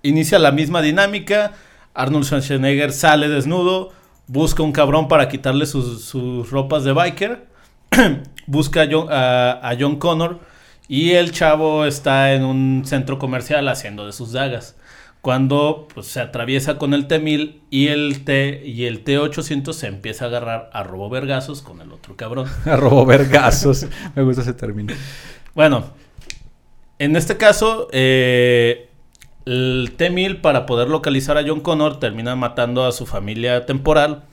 inicia 0.01 0.39
la 0.39 0.51
misma 0.51 0.81
dinámica, 0.81 1.51
Arnold 1.93 2.23
Schwarzenegger 2.23 2.93
sale 2.93 3.27
desnudo, 3.27 3.91
busca 4.27 4.63
un 4.63 4.71
cabrón 4.71 5.09
para 5.09 5.27
quitarle 5.27 5.65
sus, 5.65 6.49
ropas 6.49 6.85
de 6.85 6.93
biker, 6.93 7.45
busca 8.47 8.87
a 9.11 9.75
John 9.77 9.97
Connor 9.97 10.39
y 10.87 11.11
el 11.11 11.33
chavo 11.33 11.85
está 11.85 12.33
en 12.33 12.45
un 12.45 12.83
centro 12.85 13.19
comercial 13.19 13.67
haciendo 13.67 14.05
de 14.05 14.13
sus 14.13 14.31
dagas. 14.31 14.77
Cuando 15.21 15.87
pues, 15.93 16.07
se 16.07 16.21
atraviesa 16.21 16.77
con 16.77 16.93
el 16.93 17.07
T-1000 17.07 17.59
y 17.69 17.87
el 17.87 18.23
T 18.23 18.63
y 18.65 18.85
el 18.85 19.03
T-800 19.03 19.73
se 19.73 19.87
empieza 19.87 20.25
a 20.25 20.27
agarrar 20.29 20.69
a 20.71 20.83
robo 20.83 21.09
vergazos 21.09 21.61
con 21.61 21.81
el 21.81 21.91
otro 21.91 22.15
cabrón. 22.15 22.47
Robó 22.65 23.05
vergazos. 23.05 23.87
Me 24.15 24.23
gusta 24.23 24.43
ese 24.43 24.53
término. 24.53 24.93
Bueno, 25.53 25.85
en 26.99 27.15
este 27.15 27.35
caso, 27.37 27.89
eh, 27.91 28.89
el 29.45 29.93
T-1000 29.97 30.41
para 30.41 30.65
poder 30.65 30.87
localizar 30.87 31.37
a 31.37 31.43
John 31.45 31.61
Connor 31.61 31.99
termina 31.99 32.35
matando 32.35 32.85
a 32.85 32.91
su 32.91 33.05
familia 33.05 33.65
temporal 33.65 34.23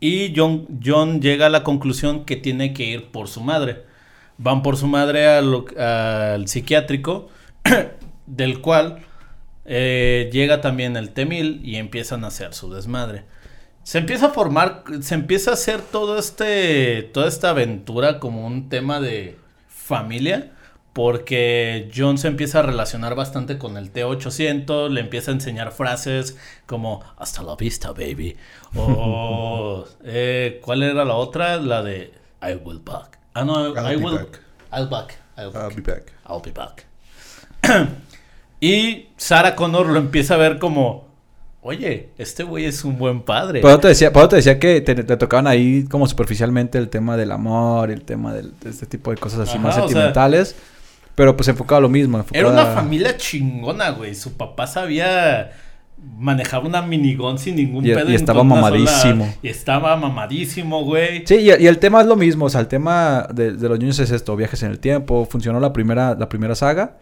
y 0.00 0.32
John, 0.36 0.66
John 0.84 1.20
llega 1.20 1.46
a 1.46 1.50
la 1.50 1.64
conclusión 1.64 2.24
que 2.24 2.36
tiene 2.36 2.72
que 2.72 2.84
ir 2.84 3.10
por 3.10 3.28
su 3.28 3.40
madre. 3.40 3.84
Van 4.36 4.62
por 4.62 4.76
su 4.76 4.86
madre 4.86 5.26
al, 5.26 5.64
al 5.76 6.46
psiquiátrico, 6.46 7.28
del 8.26 8.60
cual 8.60 9.00
eh, 9.70 10.30
llega 10.32 10.62
también 10.62 10.96
el 10.96 11.10
T-1000 11.10 11.60
y 11.62 11.76
empiezan 11.76 12.24
a 12.24 12.28
hacer 12.28 12.54
su 12.54 12.72
desmadre. 12.72 13.24
Se 13.82 13.98
empieza 13.98 14.26
a 14.26 14.30
formar, 14.30 14.82
se 15.02 15.14
empieza 15.14 15.50
a 15.50 15.54
hacer 15.54 15.82
todo 15.82 16.18
este, 16.18 17.02
toda 17.12 17.28
esta 17.28 17.50
aventura 17.50 18.18
como 18.18 18.46
un 18.46 18.70
tema 18.70 18.98
de 18.98 19.36
familia, 19.68 20.52
porque 20.94 21.90
John 21.94 22.16
se 22.16 22.28
empieza 22.28 22.60
a 22.60 22.62
relacionar 22.62 23.14
bastante 23.14 23.58
con 23.58 23.76
el 23.76 23.92
T800, 23.92 24.88
le 24.88 25.00
empieza 25.00 25.32
a 25.32 25.34
enseñar 25.34 25.70
frases 25.72 26.38
como 26.64 27.04
hasta 27.18 27.42
la 27.42 27.54
vista, 27.54 27.92
baby. 27.92 28.36
O 28.74 29.86
eh, 30.04 30.60
¿cuál 30.64 30.82
era 30.82 31.04
la 31.04 31.14
otra? 31.14 31.58
La 31.58 31.82
de 31.82 32.14
I 32.42 32.54
will 32.64 32.80
back. 32.80 33.18
Ah, 33.34 33.44
no, 33.44 33.68
I'll 33.68 33.92
I 33.92 33.96
will 33.96 34.16
back. 34.16 34.40
I'll 34.72 34.88
back. 34.88 35.18
I'll 35.36 35.52
back. 35.52 35.62
I'll 35.62 35.76
be 35.76 35.82
back. 35.82 36.12
I'll 36.26 36.42
be 36.42 36.52
back. 36.52 36.86
y 38.60 39.08
Sarah 39.16 39.54
Connor 39.54 39.86
lo 39.86 39.98
empieza 39.98 40.34
a 40.34 40.36
ver 40.36 40.58
como, 40.58 41.06
oye, 41.62 42.08
este 42.18 42.42
güey 42.42 42.64
es 42.64 42.84
un 42.84 42.98
buen 42.98 43.22
padre. 43.22 43.60
Por 43.60 43.70
eso 43.70 43.80
te 43.80 43.88
decía, 43.88 44.12
por 44.12 44.22
eso 44.22 44.28
te 44.30 44.36
decía 44.36 44.58
que 44.58 44.80
te, 44.80 44.94
te 44.94 45.16
tocaban 45.16 45.46
ahí 45.46 45.84
como 45.84 46.06
superficialmente 46.06 46.78
el 46.78 46.88
tema 46.88 47.16
del 47.16 47.32
amor, 47.32 47.90
el 47.90 48.02
tema 48.02 48.32
del, 48.34 48.52
de 48.60 48.70
este 48.70 48.86
tipo 48.86 49.10
de 49.10 49.16
cosas 49.16 49.40
así 49.40 49.52
Ajá, 49.58 49.60
más 49.60 49.74
sea- 49.74 49.84
sentimentales. 49.84 50.56
pero 51.14 51.36
pues 51.36 51.48
enfocado 51.48 51.78
a 51.78 51.82
lo 51.82 51.88
mismo. 51.88 52.24
Era 52.32 52.48
una 52.48 52.62
a- 52.72 52.74
familia 52.74 53.16
chingona, 53.16 53.90
güey. 53.90 54.14
Su 54.14 54.32
papá 54.36 54.66
sabía 54.66 55.50
manejar 56.16 56.64
una 56.64 56.80
minigón 56.80 57.38
sin 57.38 57.56
ningún 57.56 57.84
Y- 57.84 57.92
pedo. 57.92 58.10
y 58.10 58.14
estaba 58.14 58.40
sola- 58.40 58.54
mamadísimo. 58.54 59.34
y 59.42 59.48
estaba 59.48 59.96
mamadísimo, 59.96 60.84
güey. 60.84 61.24
Sí, 61.26 61.34
y, 61.36 61.48
y 61.62 61.66
el 61.66 61.78
tema 61.78 62.00
es 62.00 62.06
lo 62.06 62.14
mismo. 62.16 62.44
O 62.46 62.50
sea, 62.50 62.60
el 62.60 62.68
tema 62.68 63.26
de, 63.32 63.52
de 63.52 63.68
los 63.68 63.78
niños 63.80 63.98
es 63.98 64.10
esto: 64.12 64.36
viajes 64.36 64.62
en 64.62 64.70
el 64.70 64.78
tiempo. 64.78 65.26
Funcionó 65.30 65.58
la 65.60 65.72
primera, 65.72 66.14
la 66.14 66.28
primera 66.28 66.54
saga. 66.54 66.98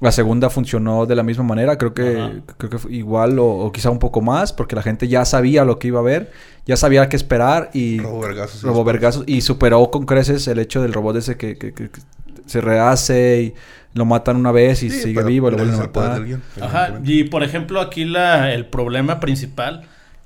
La 0.00 0.12
segunda 0.12 0.48
funcionó 0.48 1.06
de 1.06 1.16
la 1.16 1.22
misma 1.24 1.42
manera. 1.44 1.76
Creo 1.76 1.92
que, 1.92 2.42
creo 2.56 2.70
que 2.70 2.78
fue 2.78 2.92
igual 2.92 3.38
o, 3.40 3.46
o 3.46 3.72
quizá 3.72 3.90
un 3.90 3.98
poco 3.98 4.20
más. 4.20 4.52
Porque 4.52 4.76
la 4.76 4.82
gente 4.82 5.08
ya 5.08 5.24
sabía 5.24 5.64
lo 5.64 5.78
que 5.78 5.88
iba 5.88 5.98
a 5.98 6.02
ver. 6.04 6.30
Ya 6.66 6.76
sabía 6.76 7.08
qué 7.08 7.16
esperar. 7.16 7.70
Y 7.72 7.98
Robo 8.00 8.20
vergazos. 8.20 8.62
robó 8.62 8.84
vergazos. 8.84 9.24
Y 9.26 9.40
superó 9.40 9.90
con 9.90 10.06
creces 10.06 10.46
el 10.46 10.58
hecho 10.60 10.82
del 10.82 10.92
robot 10.92 11.16
ese 11.16 11.36
que, 11.36 11.58
que- 11.58 11.72
que- 11.74 11.90
que 11.90 12.00
se 12.46 12.60
rehace 12.60 13.42
y 13.42 13.54
lo 13.94 14.04
matan 14.04 14.36
una 14.36 14.52
vez 14.52 14.82
y 14.82 14.90
Sí, 14.90 15.00
sigue 15.00 15.14
pero 15.16 15.26
vivo 15.26 15.48
y 15.48 15.50
lo 15.50 15.56
vuelven 15.58 15.74
a 15.74 15.78
matar. 15.78 16.24
guion, 16.24 16.42
Ajá. 16.60 17.00
Y 17.04 17.24
por 17.24 17.42
ejemplo, 17.42 17.80
aquí 17.80 18.04
la, 18.04 18.52
el 18.54 18.66
problema 18.66 19.18
principal 19.20 19.82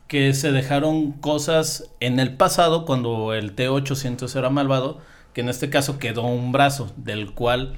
que 0.06 0.34
se 0.34 0.52
dejaron 0.52 1.12
cosas 1.12 1.90
en 2.00 2.20
el 2.20 2.34
pasado 2.36 2.84
cuando 2.84 3.32
el 3.32 3.56
T800 3.56 4.36
era 4.36 4.50
malvado, 4.50 4.98
que 5.32 5.40
en 5.40 5.48
este 5.48 5.70
caso 5.70 5.98
quedó 5.98 6.22
un 6.26 6.52
brazo, 6.52 6.92
del 6.96 7.32
cual 7.32 7.72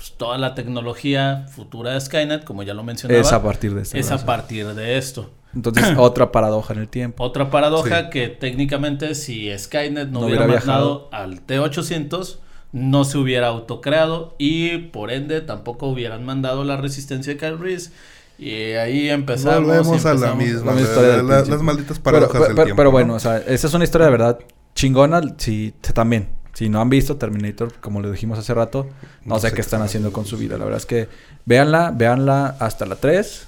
pues, 0.00 0.14
toda 0.16 0.38
la 0.38 0.54
tecnología 0.54 1.44
futura 1.54 1.92
de 1.92 2.00
Skynet, 2.00 2.44
como 2.44 2.62
ya 2.62 2.72
lo 2.72 2.82
mencionaba, 2.82 3.20
Es 3.20 3.32
a 3.34 3.42
partir 3.42 3.74
de 3.74 3.82
este 3.82 3.98
es 3.98 4.10
a 4.10 4.24
partir 4.24 4.66
de 4.74 4.96
esto. 4.96 5.28
Entonces, 5.54 5.84
otra 5.98 6.32
paradoja 6.32 6.72
en 6.72 6.78
el 6.80 6.88
tiempo. 6.88 7.22
Otra 7.22 7.50
paradoja 7.50 8.04
Sí. 8.04 8.10
que 8.10 8.28
técnicamente 8.28 9.14
si 9.14 9.50
Skynet 9.58 10.08
no, 10.08 10.20
No 10.20 10.26
hubiera, 10.26 10.46
hubiera 10.46 10.60
mandado 10.60 11.10
al 11.12 11.46
T800 11.46 12.38
no 12.72 13.04
se 13.04 13.18
hubiera 13.18 13.48
autocreado 13.48 14.36
y 14.38 14.78
por 14.78 15.10
ende 15.10 15.40
tampoco 15.42 15.88
hubieran 15.88 16.24
mandado 16.24 16.64
la 16.64 16.76
resistencia 16.78 17.34
de 17.34 17.38
Kyle 17.38 17.58
Reese 17.58 17.90
y 18.38 18.52
ahí 18.74 19.10
empezamos. 19.10 19.66
Volvemos 19.66 20.06
a 20.06 20.14
la 20.14 20.30
empezamos. 20.30 20.36
misma. 20.44 20.64
La 20.66 20.72
misma 20.72 20.74
la- 20.74 20.80
historia 20.80 21.22
la- 21.22 21.44
las 21.44 21.62
malditas 21.62 21.98
paradojas 21.98 22.32
pero- 22.32 22.44
del 22.46 22.54
pero- 22.54 22.64
tiempo. 22.64 22.76
pero 22.80 22.88
¿no? 22.88 22.92
bueno, 22.92 23.14
o 23.14 23.18
sea, 23.20 23.36
esa 23.38 23.66
es 23.66 23.74
una 23.74 23.84
historia 23.84 24.06
de 24.06 24.10
verdad 24.12 24.38
chingona. 24.74 25.20
Si 25.36 25.74
también, 25.92 26.28
si 26.52 26.68
no 26.68 26.80
han 26.80 26.90
visto 26.90 27.16
Terminator, 27.16 27.72
como 27.80 28.00
le 28.02 28.10
dijimos 28.10 28.38
hace 28.38 28.52
rato, 28.54 28.86
no, 29.24 29.38
sé 29.38 29.52
qué 29.52 29.60
están 29.60 29.82
haciendo 29.82 30.12
con 30.12 30.24
su 30.26 30.36
vida. 30.36 30.58
La 30.58 30.64
verdad 30.64 30.78
es 30.80 30.86
que 30.86 31.08
véanla, 31.46 31.92
véanla 31.94 32.56
hasta 32.58 32.86
la 32.86 32.96
3. 32.96 33.46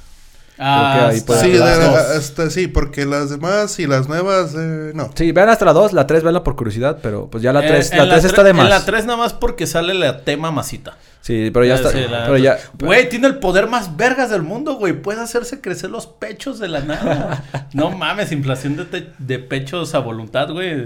Ah, 0.58 0.92
Creo 0.94 1.04
que 1.06 1.10
ahí 1.12 1.16
hasta 1.18 1.26
puede 1.26 1.40
Sí, 1.40 1.50
de- 1.52 1.58
dos. 1.58 2.10
este, 2.16 2.50
sí, 2.50 2.66
porque 2.68 3.04
las 3.06 3.30
demás 3.30 3.78
y 3.80 3.86
las 3.86 4.06
nuevas, 4.06 4.54
eh, 4.54 4.92
no. 4.94 5.10
Sí, 5.14 5.32
vean 5.32 5.48
hasta 5.48 5.64
la 5.64 5.72
2, 5.72 5.92
la 5.94 6.06
3 6.06 6.22
véanla 6.22 6.44
por 6.44 6.56
curiosidad, 6.56 6.98
pero 7.02 7.28
pues 7.28 7.42
ya 7.42 7.52
la 7.52 7.64
Eh, 7.64 7.68
3, 7.68 7.92
en 7.92 7.98
la 7.98 8.08
3 8.10 8.24
está 8.26 8.44
de 8.44 8.52
más. 8.52 8.64
En 8.64 8.70
la 8.70 8.84
3 8.84 9.06
nada 9.06 9.16
más 9.18 9.32
porque 9.32 9.66
sale 9.66 9.94
la 9.94 10.24
tema 10.24 10.50
masita. 10.52 10.96
Sí, 11.22 11.50
pero 11.52 11.64
ya 11.64 11.72
Eh, 11.74 11.76
está. 11.76 11.90
sí, 11.90 12.00
la 12.08 12.24
pero 12.26 12.36
ya. 12.36 12.58
Güey, 12.78 13.08
tiene 13.08 13.28
el 13.28 13.38
poder 13.38 13.66
más 13.68 13.96
vergas 13.96 14.30
del 14.30 14.42
mundo, 14.42 14.74
güey. 14.74 14.92
Puede 14.92 15.20
hacerse 15.22 15.60
crecer 15.60 15.90
los 15.90 16.06
pechos 16.06 16.58
de 16.58 16.68
la 16.68 16.80
nada. 16.80 17.44
no 17.72 17.90
mames, 17.90 18.30
inflación 18.30 18.76
de, 18.76 18.84
te- 18.84 19.12
de 19.18 19.38
pechos 19.38 19.94
a 19.94 20.00
voluntad, 20.00 20.50
güey. 20.50 20.84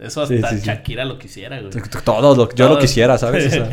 Eso 0.00 0.22
hasta 0.22 0.50
sí, 0.50 0.58
sí. 0.60 0.66
Shakira 0.66 1.04
lo 1.04 1.18
quisiera, 1.18 1.60
güey. 1.60 1.70
Todo 2.04 2.34
lo, 2.36 2.48
yo 2.54 2.68
lo 2.68 2.78
quisiera, 2.78 3.18
¿sabes? 3.18 3.46
O 3.46 3.50
sea, 3.50 3.68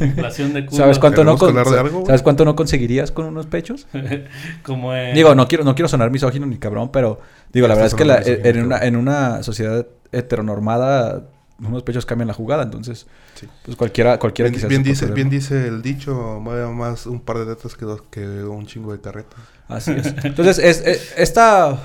inflación 0.00 0.52
de 0.52 0.64
culo. 0.66 0.76
¿Sabes 0.78 0.98
cuánto 0.98 1.24
no. 1.24 1.36
¿Sabes 1.36 2.22
cuánto 2.22 2.44
no 2.44 2.54
conseguirías 2.54 3.10
con 3.10 3.26
unos 3.26 3.46
pechos? 3.46 3.86
Como 4.62 4.94
en... 4.94 5.14
Digo, 5.14 5.34
no 5.34 5.48
quiero, 5.48 5.64
no 5.64 5.74
quiero 5.74 5.88
sonar 5.88 6.10
misógino 6.10 6.46
ni 6.46 6.58
cabrón, 6.58 6.90
pero 6.92 7.20
digo, 7.52 7.66
la 7.66 7.74
verdad 7.74 7.88
es 7.88 7.94
que 7.94 8.04
la- 8.04 8.18
misógino, 8.18 8.46
en, 8.48 8.64
una, 8.64 8.78
en 8.78 8.96
una 8.96 9.42
sociedad 9.42 9.86
heteronormada, 10.36 11.24
unos 11.58 11.82
pechos 11.82 12.06
cambian 12.06 12.28
la 12.28 12.34
jugada, 12.34 12.62
entonces, 12.62 13.06
Sí. 13.34 13.48
pues 13.64 13.76
cualquiera, 13.76 14.18
cualquiera 14.18 14.50
Bien, 14.50 14.68
bien 14.68 14.82
dice, 14.82 15.06
bien 15.06 15.30
dice 15.30 15.66
el 15.66 15.82
dicho, 15.82 16.38
mueve 16.40 16.66
más 16.68 17.06
un 17.06 17.20
par 17.20 17.38
de 17.38 17.54
tetas 17.54 17.74
que, 17.74 17.84
dos, 17.84 18.02
que 18.10 18.20
un 18.44 18.66
chingo 18.66 18.92
de 18.92 19.00
carreta. 19.00 19.36
Así 19.68 19.92
es. 19.92 20.14
Entonces, 20.24 20.58
es, 20.58 20.80
es- 20.86 21.14
esta, 21.16 21.78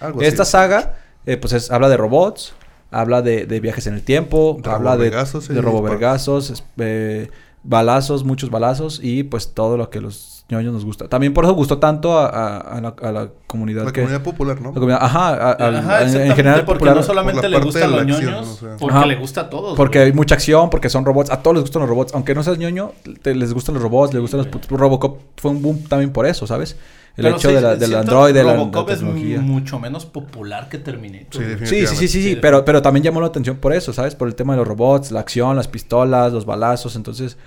Algo 0.00 0.22
esta 0.22 0.42
así. 0.44 0.52
saga, 0.52 0.96
eh, 1.26 1.36
pues 1.36 1.52
es- 1.54 1.70
habla 1.70 1.88
de 1.88 1.96
robots, 1.96 2.54
habla 2.90 3.22
de, 3.22 3.46
de 3.46 3.60
viajes 3.60 3.86
en 3.86 3.94
el 3.94 4.02
tiempo, 4.02 4.58
Robo 4.62 4.74
habla 4.76 4.96
de, 4.96 5.04
vergazos, 5.10 5.48
de 5.48 5.54
sí, 5.54 5.60
robo 5.60 5.78
dispara. 5.78 5.94
vergazos, 5.94 6.50
es- 6.50 6.64
eh, 6.78 7.30
balazos, 7.62 8.24
muchos 8.24 8.50
balazos 8.50 9.00
y 9.02 9.24
pues 9.24 9.52
todo 9.52 9.76
lo 9.76 9.90
que 9.90 10.00
los 10.00 10.44
ñoños 10.48 10.72
nos 10.72 10.84
gusta. 10.84 11.08
También 11.08 11.34
por 11.34 11.44
eso 11.44 11.54
gustó 11.54 11.78
tanto 11.78 12.16
a, 12.16 12.26
a- 12.28 12.58
a 12.58 12.80
la, 12.80 12.94
a 13.02 13.10
la 13.10 13.28
comunidad 13.48 13.84
La 13.84 13.90
que... 13.90 14.02
comunidad 14.02 14.22
popular, 14.22 14.60
¿no? 14.60 14.68
la 14.68 14.74
comunidad- 14.74 14.98
ajá, 15.02 15.28
a- 15.34 15.78
Ajá, 15.78 16.02
en- 16.02 16.32
general 16.36 16.64
porque 16.64 16.74
popular. 16.78 16.94
no 16.96 17.02
solamente 17.02 17.40
por 17.42 17.50
le 17.50 17.58
gustan 17.60 17.82
de 17.82 17.88
los 17.88 18.00
acción, 18.16 18.24
ñoños, 18.34 18.48
o 18.48 18.54
sea. 18.54 18.76
porque 18.78 18.96
Ajá. 18.96 19.06
le 19.06 19.16
gusta 19.16 19.40
a 19.40 19.50
todos. 19.50 19.76
Porque 19.76 19.98
güey. 19.98 20.10
hay 20.10 20.14
mucha 20.16 20.36
acción, 20.36 20.70
porque 20.70 20.88
son 20.88 21.04
robots. 21.04 21.30
A 21.32 21.42
todos 21.42 21.56
les 21.56 21.62
gustan 21.62 21.80
los 21.80 21.88
robots. 21.88 22.14
Aunque 22.14 22.36
no 22.36 22.44
seas 22.44 22.58
ñoño, 22.58 22.92
te- 23.22 23.34
les 23.34 23.52
gustan 23.52 23.74
los 23.74 23.82
robots, 23.82 24.14
les 24.14 24.22
gustan 24.22 24.38
los... 24.38 24.46
güey. 24.46 24.60
putos- 24.62 24.78
Robocop 24.78 25.18
fue 25.36 25.50
un 25.50 25.60
boom 25.62 25.82
también 25.88 26.12
por 26.12 26.26
eso, 26.26 26.46
¿sabes? 26.46 26.76
El 27.16 27.24
Pero 27.24 27.36
hecho 27.36 27.48
sí, 27.48 27.54
de 27.54 27.60
la, 27.62 27.76
del 27.76 27.94
Android, 27.94 28.34
de 28.34 28.44
la, 28.44 28.50
la 28.52 28.56
Robocop 28.58 28.90
es 28.90 28.98
tecnología. 28.98 29.40
mucho 29.40 29.78
menos 29.78 30.04
popular 30.04 30.68
que 30.68 30.76
Terminator. 30.78 31.42
Sí. 31.60 31.66
Sí, 31.66 31.86
sí, 31.86 32.08
sí, 32.08 32.22
sí, 32.22 32.36
pero, 32.40 32.62
pero 32.64 32.82
también 32.82 33.04
llamó 33.04 33.22
la 33.22 33.28
atención 33.28 33.56
por 33.56 33.72
eso, 33.72 33.92
¿sabes? 33.94 34.14
Por 34.14 34.28
el 34.28 34.34
tema 34.34 34.52
de 34.52 34.58
los 34.58 34.68
robots, 34.68 35.10
la 35.12 35.20
acción, 35.20 35.56
las 35.56 35.66
pistolas, 35.66 36.32
los 36.34 36.44
balazos. 36.44 36.94
Entonces, 36.94 37.38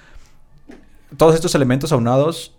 todos 1.17 1.35
estos 1.35 1.53
elementos 1.53 1.91
aunados 1.91 2.55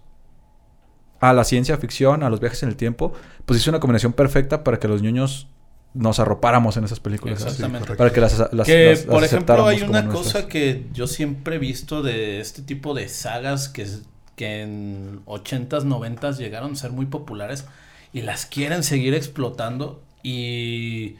a 1.20 1.32
la 1.32 1.44
ciencia 1.44 1.76
ficción, 1.78 2.22
a 2.22 2.30
los 2.30 2.38
viajes 2.40 2.62
en 2.62 2.68
el 2.68 2.76
tiempo, 2.76 3.12
pues 3.44 3.60
hizo 3.60 3.70
una 3.70 3.80
combinación 3.80 4.12
perfecta 4.12 4.62
para 4.64 4.78
que 4.78 4.86
los 4.88 5.02
niños 5.02 5.48
nos 5.92 6.20
arropáramos 6.20 6.76
en 6.76 6.84
esas 6.84 7.00
películas. 7.00 7.42
Exactamente. 7.42 7.94
Para 7.96 8.12
que 8.12 8.20
las, 8.20 8.38
las, 8.52 8.66
que, 8.66 8.90
las- 8.90 8.98
las 9.00 9.06
por 9.06 9.24
ejemplo, 9.24 9.66
hay 9.66 9.82
una 9.82 10.02
nuestras. 10.02 10.34
cosa 10.34 10.48
que 10.48 10.86
yo 10.92 11.08
siempre 11.08 11.56
he 11.56 11.58
visto 11.58 12.02
de 12.02 12.40
este 12.40 12.62
tipo 12.62 12.94
de 12.94 13.08
sagas 13.08 13.68
que, 13.68 13.82
es- 13.82 14.02
que 14.40 14.62
en 14.62 15.22
80s, 15.26 15.84
90s 15.84 16.38
llegaron 16.38 16.72
a 16.72 16.74
ser 16.74 16.92
muy 16.92 17.04
populares 17.04 17.66
y 18.10 18.22
las 18.22 18.46
quieren 18.46 18.82
seguir 18.82 19.12
explotando 19.12 20.02
y 20.22 21.16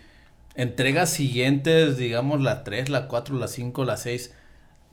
entregas 0.55 1.11
siguientes, 1.11 1.99
digamos 1.99 2.41
la 2.41 2.65
3, 2.65 2.89
la 2.89 3.09
4, 3.09 3.39
la 3.39 3.47
5, 3.47 3.85
la 3.85 3.99
6, 3.99 4.33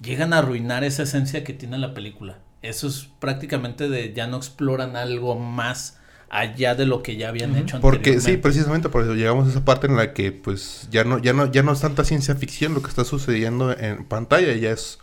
llegan 0.02 0.34
a 0.34 0.40
arruinar 0.40 0.84
esa 0.84 1.04
esencia 1.04 1.46
que 1.46 1.54
tiene 1.54 1.78
la 1.78 1.94
película. 1.94 2.40
Eso 2.62 2.88
es 2.88 3.08
prácticamente 3.22 3.88
de 3.88 4.12
ya 4.12 4.28
no 4.28 4.36
exploran 4.36 4.98
algo 4.98 5.40
más 5.40 5.98
allá 6.30 6.76
de 6.76 6.86
lo 6.86 7.04
que 7.04 7.16
ya 7.16 7.30
habían 7.30 7.56
hecho 7.56 7.80
Porque 7.80 8.20
sí, 8.20 8.36
precisamente 8.36 8.90
por 8.90 9.04
eso 9.04 9.16
llegamos 9.16 9.48
a 9.48 9.52
esa 9.52 9.64
parte 9.64 9.88
en 9.88 9.96
la 9.96 10.12
que 10.12 10.34
pues 10.34 10.90
ya 10.92 11.06
no 11.06 11.20
ya 11.20 11.32
no 11.32 11.50
ya 11.50 11.64
no 11.64 11.72
es 11.72 11.80
tanta 11.80 12.04
ciencia 12.04 12.36
ficción 12.36 12.74
lo 12.74 12.82
que 12.82 12.90
está 12.90 13.06
sucediendo 13.06 13.72
en 13.72 14.04
pantalla, 14.04 14.54
ya 14.54 14.72
es 14.72 15.00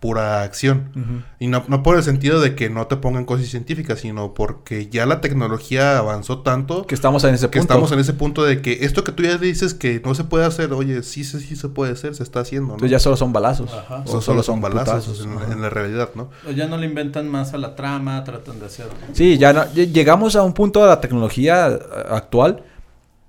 pura 0.00 0.42
acción. 0.42 1.26
Y 1.38 1.46
no, 1.46 1.62
no 1.68 1.82
por 1.82 1.96
el 1.96 2.02
sentido 2.02 2.40
de 2.40 2.54
que 2.54 2.70
no 2.70 2.86
te 2.86 2.96
pongan 2.96 3.24
cosas 3.26 3.46
científicas, 3.48 4.00
sino 4.00 4.32
porque 4.34 4.88
ya 4.88 5.04
la 5.06 5.20
tecnología 5.20 5.98
avanzó 5.98 6.40
tanto 6.40 6.86
Que 6.86 6.94
estamos 6.94 7.22
en 7.24 7.34
ese 7.34 7.50
que 7.50 7.58
punto. 7.58 7.74
estamos 7.74 7.92
en 7.92 7.98
ese 8.00 8.14
punto 8.14 8.42
de 8.44 8.62
que 8.62 8.78
esto 8.84 9.04
que 9.04 9.12
tú 9.12 9.22
ya 9.22 9.36
dices 9.36 9.74
que 9.74 10.00
no 10.04 10.14
se 10.14 10.24
puede 10.24 10.46
hacer, 10.46 10.72
oye, 10.72 11.02
sí, 11.02 11.22
sí, 11.22 11.38
sí 11.40 11.54
se 11.54 11.68
puede 11.68 11.92
hacer, 11.92 12.14
se 12.14 12.22
está 12.22 12.40
haciendo, 12.40 12.68
¿no? 12.68 12.72
Entonces 12.74 12.90
ya 12.92 12.98
solo 12.98 13.16
son 13.16 13.32
balazos. 13.32 13.70
Ajá. 13.72 14.02
o 14.06 14.20
solo 14.20 14.42
son 14.42 14.60
balazos 14.60 15.22
en, 15.52 15.60
la 15.60 15.68
realidad, 15.70 16.08
¿no? 16.14 16.30
O 16.48 16.50
ya 16.50 16.66
no 16.66 16.76
le 16.78 16.86
inventan 16.86 17.28
más 17.28 17.52
a 17.54 17.58
la 17.58 17.76
trama, 17.76 18.24
tratan 18.24 18.58
de 18.58 18.66
hacer... 18.66 18.86
Sí, 19.12 19.36
ya 19.38 19.52
no- 19.52 19.64
ll- 19.66 19.92
llegamos 19.92 20.34
a 20.34 20.42
un 20.42 20.54
punto 20.54 20.80
de 20.80 20.88
la 20.88 21.00
tecnología 21.00 21.68
eh, 21.68 21.78
actual 22.10 22.64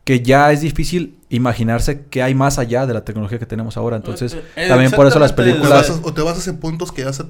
que 0.03 0.21
ya 0.21 0.51
es 0.51 0.61
difícil 0.61 1.17
imaginarse 1.29 2.05
que 2.09 2.23
hay 2.23 2.33
más 2.35 2.57
allá 2.57 2.85
de 2.87 2.93
la 2.93 3.05
tecnología 3.05 3.37
que 3.39 3.45
tenemos 3.45 3.77
ahora. 3.77 3.97
Entonces, 3.97 4.33
Eh, 4.33 4.43
eh, 4.55 4.67
también 4.67 4.91
por 4.91 5.05
eso 5.07 5.19
las 5.19 5.31
exactamente, 5.31 5.59
O 5.59 5.63
te, 5.63 5.69
películas... 5.69 6.01
o 6.03 6.13
te 6.13 6.21
basas 6.21 6.47
en 6.47 6.57
puntos 6.57 6.91
que 6.91 7.03
ya 7.03 7.13
se, 7.13 7.23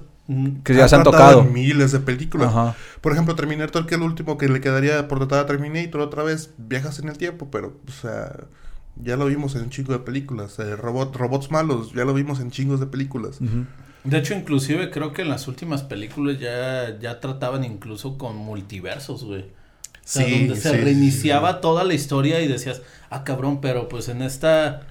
Que 0.63 0.73
ya 0.73 0.87
se 0.87 0.95
han 0.95 1.03
tocado. 1.03 1.41
en 1.41 1.51
miles 1.53 1.91
de 1.91 1.99
películas. 1.99 2.47
Ajá. 2.49 2.75
Por 3.01 3.11
ejemplo, 3.11 3.35
Terminator, 3.35 3.85
que 3.85 3.95
es 3.95 4.01
el 4.01 4.07
último 4.07 4.37
que 4.37 4.47
le 4.47 4.61
quedaría 4.61 5.07
por 5.07 5.19
tratar 5.19 5.39
a 5.39 5.45
Terminator 5.45 6.01
otra 6.01 6.23
vez, 6.23 6.51
viajas 6.57 6.99
en 6.99 7.09
el 7.09 7.17
tiempo, 7.17 7.49
pero, 7.51 7.77
o 7.87 7.91
sea, 7.91 8.45
ya 8.95 9.17
lo 9.17 9.25
vimos 9.25 9.55
en 9.55 9.63
un 9.63 9.69
chingo 9.69 9.91
de 9.93 9.99
películas. 9.99 10.57
Eh, 10.59 10.75
robot, 10.75 11.15
robots 11.15 11.51
malos, 11.51 11.91
ya 11.93 12.05
lo 12.05 12.13
vimos 12.13 12.39
en 12.39 12.51
chingos 12.51 12.79
de 12.79 12.87
películas. 12.87 13.39
De 14.03 14.17
hecho, 14.17 14.33
inclusive 14.33 14.89
creo 14.89 15.13
que 15.13 15.21
en 15.21 15.29
las 15.29 15.47
últimas 15.47 15.83
películas 15.83 16.39
ya, 16.39 16.97
ya 16.99 17.19
trataban 17.19 17.63
incluso 17.63 18.17
con 18.17 18.35
multiversos, 18.37 19.23
güey. 19.25 19.45
O 20.03 20.07
sea, 20.07 20.25
Sí, 20.25 20.39
donde 20.47 20.55
se 20.61 20.71
sí, 20.71 20.77
reiniciaba 20.77 21.53
sí. 21.53 21.57
toda 21.61 21.83
la 21.83 21.93
historia 21.93 22.41
y 22.41 22.47
decías, 22.47 22.81
ah, 23.09 23.23
cabrón, 23.23 23.61
pero 23.61 23.87
pues 23.87 24.09
en 24.09 24.21
esta 24.21 24.81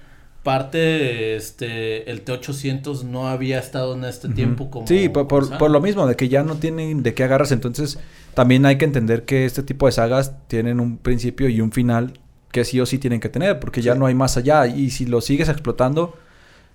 parte, 0.43 1.35
este, 1.35 2.09
el 2.09 2.21
T-800 2.21 3.03
no 3.03 3.27
había 3.27 3.59
estado 3.59 3.93
en 3.93 4.03
este 4.05 4.27
tiempo 4.29 4.71
como... 4.71 4.87
Sí, 4.87 5.07
por, 5.09 5.27
por- 5.27 5.57
por 5.57 5.69
lo 5.69 5.81
mismo, 5.81 6.07
de 6.07 6.15
que 6.15 6.29
ya 6.29 6.43
no 6.43 6.55
tienen 6.55 7.03
de 7.03 7.13
qué 7.13 7.23
agarras. 7.23 7.51
Entonces, 7.51 7.99
también 8.33 8.65
hay 8.65 8.77
que 8.77 8.85
entender 8.85 9.23
que 9.25 9.45
este 9.45 9.61
tipo 9.63 9.85
de 9.85 9.91
sagas 9.91 10.33
tienen 10.47 10.79
un 10.79 10.97
principio 10.97 11.47
y 11.49 11.61
un 11.61 11.71
final 11.71 12.19
que 12.51 12.65
sí 12.65 12.79
o 12.79 12.85
sí 12.85 12.97
tienen 12.97 13.19
que 13.19 13.29
tener, 13.29 13.59
porque 13.59 13.81
ya 13.81 13.93
no 13.95 14.07
hay 14.07 14.15
más 14.15 14.35
allá. 14.37 14.65
Y 14.67 14.89
si 14.89 15.05
lo 15.05 15.21
sigues 15.21 15.47
explotando, 15.47 16.17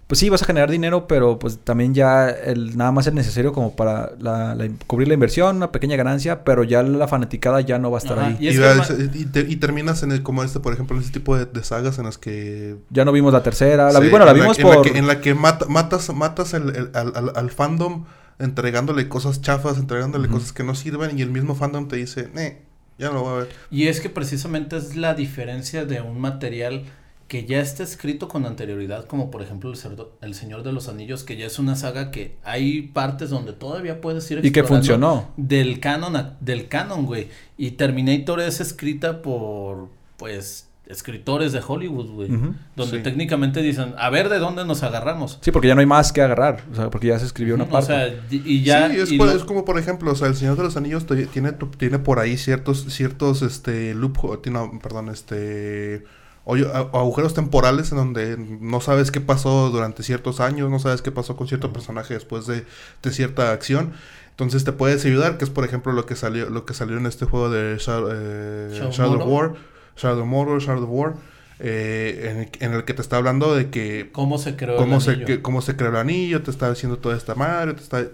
pues 0.07 0.20
sí, 0.20 0.28
vas 0.28 0.40
a 0.42 0.46
generar 0.46 0.70
dinero, 0.70 1.09
pero 1.09 1.38
pues 1.38 1.59
también 1.64 1.92
ya 1.94 2.28
el, 2.30 2.76
nada 2.76 2.92
más 2.92 3.07
es 3.09 3.12
necesario 3.12 3.52
como 3.52 3.74
para 3.74 4.12
la- 4.20 4.54
la- 4.54 4.68
cubrir 4.86 5.09
la 5.09 5.14
inversión, 5.14 5.57
una 5.57 5.72
pequeña 5.72 5.96
ganancia, 5.96 6.44
pero 6.44 6.62
ya 6.62 6.82
la 6.84 7.09
fanaticada 7.09 7.61
ya 7.61 7.78
no 7.80 7.90
va 7.90 7.98
a 7.98 8.02
estar 8.02 8.18
Ajá, 8.18 8.28
ahí. 8.28 8.36
Y 8.38 8.44
Y, 8.44 8.48
es 8.50 8.54
que 8.54 8.61
va- 8.66 8.74
ma- 8.76 8.86
y 9.14 9.24
te- 9.26 9.40
y 9.48 9.57
terminas 9.57 10.02
en 10.04 10.12
el, 10.12 10.22
como 10.22 10.44
este, 10.44 10.61
por 10.61 10.72
ejemplo, 10.72 10.96
en 10.96 11.02
este 11.02 11.18
tipo 11.18 11.36
de, 11.36 11.46
de 11.46 11.64
sagas 11.64 11.98
en 11.98 12.04
las 12.04 12.18
que... 12.18 12.76
Ya 12.90 13.04
no 13.04 13.11
vimos 13.11 13.32
la 13.32 13.42
tercera. 13.42 13.90
La, 13.92 13.98
vi- 13.98 14.07
Sí, 14.07 14.11
bueno, 14.11 14.26
la 14.26 14.30
en 14.32 14.38
vimos 14.40 14.59
en 14.61 14.68
la 14.68 14.74
por... 14.76 14.90
que, 14.92 14.98
en 14.98 15.07
la 15.09 15.20
que 15.20 15.34
mata- 15.34 15.66
matas, 15.66 16.14
matas 16.14 16.54
el- 16.54 16.68
el- 16.76 16.90
al, 16.94 17.12
al- 17.16 17.32
al 17.34 17.50
fandom 17.50 18.04
entregándole 18.38 19.09
cosas 19.09 19.40
chafas, 19.40 19.78
entregándole 19.78 20.28
cosas 20.28 20.52
que 20.52 20.62
no 20.62 20.74
sirven 20.74 21.18
y 21.18 21.22
el 21.22 21.30
mismo 21.30 21.54
fandom 21.54 21.88
te 21.88 21.96
dice, 21.96 22.28
eh, 22.36 22.62
ya 22.98 23.09
no 23.09 23.14
lo 23.14 23.20
voy 23.22 23.32
a 23.32 23.36
ver. 23.38 23.48
Y 23.70 23.88
es 23.88 24.00
que 24.00 24.11
precisamente 24.11 24.76
es 24.76 24.94
la 24.94 25.14
diferencia 25.14 25.84
de 25.84 26.00
un 26.00 26.20
material 26.20 26.84
que 27.29 27.45
ya 27.45 27.61
está 27.61 27.83
escrito 27.83 28.29
con 28.29 28.47
anterioridad, 28.47 29.07
como 29.07 29.31
por 29.33 29.43
ejemplo 29.43 29.68
el, 29.70 29.77
Cerdo- 29.77 30.11
el 30.22 30.35
Señor 30.35 30.62
de 30.62 30.72
los 30.72 30.89
Anillos, 30.89 31.24
que 31.24 31.37
ya 31.37 31.47
es 31.47 31.59
una 31.59 31.74
saga 31.74 32.11
que 32.12 32.37
hay 32.45 32.83
partes 32.83 33.31
donde 33.31 33.53
todavía 33.53 34.01
puedes 34.01 34.31
ir 34.31 34.45
Y 34.45 34.53
que 34.53 34.62
funcionó. 34.62 35.31
Del 35.37 35.81
canon, 35.81 36.14
a- 36.14 36.37
del 36.41 36.68
canon, 36.68 37.05
güey. 37.07 37.29
Y 37.59 37.72
Terminator 37.72 38.41
es 38.41 38.61
escrita 38.61 39.22
por, 39.22 39.89
pues, 40.18 40.68
escritores 40.89 41.51
de 41.51 41.61
Hollywood, 41.66 42.11
güey. 42.12 42.29
Donde 42.77 42.99
Sí. 42.99 43.03
técnicamente 43.03 43.61
dicen, 43.61 43.95
a 43.99 44.09
ver 44.09 44.29
de 44.29 44.39
dónde 44.39 44.64
nos 44.64 44.85
agarramos. 44.85 45.39
Sí, 45.41 45.51
porque 45.51 45.66
ya 45.66 45.74
no 45.74 45.81
hay 45.81 45.87
más 45.87 46.12
que 46.12 46.22
agarrar. 46.22 46.62
O 46.70 46.77
sea, 46.77 46.91
porque 46.91 47.09
ya 47.09 47.18
se 47.18 47.27
escribió 47.27 47.57
una 47.57 47.64
Ujú, 47.64 47.72
parte. 47.72 47.93
O 47.93 47.97
sea, 47.97 48.20
y 48.31 48.62
ya... 48.62 48.89
sí, 48.89 49.01
es, 49.01 49.11
y 49.11 49.18
por- 49.18 49.27
lo- 49.27 49.33
es 49.35 49.43
como 49.43 49.64
por 49.64 49.81
ejemplo, 49.81 50.12
o 50.12 50.14
sea, 50.14 50.29
el 50.29 50.37
Señor 50.37 50.57
de 50.57 50.62
los 50.62 50.77
Anillos 50.77 51.07
tiene, 51.33 51.51
tu- 51.51 51.66
tiene 51.70 51.99
por 51.99 52.20
ahí 52.20 52.37
ciertos, 52.37 52.85
ciertos, 52.89 53.43
este, 53.43 53.95
loop, 53.95 54.16
no, 54.49 54.79
perdón, 54.81 55.09
este, 55.09 56.05
agujeros 56.47 57.34
temporales 57.34 57.90
en 57.90 57.99
donde 57.99 58.36
no 58.38 58.80
sabes 58.80 59.11
qué 59.11 59.20
pasó 59.20 59.70
durante 59.70 60.03
ciertos 60.03 60.40
años, 60.40 60.70
no 60.70 60.78
sabes 60.78 61.03
qué 61.03 61.11
pasó 61.11 61.36
con 61.36 61.49
cierto 61.49 61.72
personaje 61.72 62.14
después 62.14 62.47
de, 62.47 62.64
de 63.03 63.11
cierta 63.11 63.53
acción. 63.53 63.92
Entonces 64.30 64.64
te 64.64 64.72
puedes 64.72 65.05
ayudar, 65.05 65.38
que 65.38 65.44
es 65.44 65.51
por 65.51 65.64
ejemplo 65.64 65.92
lo 65.92 66.07
que 66.07 66.14
salió, 66.14 66.49
lo 66.51 66.64
que 66.66 66.74
salió 66.74 66.99
en 66.99 67.07
este 67.07 67.24
juego 67.24 67.51
de 67.51 67.76
Shadow, 67.78 68.11
eh, 68.12 68.88
Shadow 68.92 69.16
Mordor. 69.18 69.28
War, 69.28 69.55
Shadow 69.97 70.26
Mordor, 70.26 70.61
Shadow 70.61 70.84
War, 70.84 71.14
eh, 71.59 72.28
en, 72.30 72.36
el, 72.40 72.51
en 72.61 72.74
el 72.78 72.84
que 72.84 72.92
te 72.92 73.01
está 73.01 73.16
hablando 73.16 73.55
de 73.55 73.70
que 73.70 74.11
¿Cómo 74.12 74.36
se 74.38 74.57
creó 74.57 74.76
cómo 74.76 74.97
el 74.97 75.01
se, 75.01 75.11
anillo? 75.12 75.26
que- 75.26 75.40
cómo 75.42 75.62
se 75.62 75.74
creó 75.74 75.88
el 75.90 75.97
anillo, 75.97 76.42
te 76.42 76.51
está 76.51 76.68
diciendo 76.68 76.99
toda 76.99 77.16
esta 77.16 77.34
madre, 77.34 77.72
te, 77.74 77.82
está, 77.82 78.05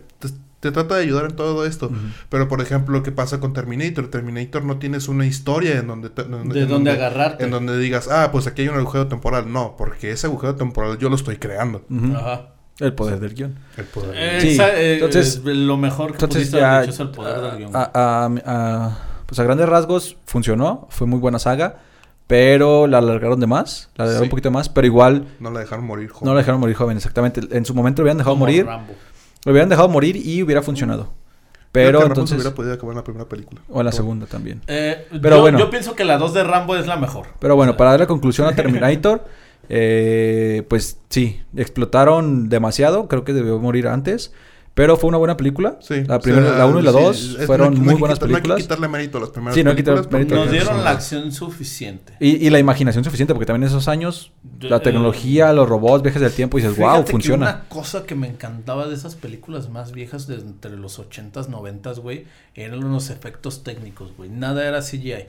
te, 0.62 0.70
trata 0.72 0.94
de 0.94 1.02
ayudar 1.02 1.24
en 1.26 1.36
todo 1.36 1.66
esto. 1.66 1.90
Pero 2.28 2.46
por 2.48 2.60
ejemplo, 2.62 2.96
lo 2.96 3.02
que 3.02 3.10
pasa 3.12 3.40
con 3.40 3.52
Terminator, 3.52 4.08
Terminator 4.08 4.64
no 4.64 4.78
tienes 4.78 5.08
una 5.08 5.26
historia 5.26 5.78
en 5.78 5.88
donde... 5.88 6.08
te- 6.10 6.22
en 6.22 6.48
De 6.48 6.62
en 6.62 6.68
dónde 6.68 6.92
agarrarte. 6.92 7.44
En 7.44 7.50
donde 7.50 7.76
digas, 7.78 8.08
ah, 8.08 8.30
pues 8.32 8.46
aquí 8.46 8.62
hay 8.62 8.68
un 8.68 8.76
agujero 8.76 9.08
temporal. 9.08 9.52
No, 9.52 9.74
porque 9.76 10.10
ese 10.12 10.26
agujero 10.28 10.54
temporal 10.54 10.96
yo 10.98 11.08
lo 11.08 11.16
estoy 11.16 11.36
creando. 11.36 11.82
Ajá. 12.16 12.48
El 12.78 12.94
poder 12.94 13.20
del 13.20 13.34
guion. 13.34 13.58
El 13.76 13.84
poder. 13.84 14.14
Eh, 14.16 14.40
Sí, 14.40 14.48
esa- 14.50 14.74
eh, 14.80 14.94
entonces- 14.94 15.42
eh, 15.44 15.54
lo 15.54 15.76
mejor 15.76 16.12
que 16.16 16.24
Entonces 16.24 16.50
ya... 16.50 16.82
es 16.84 16.98
el 17.00 17.10
poder 17.10 17.40
del 17.40 17.56
guion. 17.58 17.70
a, 17.74 18.98
pues 19.26 19.38
a 19.38 19.42
grandes 19.44 19.68
rasgos 19.68 20.16
funcionó. 20.26 20.86
Fue 20.90 21.06
muy 21.06 21.18
buena 21.18 21.38
saga. 21.38 21.80
Pero 22.28 22.86
la 22.86 22.98
alargaron 22.98 23.40
de 23.40 23.46
más. 23.46 23.90
La 23.96 24.04
alargaron 24.04 24.22
Sí. 24.24 24.26
un 24.26 24.30
poquito 24.30 24.50
más. 24.50 24.68
Pero 24.68 24.86
igual 24.86 25.26
No 25.38 25.50
la 25.50 25.60
dejaron 25.60 25.84
morir, 25.84 26.08
joven. 26.08 26.26
no 26.28 26.34
la 26.34 26.38
dejaron 26.40 26.60
morir 26.60 26.76
joven. 26.76 26.96
Exactamente. 26.96 27.40
En 27.50 27.64
su 27.66 27.74
momento 27.74 28.00
lo 28.00 28.04
hubieran 28.04 28.18
dejado 28.18 28.34
Como 28.34 28.44
morir. 28.46 28.64
Rambo. 28.64 28.94
Lo 29.44 29.52
hubieran 29.52 29.68
dejado 29.68 29.88
morir 29.88 30.16
y 30.16 30.42
hubiera 30.42 30.62
funcionado. 30.62 31.12
Pero 31.72 32.00
que 32.00 32.06
entonces... 32.06 32.36
hubiera 32.36 32.54
podido 32.54 32.74
acabar 32.74 32.92
en 32.92 32.98
la 32.98 33.04
primera 33.04 33.28
película. 33.28 33.62
O 33.70 33.80
en 33.80 33.86
la 33.86 33.92
segunda 33.92 34.26
también. 34.26 34.60
Eh, 34.66 35.06
Pero 35.10 35.36
yo, 35.36 35.40
bueno. 35.40 35.58
yo 35.58 35.70
pienso 35.70 35.94
que 35.94 36.04
la 36.04 36.18
2 36.18 36.34
de 36.34 36.44
Rambo 36.44 36.76
es 36.76 36.86
la 36.86 36.96
mejor. 36.96 37.28
Pero 37.38 37.56
bueno, 37.56 37.76
para 37.76 37.92
darle 37.92 38.06
conclusión 38.06 38.46
a 38.46 38.52
Terminator, 38.54 39.24
eh, 39.70 40.64
pues 40.68 40.98
sí, 41.08 41.40
explotaron 41.56 42.50
demasiado. 42.50 43.08
Creo 43.08 43.24
que 43.24 43.32
debió 43.32 43.58
morir 43.58 43.88
antes. 43.88 44.32
Pero 44.74 44.96
fue 44.96 45.08
una 45.08 45.18
buena 45.18 45.36
película. 45.36 45.76
Sí. 45.82 46.02
La 46.04 46.16
o 46.16 46.20
primera, 46.20 46.46
sea, 46.48 46.58
la 46.58 46.66
1 46.66 46.80
y 46.80 46.82
la 46.82 46.92
sí, 46.92 46.98
2 46.98 47.36
es- 47.40 47.46
fueron 47.46 47.68
no 47.68 47.74
que- 47.74 47.80
muy 47.82 47.94
que 47.94 48.00
buenas 48.00 48.18
quitar- 48.18 48.28
No 48.30 48.36
hay 48.36 48.40
películas. 48.40 48.56
que 48.56 48.62
quitarle 48.62 48.88
mérito 48.88 49.18
a 49.18 49.20
las 49.20 49.28
primeras 49.30 49.54
Sí, 49.54 49.62
no 49.64 49.70
hay 49.70 49.76
que 49.76 49.82
películas. 49.82 50.06
quitarle 50.06 50.24
mérito. 50.24 50.34
Nos 50.42 50.50
dieron 50.50 50.68
son- 50.76 50.84
la 50.84 50.90
acción 50.90 51.32
suficiente. 51.32 52.14
Y, 52.20 52.46
y 52.46 52.48
la 52.48 52.58
imaginación 52.58 53.04
suficiente, 53.04 53.34
porque 53.34 53.44
también 53.44 53.64
en 53.64 53.68
esos 53.68 53.86
años, 53.88 54.32
la 54.60 54.76
Eh, 54.76 54.80
tecnología, 54.80 55.52
los 55.52 55.68
robots, 55.68 56.02
viajes 56.02 56.22
del 56.22 56.32
tiempo, 56.32 56.58
y 56.58 56.62
dices, 56.62 56.78
wow, 56.78 56.88
Fíjate 56.88 57.04
que 57.04 57.10
funciona. 57.12 57.46
Una 57.50 57.64
cosa 57.68 58.04
que 58.06 58.14
me 58.14 58.28
encantaba 58.28 58.86
de 58.88 58.94
esas 58.94 59.14
películas 59.14 59.68
más 59.68 59.92
viejas 59.92 60.26
de 60.26 60.36
entre 60.36 60.76
los 60.78 60.98
80s, 60.98 61.48
90s, 61.50 61.98
güey, 61.98 62.24
eran 62.54 62.80
los 62.80 63.10
efectos 63.10 63.64
técnicos, 63.64 64.16
güey. 64.16 64.30
Nada 64.30 64.66
era 64.66 64.80
CGI. 64.80 65.26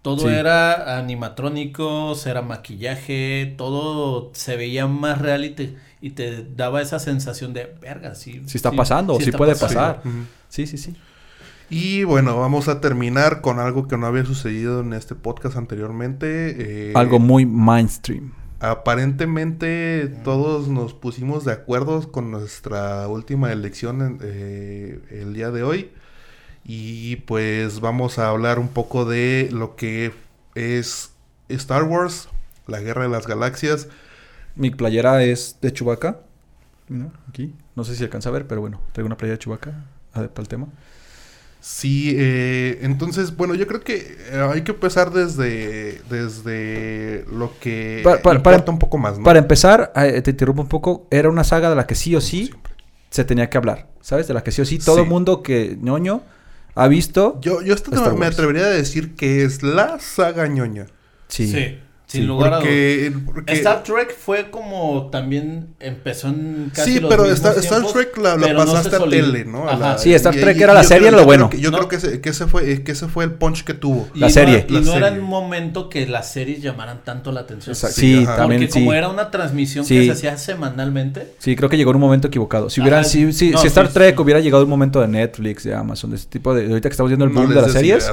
Todo 0.00 0.20
Sí. 0.22 0.28
era 0.28 0.96
animatrónicos, 1.44 2.26
era 2.26 2.40
maquillaje, 2.42 3.54
todo 3.58 4.30
se 4.32 4.56
veía 4.56 4.86
más 4.86 5.18
real 5.20 5.44
y 5.44 5.50
te, 5.50 5.76
y 6.00 6.10
te 6.10 6.44
daba 6.56 6.80
esa 6.82 6.98
sensación 6.98 7.52
de, 7.52 7.74
verga, 7.80 8.14
sí. 8.14 8.42
Sí 8.46 8.56
está 8.58 8.72
pasando, 8.72 9.16
sí 9.18 9.24
está 9.24 9.38
puede 9.38 9.52
pasando". 9.54 9.96
pasar. 9.96 10.02
Sí, 10.48 10.66
sí, 10.66 10.78
sí. 10.78 10.96
Y 11.68 12.02
bueno, 12.04 12.36
vamos 12.38 12.66
a 12.68 12.80
terminar 12.80 13.40
con 13.42 13.60
algo 13.60 13.86
que 13.86 13.96
no 13.96 14.06
había 14.06 14.24
sucedido 14.24 14.80
en 14.80 14.92
este 14.92 15.14
podcast 15.14 15.56
anteriormente. 15.56 16.88
eh, 16.90 16.92
Algo 16.96 17.18
muy 17.20 17.46
mainstream. 17.46 18.32
Aparentemente 18.60 20.08
todos 20.24 20.68
nos 20.68 20.92
pusimos 20.94 21.44
de 21.44 21.52
acuerdo 21.52 22.10
con 22.12 22.30
nuestra 22.30 23.06
última 23.08 23.52
elección 23.52 24.02
en- 24.02 24.18
eh, 24.22 25.00
el 25.10 25.32
día 25.32 25.50
de 25.50 25.62
hoy. 25.62 25.90
Y 26.64 27.16
pues 27.16 27.80
vamos 27.80 28.18
a 28.18 28.28
hablar 28.28 28.58
un 28.58 28.68
poco 28.68 29.04
de 29.04 29.48
lo 29.52 29.76
que 29.76 30.12
es 30.54 31.12
Star 31.48 31.84
Wars, 31.84 32.28
la 32.66 32.80
Guerra 32.80 33.04
de 33.04 33.08
las 33.08 33.26
Galaxias. 33.26 33.88
Mi 34.60 34.70
playera 34.70 35.22
es 35.24 35.56
de. 35.60 35.72
Mira, 36.88 37.08
Aquí. 37.28 37.54
No 37.74 37.84
sé 37.84 37.94
si 37.96 38.04
alcanza 38.04 38.28
a 38.28 38.32
ver, 38.32 38.46
pero 38.46 38.60
bueno, 38.60 38.80
traigo 38.92 39.06
una 39.06 39.16
playera 39.16 39.36
de 39.36 39.42
Chewbacca. 39.42 39.72
Adepto 40.12 40.40
al 40.42 40.48
tema. 40.48 40.66
Sí, 41.62 42.14
eh, 42.16 42.78
entonces, 42.82 43.36
bueno, 43.36 43.54
yo 43.54 43.66
creo 43.66 43.82
que 43.82 44.16
eh, 44.32 44.48
hay 44.52 44.62
que 44.62 44.72
empezar 44.72 45.10
desde, 45.12 46.00
desde 46.08 47.24
lo 47.32 47.52
que 47.60 48.00
Pa- 48.02 48.12
pa- 48.22 48.34
importa 48.34 48.42
para- 48.60 48.72
un 48.72 48.78
poco 48.78 48.96
más, 48.98 49.18
¿no? 49.18 49.24
Para 49.24 49.38
empezar, 49.38 49.92
eh, 49.94 50.22
te 50.22 50.30
interrumpo 50.30 50.62
un 50.62 50.68
poco. 50.68 51.06
Era 51.10 51.28
una 51.28 51.44
saga 51.44 51.68
de 51.68 51.76
la 51.76 51.86
que 51.86 51.94
sí 51.94 52.16
o 52.16 52.20
sí 52.20 52.46
Siempre. 52.46 52.72
se 53.10 53.24
tenía 53.24 53.50
que 53.50 53.58
hablar. 53.58 53.88
¿Sabes? 54.00 54.26
De 54.26 54.32
la 54.34 54.42
que 54.42 54.50
sí 54.52 54.62
o 54.62 54.64
sí 54.64 54.78
todo 54.78 54.98
el 54.98 55.04
Sí. 55.04 55.10
mundo 55.10 55.42
que 55.42 55.76
ñoño 55.80 56.22
ha 56.74 56.88
visto. 56.88 57.38
Yo, 57.42 57.60
yo 57.62 57.74
hasta 57.74 57.94
Star 57.94 58.14
me 58.14 58.20
Wars. 58.20 58.34
atrevería 58.34 58.64
a 58.64 58.70
decir 58.70 59.14
que 59.14 59.44
es 59.44 59.62
la 59.62 59.98
saga 60.00 60.46
ñoña. 60.46 60.86
Sí. 61.28 61.46
Sí, 61.46 61.78
sin 62.10 62.22
Sí, 62.22 62.26
lugar 62.26 62.54
a 62.54 62.56
dudas. 62.58 63.12
Porque, 63.24 63.52
Star 63.52 63.82
Trek 63.84 64.16
fue 64.18 64.50
como 64.50 65.10
también 65.12 65.74
empezó 65.78 66.26
en 66.28 66.72
casi 66.74 66.94
sí, 66.94 67.00
los 67.00 67.08
pero 67.08 67.22
mismos 67.22 67.38
Star, 67.38 67.58
Star 67.58 67.70
tiempos, 67.82 67.92
Trek 67.92 68.18
la, 68.18 68.36
la 68.36 68.46
pero 68.48 68.58
no 68.64 68.66
pasaste 68.72 68.90
se 68.90 68.96
a 68.96 69.08
tele, 69.08 69.44
¿no? 69.44 69.68
A 69.68 69.76
la- 69.76 69.98
Sí, 69.98 70.12
Star 70.14 70.34
Trek 70.34 70.56
y- 70.56 70.62
era 70.62 70.74
la 70.74 70.82
serie, 70.82 71.08
creo- 71.08 71.12
lo 71.12 71.18
yo 71.20 71.24
bueno. 71.26 71.48
creo 71.48 71.58
que- 71.60 71.64
yo 71.64 71.70
No. 71.70 71.76
creo 71.78 71.88
que 71.88 71.96
ese, 71.96 72.20
que 72.20 72.28
ese 72.30 72.46
fue 72.48 72.82
que 72.82 72.92
ese 72.92 73.06
fue 73.06 73.24
el 73.24 73.32
punch 73.32 73.62
que 73.64 73.74
tuvo. 73.74 74.08
Y 74.14 74.18
La 74.18 74.26
no- 74.26 74.32
serie. 74.32 74.66
y 74.68 74.72
La 74.72 74.80
no 74.80 74.94
era 74.94 75.08
el 75.08 75.20
momento 75.22 75.88
que 75.88 76.06
las 76.08 76.32
series 76.32 76.60
llamaran 76.62 77.02
tanto 77.04 77.30
la 77.30 77.40
atención. 77.42 77.74
Exacto. 77.74 78.00
Sí, 78.00 78.24
ajá. 78.24 78.36
también 78.36 78.62
Porque 78.62 78.72
sí. 78.72 78.78
como 78.80 78.92
era 78.92 79.08
una 79.08 79.30
transmisión 79.30 79.84
Sí. 79.84 79.94
que 80.00 80.04
se 80.06 80.10
hacía 80.12 80.36
semanalmente, 80.36 81.28
Sí, 81.38 81.54
creo 81.56 81.68
que 81.68 81.76
llegó 81.76 81.90
en 81.90 81.96
un 81.96 82.02
momento 82.02 82.26
equivocado. 82.28 82.70
Si 82.70 82.80
hubieran, 82.80 83.00
Ajá, 83.00 83.08
si, 83.08 83.32
si, 83.32 83.50
no, 83.50 83.58
si 83.58 83.66
Star 83.68 83.86
sí, 83.88 83.94
Trek 83.94 84.16
sí. 84.16 84.22
hubiera 84.22 84.40
llegado 84.40 84.64
un 84.64 84.70
momento 84.70 85.00
de 85.00 85.08
Netflix, 85.08 85.64
de 85.64 85.74
Amazon, 85.74 86.10
de 86.10 86.16
ese 86.16 86.26
tipo 86.26 86.54
de. 86.54 86.66
Ahorita 86.66 86.88
que 86.88 86.92
estamos 86.92 87.10
viendo 87.10 87.24
el 87.24 87.32
No 87.32 87.40
boom 87.42 87.54
de 87.54 87.62
las 87.62 87.72
series. 87.72 88.10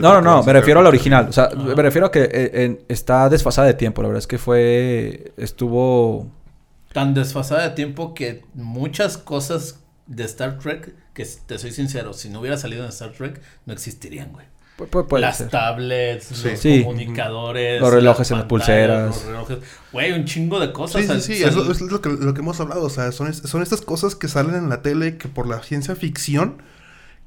No, 0.00 0.14
no, 0.14 0.20
no, 0.20 0.42
me 0.42 0.52
refiero 0.52 0.80
a 0.80 0.82
la 0.82 0.88
original. 0.88 1.26
O 1.28 1.32
sea, 1.32 1.48
me 1.54 1.82
refiero 1.82 2.06
a 2.06 2.10
que 2.10 2.22
eh, 2.22 2.50
en- 2.64 2.80
está 2.88 3.28
desfasada 3.28 3.66
de 3.68 3.74
tiempo. 3.74 4.02
La 4.02 4.08
verdad 4.08 4.20
es 4.20 4.26
que 4.26 4.38
fue. 4.38 5.32
Estuvo. 5.36 6.30
tan 6.92 7.12
desfasada 7.14 7.62
de 7.68 7.70
tiempo 7.74 8.14
que 8.14 8.44
muchas 8.54 9.18
cosas 9.18 9.80
de 10.06 10.24
Star 10.24 10.58
Trek, 10.58 10.94
que 11.12 11.26
te 11.46 11.58
soy 11.58 11.70
sincero, 11.70 12.12
si 12.14 12.30
no 12.30 12.40
hubiera 12.40 12.56
salido 12.56 12.82
en 12.82 12.88
Star 12.88 13.12
Trek, 13.12 13.40
no 13.66 13.72
existirían, 13.74 14.32
güey. 14.32 14.46
pu- 14.78 14.88
pu- 14.88 15.06
puede 15.06 15.22
las 15.22 15.36
ser. 15.38 15.48
tablets, 15.50 16.24
Sí. 16.26 16.48
los 16.48 16.58
Sí. 16.60 16.82
comunicadores, 16.84 17.80
Los 17.80 17.92
relojes 17.92 18.30
en 18.30 18.38
las 18.38 18.46
pulseras. 18.46 19.06
Los 19.16 19.24
relojes. 19.26 19.58
Güey, 19.92 20.12
un 20.12 20.24
chingo 20.24 20.60
de 20.60 20.72
cosas. 20.72 21.02
Sí, 21.02 21.08
sí, 21.20 21.20
sí, 21.36 21.42
es, 21.44 21.54
lo, 21.54 21.70
es 21.70 21.80
lo 21.82 22.00
que, 22.00 22.08
lo 22.10 22.32
que 22.32 22.40
hemos 22.40 22.58
hablado, 22.60 22.84
o 22.84 22.90
sea, 22.90 23.10
son, 23.12 23.28
es- 23.28 23.38
son 23.38 23.60
estas 23.62 23.80
cosas 23.82 24.14
que 24.14 24.28
salen 24.28 24.54
en 24.54 24.68
la 24.68 24.80
tele 24.80 25.18
que 25.18 25.28
por 25.28 25.46
la 25.48 25.62
ciencia 25.62 25.94
ficción, 25.96 26.62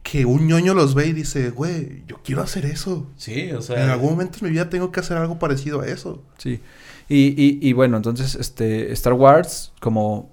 que 0.04 0.26
un 0.26 0.48
ñoño 0.48 0.74
los 0.74 0.96
ve 0.96 1.08
y 1.08 1.14
dice, 1.14 1.52
güey, 1.52 2.04
yo 2.08 2.20
quiero 2.24 2.42
hacer 2.42 2.66
eso. 2.66 3.08
Sí, 3.18 3.52
o 3.52 3.62
sea. 3.62 3.84
En 3.84 3.90
algún 3.90 4.12
momento 4.12 4.40
en 4.42 4.46
mi 4.46 4.52
vida 4.52 4.70
tengo 4.70 4.92
que 4.92 5.00
hacer 5.00 5.18
algo 5.18 5.38
parecido 5.40 5.82
a 5.82 5.88
eso. 5.88 6.24
Sí. 6.38 6.60
Y, 7.08 7.36
y, 7.38 7.60
y 7.62 7.74
bueno, 7.74 7.98
entonces, 7.98 8.36
este. 8.36 8.92
Star 8.94 9.14
Wars, 9.14 9.72
como 9.80 10.32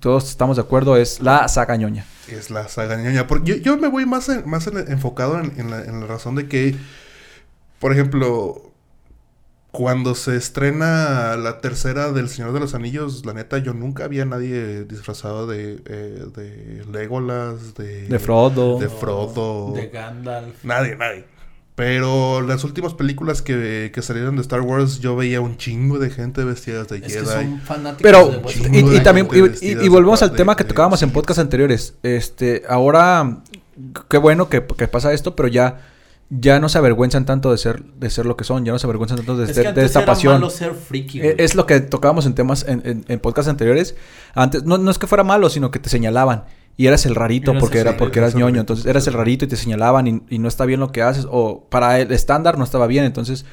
todos 0.00 0.28
estamos 0.28 0.56
de 0.56 0.62
acuerdo, 0.62 0.96
es 0.96 1.20
la 1.20 1.48
saga 1.48 1.76
ñoña. 1.76 2.04
Es 2.28 2.50
la 2.50 2.68
saga 2.68 2.96
ñoña. 2.96 3.26
Porque 3.26 3.52
yo, 3.52 3.56
yo 3.56 3.76
me 3.78 3.88
voy 3.88 4.04
más, 4.06 4.28
en- 4.28 4.48
más 4.48 4.66
en- 4.66 4.90
enfocado 4.92 5.40
en, 5.40 5.52
en 5.58 5.70
la, 5.70 5.82
en 5.84 6.00
la 6.00 6.06
razón 6.06 6.34
de 6.34 6.46
que, 6.46 6.76
por 7.80 7.92
ejemplo, 7.92 8.67
cuando 9.78 10.16
se 10.16 10.34
estrena 10.34 11.36
la 11.36 11.60
tercera 11.60 12.10
del 12.10 12.28
Señor 12.28 12.52
de 12.52 12.58
los 12.58 12.74
Anillos, 12.74 13.24
la 13.24 13.32
neta, 13.32 13.58
yo 13.58 13.74
nunca 13.74 14.06
había 14.06 14.24
nadie 14.24 14.82
disfrazado 14.82 15.46
de, 15.46 15.80
eh, 15.86 16.24
de 16.34 16.84
Legolas, 16.90 17.76
de, 17.76 18.08
De 18.08 18.18
Frodo. 18.18 18.80
de 18.80 18.88
Frodo. 18.88 19.72
De 19.76 19.86
Gandalf. 19.86 20.64
Nadie, 20.64 20.96
nadie. 20.96 21.24
Pero 21.76 22.40
las 22.42 22.64
últimas 22.64 22.92
películas 22.94 23.40
que, 23.40 23.92
que 23.94 24.02
salieron 24.02 24.34
de 24.34 24.42
Star 24.42 24.62
Wars, 24.62 24.98
yo 24.98 25.14
veía 25.14 25.40
un 25.40 25.56
chingo 25.58 26.00
de 26.00 26.10
gente 26.10 26.42
vestida 26.42 26.82
de 26.82 26.96
Es 26.96 27.02
que 27.02 27.10
Jedi. 27.10 27.24
son 27.26 27.60
fanáticos 27.60 28.02
Pero, 28.02 28.26
de 28.30 28.78
y, 28.80 28.96
y 28.96 29.00
también, 29.04 29.28
y- 29.62 29.86
volvemos 29.88 30.20
al 30.24 30.32
tema 30.32 30.56
que 30.56 30.64
de- 30.64 30.70
tocábamos 30.70 31.00
en 31.04 31.12
podcast 31.12 31.38
anteriores. 31.38 31.94
Este, 32.02 32.64
ahora, 32.68 33.42
qué 34.10 34.18
bueno 34.18 34.48
que, 34.48 34.60
que 34.76 34.88
pasa 34.88 35.12
esto, 35.12 35.36
pero 35.36 35.46
ya, 35.46 35.82
ya 36.30 36.60
no 36.60 36.68
se 36.68 36.76
avergüenzan 36.78 37.24
tanto 37.24 37.50
de 37.50 37.58
ser, 37.58 37.82
de 37.84 38.10
ser 38.10 38.26
lo 38.26 38.36
que 38.36 38.44
son, 38.44 38.64
ya 38.64 38.72
no 38.72 38.78
se 38.78 38.86
avergüenzan 38.86 39.16
tanto 39.18 39.36
de, 39.36 39.44
Es 39.44 39.54
ser- 39.54 39.56
que 39.56 39.62
de 39.62 39.68
antes 39.68 39.84
esta 39.84 40.00
era 40.00 40.06
pasión. 40.06 40.34
malo 40.34 40.50
ser 40.50 40.74
friki, 40.74 41.20
güey. 41.20 41.34
Es 41.38 41.54
lo 41.54 41.64
que 41.66 41.80
tocábamos 41.80 42.26
en 42.26 42.34
temas, 42.34 42.66
en, 42.68 42.82
en, 42.84 43.04
en 43.08 43.18
podcasts 43.20 43.48
anteriores. 43.48 43.94
Antes, 44.34 44.64
no, 44.64 44.76
no 44.78 44.90
es 44.90 44.98
que 44.98 45.06
fuera 45.06 45.24
malo, 45.24 45.48
sino 45.48 45.70
que 45.70 45.78
te 45.78 45.88
señalaban. 45.88 46.44
Y 46.76 46.86
eras 46.86 47.06
el 47.06 47.14
rarito 47.16 47.54
porque 47.58 47.78
era 47.80 47.96
porque 47.96 48.18
eras 48.20 48.34
ñoño. 48.36 48.60
Entonces 48.60 48.86
eras 48.86 49.06
el 49.08 49.14
rarito 49.14 49.44
y 49.44 49.48
te 49.48 49.56
señalaban 49.56 50.06
y, 50.06 50.22
y 50.28 50.38
no 50.38 50.46
está 50.48 50.64
bien 50.64 50.78
lo 50.80 50.92
que 50.92 51.02
haces. 51.02 51.26
O 51.28 51.64
para 51.70 51.98
el 51.98 52.12
estándar 52.12 52.56
no 52.56 52.62
estaba 52.62 52.86
bien. 52.86 53.04
Entonces, 53.04 53.44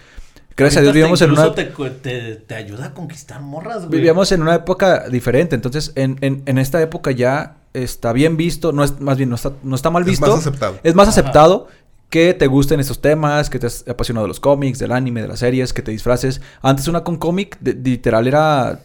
gracias 0.55 0.77
a 0.79 0.81
Dios 0.83 0.93
vivíamos 0.93 1.21
en 1.23 1.31
una... 1.31 1.55
Te, 1.55 1.63
te, 1.65 2.35
te 2.35 2.53
ayuda 2.55 2.85
a 2.87 2.93
conquistar 2.93 3.41
morras, 3.41 3.87
güey. 3.87 3.89
Vivíamos 3.97 4.31
en 4.31 4.43
una 4.43 4.53
época 4.53 5.09
diferente, 5.09 5.55
entonces 5.55 5.91
en, 5.95 6.17
en, 6.21 6.43
en 6.45 6.57
esta 6.59 6.79
época 6.83 7.09
ya 7.11 7.57
está 7.73 8.13
bien 8.13 8.37
visto, 8.37 8.71
no 8.73 8.83
es 8.83 8.99
más 9.01 9.17
bien 9.17 9.29
no 9.29 9.35
está, 9.35 9.53
no 9.63 9.75
está 9.75 9.89
mal 9.89 10.03
Es 10.03 10.09
visto, 10.09 10.27
más 10.27 10.39
aceptado. 10.39 10.77
es 10.83 10.93
más 10.95 11.07
Ajá. 11.09 11.19
aceptado 11.19 11.67
que 12.15 12.33
te 12.33 12.47
gusten 12.47 12.79
estos 12.79 13.01
temas, 13.01 13.49
que 13.49 13.59
te 13.59 13.67
has 13.67 13.85
apasionado 13.89 14.23
de 14.23 14.29
los 14.29 14.39
cómics, 14.39 14.79
del 14.79 14.93
anime, 14.93 15.21
de 15.21 15.27
las 15.27 15.39
series, 15.39 15.73
que 15.73 15.81
te 15.81 15.91
disfraces. 15.91 16.39
Antes 16.61 16.87
una 16.87 17.03
con 17.03 17.17
cómic 17.17 17.57
de- 17.59 17.73
literal 17.73 18.25
era 18.25 18.79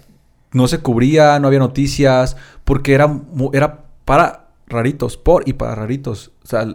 no 0.53 0.67
se 0.67 0.79
cubría, 0.79 1.39
no 1.39 1.47
había 1.47 1.61
noticias, 1.61 2.37
porque 2.65 2.93
era 2.93 3.09
era 3.53 3.85
para 4.05 4.49
raritos, 4.67 5.17
por 5.17 5.49
y 5.49 5.53
para 5.53 5.77
raritos. 5.77 6.33
O 6.43 6.49
sea, 6.49 6.67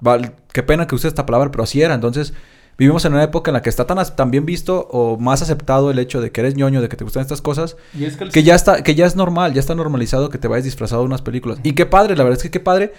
val- 0.00 0.34
qué 0.52 0.64
pena 0.64 0.88
que 0.88 0.96
use 0.96 1.06
esta 1.06 1.24
palabra, 1.24 1.52
pero 1.52 1.62
así 1.62 1.80
era. 1.80 1.94
Entonces, 1.94 2.34
vivimos 2.78 3.04
en 3.04 3.12
una 3.12 3.22
época 3.22 3.50
en 3.50 3.54
la 3.54 3.62
que 3.62 3.70
está 3.70 3.86
tan, 3.86 4.30
bien 4.32 4.44
visto 4.44 4.88
o 4.90 5.18
más 5.18 5.40
aceptado 5.40 5.92
el 5.92 6.00
hecho 6.00 6.20
de 6.20 6.32
que 6.32 6.40
eres 6.40 6.56
ñoño, 6.56 6.80
de 6.82 6.88
que 6.88 6.96
te 6.96 7.04
gustan 7.04 7.20
estas 7.22 7.40
cosas, 7.42 7.76
Y 7.96 8.06
es 8.06 8.16
que 8.16 8.24
el 8.24 8.32
que 8.32 8.42
ya 8.42 8.56
está, 8.56 8.82
que 8.82 8.96
ya 8.96 9.06
es 9.06 9.14
normal, 9.14 9.52
ya 9.54 9.60
está 9.60 9.76
normalizado 9.76 10.30
que 10.30 10.38
te 10.38 10.48
vayas 10.48 10.64
disfrazado 10.64 11.02
de 11.02 11.06
unas 11.06 11.22
películas. 11.22 11.58
Y 11.62 11.74
qué 11.74 11.86
padre, 11.86 12.16
la 12.16 12.24
verdad 12.24 12.38
es 12.38 12.42
que 12.42 12.50
qué 12.50 12.58
padre. 12.60 12.92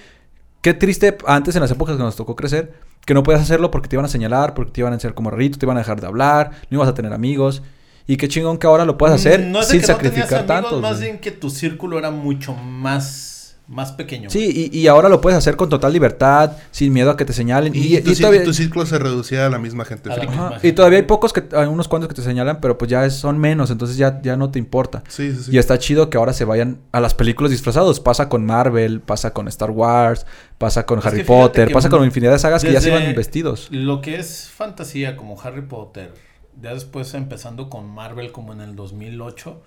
Qué 0.64 0.74
triste 0.74 1.18
antes 1.28 1.54
en 1.58 1.62
las 1.62 1.72
épocas 1.72 1.98
que 1.98 2.02
nos 2.02 2.16
tocó 2.16 2.38
crecer, 2.38 2.74
que 3.06 3.14
no 3.14 3.22
podías 3.22 3.42
hacerlo 3.42 3.70
porque 3.70 3.90
te 3.90 3.98
iban 3.98 4.06
a 4.06 4.08
señalar, 4.08 4.54
porque 4.54 4.72
te 4.72 4.80
iban 4.80 4.94
a 4.94 4.96
hacer 4.96 5.14
como 5.14 5.30
rarito, 5.30 5.60
te 5.60 5.66
iban 5.66 5.76
a 5.76 5.82
dejar 5.82 6.00
de 6.00 6.08
hablar, 6.08 6.52
no 6.70 6.78
ibas 6.78 6.88
a 6.88 6.94
tener 6.94 7.12
amigos. 7.12 7.62
Y 8.08 8.16
qué 8.16 8.30
chingón 8.30 8.58
que 8.58 8.66
ahora 8.66 8.86
lo 8.86 8.98
puedas 8.98 9.16
hacer 9.18 9.42
Mm, 9.42 9.52
No 9.52 9.60
es 9.60 9.68
sin 9.68 9.82
que 9.82 9.88
no 9.88 9.94
sacrificar 9.94 10.40
amigos, 10.40 10.48
tanto. 10.48 10.80
Más 10.82 11.02
bien 11.02 11.20
que 11.20 11.32
tu 11.32 11.50
círculo 11.50 12.00
era 12.00 12.12
mucho 12.12 12.54
más, 12.54 13.33
más 13.68 13.94
pequeño. 13.94 14.30
Sí, 14.30 14.70
y, 14.74 14.78
y 14.78 14.88
ahora 14.88 15.08
lo 15.10 15.22
puedes 15.22 15.38
hacer 15.38 15.56
con 15.56 15.70
total 15.70 15.94
libertad, 15.94 16.52
sin 16.72 16.92
miedo 16.92 17.10
a 17.12 17.18
que 17.18 17.24
te 17.26 17.32
señalen. 17.34 17.74
Y, 17.74 17.96
Y, 17.98 18.02
tu, 18.02 18.12
y 18.12 18.16
todavía, 18.16 18.44
tu 18.44 18.54
círculo 18.54 18.86
se 18.86 19.00
reducía 19.00 19.46
a 19.46 19.50
la 19.50 19.58
misma 19.58 19.86
gente. 19.86 20.10
La 20.10 20.60
y 20.62 20.74
todavía 20.74 21.00
hay 21.00 21.06
pocos 21.06 21.32
que, 21.32 21.44
hay 21.56 21.68
unos 21.68 21.88
cuantos 21.88 22.10
que 22.10 22.14
te 22.16 22.22
señalan, 22.22 22.60
pero 22.60 22.78
pues 22.78 22.92
ya 22.92 23.06
es- 23.06 23.16
son 23.16 23.38
menos, 23.38 23.72
entonces 23.72 23.96
ya, 23.98 24.22
ya 24.22 24.36
no 24.36 24.52
te 24.52 24.60
importa. 24.60 25.04
Sí, 25.08 25.32
sí, 25.34 25.44
sí. 25.46 25.52
Y 25.56 25.58
está 25.60 25.78
chido 25.80 26.10
que 26.10 26.18
ahora 26.18 26.34
se 26.34 26.44
vayan 26.46 26.80
a 26.92 27.00
las 27.00 27.14
películas 27.14 27.52
disfrazados. 27.52 28.00
Pasa 28.00 28.28
con 28.28 28.46
Marvel, 28.46 29.00
pasa 29.00 29.32
con 29.34 29.48
Star 29.48 29.72
Wars, 29.72 30.26
pasa 30.58 30.86
con 30.86 31.00
Es 31.00 31.06
Harry 31.06 31.24
Potter, 31.24 31.72
pasa 31.72 31.90
con 31.90 32.04
infinidad 32.04 32.34
de 32.34 32.40
sagas 32.40 32.64
que 32.64 32.74
ya 32.74 32.82
se 32.82 32.90
iban 32.90 33.16
vestidos. 33.16 33.70
Lo 33.72 34.02
que 34.02 34.18
es 34.18 34.50
fantasía 34.50 35.16
como 35.16 35.40
Harry 35.42 35.62
Potter, 35.62 36.14
ya 36.62 36.74
después 36.74 37.14
empezando 37.14 37.70
con 37.70 37.90
Marvel 37.90 38.32
como 38.32 38.52
en 38.54 38.62
el 38.62 38.76
2008, 38.76 39.62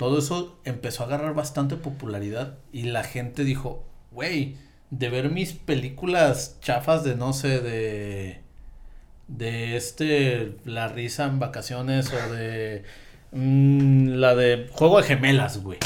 todo 0.00 0.18
eso 0.18 0.56
empezó 0.64 1.02
a 1.02 1.06
agarrar 1.06 1.34
bastante 1.34 1.76
popularidad 1.76 2.54
y 2.72 2.84
la 2.84 3.04
gente 3.04 3.44
dijo, 3.44 3.84
güey, 4.10 4.56
de 4.88 5.10
ver 5.10 5.30
mis 5.30 5.52
películas 5.52 6.56
chafas 6.62 7.04
de 7.04 7.16
no 7.16 7.34
sé, 7.34 7.60
de 7.60 8.40
de 9.28 9.76
este 9.76 10.56
La 10.64 10.88
risa 10.88 11.26
en 11.26 11.38
vacaciones 11.38 12.10
o 12.14 12.32
de 12.32 12.82
mm, 13.32 14.08
la 14.14 14.34
de 14.34 14.68
Juego 14.72 14.96
de 14.96 15.04
Gemelas, 15.06 15.62
güey. 15.62 15.78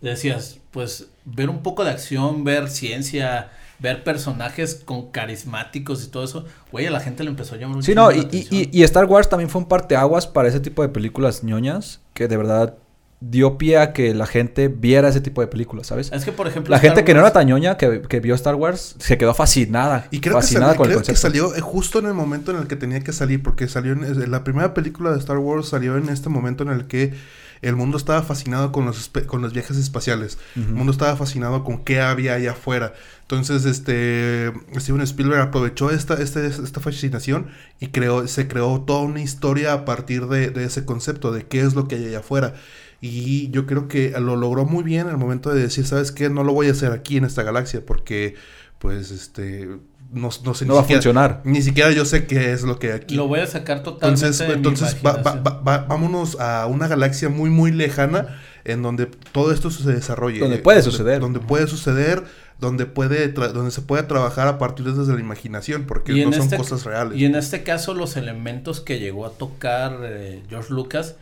Decías, 0.00 0.60
pues 0.70 1.08
ver 1.24 1.50
un 1.50 1.64
poco 1.64 1.82
de 1.82 1.90
acción, 1.90 2.44
ver 2.44 2.70
ciencia, 2.70 3.50
ver 3.80 4.04
personajes 4.04 4.76
con 4.84 5.10
carismáticos 5.10 6.04
y 6.04 6.08
todo 6.10 6.22
eso, 6.22 6.44
güey, 6.70 6.86
a 6.86 6.92
la 6.92 7.00
gente 7.00 7.24
le 7.24 7.30
empezó 7.30 7.56
a 7.56 7.58
llamar 7.58 7.78
un 7.78 7.82
Sí, 7.82 7.92
no, 7.96 8.12
y- 8.12 8.68
y 8.72 8.82
Star 8.84 9.06
Wars 9.06 9.28
también 9.28 9.50
fue 9.50 9.60
un 9.62 9.66
parteaguas 9.68 10.28
para 10.28 10.46
ese 10.48 10.60
tipo 10.60 10.82
de 10.82 10.88
películas 10.90 11.42
ñoñas 11.42 12.00
que 12.14 12.28
de 12.28 12.36
verdad 12.36 12.76
dio 13.20 13.58
pie 13.58 13.78
a 13.78 13.92
que 13.92 14.14
la 14.14 14.26
gente 14.26 14.68
viera 14.68 15.08
ese 15.08 15.20
tipo 15.20 15.40
de 15.40 15.48
películas, 15.48 15.88
¿sabes? 15.88 16.10
Es 16.12 16.24
que, 16.24 16.30
por 16.32 16.46
ejemplo, 16.46 16.70
La 16.70 16.76
Star 16.76 16.90
gente 16.90 17.04
que 17.04 17.14
no 17.14 17.20
era 17.20 17.32
tañoña, 17.32 17.76
que, 17.76 18.02
que 18.02 18.20
vio 18.20 18.34
Star 18.36 18.54
Wars, 18.54 18.94
se 18.98 19.18
quedó 19.18 19.34
fascinada. 19.34 20.06
Y 20.10 20.20
creo, 20.20 20.34
que, 20.36 20.42
fascinada 20.42 20.68
sal- 20.72 20.76
con 20.76 20.86
el 20.86 20.92
creo 20.96 21.04
que 21.04 21.16
salió 21.16 21.54
eh, 21.56 21.60
justo 21.60 21.98
en 21.98 22.06
el 22.06 22.14
momento 22.14 22.52
en 22.52 22.58
el 22.58 22.66
que 22.68 22.76
tenía 22.76 23.00
que 23.00 23.12
salir, 23.12 23.42
porque 23.42 23.66
salió 23.68 23.92
en, 23.92 24.04
es- 24.04 24.28
la 24.28 24.44
primera 24.44 24.72
película 24.72 25.10
de 25.10 25.18
Star 25.18 25.38
Wars 25.38 25.68
salió 25.68 25.96
en 25.96 26.08
este 26.10 26.28
momento 26.28 26.62
en 26.62 26.70
el 26.70 26.86
que 26.86 27.12
el 27.60 27.74
mundo 27.74 27.96
estaba 27.98 28.22
fascinado 28.22 28.70
con 28.70 28.84
los, 28.86 29.10
con 29.26 29.42
los 29.42 29.52
viajes 29.52 29.76
espaciales. 29.78 30.38
El 30.54 30.68
mundo 30.68 30.92
estaba 30.92 31.16
fascinado 31.16 31.64
con 31.64 31.82
qué 31.82 32.00
había 32.00 32.34
allá 32.34 32.52
afuera. 32.52 32.94
Entonces, 33.22 33.64
este 33.64 34.52
Steven 34.76 35.00
Spielberg 35.02 35.40
aprovechó 35.40 35.90
esta, 35.90 36.14
este- 36.14 36.46
esta 36.46 36.78
fascinación 36.80 37.48
y 37.80 37.88
creó, 37.88 38.28
se 38.28 38.46
creó 38.46 38.80
toda 38.82 39.00
una 39.00 39.20
historia 39.22 39.72
a 39.72 39.84
partir 39.84 40.28
de, 40.28 40.50
de 40.50 40.64
ese 40.66 40.84
concepto, 40.84 41.32
de 41.32 41.46
qué 41.46 41.62
es 41.62 41.74
lo 41.74 41.88
que 41.88 41.96
hay 41.96 42.06
allá 42.06 42.20
afuera. 42.20 42.54
Y 43.00 43.50
yo 43.50 43.66
creo 43.66 43.86
que 43.86 44.10
lo 44.18 44.34
logró 44.36 44.64
muy 44.64 44.82
bien 44.82 45.06
al 45.08 45.18
momento 45.18 45.54
de 45.54 45.62
decir, 45.62 45.86
¿sabes 45.86 46.10
qué? 46.12 46.28
No 46.30 46.42
lo 46.42 46.52
voy 46.52 46.68
a 46.68 46.72
hacer 46.72 46.92
aquí 46.92 47.16
en 47.16 47.24
esta 47.24 47.42
galaxia 47.44 47.84
porque, 47.86 48.34
pues, 48.80 49.10
este, 49.12 49.68
no, 50.12 50.30
no 50.44 50.54
sé 50.54 50.66
No 50.66 50.74
va 50.74 50.80
a 50.80 50.84
funcionar. 50.84 51.40
Ni 51.44 51.62
siquiera 51.62 51.92
yo 51.92 52.04
sé 52.04 52.26
qué 52.26 52.52
es 52.52 52.62
lo 52.62 52.78
que 52.78 52.88
hay 52.88 52.92
aquí. 52.94 53.14
Lo 53.14 53.28
voy 53.28 53.40
a 53.40 53.46
sacar 53.46 53.82
totalmente 53.84 54.24
Entonces, 54.26 54.38
de 54.48 54.48
mi 54.48 54.54
entonces 54.54 54.96
va- 54.96 55.12
va- 55.12 55.20
imaginación. 55.20 55.44
va- 55.46 55.60
va- 55.62 55.84
vámonos 55.86 56.40
a 56.40 56.66
una 56.66 56.88
galaxia 56.88 57.28
muy, 57.28 57.50
muy 57.50 57.70
lejana 57.70 58.40
en 58.64 58.82
donde 58.82 59.06
todo 59.32 59.52
esto 59.52 59.70
se 59.70 59.90
desarrolle. 59.92 60.40
Donde 60.40 60.58
puede 60.58 60.82
suceder. 60.82 61.20
Donde 61.20 61.38
puede 61.40 61.68
suceder, 61.68 62.24
donde, 62.58 62.86
puede 62.86 63.32
tra- 63.32 63.52
donde 63.52 63.70
se 63.70 63.80
puede 63.82 64.02
trabajar 64.02 64.48
a 64.48 64.58
partir 64.58 64.92
desde 64.92 65.12
la 65.14 65.20
imaginación, 65.20 65.84
porque 65.86 66.12
no 66.24 66.32
son 66.32 66.42
este- 66.42 66.56
cosas 66.56 66.84
reales. 66.84 67.16
Y 67.16 67.24
en 67.26 67.36
este 67.36 67.62
caso, 67.62 67.94
los 67.94 68.16
elementos 68.16 68.80
que 68.80 68.98
llegó 68.98 69.24
a 69.24 69.30
tocar 69.30 70.00
eh, 70.02 70.42
George 70.50 70.72
Lucas, 70.74 71.14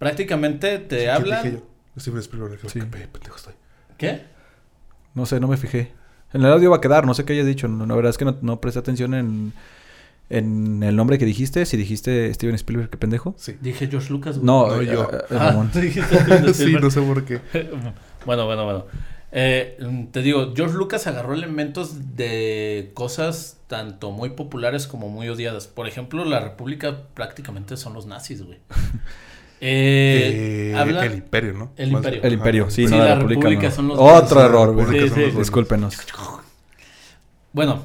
prácticamente 0.00 0.78
te 0.78 0.96
¿Qué 0.98 1.10
hablan. 1.10 1.42
dije 1.44 1.56
yo? 1.58 2.00
Steven 2.00 2.20
Spielberg, 2.20 2.58
Sí. 2.66 2.80
qué 2.80 2.86
pe- 2.86 3.06
pendejo 3.06 3.36
estoy. 3.36 3.54
¿Qué? 3.96 4.22
No 5.14 5.26
sé, 5.26 5.38
no 5.38 5.46
me 5.46 5.56
fijé. 5.56 5.92
En 6.32 6.40
el 6.44 6.50
audio 6.52 6.70
va 6.70 6.78
a 6.78 6.80
quedar, 6.80 7.06
no 7.06 7.14
sé 7.14 7.24
qué 7.24 7.34
hayas 7.34 7.46
dicho. 7.46 7.68
No, 7.68 7.84
la 7.86 7.94
verdad 7.94 8.10
es 8.10 8.18
que 8.18 8.24
no, 8.24 8.36
no 8.42 8.60
presté 8.60 8.78
atención 8.80 9.14
en, 9.14 9.52
en 10.30 10.82
el 10.82 10.96
nombre 10.96 11.18
que 11.18 11.24
dijiste. 11.26 11.66
Si 11.66 11.76
dijiste 11.76 12.32
Steven 12.32 12.54
Spielberg, 12.54 12.88
qué 12.90 12.96
pendejo. 12.96 13.34
Sí. 13.36 13.56
Dije 13.60 13.88
George 13.88 14.10
Lucas. 14.10 14.36
güey. 14.38 14.46
No, 14.46 14.68
No, 14.68 14.82
yo. 14.82 15.10
eh, 15.12 15.18
eh, 15.30 15.36
Ah, 15.38 15.68
tú 15.72 15.78
dijiste 15.80 16.18
sí, 16.54 16.72
no 16.80 16.90
sé 16.90 17.00
por 17.02 17.24
qué. 17.24 17.40
bueno, 18.24 18.46
bueno, 18.46 18.64
bueno. 18.64 18.86
Eh, 19.32 19.78
te 20.12 20.22
digo, 20.22 20.54
George 20.56 20.76
Lucas 20.76 21.06
agarró 21.06 21.34
elementos 21.34 22.16
de 22.16 22.90
cosas 22.94 23.58
tanto 23.68 24.10
muy 24.10 24.30
populares 24.30 24.86
como 24.86 25.08
muy 25.08 25.28
odiadas. 25.28 25.66
Por 25.68 25.86
ejemplo, 25.86 26.24
la 26.24 26.40
República 26.40 27.06
prácticamente 27.14 27.76
son 27.76 27.92
los 27.94 28.06
nazis, 28.06 28.42
güey. 28.42 28.58
Eh, 29.62 30.70
Eh, 30.72 30.74
habla- 30.76 31.04
El 31.04 31.14
Imperio, 31.14 31.52
¿no? 31.52 31.72
El 31.76 31.90
Más- 31.92 31.98
Imperio. 32.00 32.22
El 32.22 32.32
Imperio, 32.32 32.70
sí, 32.70 32.86
Sí, 32.86 32.90
no, 32.92 32.98
la 32.98 33.04
la, 33.04 33.14
República. 33.16 33.40
República 33.40 33.68
no. 33.68 33.74
son 33.74 33.88
los 33.88 33.98
Otro 33.98 34.20
nazis. 34.20 34.36
error, 34.38 34.72
güey. 34.74 35.00
Los 35.00 35.10
nazis. 35.16 35.36
Discúlpenos. 35.36 35.96
Bueno, 37.52 37.82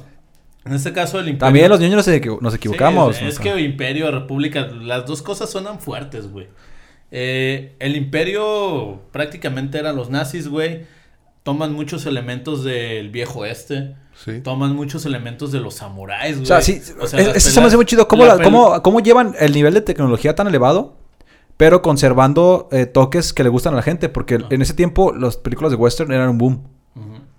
en 0.64 0.72
este 0.74 0.92
caso 0.92 1.18
el 1.18 1.28
Imperio. 1.28 1.46
También 1.46 1.68
los 1.68 1.80
niños 1.80 1.96
nos, 1.96 2.08
equivo- 2.08 2.38
nos 2.40 2.54
equivocamos. 2.54 3.16
Sí, 3.16 3.24
es, 3.24 3.34
es 3.34 3.38
que 3.40 3.60
Imperio, 3.60 4.10
República, 4.10 4.66
las 4.66 5.06
dos 5.06 5.22
cosas 5.22 5.50
suenan 5.50 5.80
fuertes, 5.80 6.30
güey. 6.30 6.48
Eh, 7.10 7.74
el 7.78 7.96
Imperio 7.96 9.00
prácticamente 9.12 9.78
eran 9.78 9.96
los 9.96 10.10
nazis, 10.10 10.48
güey. 10.48 10.82
Toman 11.42 11.72
muchos 11.72 12.06
elementos 12.06 12.64
del 12.64 13.10
viejo 13.10 13.40
oeste. 13.40 13.94
Sí. 14.24 14.40
Toman 14.40 14.74
muchos 14.74 15.04
elementos 15.06 15.52
de 15.52 15.60
los 15.60 15.74
samuráis, 15.74 16.32
güey. 16.36 16.44
O 16.44 16.46
sea, 16.46 16.60
sí, 16.62 16.80
O 17.00 17.06
sea, 17.06 17.20
es- 17.20 17.26
las 17.28 17.36
eso 17.36 17.50
se 17.50 17.60
me 17.60 17.66
hace 17.66 17.76
muy 17.76 17.84
chido. 17.86 18.08
¿Cómo, 18.08 18.24
la 18.24 18.34
la- 18.34 18.40
pel- 18.40 18.44
cómo- 18.44 18.82
cómo 18.82 19.00
llevan 19.00 19.34
el 19.38 19.52
nivel 19.52 19.74
de 19.74 19.82
tecnología 19.82 20.34
tan 20.34 20.48
elevado, 20.48 20.95
pero 21.56 21.82
conservando 21.82 22.68
eh, 22.72 22.86
toques 22.86 23.32
que 23.32 23.42
le 23.42 23.48
gustan 23.48 23.72
a 23.74 23.76
la 23.76 23.82
gente? 23.82 24.08
Porque 24.08 24.36
Ah. 24.36 24.46
en 24.50 24.62
ese 24.62 24.74
tiempo 24.74 25.12
las 25.12 25.36
películas 25.36 25.70
de 25.72 25.76
western 25.76 26.12
eran 26.12 26.28
un 26.30 26.38
boom. 26.38 26.62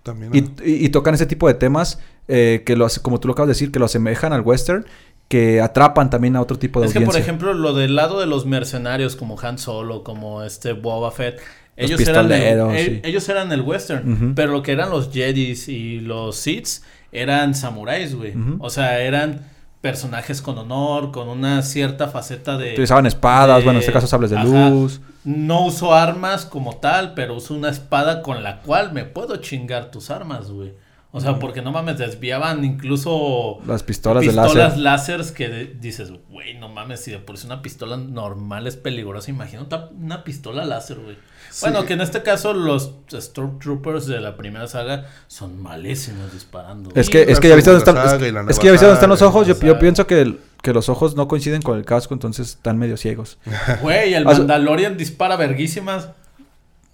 También. 0.03 0.34
Y, 0.34 0.41
¿no? 0.41 0.48
y- 0.65 0.85
y 0.85 0.89
tocan 0.89 1.14
ese 1.15 1.26
tipo 1.26 1.48
de 1.48 1.53
temas 1.53 1.99
eh, 2.30 2.64
que, 2.65 2.76
lo, 2.76 2.85
hace- 2.85 3.02
como 3.02 3.19
tú 3.19 3.27
lo 3.27 3.34
acabas 3.34 3.48
de 3.48 3.52
decir, 3.53 3.72
que 3.72 3.80
lo 3.80 3.85
asemejan 3.85 4.31
al 4.34 4.41
western, 4.41 4.85
que 5.30 5.60
atrapan 5.61 6.10
también 6.10 6.35
a 6.38 6.41
otro 6.41 6.57
tipo 6.57 6.80
de 6.80 6.88
Es 6.88 6.94
que, 6.94 6.99
audiencia. 6.99 7.19
por 7.19 7.22
ejemplo, 7.22 7.53
lo 7.53 7.73
del 7.73 7.95
lado 7.95 8.19
de 8.19 8.26
los 8.26 8.45
mercenarios, 8.45 9.15
como 9.18 9.38
Han 9.41 9.57
Solo, 9.57 10.03
como 10.03 10.44
este 10.44 10.72
Boba 10.73 11.11
Fett, 11.11 11.35
Los 11.77 11.91
ellos 11.91 12.07
eran, 12.07 12.31
el, 12.31 12.41
el- 12.41 12.85
sí. 12.85 13.02
ellos 13.03 13.27
eran 13.30 13.52
el 13.52 13.61
western, 13.61 14.34
pero 14.35 14.52
lo 14.53 14.61
que 14.64 14.72
eran 14.72 14.89
los 14.89 15.10
Jedis 15.11 15.68
y 15.69 15.99
los 15.99 16.38
Siths 16.38 16.84
eran 17.11 17.53
samuráis, 17.56 18.15
güey. 18.15 18.34
O 18.60 18.69
sea, 18.69 18.99
eran 19.02 19.41
personajes 19.82 20.41
con 20.41 20.58
honor, 20.58 21.12
con 21.12 21.28
una 21.30 21.62
cierta 21.62 22.08
faceta 22.08 22.58
de... 22.58 22.72
Utilizaban 22.74 23.06
espadas, 23.06 23.58
de- 23.60 23.64
bueno, 23.64 23.78
en 23.78 23.82
este 23.82 23.91
caso 23.94 24.08
sables 24.08 24.32
de 24.32 24.38
Ajá. 24.38 24.70
luz. 24.70 25.02
No 25.24 25.66
uso 25.66 25.94
armas 25.94 26.45
como 26.45 26.78
tal, 26.78 27.14
pero 27.14 27.36
uso 27.36 27.54
una 27.54 27.70
espada 27.70 28.22
con 28.22 28.44
la 28.44 28.62
cual 28.62 28.94
me 28.94 29.04
puedo 29.06 29.36
chingar 29.38 29.91
tus 29.91 30.10
armas, 30.10 30.49
güey. 30.49 30.74
O 31.12 31.22
sea, 31.22 31.40
porque 31.40 31.62
no 31.62 31.72
mames, 31.72 31.98
desviaban 31.98 32.64
incluso 32.66 33.60
Las 33.66 33.82
pistolas, 33.82 34.24
pistolas 34.24 34.54
de 34.54 34.60
láser. 34.62 34.78
láseres 34.80 35.32
que 35.32 35.48
de- 35.48 35.66
dices, 35.66 36.12
güey, 36.30 36.56
no 36.60 36.70
mames, 36.70 37.00
si 37.02 37.12
de 37.12 37.18
por 37.18 37.38
sí 37.38 37.48
una 37.48 37.62
pistola 37.62 37.96
normal 37.98 38.68
es 38.68 38.76
peligrosa, 38.76 39.32
imagina 39.32 39.66
una, 39.98 40.24
pistola 40.24 40.66
láser, 40.66 41.00
güey. 41.00 41.18
Bueno, 41.62 41.86
que 41.86 41.94
en 41.94 42.02
este 42.02 42.22
caso 42.24 42.54
los 42.54 42.92
Stormtroopers 43.12 44.06
de 44.06 44.20
la 44.20 44.36
primera 44.36 44.68
saga 44.68 45.06
son 45.28 45.60
malísimos 45.62 46.34
disparando. 46.34 46.92
Es 46.94 47.10
que, 47.10 47.24
es 47.24 47.40
que 47.40 47.48
ya 47.50 47.56
viste 47.56 47.72
dónde 47.72 47.90
están, 47.90 48.06
es, 48.06 48.14
es 48.50 48.60
que 48.60 48.66
ya 48.66 48.72
viste 48.74 48.86
dónde 48.86 48.94
están 48.96 49.10
los 49.10 49.22
ojos. 49.22 49.48
Yo, 49.48 49.80
pienso 49.80 50.06
que, 50.06 50.22
el- 50.22 50.40
que 50.62 50.74
los 50.74 50.90
ojos 50.90 51.16
no 51.16 51.28
coinciden 51.28 51.62
con 51.62 51.78
el 51.78 51.86
casco, 51.86 52.14
entonces 52.14 52.50
están 52.50 52.78
medio 52.78 52.98
ciegos. 52.98 53.40
Güey, 53.82 54.14
el 54.14 54.26
Mandalorian 54.26 54.98
dispara 54.98 55.36
verguísimas. 55.38 56.10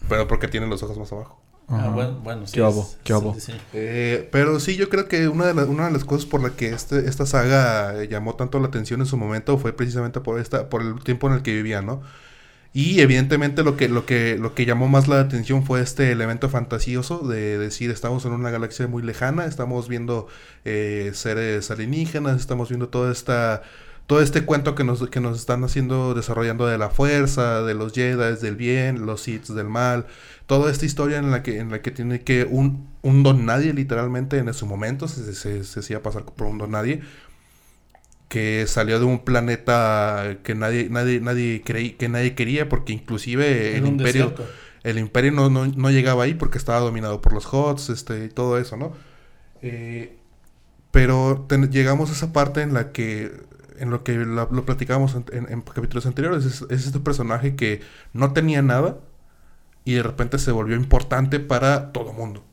Pero 0.08 0.28
porque 0.28 0.48
tienen 0.48 0.70
los 0.70 0.84
ojos 0.84 0.98
más 0.98 1.12
abajo. 1.12 1.42
Ah, 1.68 1.90
bueno, 1.94 2.20
bueno, 2.24 2.46
sí. 2.46 2.54
Qué 2.54 2.62
obo, 2.62 2.82
es- 2.82 2.98
qué 3.04 3.14
obo. 3.14 3.34
sí, 3.36 3.40
sí. 3.54 3.54
Eh, 3.74 4.30
pero 4.32 4.60
sí, 4.60 4.76
yo 4.76 4.90
creo 4.90 5.08
que 5.08 5.28
una 5.28 5.46
de, 5.48 5.54
las- 5.54 5.68
una 5.68 5.86
de 5.88 5.92
las 5.92 6.04
cosas 6.06 6.26
por 6.26 6.42
la 6.44 6.52
que 6.52 6.70
este, 6.70 7.08
esta 7.08 7.26
saga 7.26 8.04
llamó 8.06 8.36
tanto 8.36 8.60
la 8.60 8.68
atención 8.68 9.00
en 9.02 9.08
su 9.08 9.18
momento 9.18 9.58
fue 9.58 9.74
precisamente 9.74 10.20
por 10.20 10.40
esta, 10.40 10.70
por 10.70 10.82
el 10.82 11.04
tiempo 11.04 11.28
en 11.28 11.34
el 11.36 11.42
que 11.42 11.54
vivía, 11.54 11.82
¿no? 11.82 12.02
Y 12.74 13.02
evidentemente 13.02 13.64
lo 13.64 13.78
que, 13.78 13.88
lo 13.90 14.06
que, 14.06 14.38
lo 14.40 14.56
que 14.56 14.66
llamó 14.66 14.88
más 14.88 15.08
la 15.08 15.20
atención 15.20 15.64
fue 15.66 15.82
este 15.82 16.12
elemento 16.12 16.50
fantasioso 16.50 17.20
de 17.28 17.58
decir 17.60 17.92
estamos 17.92 18.26
en 18.26 18.34
una 18.34 18.50
galaxia 18.52 18.88
muy 18.88 19.04
lejana, 19.04 19.46
estamos 19.46 19.88
viendo 19.90 20.28
eh, 20.66 21.12
seres 21.14 21.70
alienígenas, 21.72 22.40
estamos 22.42 22.70
viendo 22.70 22.90
toda 22.90 23.12
esta 23.12 23.62
todo 24.08 24.22
este 24.22 24.46
cuento 24.46 24.76
que 24.76 24.84
nos, 24.84 25.10
que 25.10 25.20
nos 25.22 25.40
están 25.40 25.64
haciendo, 25.64 26.14
desarrollando 26.14 26.68
de 26.68 26.78
la 26.78 26.90
fuerza, 26.90 27.62
de 27.64 27.74
los 27.74 27.94
Jedi, 27.94 28.36
del 28.42 28.56
bien, 28.56 29.06
los 29.06 29.22
Sith 29.22 29.48
del 29.48 29.68
mal, 29.70 30.06
toda 30.46 30.72
esta 30.72 30.86
historia 30.86 31.18
en 31.20 31.32
la 31.32 31.42
que, 31.44 31.60
en 31.60 31.72
la 31.72 31.82
que 31.82 31.92
tiene 31.92 32.22
que 32.22 32.46
un, 32.50 32.90
un 33.02 33.24
don 33.24 33.46
nadie, 33.46 33.74
literalmente, 33.74 34.38
en 34.38 34.54
su 34.54 34.66
momento, 34.68 35.08
se, 35.08 35.34
se, 35.34 35.64
se 35.64 35.80
hacía 35.80 36.04
pasar 36.04 36.26
por 36.26 36.48
un 36.48 36.58
don 36.58 36.72
nadie, 36.72 37.02
que 38.30 38.66
salió 38.68 39.00
de 39.00 39.06
un 39.06 39.20
planeta 39.24 40.38
que 40.44 40.56
nadie, 40.56 40.90
nadie, 40.90 41.20
nadie 41.22 41.62
creí, 41.64 41.92
que 41.92 42.10
nadie 42.10 42.34
quería, 42.36 42.68
porque 42.70 42.94
inclusive 42.94 43.78
el 43.78 43.86
imperio, 43.86 44.34
desierto. 44.34 44.60
el 44.84 44.98
imperio 44.98 45.32
no, 45.32 45.50
no, 45.50 45.68
no 45.68 45.92
llegaba 45.92 46.24
ahí 46.24 46.34
porque 46.34 46.58
estaba 46.58 46.80
dominado 46.80 47.22
por 47.22 47.34
los 47.34 47.46
Hots, 47.54 47.90
este, 47.90 48.26
y 48.26 48.30
todo 48.30 48.58
eso, 48.58 48.76
¿no? 48.78 48.94
Eh, 49.62 50.18
pero 50.92 51.46
ten- 51.50 51.72
llegamos 51.72 52.10
a 52.12 52.14
esa 52.14 52.34
parte 52.34 52.62
en 52.62 52.74
la 52.74 52.92
que, 52.92 53.32
en 53.84 53.92
lo 53.92 54.04
que 54.04 54.18
la- 54.18 54.48
lo 54.52 54.66
platicábamos 54.66 55.14
en, 55.16 55.26
en- 55.32 55.52
en 55.52 55.62
capítulos 55.62 56.06
anteriores, 56.08 56.46
es, 56.46 56.66
es 56.70 56.88
este 56.88 57.00
personaje 57.00 57.56
que 57.56 57.82
no 58.14 58.34
tenía 58.34 58.62
nada 58.64 58.98
y 59.86 59.94
de 59.94 60.04
repente 60.04 60.40
se 60.40 60.52
volvió 60.52 60.76
importante 60.76 61.40
para 61.40 61.92
todo 61.92 62.14
mundo. 62.14 62.44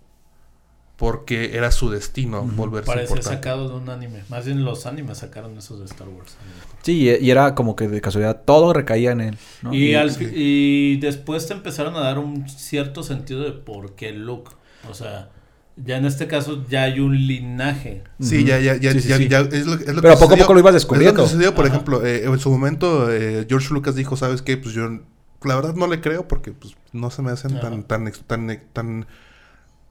Porque 0.97 1.57
era 1.57 1.70
su 1.70 1.89
destino 1.89 2.43
volverse 2.43 2.86
Parece 2.86 3.12
importante. 3.15 3.36
sacado 3.39 3.70
de 3.70 3.74
un 3.77 3.89
anime. 3.89 4.23
Más 4.28 4.44
bien 4.44 4.65
los 4.66 4.85
animes 4.85 5.16
sacaron 5.19 5.57
esos 5.57 5.78
de 5.78 5.86
Star 5.86 6.09
Wars. 6.09 6.36
Sí, 6.82 7.09
y, 7.09 7.31
era 7.31 7.55
como 7.55 7.74
que 7.74 7.89
de 7.89 8.02
casualidad 8.02 8.43
todo 8.44 8.74
recaía 8.74 9.12
en 9.12 9.23
él. 9.23 9.39
¿no? 9.62 9.73
Y, 9.73 9.94
al, 9.94 10.11
sí. 10.11 10.31
y 10.35 10.97
después 10.98 11.47
te 11.47 11.55
empezaron 11.55 11.94
a 11.97 12.01
dar 12.01 12.19
un 12.19 12.47
cierto 12.51 13.02
sentido 13.02 13.40
de 13.44 13.52
por 13.52 13.94
qué 13.94 14.12
Luke. 14.12 14.51
O 14.90 14.94
sea, 14.94 15.31
ya 15.85 15.97
en 15.98 16.05
este 16.07 16.27
caso 16.27 16.65
ya 16.69 16.85
hay 16.85 17.01
un 17.01 17.16
linaje. 17.27 18.02
Sí, 18.20 18.44
ya, 18.44 18.59
ya, 18.59 18.77
ya, 18.77 18.93
Sí, 18.93 19.01
sí, 19.01 19.09
ya, 19.09 19.16
sí. 19.16 19.28
ya 19.28 19.40
es 19.40 19.66
lo, 19.66 19.74
es 19.74 19.86
lo 19.94 20.02
Pero 20.02 20.15
que 20.15 20.20
poco 20.20 20.35
a 20.35 20.36
poco 20.36 20.55
lo 20.55 20.61
ibas 20.61 20.74
Es 20.74 20.82
lo 20.85 20.89
descubriendo. 20.89 21.23
que 21.23 21.28
sucedió, 21.28 21.55
por 21.55 21.65
Ajá. 21.66 21.74
ejemplo, 21.74 22.05
eh, 22.07 22.24
en 22.24 22.39
su 22.39 22.51
momento 22.51 23.11
eh, 23.12 23.47
George 23.48 23.73
Lucas 23.73 23.94
dijo, 23.94 24.16
¿sabes 24.16 24.43
qué? 24.43 24.57
Pues 24.57 24.74
yo 24.74 24.89
la 25.43 25.57
verdad 25.57 25.74
no 25.74 25.86
le 25.86 26.01
creo 26.01 26.28
porque 26.28 26.52
pues, 26.52 26.77
no 26.93 27.11
se 27.11 27.23
me 27.23 27.31
hacen 27.31 27.59
tan, 27.61 27.73
Ajá. 27.73 27.82
tan, 27.86 28.12
tan, 28.27 28.51
eh, 28.51 28.62
tan, 28.73 29.07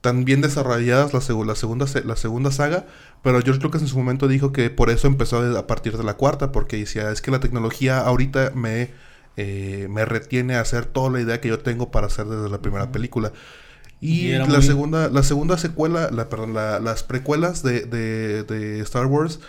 tan 0.00 0.24
bien 0.24 0.40
desarrolladas 0.40 1.12
la, 1.12 1.20
segu- 1.20 1.44
la, 1.44 1.54
segunda, 1.54 1.86
se- 1.86 2.04
la 2.04 2.16
segunda 2.16 2.50
saga, 2.50 2.86
pero 3.22 3.40
George 3.42 3.60
Lucas 3.62 3.82
en 3.82 3.88
su 3.88 3.98
momento 3.98 4.28
dijo 4.28 4.52
que 4.52 4.70
por 4.70 4.90
eso 4.90 5.06
empezó 5.08 5.38
a 5.58 5.66
partir 5.66 5.96
de 5.98 6.04
la 6.04 6.14
cuarta, 6.14 6.52
porque 6.52 6.78
decía, 6.78 7.10
es 7.10 7.20
que 7.20 7.30
la 7.30 7.40
tecnología 7.40 7.98
ahorita 8.00 8.52
me, 8.54 8.90
eh, 9.36 9.88
me 9.90 10.04
retiene 10.06 10.54
a 10.54 10.60
hacer 10.60 10.86
toda 10.86 11.10
la 11.10 11.20
idea 11.20 11.40
que 11.40 11.48
yo 11.48 11.58
tengo 11.58 11.90
para 11.90 12.06
hacer 12.06 12.26
desde 12.26 12.48
la 12.48 12.62
primera 12.62 12.92
película. 12.92 13.32
Y, 14.00 14.32
la 14.32 14.46
muy- 14.46 14.62
segunda, 14.62 15.08
la 15.08 15.22
segunda 15.22 15.58
secuela, 15.58 16.10
la, 16.10 16.28
perdón, 16.28 16.54
la- 16.54 16.80
las 16.80 17.02
precuelas 17.02 17.62
de, 17.62 17.82
de, 17.82 18.44
de 18.44 18.80
Star 18.80 19.06
Wars 19.06 19.40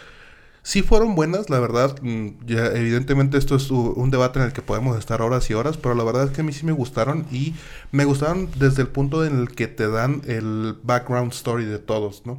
Sí 0.64 0.84
fueron 0.84 1.15
buenas, 1.15 1.49
la 1.49 1.60
verdad. 1.60 1.95
mm, 2.03 2.28
Ya, 2.45 2.68
evidentemente 2.68 3.38
esto 3.40 3.56
es 3.56 3.72
un 3.72 4.11
debate 4.11 4.38
en 4.38 4.45
el 4.45 4.53
que 4.53 4.61
podemos 4.61 4.95
estar 4.99 5.19
horas 5.23 5.49
y 5.49 5.56
horas, 5.56 5.76
pero 5.78 5.95
la 5.95 6.03
verdad 6.03 6.26
es 6.26 6.32
que 6.32 6.41
a 6.41 6.44
mí 6.44 6.53
sí 6.53 6.68
me 6.68 6.72
gustaron 6.72 7.26
y 7.32 7.56
me 7.91 8.06
gustaron 8.06 8.48
desde 8.60 8.84
el 8.84 8.88
punto 8.88 9.26
en 9.26 9.40
el 9.40 9.49
que 9.49 9.68
te 9.68 9.90
dan 9.90 10.22
el 10.28 10.76
background 10.84 11.32
story 11.34 11.65
de 11.65 11.80
todos, 11.80 12.22
¿no? 12.26 12.38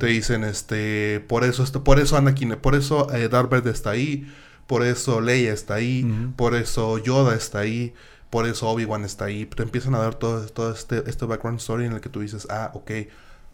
Te 0.00 0.06
dicen, 0.06 0.42
este, 0.42 1.20
por 1.28 1.44
eso, 1.44 1.62
este, 1.62 1.78
por 1.78 2.00
eso 2.00 2.16
Anakin, 2.16 2.56
por 2.56 2.74
eso 2.74 3.12
eh, 3.14 3.28
Darth 3.28 3.50
Vader 3.50 3.72
está 3.72 3.90
ahí, 3.90 4.26
por 4.66 4.82
eso 4.82 5.20
Leia 5.20 5.52
está 5.52 5.74
ahí, 5.74 6.04
por 6.34 6.56
eso 6.56 6.98
Yoda 6.98 7.36
está 7.36 7.60
ahí, 7.60 7.92
por 8.34 8.48
eso 8.48 8.68
Obi-Wan 8.68 9.04
está 9.04 9.26
ahí. 9.26 9.46
Te 9.46 9.62
empiezan 9.62 9.94
a 9.94 9.98
dar 9.98 10.16
todo, 10.16 10.44
todo 10.48 10.72
este, 10.72 11.08
este 11.08 11.24
background 11.24 11.60
story 11.60 11.84
en 11.86 11.92
el 11.92 12.00
que 12.00 12.08
tú 12.08 12.18
dices, 12.20 12.48
ah, 12.50 12.72
ok. 12.74 12.90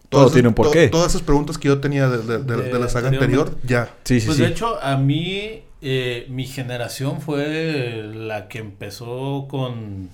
Todo 0.08 0.22
Todas 0.22 0.32
tiene 0.32 0.48
un. 0.48 0.54
Todas 0.90 1.10
esas 1.10 1.20
preguntas 1.20 1.58
que 1.58 1.68
yo 1.68 1.80
tenía 1.80 2.08
de, 2.08 2.18
de- 2.22 2.38
de- 2.42 2.56
De 2.56 2.72
de 2.72 2.78
la 2.78 2.88
saga 2.88 3.08
anterior, 3.10 3.56
ya. 3.62 3.94
Sí, 4.04 4.20
sí, 4.20 4.26
Pues 4.26 4.38
sí. 4.38 4.42
de 4.42 4.48
hecho, 4.48 4.82
a 4.82 4.96
mí, 4.96 5.62
eh, 5.82 6.26
mi 6.30 6.46
generación 6.46 7.20
fue 7.20 8.02
la 8.14 8.48
que 8.48 8.58
empezó 8.58 9.46
con 9.50 10.08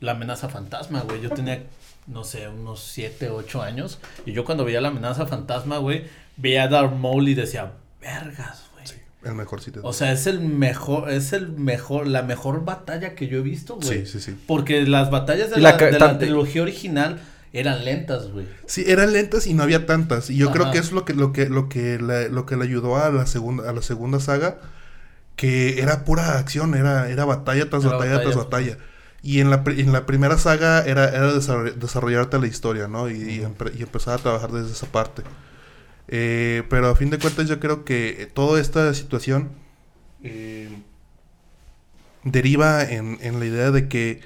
la 0.00 0.12
amenaza 0.12 0.48
fantasma, 0.48 1.02
güey. 1.02 1.20
Yo 1.20 1.28
tenía, 1.28 1.62
no 2.06 2.24
sé, 2.24 2.48
unos 2.48 2.80
7, 2.82 3.28
8 3.28 3.60
años. 3.62 3.98
Y 4.24 4.32
yo 4.32 4.46
cuando 4.46 4.64
veía 4.64 4.80
la 4.80 4.88
amenaza 4.88 5.26
fantasma, 5.26 5.76
güey, 5.76 6.04
veía 6.38 6.62
a 6.64 6.68
Darth 6.68 6.94
Maul 6.96 7.28
y 7.28 7.34
decía, 7.34 7.72
vergas, 8.00 8.62
güey. 8.64 8.69
El 9.22 9.34
mejor 9.34 9.60
sitio. 9.60 9.82
O 9.84 9.92
sea, 9.92 10.12
es 10.12 10.26
el 10.26 10.40
mejor, 10.40 11.10
es 11.10 11.32
el 11.34 11.50
mejor, 11.52 12.06
la 12.06 12.22
mejor 12.22 12.64
batalla 12.64 13.14
que 13.14 13.28
yo 13.28 13.38
he 13.38 13.42
visto, 13.42 13.76
güey. 13.76 14.06
sí, 14.06 14.06
sí, 14.06 14.20
sí. 14.20 14.36
Porque 14.46 14.86
las 14.86 15.10
batallas 15.10 15.50
de 15.50 15.58
la, 15.60 15.72
la 15.72 15.76
de 15.76 15.98
la 15.98 16.18
trilogía 16.18 16.62
original 16.62 17.20
eran 17.52 17.84
lentas, 17.84 18.30
güey. 18.32 18.46
Sí, 18.66 18.84
eran 18.86 19.12
lentas 19.12 19.46
y 19.46 19.52
no 19.54 19.62
había 19.62 19.84
tantas. 19.84 20.30
Y 20.30 20.36
yo 20.36 20.50
creo 20.52 20.70
que 20.72 20.78
es 20.78 20.92
lo 20.92 21.04
que, 21.04 21.12
lo 21.14 21.32
que, 21.32 21.48
lo 21.50 21.68
que, 21.68 21.98
la- 21.98 22.28
lo 22.28 22.46
que 22.46 22.56
le 22.56 22.64
ayudó 22.64 22.96
a 22.96 23.10
la 23.10 23.26
segunda, 23.26 23.68
a 23.68 23.72
la 23.74 23.82
segunda 23.82 24.20
saga, 24.20 24.58
que 25.36 25.80
era 25.80 26.04
pura 26.04 26.38
acción, 26.38 26.74
era, 26.74 27.08
era 27.10 27.24
batalla 27.24 27.68
tras 27.68 27.84
Era 27.84 27.96
batalla, 27.96 28.22
tras 28.22 28.36
batalla. 28.36 28.78
Y 29.22 29.40
en 29.40 29.50
la, 29.50 29.62
en 29.66 29.92
la 29.92 30.06
primera 30.06 30.38
saga 30.38 30.82
era, 30.84 31.08
era 31.08 31.30
desarroll- 31.34 31.74
desarrollarte 31.74 32.38
la 32.38 32.46
historia, 32.46 32.88
¿no? 32.88 33.10
Y, 33.10 33.14
y 33.16 33.38
empe- 33.40 33.72
y 33.78 33.82
empezar 33.82 34.14
a 34.18 34.22
trabajar 34.22 34.50
desde 34.50 34.72
esa 34.72 34.86
parte. 34.86 35.22
Eh, 36.10 36.64
pero 36.70 36.88
a 36.88 36.96
fin 36.96 37.10
de 37.10 37.18
cuentas 37.20 37.48
yo 37.48 37.60
creo 37.60 37.84
que 37.84 38.30
toda 38.34 38.60
esta 38.60 38.92
situación 38.94 39.50
eh, 40.22 40.70
deriva 42.24 42.82
en, 42.84 43.18
en 43.20 43.38
la 43.40 43.46
idea 43.46 43.70
de 43.70 43.88
que 43.88 44.20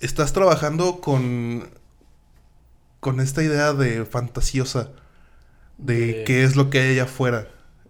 estás 0.00 0.32
trabajando 0.32 1.00
con 1.00 1.68
con 3.00 3.20
esta 3.20 3.42
idea 3.42 3.72
de 3.72 4.04
fantasiosa 4.04 4.90
de 5.78 6.14
De- 6.14 6.24
qué 6.24 6.44
es 6.44 6.56
lo 6.56 6.70
que 6.70 6.80
hay 6.80 6.90
allá 6.92 7.04
afuera 7.04 7.48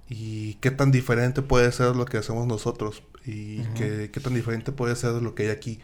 y 0.09 0.55
qué 0.57 0.71
tan 0.71 0.93
diferente 0.93 1.43
puede 1.43 1.73
ser 1.73 1.97
lo 1.97 2.05
que 2.07 2.19
hacemos 2.19 2.47
nosotros 2.47 3.03
y 3.25 3.63
qué, 3.77 4.11
qué 4.13 4.21
tan 4.21 4.35
diferente 4.35 4.73
puede 4.73 4.97
ser 4.97 5.15
lo 5.23 5.35
que 5.35 5.45
hay 5.45 5.49
aquí. 5.51 5.81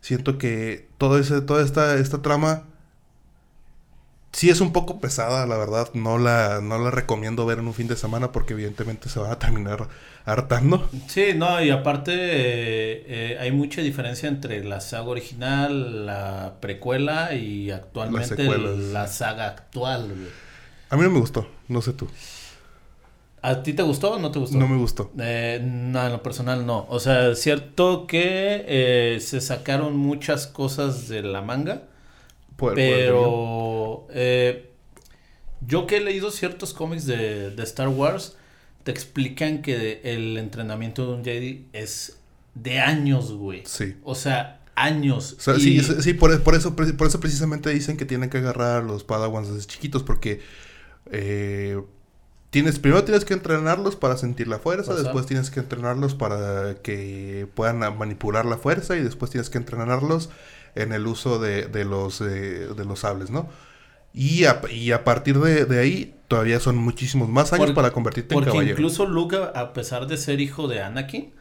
Siento 0.00 0.38
que 0.38 0.88
todo 0.98 1.18
ese, 1.18 1.40
toda 1.42 1.64
esta, 1.64 1.96
esta 1.98 2.22
trama 2.22 2.64
sí 4.38 4.50
es 4.50 4.60
un 4.60 4.72
poco 4.72 5.00
pesada, 5.00 5.46
la 5.46 5.56
verdad. 5.58 5.90
No 5.94 6.16
la, 6.16 6.60
no 6.62 6.78
la 6.78 6.92
recomiendo 6.92 7.44
ver 7.44 7.58
en 7.58 7.66
un 7.66 7.74
fin 7.74 7.88
de 7.88 7.96
semana 7.96 8.30
porque 8.30 8.52
evidentemente 8.52 9.08
se 9.08 9.18
van 9.18 9.32
a 9.32 9.38
terminar 9.40 9.88
hartando. 10.24 10.88
Sí, 11.08 11.32
no, 11.34 11.60
y 11.60 11.70
aparte 11.70 12.12
eh, 12.14 13.04
eh, 13.08 13.38
hay 13.40 13.50
mucha 13.50 13.82
diferencia 13.82 14.28
entre 14.28 14.62
la 14.62 14.80
saga 14.80 15.08
original, 15.08 16.06
la 16.06 16.54
precuela 16.60 17.34
y 17.34 17.72
actualmente 17.72 18.46
la 18.46 19.08
saga 19.08 19.48
actual. 19.48 20.04
güey. 20.04 20.28
A 20.90 20.96
mí 20.96 21.02
no 21.02 21.10
me 21.10 21.18
gustó, 21.18 21.48
no 21.66 21.82
sé 21.82 21.92
tú. 21.92 22.06
¿A 23.42 23.64
ti 23.64 23.72
te 23.72 23.82
gustó 23.82 24.12
o 24.12 24.18
no 24.20 24.30
te 24.30 24.38
gustó? 24.38 24.56
No 24.56 24.68
me 24.68 24.76
gustó. 24.76 25.10
Eh, 25.18 25.60
no, 25.64 26.06
en 26.06 26.12
lo 26.12 26.22
personal 26.22 26.64
no. 26.64 26.86
O 26.88 27.00
sea, 27.00 27.30
es 27.30 27.40
cierto 27.40 28.06
que 28.06 28.64
eh, 28.68 29.18
se 29.20 29.40
sacaron 29.40 29.96
muchas 29.96 30.46
cosas 30.46 31.08
de 31.08 31.22
la 31.22 31.42
manga, 31.42 31.82
Pero 32.74 34.06
eh, 34.10 34.70
yo 35.66 35.86
que 35.86 35.98
he 35.98 36.00
leído 36.00 36.30
ciertos 36.30 36.74
cómics 36.74 37.06
de, 37.06 37.50
de 37.50 37.62
Star 37.62 37.88
Wars, 37.88 38.36
te 38.84 38.90
explican 38.90 39.62
que 39.62 40.00
el 40.04 40.36
entrenamiento 40.36 41.06
de 41.06 41.12
un 41.14 41.24
Jedi 41.24 41.66
es 41.72 42.18
de 42.54 42.80
años, 42.80 43.32
güey. 43.32 43.62
Sí. 43.66 43.96
O 44.02 44.14
sea, 44.14 44.60
años. 44.74 45.36
O 45.38 45.40
sea, 45.40 45.54
Y- 45.56 45.80
sí, 45.80 46.02
sí, 46.02 46.14
por, 46.14 46.42
por 46.42 46.54
eso, 46.54 46.74
por 46.74 47.06
eso 47.06 47.20
precisamente 47.20 47.70
dicen 47.70 47.96
que 47.96 48.04
tienen 48.04 48.30
que 48.30 48.38
agarrar 48.38 48.82
a 48.82 48.84
los 48.84 49.04
padawans 49.04 49.52
desde 49.52 49.66
chiquitos 49.66 50.02
porque 50.02 50.40
eh, 51.10 51.80
tienes, 52.50 52.78
primero 52.78 53.04
tienes 53.04 53.24
que 53.24 53.34
entrenarlos 53.34 53.96
para 53.96 54.16
sentir 54.16 54.48
la 54.48 54.58
fuerza, 54.58 54.94
después 54.94 55.26
tienes 55.26 55.50
que 55.50 55.60
entrenarlos 55.60 56.14
para 56.14 56.76
que 56.82 57.46
puedan 57.54 57.78
manipular 57.98 58.46
la 58.46 58.56
fuerza 58.56 58.96
y 58.96 59.02
después 59.02 59.30
tienes 59.30 59.50
que 59.50 59.58
entrenarlos 59.58 60.30
en 60.82 60.92
el 60.92 61.06
uso 61.06 61.38
de, 61.38 61.66
de 61.66 61.84
los, 61.84 62.20
eh, 62.20 62.68
de 62.76 62.84
los 62.84 63.00
sables, 63.00 63.30
¿no? 63.30 63.48
Y 64.14 64.44
a, 64.46 64.60
y 64.70 64.92
a 64.92 65.04
partir 65.04 65.38
de, 65.38 65.64
de 65.66 65.78
ahí 65.78 66.14
todavía 66.28 66.60
son 66.60 66.76
muchísimos 66.76 67.28
más 67.28 67.52
años 67.52 67.66
Por- 67.66 67.74
para 67.74 67.90
convertirte 67.92 68.34
en 68.34 68.38
Porque 68.40 68.50
caballero. 68.50 68.72
incluso 68.74 69.06
Luke, 69.06 69.36
a 69.54 69.72
pesar 69.72 70.06
de 70.06 70.16
ser 70.16 70.40
hijo 70.40 70.66
de 70.68 70.82
Anakin, 70.82 71.32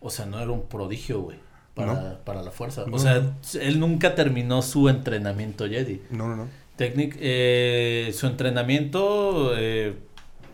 o 0.00 0.10
sea, 0.10 0.26
no 0.26 0.38
era 0.40 0.50
un 0.50 0.66
prodigio, 0.68 1.20
güey, 1.20 1.38
para, 1.74 1.92
No. 1.94 2.18
para 2.24 2.42
la 2.42 2.50
fuerza. 2.50 2.84
No, 2.86 2.96
o 2.96 2.98
sea, 2.98 3.22
él 3.60 3.78
nunca 3.80 4.14
terminó 4.14 4.62
su 4.62 4.88
entrenamiento 4.88 5.68
Jedi. 5.68 6.02
No, 6.10 6.28
no, 6.28 6.36
no. 6.36 6.48
Técnic- 6.78 7.16
eh, 7.20 8.12
su 8.14 8.26
entrenamiento 8.26 9.52
eh, 9.56 9.94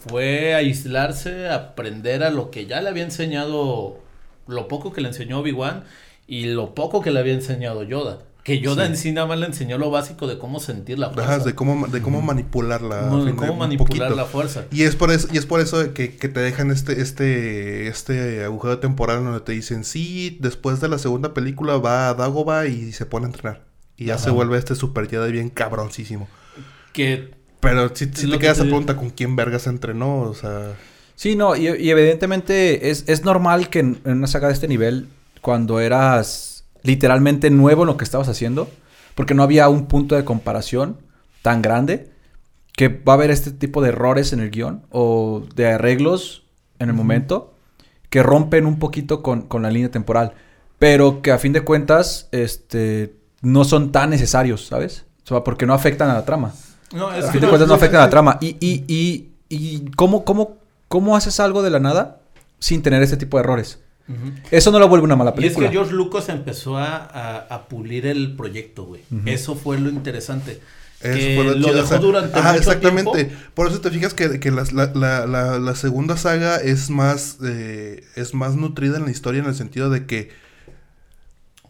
fue 0.09 0.55
aislarse, 0.55 1.49
aprender 1.49 2.23
a 2.25 2.31
lo 2.31 2.51
que 2.51 2.67
ya 2.67 2.81
le 2.83 2.89
había 2.91 3.05
enseñado, 3.05 3.99
lo 4.47 4.69
poco 4.69 4.93
que 4.93 5.01
le 5.01 5.09
enseñó 5.09 5.39
Obi-Wan 5.39 5.85
y 6.27 6.47
lo 6.47 6.75
poco 6.75 7.01
que 7.01 7.11
le 7.11 7.21
había 7.21 7.33
enseñado 7.35 7.83
Yoda. 7.85 8.19
Que 8.43 8.59
Yoda 8.61 8.87
Sí. 8.87 8.91
en 8.93 8.97
sí 8.97 9.12
nada 9.12 9.27
más 9.27 9.39
le 9.39 9.47
enseñó 9.47 9.77
lo 9.77 9.91
básico 9.91 10.27
de 10.27 10.39
cómo 10.39 10.61
sentir 10.61 10.99
la 10.99 11.11
fuerza. 11.11 11.35
Ajá, 11.37 11.45
de 11.45 11.55
cómo, 11.55 11.87
de 11.89 12.01
cómo 12.01 12.23
manipularla. 12.23 13.03
Cómo- 13.03 13.17
a 13.23 13.27
fin 13.27 13.31
de- 13.33 13.37
cómo 13.37 13.57
manipular 13.57 14.09
poquito. 14.09 14.17
la 14.17 14.25
fuerza. 14.25 14.65
Y 14.73 14.83
es 14.85 14.97
por 14.97 15.11
eso, 15.11 15.29
y 15.31 15.37
es 15.39 15.45
por 15.47 15.61
eso 15.61 15.93
que, 15.93 16.17
que 16.17 16.29
te 16.29 16.41
dejan 16.41 16.71
este, 16.71 17.01
este, 17.03 17.89
este 17.89 18.45
agujero 18.45 18.79
temporal 18.79 19.23
donde 19.23 19.41
te 19.41 19.53
dicen, 19.53 19.85
sí, 19.85 20.39
después 20.41 20.81
de 20.81 20.89
la 20.89 20.99
segunda 20.99 21.35
película 21.35 21.77
va 21.77 22.09
a 22.09 22.15
Dagobah 22.15 22.67
y 22.67 22.93
se 22.93 23.05
pone 23.07 23.27
a 23.27 23.29
entrenar. 23.29 23.62
Y 23.99 24.07
ya 24.07 24.15
Ajá. 24.15 24.25
se 24.25 24.31
vuelve 24.31 24.57
este 24.57 24.75
super 24.75 25.07
Jedi 25.09 25.31
bien 25.33 25.51
cabroncísimo. 25.51 26.27
Que 26.95 27.35
Pero 27.61 27.95
si, 27.95 28.07
te 28.07 28.27
que 28.27 28.39
quedas 28.39 28.57
te 28.57 28.62
a 28.62 28.65
pregunta 28.65 28.97
con 28.97 29.11
quién 29.11 29.37
vergas 29.37 29.67
entrenó, 29.67 30.21
o 30.23 30.35
sea... 30.35 30.73
Sí, 31.15 31.37
no, 31.37 31.55
y, 31.55 31.69
y 31.69 31.91
evidentemente 31.91 32.89
es, 32.91 33.05
es 33.07 33.23
normal 33.25 33.69
que 33.69 33.81
en, 33.81 34.01
en 34.07 34.12
una 34.19 34.27
saga 34.27 34.49
de 34.49 34.55
este 34.55 34.67
nivel, 34.69 35.09
cuando 35.43 35.79
eras 35.79 36.50
literalmente 36.82 37.51
nuevo 37.51 37.82
en 37.82 37.89
lo 37.89 37.97
que 37.97 38.05
estabas 38.05 38.28
haciendo, 38.28 38.69
porque 39.15 39.35
no 39.35 39.43
había 39.43 39.69
un 39.69 39.86
punto 39.86 40.15
de 40.15 40.24
comparación 40.24 40.98
tan 41.43 41.62
grande, 41.62 42.11
que 42.73 42.89
va 42.89 43.12
a 43.12 43.16
haber 43.16 43.31
este 43.31 43.51
tipo 43.51 43.82
de 43.82 43.90
errores 43.90 44.32
en 44.32 44.40
el 44.40 44.51
guion 44.51 44.86
o 44.90 45.43
de 45.55 45.73
arreglos 45.73 46.44
en 46.78 46.89
el 46.89 46.94
momento 46.94 47.55
que 48.11 48.23
rompen 48.23 48.66
un 48.66 48.78
poquito 48.78 49.23
con, 49.23 49.43
con 49.43 49.62
la 49.62 49.70
línea 49.70 49.90
temporal, 49.90 50.32
pero 50.78 51.23
que 51.23 51.31
a 51.31 51.39
fin 51.39 51.52
de 51.52 51.62
cuentas 51.62 52.28
este, 52.32 53.15
no 53.40 53.65
son 53.65 53.93
tan 53.93 54.11
necesarios, 54.11 54.66
¿sabes? 54.66 55.07
O 55.24 55.28
sea, 55.28 55.44
porque 55.44 55.65
no 55.65 55.74
afectan 55.74 56.11
a 56.11 56.15
la 56.15 56.24
trama. 56.24 56.52
no, 56.93 57.15
es 57.15 57.24
A 57.24 57.32
fin 57.32 57.40
de 57.40 57.48
cuentas 57.48 57.69
no 57.69 57.74
afecta 57.74 57.98
a 57.98 58.07
la 58.07 58.11
trama. 58.11 58.39
Y, 58.40 58.57
y, 58.61 58.85
y, 58.89 59.31
y 59.48 59.90
¿cómo, 59.93 60.24
cómo, 60.24 60.57
¿cómo 60.89 61.16
haces 61.16 61.39
algo 61.39 61.62
de 61.62 61.70
la 61.70 61.78
nada 61.78 62.20
sin 62.59 62.82
tener 62.82 63.02
este 63.02 63.16
tipo 63.16 63.36
de 63.36 63.44
errores? 63.44 63.78
Eso 64.51 64.70
no 64.70 64.78
lo 64.78 64.89
vuelve 64.89 65.05
una 65.05 65.16
mala 65.16 65.31
Y 65.31 65.35
es 65.35 65.37
película. 65.41 65.69
que 65.69 65.73
George 65.74 65.93
Lucas 65.93 66.28
empezó 66.28 66.77
a, 66.78 66.97
a- 66.97 67.39
a 67.55 67.69
pulir 67.69 68.07
el 68.07 68.35
proyecto, 68.37 68.85
güey. 68.85 69.03
Eso 69.27 69.55
fue 69.55 69.78
lo 69.78 69.89
interesante. 69.91 70.61
Eso 71.03 71.16
que 71.16 71.35
fue 71.37 71.45
lo 71.45 71.55
chido, 71.55 71.73
dejó 71.74 71.85
o 71.85 71.89
sea, 71.89 71.99
durante 71.99 72.39
ajá, 72.39 72.49
mucho 72.53 72.59
exactamente. 72.59 73.11
tiempo. 73.24 73.35
Por 73.55 73.69
eso 73.69 73.81
te 73.81 73.91
fijas 73.91 74.12
que, 74.12 74.39
que 74.39 74.51
la, 74.51 74.65
la, 74.95 75.27
la, 75.27 75.59
la 75.59 75.74
segunda 75.74 76.16
saga 76.19 76.57
es 76.57 76.91
más, 76.91 77.39
eh, 77.43 78.05
es 78.16 78.35
más 78.35 78.55
nutrida 78.57 78.99
en 78.99 79.05
la 79.07 79.11
historia 79.11 79.41
en 79.41 79.47
el 79.47 79.55
sentido 79.55 79.89
de 79.89 80.05
que, 80.05 80.28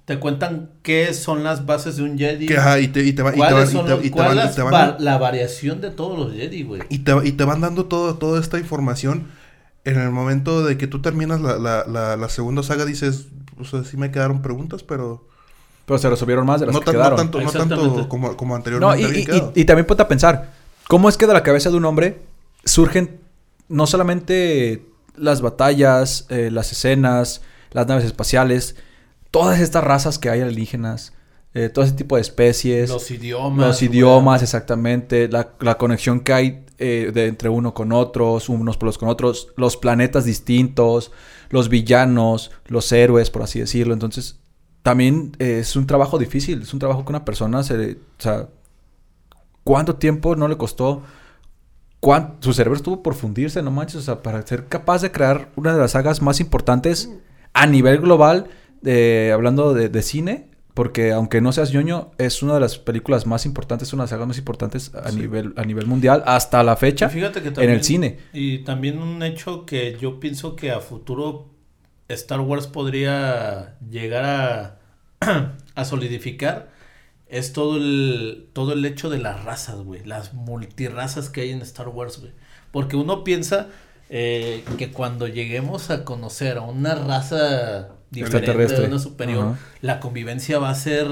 Te 0.04 0.18
cuentan 0.18 0.70
qué 0.82 1.14
son 1.14 1.44
las 1.44 1.66
bases 1.66 1.96
de 1.96 2.02
un 2.02 2.18
Jedi. 2.18 2.46
que 2.46 2.56
ajá, 2.56 2.80
y 2.80 2.88
te, 2.88 3.04
y 3.04 3.12
te, 3.12 3.22
va- 3.22 3.30
y 3.30 3.32
te 3.34 3.38
¿Cuáles 3.38 3.72
van, 3.74 3.84
y 3.84 3.86
te- 3.86 3.90
los- 3.94 4.00
y 4.00 4.02
te 4.02 4.10
cuál 4.10 4.28
van- 4.36 4.46
y 4.46 4.48
es 4.48 4.54
te 4.56 4.62
van- 4.62 4.74
va- 4.74 4.96
la 4.98 5.18
variación 5.18 5.80
de 5.80 5.90
todos 5.90 6.18
los 6.18 6.32
Jedi, 6.34 6.64
güey? 6.64 6.82
Y 6.88 6.98
te, 7.00 7.12
y 7.24 7.30
te 7.32 7.44
van 7.44 7.60
dando 7.60 7.84
todo, 7.86 8.16
toda 8.16 8.40
esta 8.40 8.58
información. 8.58 9.28
En 9.85 9.98
el 9.98 10.11
momento 10.11 10.62
de 10.65 10.77
que 10.77 10.86
tú 10.86 11.01
terminas 11.01 11.40
la, 11.40 11.59
la, 11.59 11.85
la, 11.86 12.16
la 12.16 12.28
segunda 12.28 12.62
saga, 12.62 12.85
dices, 12.85 13.27
o 13.59 13.65
sea, 13.65 13.82
sí 13.85 13.97
me 13.97 14.11
quedaron 14.11 14.43
preguntas, 14.43 14.82
pero 14.82 15.27
Pero 15.86 15.98
se 15.98 16.09
resolvieron 16.11 16.44
más 16.47 16.61
de 16.61 16.66
las 16.66 16.74
no, 16.74 16.81
que 16.81 16.86
tan- 16.86 16.94
no 16.94 17.01
quedaron. 17.01 17.16
tanto, 17.16 17.40
no 17.40 17.51
tanto 17.51 18.09
como, 18.09 18.36
como 18.36 18.51
No, 18.52 18.57
anteriormente 18.57 19.02
y, 19.02 19.05
había 19.05 19.20
y- 19.36 19.39
y- 19.57 19.61
y 19.62 19.65
también 19.65 19.86
ponte 19.86 20.02
a 20.02 20.09
pensar, 20.09 20.52
¿cómo 20.89 21.09
es 21.09 21.16
que 21.16 21.27
de 21.27 21.32
la 21.32 21.43
cabeza 21.43 21.70
de 21.70 21.77
un 21.77 21.85
hombre 21.86 22.20
surgen 22.65 23.20
no 23.69 23.86
solamente 23.86 24.85
las 25.16 25.40
batallas, 25.40 26.27
eh, 26.28 26.51
las 26.51 26.73
escenas, 26.73 27.40
las 27.73 27.86
naves 27.86 28.05
espaciales, 28.05 28.77
todas 29.31 29.61
estas 29.61 29.82
razas 29.85 30.19
que 30.19 30.28
hay 30.28 30.40
alienígenas, 30.43 31.12
eh, 31.55 31.69
todo 31.69 31.85
ese 31.85 31.94
tipo 31.94 32.16
de 32.16 32.23
especies, 32.23 32.90
Los 32.90 33.11
idiomas. 33.11 33.66
los 33.66 33.82
idiomas, 33.82 34.43
exactamente, 34.43 35.28
la, 35.28 35.51
la 35.61 35.78
conexión 35.78 36.20
que 36.20 36.32
hay 36.32 36.65
eh, 36.81 37.12
de 37.15 37.27
entre 37.27 37.48
uno 37.48 37.73
con 37.74 37.93
otros, 37.93 38.48
unos 38.48 38.77
pueblos 38.77 38.98
con 38.98 39.09
otros, 39.09 39.52
los 39.57 39.77
planetas 39.77 40.24
distintos, 40.24 41.12
los 41.51 41.69
villanos, 41.69 42.51
los 42.66 42.90
héroes, 42.93 43.31
por 43.31 43.43
así 43.43 43.61
decirlo. 43.61 43.94
Entonces, 43.94 44.40
también 44.82 45.36
eh, 45.39 45.59
es 45.61 45.77
un 45.77 45.86
trabajo 45.86 46.19
difícil, 46.19 46.62
es 46.62 46.73
un 46.73 46.81
trabajo 46.81 47.05
que 47.05 47.11
una 47.12 47.24
persona 47.24 47.62
se... 47.62 47.93
O 47.93 48.23
sea, 48.23 48.48
¿cuánto 49.65 49.97
tiempo 49.97 50.36
no 50.36 50.48
le 50.48 50.57
costó? 50.57 51.02
¿Cuán- 52.01 52.36
su 52.40 52.52
cerebro 52.52 52.77
estuvo 52.77 53.02
por 53.02 53.15
fundirse, 53.15 53.62
no 53.62 53.70
manches, 53.70 53.97
o 53.97 54.02
sea, 54.02 54.23
para 54.23 54.47
ser 54.47 54.66
capaz 54.66 55.02
de 55.02 55.12
crear 55.12 55.51
una 55.57 55.73
de 55.74 55.78
las 55.81 55.93
sagas 55.93 56.23
más 56.23 56.40
importantes 56.40 57.11
a 57.52 57.66
nivel 57.66 57.98
global, 58.01 58.48
eh, 58.85 59.31
hablando 59.35 59.74
de 59.74 60.02
cine, 60.02 60.49
porque 60.81 61.12
aunque 61.12 61.43
no 61.43 61.52
seas 61.52 61.74
ñoño, 61.74 62.11
es 62.16 62.43
una 62.43 62.55
de 62.55 62.61
las 62.61 62.78
películas 62.78 63.27
más 63.27 63.44
importantes, 63.44 63.93
una 63.93 64.01
de 64.01 64.05
las 64.05 64.11
sagas 64.12 64.27
más 64.27 64.39
importantes 64.39 64.94
a, 64.94 65.11
nivel, 65.11 65.52
a 65.59 65.65
nivel 65.66 65.85
mundial 65.85 66.23
hasta 66.24 66.62
la 66.62 66.74
fecha 66.74 67.11
fíjate 67.11 67.43
que 67.43 67.48
en 67.48 67.55
también- 67.55 67.74
el 67.74 67.85
cine. 67.85 68.19
Y 68.32 68.61
también 68.61 68.97
un 68.98 69.23
hecho 69.23 69.66
que 69.66 69.98
yo 70.01 70.19
pienso 70.20 70.57
que 70.57 70.70
a 70.70 70.81
futuro 70.81 71.51
Star 72.09 72.40
Wars 72.40 72.66
podría 72.66 73.77
llegar 73.90 74.24
a, 74.24 74.78
a 75.74 75.85
solidificar 75.85 76.70
es 77.28 77.52
todo 77.52 77.77
el, 77.77 78.48
todo 78.55 78.73
el 78.73 78.82
hecho 78.86 79.11
de 79.11 79.19
las 79.19 79.44
razas, 79.44 79.82
güey. 79.82 80.02
Las 80.07 80.32
multirrazas 80.32 81.28
que 81.28 81.43
hay 81.43 81.51
en 81.51 81.61
Star 81.61 81.89
Wars, 81.89 82.20
güey. 82.20 82.32
Porque 82.73 82.97
uno 82.97 83.23
piensa 83.23 83.69
eh, 84.09 84.65
que 84.78 84.93
cuando 84.93 85.28
lleguemos 85.28 85.90
a 85.90 86.07
conocer 86.07 86.57
a 86.57 86.62
una 86.62 86.94
raza 86.94 87.99
diferente, 88.10 88.38
Extraterrestre. 88.38 88.86
una 88.86 88.98
superior, 88.98 89.44
Ajá. 89.46 89.58
la 89.82 90.00
convivencia 90.00 90.58
va 90.58 90.70
a 90.70 90.74
ser, 90.74 91.06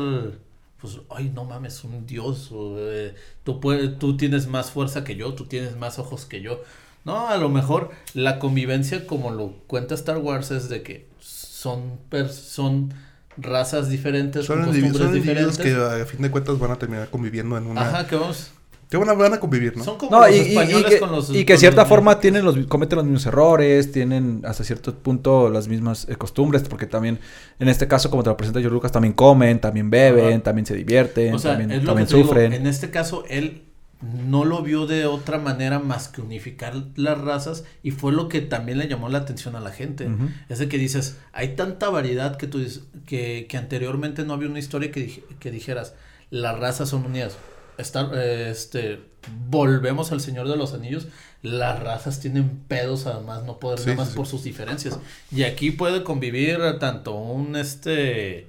pues, 0.81 0.99
ay, 1.11 1.31
no 1.35 1.45
mames, 1.45 1.85
un 1.85 2.07
dios. 2.07 2.51
o, 2.53 2.77
eh, 2.79 3.15
tú, 3.45 3.61
puedes, 3.61 3.99
tú 3.99 4.17
tienes 4.17 4.47
más 4.49 4.71
fuerza 4.71 5.05
que 5.05 5.17
yo, 5.17 5.35
tú 5.35 5.47
tienes 5.47 5.77
más 5.77 5.99
ojos 5.99 6.25
que 6.27 6.41
yo. 6.41 6.63
No, 7.05 7.29
a 7.29 7.37
lo 7.37 7.49
mejor 7.49 7.91
la 8.15 8.39
convivencia, 8.39 9.07
como 9.07 9.31
lo 9.31 9.53
cuenta 9.67 9.95
Star 9.95 10.19
Wars, 10.19 10.51
es 10.51 10.69
de 10.69 10.83
que 10.83 11.07
son, 11.21 11.99
son 12.31 12.93
razas 13.37 13.89
diferentes, 13.89 14.47
Son, 14.47 14.57
con 14.59 14.67
costumbres 14.67 14.97
son 14.99 15.17
individuos 15.17 15.57
diferentes. 15.59 15.95
que 15.97 16.03
a 16.03 16.07
fin 16.07 16.21
de 16.23 16.31
cuentas 16.31 16.59
van 16.59 16.73
a 16.73 16.77
terminar 16.77 17.09
conviviendo 17.09 17.57
en 17.57 17.67
una... 17.67 17.83
Ajá, 17.83 18.07
que 18.07 18.17
vamos. 18.17 18.51
Que 18.91 18.97
van 18.97 19.09
a, 19.11 19.13
van 19.13 19.35
a 19.35 19.39
convivir, 19.41 19.77
¿no? 19.77 19.85
Son 19.85 19.99
como 19.99 20.11
No, 20.13 20.27
los 20.27 20.31
y, 20.35 20.39
y- 20.39 20.43
y 20.43 20.49
españoles 20.49 20.91
que, 20.95 20.99
con 20.99 21.13
los. 21.13 21.29
y 21.31 21.45
que 21.45 21.53
de 21.55 21.59
cierta 21.59 21.83
los- 21.83 21.89
forma 21.89 22.21
tienen 22.21 22.45
los, 22.45 22.57
cometen 22.69 22.97
los 22.97 23.05
mismos 23.05 23.27
errores, 23.27 23.93
tienen 23.93 24.43
hasta 24.47 24.65
cierto 24.65 24.95
punto 24.95 25.51
las 25.51 25.69
mismas 25.69 26.07
eh, 26.09 26.17
costumbres, 26.17 26.63
porque 26.69 26.87
también, 26.87 27.19
en 27.59 27.69
este 27.69 27.87
caso, 27.87 28.09
como 28.11 28.23
te 28.23 28.31
lo 28.31 28.37
presenta 28.39 28.61
George 28.61 28.73
Lucas, 28.75 28.91
también 28.91 29.13
comen, 29.13 29.61
también 29.61 29.91
beben, 29.91 30.35
Ajá. 30.35 30.43
también 30.43 30.65
se 30.65 30.75
divierten, 30.75 31.35
O 31.35 31.39
sea, 31.39 31.51
también, 31.53 31.71
es 31.71 31.83
lo 31.83 31.89
también 31.89 32.07
que 32.07 32.11
te 32.13 32.17
digo, 32.17 32.29
sufren. 32.29 32.53
en 32.55 32.67
este 32.67 32.91
caso, 32.91 33.25
él 33.29 33.65
no 34.01 34.45
lo 34.47 34.63
vio 34.63 34.87
de 34.87 35.05
otra 35.07 35.39
manera 35.39 35.81
más 35.81 36.07
que 36.09 36.21
unificar 36.23 36.73
las 36.95 37.19
razas 37.21 37.65
y 37.83 37.91
fue 37.91 38.13
lo 38.13 38.29
que 38.29 38.41
también 38.41 38.79
le 38.79 38.87
llamó 38.89 39.09
la 39.11 39.19
atención 39.19 39.55
a 39.57 39.61
la 39.61 39.71
gente. 39.73 40.07
Ujú. 40.07 40.29
Es 40.49 40.61
de 40.61 40.69
que 40.69 40.79
dices, 40.79 41.19
hay 41.33 41.57
tanta 41.57 41.91
variedad 41.91 42.37
que 42.37 42.47
tú 42.47 42.59
dices, 42.61 42.85
que, 43.07 43.47
que 43.51 43.57
anteriormente 43.59 44.25
no 44.25 44.33
había 44.35 44.49
una 44.49 44.61
historia 44.61 44.91
que, 44.93 45.07
dij- 45.09 45.23
que 45.41 45.51
dijeras, 45.51 45.95
las 46.31 46.59
razas 46.59 46.89
son 46.91 47.05
unidas. 47.05 47.37
Star- 47.79 48.11
eh, 48.15 48.49
este, 48.51 49.01
volvemos 49.49 50.13
al 50.13 50.21
Señor 50.21 50.49
de 50.49 50.57
los 50.57 50.75
Anillos, 50.75 51.09
las 51.43 51.81
razas 51.81 52.21
tienen 52.21 52.49
pedos 52.69 53.07
además 53.07 53.45
no 53.45 53.59
poder 53.59 53.79
Sí, 53.79 53.87
nada 53.87 53.99
más 53.99 54.09
sí, 54.11 54.17
por 54.17 54.27
sus 54.27 54.43
diferencias. 54.45 54.99
Y 55.31 55.45
aquí 55.45 55.71
puede 55.71 56.03
convivir 56.03 56.59
tanto 56.81 57.15
un 57.15 57.57
este 57.57 58.49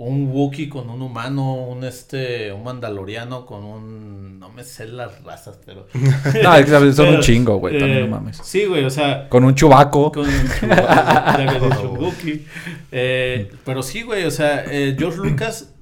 un 0.00 0.28
Wookiee 0.30 0.68
con 0.68 0.90
un 0.90 1.02
humano, 1.02 1.54
un 1.54 1.82
este 1.82 2.52
un 2.52 2.62
mandaloriano 2.62 3.44
con 3.44 3.64
un 3.64 4.38
no 4.38 4.48
me 4.50 4.62
sé 4.62 4.86
las 4.86 5.20
razas, 5.24 5.58
pero 5.66 5.88
No, 6.44 6.54
es 6.54 6.66
que 6.66 6.92
son 6.92 7.08
un 7.16 7.20
chingo, 7.20 7.56
güey, 7.56 7.76
también 7.76 7.98
eh, 7.98 8.06
no 8.06 8.08
mames. 8.16 8.38
Sí, 8.44 8.66
güey, 8.66 8.84
o 8.84 8.90
sea, 8.90 9.28
Con 9.28 9.42
un 9.44 9.56
chubaco. 9.56 10.12
con 10.12 10.24
había 10.28 11.52
dicho 11.68 11.90
Wookiee. 11.92 12.46
Eh, 12.92 13.50
pero 13.64 13.82
sí, 13.82 14.02
güey, 14.02 14.24
o 14.24 14.30
sea, 14.30 14.64
eh, 14.70 14.94
George 14.96 15.18
Lucas 15.18 15.74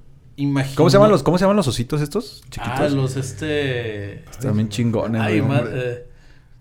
¿Cómo 0.75 0.89
se 0.89 0.97
llaman 0.97 1.09
los, 1.11 1.23
cómo 1.23 1.37
se 1.37 1.43
llaman 1.45 1.57
los 1.57 1.67
ositos 1.67 1.99
estos? 2.01 2.41
Chiquitos. 2.49 2.79
Ah, 2.79 2.89
los 2.89 3.15
este 3.15 4.19
Están 4.29 4.53
bien 4.55 4.69
chingones, 4.69 5.19
Ay, 5.21 5.39
güey. 5.39 5.59
hombre. 5.59 5.73
eh, 5.73 6.03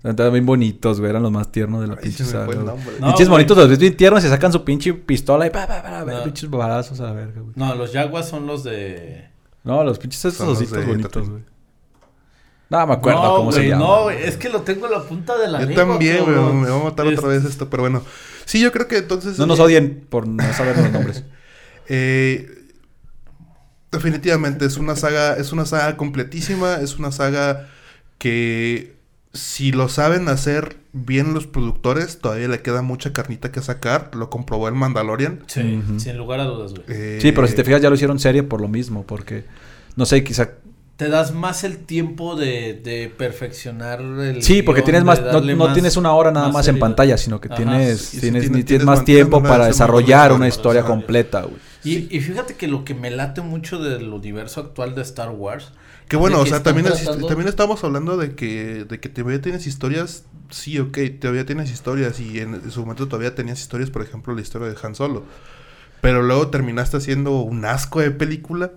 Estaban 0.03 0.33
bien 0.33 0.47
bonitos, 0.47 0.99
güey. 1.01 1.11
Eran 1.11 1.23
los 1.23 1.33
más 1.33 1.51
tiernos 1.53 1.81
de 1.83 1.89
la 1.89 1.95
Ay, 1.95 2.01
pinche 2.05 2.25
saga, 2.25 2.47
Pinches 3.03 3.29
bonitos, 3.29 3.57
los 3.57 3.69
ves 3.69 3.79
bien 3.79 3.97
tiernos 3.97 4.25
y 4.25 4.29
sacan 4.29 4.53
su 4.53 4.65
pinche 4.65 4.95
pistola 4.95 5.47
y 5.47 5.51
pa, 5.51 5.67
pa, 5.67 5.83
pa, 5.83 6.05
pa, 6.05 6.13
No. 6.13 6.25
pinches 6.25 6.49
balazos 6.49 7.01
a 7.01 7.05
la 7.05 7.13
verga, 7.13 7.41
güey. 7.41 7.53
No, 7.57 7.75
los 7.75 7.93
Jaguars 7.93 8.29
son 8.29 8.47
los 8.47 8.63
de 8.65 9.29
No, 9.65 9.83
los 9.85 9.99
pinches 9.99 10.25
los 10.25 10.41
ositos 10.41 10.87
bonitos, 10.87 11.29
güey. 11.29 11.43
No 12.69 12.85
me 12.87 12.95
acuerdo 12.95 13.23
no, 13.23 13.37
cómo 13.37 13.53
se 13.53 13.69
llama. 13.69 13.85
No, 13.85 14.03
güey, 14.05 14.23
es 14.23 14.37
que 14.37 14.49
lo 14.49 14.63
tengo 14.63 14.87
en 14.87 14.93
la 14.93 15.03
punta 15.03 15.37
de 15.39 15.49
la 15.49 15.61
Yo 15.61 15.67
lengua. 15.67 15.87
también, 15.87 16.25
güey. 16.25 16.37
Me 16.37 16.69
va 16.71 16.81
a 16.81 16.85
matar 16.85 17.07
Es- 17.09 17.19
otra 17.19 17.29
vez 17.29 17.45
esto, 17.45 17.69
pero 17.71 17.83
bueno. 17.85 18.03
Sí, 18.45 18.61
yo 18.61 18.73
creo 18.73 18.89
que 18.89 18.99
entonces... 18.99 19.39
No 19.39 19.47
nos 19.47 19.61
odien 19.61 20.05
por 20.09 20.27
no 20.27 20.43
saber 20.53 20.77
los 20.79 20.91
nombres. 20.93 21.25
Eh, 21.89 22.65
definitivamente 23.93 24.67
es 24.67 24.77
una 24.77 24.97
saga, 24.97 25.37
es 25.37 25.53
una 25.53 25.67
saga 25.67 25.97
completísima, 25.97 26.77
es 26.77 26.99
una 26.99 27.13
saga 27.13 27.69
que 28.19 28.97
si 29.33 29.71
lo 29.73 29.89
saben 29.89 30.29
hacer 30.29 30.77
bien 30.93 31.35
los 31.35 31.47
productores, 31.47 32.19
todavía 32.19 32.49
le 32.49 32.63
queda 32.63 32.83
mucha 32.83 33.13
carnita 33.13 33.53
que 33.53 33.61
sacar. 33.61 34.11
Lo 34.15 34.31
comprobó 34.31 34.69
el 34.69 34.75
Mandalorian. 34.75 35.41
Sí, 35.47 35.83
sin 35.99 36.17
lugar 36.17 36.41
a 36.41 36.45
dudas, 36.45 36.73
güey. 36.73 36.85
Eh, 36.89 37.19
Sí, 37.21 37.33
pero 37.33 37.47
si 37.47 37.55
te 37.55 37.65
fijas 37.65 37.83
ya 37.83 37.91
lo 37.91 37.95
hicieron 37.95 38.19
serie 38.19 38.43
por 38.43 38.61
lo 38.61 38.69
mismo, 38.69 39.05
porque 39.07 39.45
no 39.95 40.07
sé, 40.07 40.25
quizá 40.25 40.53
Te 40.97 41.09
das 41.11 41.35
más 41.35 41.63
el 41.63 41.77
tiempo 41.79 42.37
de, 42.37 42.73
de 42.73 43.13
perfeccionar 43.15 44.01
el 44.01 44.43
Sí, 44.43 44.63
porque 44.63 44.81
guion, 44.81 44.85
tienes 44.87 45.05
más 45.05 45.21
no, 45.21 45.41
no 45.43 45.57
más- 45.57 45.75
tienes 45.75 45.97
una 45.99 46.13
hora 46.15 46.31
nada 46.31 46.47
más 46.47 46.55
más, 46.55 46.69
en 46.69 46.79
pantalla, 46.79 47.19
sino 47.19 47.39
que 47.41 47.49
Ajá. 47.49 47.57
tienes 47.57 48.11
tienes, 48.13 48.21
tienes- 48.21 48.43
ni- 48.45 48.49
tienes 48.49 48.67
tienes 48.67 48.87
más- 48.87 49.05
tiempo 49.05 49.43
para 49.43 49.67
desarrollar 49.67 50.33
una 50.33 50.49
historia 50.49 50.81
para 50.83 50.95
completa, 50.95 51.43
güey. 51.43 51.57
Y, 51.85 52.09
y 52.17 52.21
fíjate 52.21 52.55
que 52.55 52.67
lo 52.67 52.85
que 52.85 52.95
me 52.95 53.11
late 53.11 53.43
mucho 53.43 53.79
del 53.79 54.09
universo 54.09 54.61
actual 54.61 54.95
de 54.95 55.03
Star 55.03 55.31
Wars. 55.31 55.71
Que 56.09 56.17
bueno, 56.17 56.41
o 56.41 56.47
sea, 56.47 56.63
también, 56.63 56.87
es- 56.87 57.03
tratando- 57.03 57.27
también 57.27 57.49
estamos 57.49 57.85
hablando 57.85 58.17
de 58.17 58.35
que, 58.35 58.85
de 58.89 58.99
que 58.99 59.09
todavía 59.09 59.41
tienes 59.43 59.67
historias. 59.67 60.25
Sí, 60.51 60.79
ok, 60.79 60.97
todavía 61.21 61.45
tienes 61.45 61.71
historias. 61.71 62.21
Y 62.21 62.41
en, 62.41 62.55
en 62.55 62.71
su 62.71 62.81
momento 62.81 63.07
todavía 63.07 63.35
tenías 63.35 63.61
historias, 63.61 63.91
por 63.91 64.03
ejemplo, 64.03 64.35
la 64.35 64.41
historia 64.41 64.69
de 64.69 64.77
Han 64.83 64.95
Solo. 64.95 65.25
Pero 66.01 66.23
luego 66.23 66.49
terminaste 66.49 66.97
haciendo 66.97 67.41
un 67.41 67.65
asco 67.67 68.01
de 68.01 68.11
película. 68.13 68.71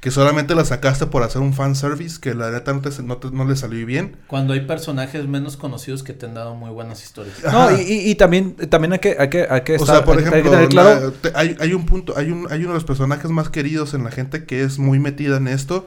Que 0.00 0.10
solamente 0.10 0.54
la 0.54 0.64
sacaste 0.64 1.04
por 1.06 1.22
hacer 1.22 1.42
un 1.42 1.52
fanservice. 1.52 2.18
Que 2.20 2.34
la 2.34 2.50
neta 2.50 2.72
no, 2.72 2.80
te- 2.80 3.02
no, 3.02 3.18
te- 3.18 3.30
no 3.30 3.44
le 3.44 3.54
salió 3.54 3.84
bien. 3.84 4.16
Cuando 4.28 4.54
hay 4.54 4.60
personajes 4.62 5.28
menos 5.28 5.58
conocidos 5.58 6.02
que 6.02 6.14
te 6.14 6.24
han 6.26 6.32
dado 6.34 6.54
muy 6.54 6.70
buenas 6.70 7.02
historias. 7.04 7.36
No, 7.52 7.70
y, 7.76 7.82
y- 7.82 8.10
y 8.10 8.14
también, 8.14 8.54
también 8.70 8.94
hay 8.94 8.98
que, 8.98 9.16
hay 9.18 9.28
que, 9.28 9.46
hay 9.50 9.60
que 9.60 9.74
O 9.74 9.76
estar- 9.76 9.96
sea, 9.96 10.04
por 10.04 10.16
hay- 10.18 10.24
hay 10.24 10.30
que 10.30 10.38
ejemplo, 10.38 10.52
tener 10.52 10.68
claro. 10.70 11.00
la- 11.06 11.10
te- 11.12 11.32
hay, 11.38 11.54
hay 11.60 11.74
un 11.74 11.84
punto, 11.84 12.14
hay 12.16 12.30
un, 12.30 12.46
hay 12.50 12.60
uno 12.60 12.68
de 12.68 12.74
los 12.74 12.84
personajes 12.84 13.30
más 13.30 13.50
queridos 13.50 13.92
en 13.92 14.02
la 14.04 14.10
gente 14.10 14.44
que 14.46 14.62
es 14.62 14.78
muy 14.78 14.98
metida 14.98 15.36
en 15.36 15.48
esto, 15.48 15.86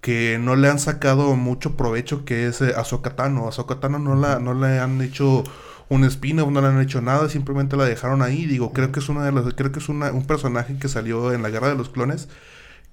que 0.00 0.38
no 0.40 0.56
le 0.56 0.68
han 0.68 0.80
sacado 0.80 1.36
mucho 1.36 1.76
provecho, 1.76 2.24
que 2.24 2.48
es 2.48 2.60
eh, 2.62 2.72
Ahsoka 2.76 3.14
Tano. 3.14 3.46
Ahsoka 3.46 3.78
Tano 3.78 4.00
no 4.00 4.16
la, 4.16 4.40
no 4.40 4.54
le 4.54 4.80
han 4.80 5.00
hecho 5.02 5.44
un 5.88 6.02
spin-off, 6.04 6.50
no 6.50 6.60
le 6.62 6.66
han 6.66 6.80
hecho 6.80 7.00
nada, 7.00 7.28
simplemente 7.28 7.76
la 7.76 7.84
dejaron 7.84 8.22
ahí. 8.22 8.46
Digo, 8.46 8.72
creo 8.72 8.90
que 8.90 8.98
es 8.98 9.08
una 9.08 9.24
de 9.24 9.30
las, 9.30 9.44
creo 9.54 9.70
que 9.70 9.78
es 9.78 9.88
una, 9.88 10.10
un 10.10 10.26
personaje 10.26 10.74
que 10.80 10.88
salió 10.88 11.32
en 11.32 11.42
la 11.44 11.50
Guerra 11.50 11.68
de 11.68 11.76
los 11.76 11.90
Clones, 11.90 12.28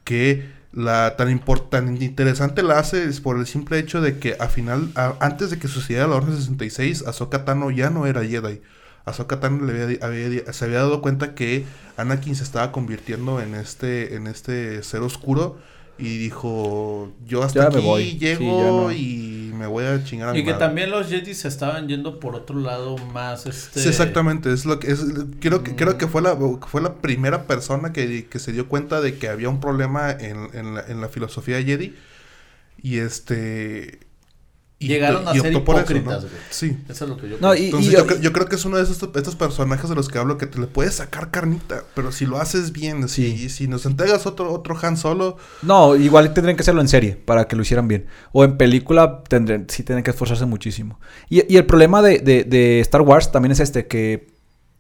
que 0.04 0.59
la 0.72 1.16
tan 1.18 1.30
import- 1.30 1.70
tan 1.70 2.02
interesante 2.02 2.62
la 2.64 2.78
hace 2.80 3.06
es 3.06 3.22
por 3.22 3.38
el 3.38 3.48
simple 3.48 3.80
hecho 3.80 4.02
de 4.02 4.20
que 4.20 4.36
a 4.40 4.48
final, 4.48 4.92
antes 5.20 5.50
de 5.50 5.58
que 5.60 5.68
sucediera 5.68 6.08
la 6.08 6.16
Orden 6.18 6.36
66, 6.36 7.06
Ahsoka 7.08 7.44
Tano 7.46 7.72
ya 7.72 7.90
no 7.90 8.06
era 8.06 8.24
Jedi. 8.24 8.62
Ahsoka 9.06 9.40
Tano 9.40 9.66
le 9.66 9.82
había, 9.84 9.98
había- 10.06 10.54
se 10.54 10.66
había 10.66 10.78
dado 10.80 11.02
cuenta 11.02 11.34
que 11.34 11.66
Anakin 11.98 12.36
se 12.36 12.44
estaba 12.44 12.72
convirtiendo 12.72 13.42
en 13.42 13.56
este, 13.56 14.16
en 14.16 14.28
este 14.28 14.84
ser 14.84 15.02
oscuro 15.02 15.58
y 16.00 16.18
dijo, 16.18 17.12
yo 17.26 17.44
hasta 17.44 17.66
Ya 17.66 17.70
me 17.70 17.78
aquí 17.78 17.86
voy. 17.86 18.18
llego 18.18 18.40
Sí, 18.40 18.46
no. 18.48 18.92
y 18.92 19.52
me 19.56 19.68
voy 19.68 19.86
a 19.86 20.04
chingar 20.04 20.30
a 20.30 20.34
mi 20.34 20.40
Y 20.40 20.44
que 20.46 20.52
madre". 20.54 20.66
también 20.66 20.90
los 20.92 21.08
Jedi 21.10 21.34
se 21.34 21.48
estaban 21.50 21.88
yendo 21.90 22.20
por 22.20 22.36
otro 22.36 22.58
lado 22.60 22.98
más 23.14 23.46
este 23.46 23.82
Sí, 23.82 23.90
exactamente, 23.90 24.54
es 24.54 24.66
lo 24.66 24.80
que 24.80 24.92
es 24.92 25.02
creo 25.42 25.64
que 25.64 25.76
creo 25.76 25.98
que 25.98 26.06
Mm. 26.06 26.10
fue 26.10 26.22
la 26.22 26.38
fue 26.68 26.82
la 26.82 26.96
primera 26.96 27.44
persona 27.48 27.92
que, 27.94 28.28
que 28.28 28.40
se 28.40 28.52
dio 28.54 28.68
cuenta 28.70 29.02
de 29.02 29.18
que 29.18 29.28
había 29.28 29.50
un 29.50 29.60
problema 29.60 30.12
en, 30.12 30.50
en 30.54 30.76
la, 30.76 30.86
en 30.88 31.02
la 31.02 31.10
filosofía 31.10 31.62
Jedi 31.62 31.94
y 32.82 33.00
este 33.00 34.00
y- 34.82 34.88
Llegaron 34.88 35.28
a 35.28 35.36
y 35.36 35.40
ser 35.42 35.50
eso, 35.52 35.60
hipócritas, 35.60 36.24
¿no? 36.24 36.30
güey. 36.30 36.42
Sí. 36.50 36.78
Eso 36.88 37.04
es 37.04 37.10
lo 37.10 37.18
que 37.18 37.28
yo 37.30 37.36
No, 37.42 37.52
creo. 37.52 37.62
y- 37.62 37.66
Entonces 37.66 37.92
yo, 37.92 38.08
cre- 38.08 38.20
yo 38.22 38.32
creo 38.32 38.48
que 38.48 38.56
es 38.56 38.64
uno 38.64 38.78
de 38.78 38.84
esos 38.84 39.04
estos 39.04 39.36
personajes 39.36 39.90
de 39.90 39.96
los 39.96 40.08
que 40.08 40.18
hablo 40.20 40.38
que 40.38 40.46
te 40.46 40.58
le 40.58 40.68
puedes 40.68 40.96
sacar 40.96 41.32
carnita, 41.32 41.84
pero 41.96 42.14
si 42.14 42.26
lo 42.26 42.40
haces 42.40 42.72
bien, 42.72 43.10
si, 43.10 43.38
Sí. 43.38 43.50
si 43.50 43.68
nos 43.68 43.86
entregas 43.86 44.26
otro 44.26 44.54
otro 44.54 44.78
Han 44.82 44.96
Solo, 44.96 45.36
No, 45.62 45.98
igual 45.98 46.34
tendrían 46.34 46.56
que 46.56 46.62
hacerlo 46.62 46.80
en 46.80 46.88
serie 46.88 47.18
para 47.18 47.46
que 47.48 47.58
lo 47.58 47.62
hicieran 47.64 47.90
bien. 47.90 48.06
O 48.32 48.46
en 48.46 48.56
película 48.58 49.22
tendrían, 49.28 49.66
sí 49.70 49.84
tienen 49.84 50.04
que 50.04 50.12
esforzarse 50.12 50.46
muchísimo. 50.46 50.98
Y, 51.30 51.44
y 51.54 51.58
el 51.58 51.66
problema 51.66 52.02
de, 52.02 52.20
de- 52.20 52.46
de 52.46 52.80
Star 52.80 53.02
Wars 53.02 53.32
también 53.34 53.52
es 53.52 53.60
este, 53.60 53.86
que 53.88 54.28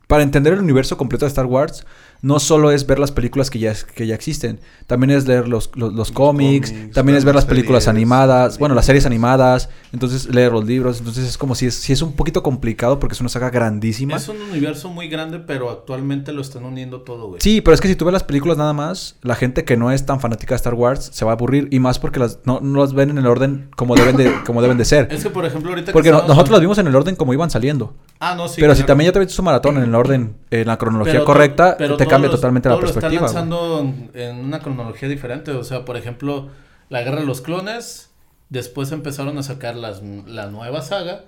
para 0.08 0.24
entender 0.24 0.54
el 0.54 0.60
universo 0.60 0.96
completo 0.98 1.26
de 1.26 1.30
Star 1.30 1.46
Wars 1.46 1.86
no 2.22 2.40
solo 2.40 2.72
es 2.72 2.86
ver 2.86 3.00
las 3.00 3.12
películas 3.12 3.50
que 3.50 3.60
ya, 3.60 3.74
que 3.96 4.06
ya 4.08 4.16
existen, 4.16 4.60
también 4.88 5.12
es 5.12 5.28
leer 5.28 5.48
los, 5.48 5.72
los, 5.76 5.94
los 5.94 6.12
cómics, 6.12 6.72
cómics, 6.72 6.94
también 6.94 7.18
es 7.18 7.24
ver 7.26 7.36
las 7.36 7.46
películas 7.46 7.88
animadas, 7.88 8.58
bueno, 8.60 8.76
las 8.76 8.86
series 8.86 9.06
animadas, 9.06 9.70
entonces 9.94 10.34
leer 10.34 10.52
los 10.52 10.66
libros, 10.66 11.00
entonces 11.00 11.26
es 11.28 11.38
como 11.38 11.56
si 11.56 11.68
es, 11.68 11.76
si 11.76 11.94
es 11.94 12.02
un 12.02 12.14
poquito 12.14 12.44
complicado 12.44 13.00
porque 13.00 13.14
es 13.14 13.22
una 13.22 13.30
saga 13.30 13.50
grandísima. 13.50 14.16
Es 14.16 14.28
un 14.28 14.42
universo 14.42 14.90
muy 14.90 15.08
grande, 15.08 15.40
pero 15.40 15.70
actualmente 15.70 16.34
lo 16.34 16.42
están 16.42 16.66
uniendo 16.66 17.02
todo, 17.02 17.28
güey. 17.28 17.42
Sí, 17.42 17.62
pero 17.62 17.74
es 17.76 17.82
que 17.82 17.88
si 17.88 17.96
tú 17.96 18.06
ves 18.06 18.14
las 18.14 18.24
películas 18.24 18.58
nada 18.58 18.74
más, 18.74 19.16
la 19.22 19.36
gente 19.36 19.64
que 19.64 19.78
no 19.78 19.92
es 19.92 20.06
tan 20.06 20.20
fanática 20.20 20.54
de 20.56 20.58
Star 20.58 20.74
Wars 20.74 21.10
se 21.14 21.26
va 21.26 21.32
a 21.32 21.36
aburrir 21.36 21.68
y 21.72 21.80
más 21.80 22.00
porque 22.00 22.20
las, 22.20 22.40
no, 22.46 22.60
no 22.62 22.80
las 22.82 22.94
ven 22.94 23.10
en 23.12 23.18
el 23.18 23.28
orden 23.28 23.70
como 23.76 23.96
deben 23.96 24.18
de, 24.18 24.34
como 24.46 24.62
deben 24.62 24.78
de 24.78 24.86
ser. 24.86 25.08
Es 25.12 25.24
que, 25.24 25.30
por 25.30 25.46
ejemplo, 25.46 25.70
ahorita 25.72 25.88
que 25.88 25.94
Porque 25.94 26.10
no- 26.12 26.18
estamos- 26.18 26.36
nosotros 26.36 26.52
las 26.54 26.62
vimos 26.62 26.78
en 26.78 26.88
el 26.88 26.96
orden 26.96 27.16
como 27.16 27.34
iban 27.34 27.50
saliendo. 27.50 27.94
Ah, 28.20 28.36
no, 28.36 28.48
sí. 28.50 28.60
pero 28.60 28.76
si 28.76 28.84
también 28.84 29.10
ya 29.10 29.14
te 29.14 29.20
ves 29.20 29.32
su 29.32 29.42
maratón 29.44 29.78
en 29.78 29.84
el 29.84 29.96
orden, 29.96 30.36
en 30.52 30.68
la 30.68 30.78
cronología 30.78 31.14
Pero 31.14 31.26
correcta, 31.26 31.76
pero 31.78 31.96
te 31.96 32.06
cambia 32.10 32.30
los- 32.30 32.40
totalmente 32.40 32.70
la 32.70 32.76
lo 32.76 32.82
perspectiva. 32.82 33.26
están 33.28 33.50
lanzando 33.50 33.80
en, 33.82 34.12
en 34.14 34.36
una 34.38 34.60
cronología 34.60 35.08
diferente. 35.10 35.52
O 35.52 35.64
sea, 35.64 35.86
por 35.86 35.98
ejemplo, 35.98 36.50
la 36.90 37.02
guerra 37.04 37.20
de 37.22 37.26
los 37.26 37.42
clones. 37.42 38.06
Después 38.50 38.92
empezaron 38.92 39.38
a 39.38 39.44
sacar 39.44 39.76
las, 39.76 40.02
la 40.02 40.48
nueva 40.48 40.82
saga. 40.82 41.22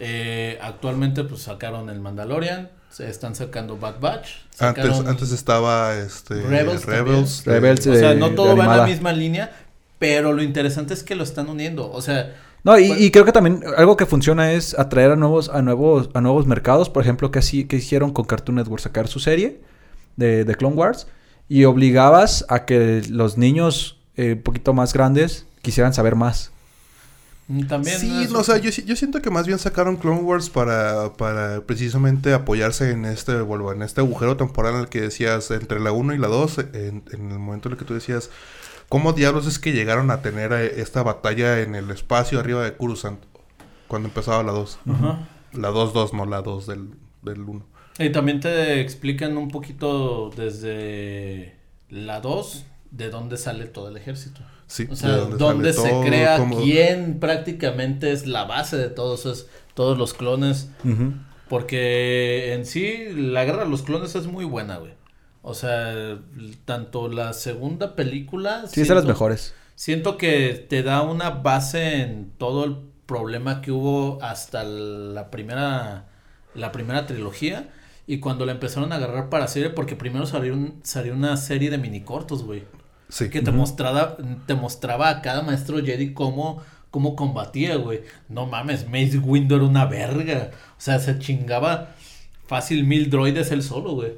Eh, 0.00 0.58
actualmente, 0.62 1.24
pues 1.24 1.42
sacaron 1.42 1.88
el 1.90 2.00
Mandalorian. 2.00 2.70
Se 2.90 3.08
están 3.08 3.34
sacando 3.34 3.78
Bad 3.78 4.00
Batch. 4.00 4.28
Antes, 4.58 4.98
antes 5.06 5.32
estaba 5.32 5.94
este 5.96 6.42
Rebels 6.42 6.84
Rebels, 6.84 7.86
O 7.86 7.94
sea, 7.94 8.14
no 8.14 8.30
todo 8.32 8.54
va 8.54 8.64
en 8.64 8.76
la 8.80 8.86
misma 8.86 9.12
línea. 9.12 9.50
Pero 9.98 10.32
lo 10.32 10.42
interesante 10.42 10.92
es 10.92 11.02
que 11.02 11.14
lo 11.14 11.22
están 11.24 11.48
uniendo. 11.48 11.90
O 11.90 12.02
sea, 12.02 12.34
No, 12.64 12.78
y, 12.78 12.88
Bueno. 12.88 13.02
y 13.02 13.10
creo 13.10 13.24
que 13.24 13.32
también 13.32 13.62
algo 13.78 13.96
que 13.96 14.04
funciona 14.04 14.52
es 14.52 14.78
atraer 14.78 15.12
a 15.12 15.16
nuevos, 15.16 15.48
a 15.48 15.62
nuevos, 15.62 16.10
a 16.12 16.20
nuevos 16.20 16.46
mercados. 16.46 16.90
Por 16.90 17.02
ejemplo, 17.02 17.30
que 17.30 17.38
así, 17.38 17.64
que 17.64 17.76
hicieron 17.76 18.12
con 18.12 18.26
Cartoon 18.26 18.56
Network 18.56 18.82
sacar 18.82 19.08
su 19.08 19.20
serie 19.20 19.60
de, 20.16 20.44
de 20.44 20.54
Clone 20.54 20.76
Wars. 20.76 21.06
Y 21.48 21.64
obligabas 21.64 22.44
a 22.48 22.64
que 22.64 23.02
los 23.10 23.36
niños 23.36 23.98
eh, 24.16 24.34
un 24.34 24.42
poquito 24.42 24.72
más 24.74 24.92
grandes 24.92 25.46
quisieran 25.60 25.92
saber 25.94 26.14
más. 26.16 26.50
mm, 27.48 27.66
también. 27.66 27.98
Sí, 27.98 28.26
no, 28.30 28.38
o 28.40 28.44
sea, 28.44 28.56
yo, 28.58 28.72
si- 28.72 28.84
yo 28.84 28.96
siento 28.96 29.20
que 29.20 29.30
más 29.30 29.46
bien 29.46 29.58
sacaron 29.58 29.96
Clone 29.96 30.20
Wars 30.22 30.48
para, 30.48 31.12
para 31.14 31.60
precisamente 31.62 32.32
apoyarse 32.32 32.90
en 32.92 33.04
este, 33.04 33.40
vuelvo, 33.40 33.72
en 33.72 33.82
este 33.82 34.00
agujero 34.00 34.36
temporal 34.36 34.74
en 34.74 34.80
el 34.80 34.88
que 34.88 35.00
decías 35.02 35.50
entre 35.50 35.80
la 35.80 35.92
1 35.92 36.14
y 36.14 36.18
la 36.18 36.28
2, 36.28 36.58
en, 36.72 37.02
en 37.12 37.30
el 37.32 37.38
momento 37.38 37.68
en 37.68 37.72
el 37.72 37.78
que 37.78 37.84
tú 37.84 37.94
decías, 37.94 38.30
¿cómo 38.88 39.12
diablos 39.12 39.46
es 39.46 39.58
que 39.58 39.72
llegaron 39.72 40.10
a 40.10 40.22
tener 40.22 40.52
eh, 40.52 40.80
esta 40.80 41.02
batalla 41.02 41.60
en 41.60 41.74
el 41.74 41.90
espacio 41.90 42.38
arriba 42.40 42.62
de 42.62 42.74
Coruscant? 42.76 43.20
Cuando 43.88 44.08
empezaba 44.08 44.42
la 44.42 44.52
2. 44.52 44.78
Ajá. 44.88 45.28
La 45.52 45.70
2-2, 45.70 46.12
no 46.14 46.24
la 46.24 46.40
2 46.40 46.66
del, 46.66 46.90
del 47.22 47.40
1. 47.42 47.62
Y 47.98 48.10
también 48.10 48.40
te 48.40 48.80
explican 48.80 49.36
un 49.36 49.48
poquito 49.48 50.30
desde 50.36 51.56
la 51.90 52.20
2 52.20 52.64
de 52.90 53.10
dónde 53.10 53.36
sale 53.36 53.66
todo 53.66 53.88
el 53.88 53.96
ejército. 53.96 54.40
Sí, 54.66 54.86
O 54.90 54.96
sea, 54.96 55.10
de 55.26 55.36
dónde, 55.36 55.72
se 55.74 55.88
todo, 55.90 56.02
crea, 56.02 56.38
cómo- 56.38 56.62
quién 56.62 57.20
prácticamente 57.20 58.10
es 58.12 58.26
la 58.26 58.44
base 58.44 58.78
de 58.78 58.88
todos 58.88 59.20
esos, 59.20 59.46
todos 59.74 59.98
los 59.98 60.14
clones. 60.14 60.70
Porque 61.48 62.54
en 62.54 62.64
sí, 62.64 63.08
la 63.14 63.44
guerra 63.44 63.64
de 63.64 63.70
los 63.70 63.82
clones 63.82 64.14
es 64.14 64.26
muy 64.26 64.44
buena, 64.44 64.78
güey. 64.78 64.92
O 65.42 65.54
sea, 65.54 66.18
tanto 66.64 67.08
la 67.08 67.32
segunda 67.32 67.94
película. 67.96 68.62
Sí, 68.68 68.80
es 68.80 68.88
de 68.88 68.94
las 68.94 69.02
siento- 69.02 69.08
mejores. 69.08 69.54
Siento 69.74 70.16
que 70.16 70.66
te 70.68 70.82
da 70.82 71.02
una 71.02 71.30
base 71.30 72.00
en 72.02 72.30
todo 72.38 72.64
el 72.64 72.76
problema 73.06 73.60
que 73.60 73.72
hubo 73.72 74.22
hasta 74.22 74.64
la 74.64 75.30
primera 75.30 76.08
la 76.54 76.70
primera 76.70 77.06
trilogía 77.06 77.70
y 78.06 78.18
cuando 78.18 78.44
la 78.46 78.52
empezaron 78.52 78.92
a 78.92 78.96
agarrar 78.96 79.28
para 79.28 79.46
serie 79.48 79.70
porque 79.70 79.96
primero 79.96 80.26
salió 80.26 80.54
un, 80.54 80.80
salió 80.82 81.14
una 81.14 81.36
serie 81.36 81.70
de 81.70 81.78
mini 81.78 82.00
cortos, 82.02 82.42
güey, 82.44 82.64
Sí. 83.08 83.28
que 83.30 83.42
te 83.42 83.50
mostraba 83.52 84.16
te 84.46 84.54
mostraba 84.54 85.08
a 85.10 85.22
cada 85.22 85.42
maestro 85.42 85.82
Jedi 85.84 86.12
cómo 86.14 86.62
cómo 86.90 87.16
combatía, 87.16 87.76
güey. 87.76 88.02
No 88.28 88.46
mames, 88.46 88.86
Mace 88.86 89.16
Windu 89.18 89.54
era 89.56 89.64
una 89.64 89.86
verga. 89.86 90.50
O 90.76 90.80
sea, 90.80 90.98
se 90.98 91.18
chingaba 91.18 91.94
fácil 92.46 92.84
mil 92.84 93.08
droides 93.08 93.50
él 93.50 93.62
solo, 93.62 93.92
güey. 93.94 94.12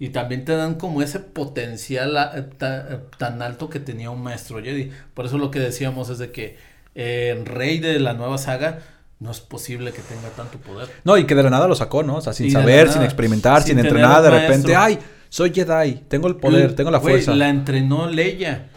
Y 0.00 0.08
también 0.08 0.44
te 0.44 0.56
dan 0.56 0.74
como 0.74 1.00
ese 1.00 1.20
potencial 1.20 2.16
a- 2.16 2.50
ta- 2.58 3.02
tan 3.18 3.40
alto 3.40 3.70
que 3.70 3.78
tenía 3.78 4.10
un 4.10 4.20
maestro 4.20 4.60
Jedi. 4.60 4.90
Por 5.14 5.26
eso 5.26 5.38
lo 5.38 5.52
que 5.52 5.60
decíamos 5.60 6.08
es 6.10 6.18
de 6.18 6.32
que 6.32 6.56
eh, 6.96 7.32
el 7.36 7.46
rey 7.46 7.78
de 7.78 8.00
la 8.00 8.14
nueva 8.14 8.36
saga 8.36 8.80
no 9.22 9.30
es 9.30 9.40
posible 9.40 9.92
que 9.92 10.02
tenga 10.02 10.28
tanto 10.36 10.58
poder. 10.58 10.88
No, 11.04 11.16
y 11.16 11.24
que 11.24 11.34
de 11.34 11.42
la 11.44 11.50
nada 11.50 11.68
lo 11.68 11.74
sacó, 11.74 12.02
¿no? 12.02 12.16
O 12.16 12.20
sea, 12.20 12.32
sin 12.32 12.50
saber, 12.50 12.86
nada, 12.86 12.92
sin 12.94 13.02
experimentar, 13.02 13.62
sin 13.62 13.78
entrenar, 13.78 14.22
de 14.22 14.30
repente, 14.30 14.74
ay, 14.76 14.98
soy 15.28 15.52
Jedi, 15.54 16.02
tengo 16.08 16.28
el 16.28 16.36
poder, 16.36 16.74
tengo 16.74 16.90
la 16.90 17.00
fuerza. 17.00 17.34
La 17.34 17.48
entrenó 17.48 18.08
Leia. 18.10 18.68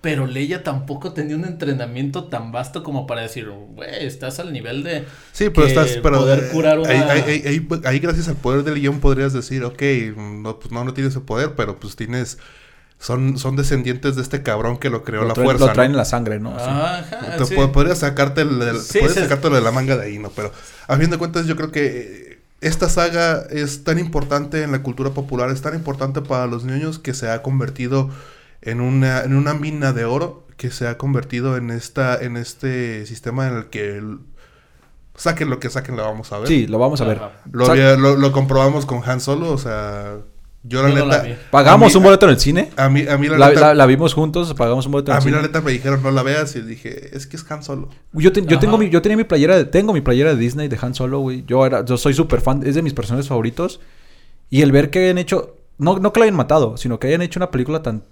Pero 0.00 0.26
Leia 0.26 0.64
tampoco 0.64 1.12
tenía 1.12 1.36
un 1.36 1.44
entrenamiento 1.44 2.24
tan 2.24 2.50
vasto 2.50 2.82
como 2.82 3.06
para 3.06 3.22
decir, 3.22 3.48
güey, 3.48 4.04
estás 4.04 4.40
al 4.40 4.52
nivel 4.52 4.82
de 4.82 5.04
Sí, 5.30 5.48
pero 5.50 5.64
estás, 5.68 5.96
pero 6.02 6.18
poder 6.18 6.40
eh, 6.40 6.48
curar 6.52 6.80
una... 6.80 6.90
ahí, 6.90 6.98
ahí- 7.08 7.22
ahí- 7.28 7.42
ahí- 7.70 7.80
ahí 7.84 7.98
gracias 8.00 8.26
al 8.26 8.34
poder 8.34 8.64
del 8.64 8.80
guion 8.80 8.98
podrías 8.98 9.32
decir, 9.32 9.62
ok, 9.62 9.80
no, 10.16 10.58
pues 10.58 10.72
no, 10.72 10.82
no 10.82 10.92
tienes 10.92 11.12
ese 11.12 11.20
poder, 11.20 11.52
pero 11.54 11.78
pues 11.78 11.94
tienes, 11.94 12.38
son, 13.02 13.36
son 13.36 13.56
descendientes 13.56 14.14
de 14.14 14.22
este 14.22 14.42
cabrón 14.44 14.78
que 14.78 14.88
lo 14.88 15.02
creó 15.02 15.22
lo, 15.22 15.28
la 15.28 15.34
traen, 15.34 15.46
fuerza. 15.48 15.66
lo 15.66 15.72
traen 15.72 15.90
¿no? 15.90 15.94
en 15.94 15.98
la 15.98 16.04
sangre, 16.04 16.38
¿no? 16.38 16.54
Ajá, 16.56 17.36
Te 17.36 17.44
sí. 17.46 17.54
po- 17.56 17.72
podrías 17.72 17.98
sacarte 17.98 18.42
el- 18.42 18.62
el- 18.62 18.80
Sí, 18.80 19.00
sacártelo 19.08 19.56
de 19.56 19.60
la 19.60 19.72
manga 19.72 19.96
de 19.96 20.06
ahí, 20.06 20.18
¿no? 20.18 20.30
Pero 20.30 20.52
a 20.86 20.96
fin 20.96 21.10
de 21.10 21.18
cuentas 21.18 21.46
yo 21.46 21.56
creo 21.56 21.72
que 21.72 21.86
eh, 21.86 22.38
esta 22.60 22.88
saga 22.88 23.42
es 23.50 23.82
tan 23.82 23.98
importante 23.98 24.62
en 24.62 24.70
la 24.70 24.82
cultura 24.82 25.10
popular, 25.10 25.50
es 25.50 25.62
tan 25.62 25.74
importante 25.74 26.20
para 26.22 26.46
los 26.46 26.64
niños 26.64 27.00
que 27.00 27.12
se 27.12 27.28
ha 27.28 27.42
convertido 27.42 28.08
en 28.60 28.80
una, 28.80 29.22
en 29.22 29.34
una 29.34 29.54
mina 29.54 29.92
de 29.92 30.04
oro, 30.04 30.46
que 30.56 30.70
se 30.70 30.86
ha 30.86 30.96
convertido 30.96 31.56
en 31.56 31.70
esta, 31.72 32.16
en 32.22 32.36
este 32.36 33.04
sistema 33.06 33.48
en 33.48 33.56
el 33.56 33.66
que 33.66 33.96
el- 33.98 34.20
saquen 35.16 35.50
lo 35.50 35.58
que 35.58 35.70
saquen, 35.70 35.96
lo 35.96 36.04
vamos 36.04 36.30
a 36.32 36.38
ver. 36.38 36.46
Sí, 36.48 36.66
lo 36.68 36.78
vamos 36.78 37.00
a 37.00 37.04
ver. 37.04 37.16
Ajá. 37.18 37.32
Lo, 37.50 37.66
Sa- 37.66 37.72
había- 37.72 37.96
lo, 37.96 38.14
lo 38.16 38.30
comprobamos 38.30 38.86
con 38.86 39.02
Han 39.04 39.20
Solo, 39.20 39.50
o 39.50 39.58
sea, 39.58 40.18
yo 40.64 40.82
la 40.82 40.88
Yo 40.90 40.94
no 40.96 41.06
la 41.06 41.22
neta... 41.22 41.38
Pagamos 41.50 41.90
a 41.90 41.94
mí- 41.94 41.96
un 41.98 42.02
boleto 42.04 42.26
en 42.26 42.30
el 42.32 42.38
cine. 42.40 42.70
A 42.76 42.88
mí, 42.88 43.04
a 43.08 43.18
mí 43.18 43.28
la, 43.28 43.38
La, 43.38 43.48
neta... 43.48 43.60
la- 43.60 43.74
la 43.74 43.86
vimos 43.86 44.14
juntos, 44.14 44.54
pagamos 44.54 44.86
un 44.86 44.92
boleto 44.92 45.10
en 45.10 45.16
a 45.16 45.18
el 45.18 45.24
mí 45.24 45.30
cine. 45.30 45.42
la 45.42 45.46
neta 45.48 45.60
me 45.60 45.72
dijeron 45.72 46.02
no 46.02 46.10
la 46.10 46.22
veas 46.22 46.54
y 46.56 46.60
dije, 46.62 47.16
es 47.16 47.26
que 47.26 47.36
es 47.36 47.50
Han 47.50 47.62
Solo. 47.62 47.88
Yo, 48.12 48.32
te- 48.32 48.44
yo 48.46 48.58
tengo 48.58 48.78
mi, 48.78 48.88
yo 48.90 49.02
tenía 49.02 49.16
mi 49.16 49.24
playera 49.24 49.56
de, 49.56 49.64
tengo 49.64 49.92
mi 49.92 50.00
playera 50.00 50.30
de 50.34 50.36
Disney 50.40 50.68
de 50.68 50.78
Han 50.80 50.94
Solo, 50.94 51.18
güey. 51.20 51.44
Yo 51.46 51.66
era, 51.66 51.84
yo 51.84 51.96
soy 51.96 52.14
súper 52.14 52.40
fan, 52.40 52.62
es 52.66 52.74
de 52.74 52.82
mis 52.82 52.94
personajes 52.94 53.28
favoritos. 53.28 53.80
Y 54.50 54.62
el 54.62 54.70
ver 54.70 54.90
que 54.90 55.00
hayan 55.04 55.18
hecho, 55.18 55.56
no, 55.78 55.98
no 55.98 56.12
que 56.12 56.20
lo 56.20 56.24
hayan 56.24 56.36
matado, 56.36 56.76
sino 56.76 56.98
que 57.00 57.08
hayan 57.08 57.22
hecho 57.22 57.38
una 57.40 57.50
película 57.50 57.82
tan 57.82 58.02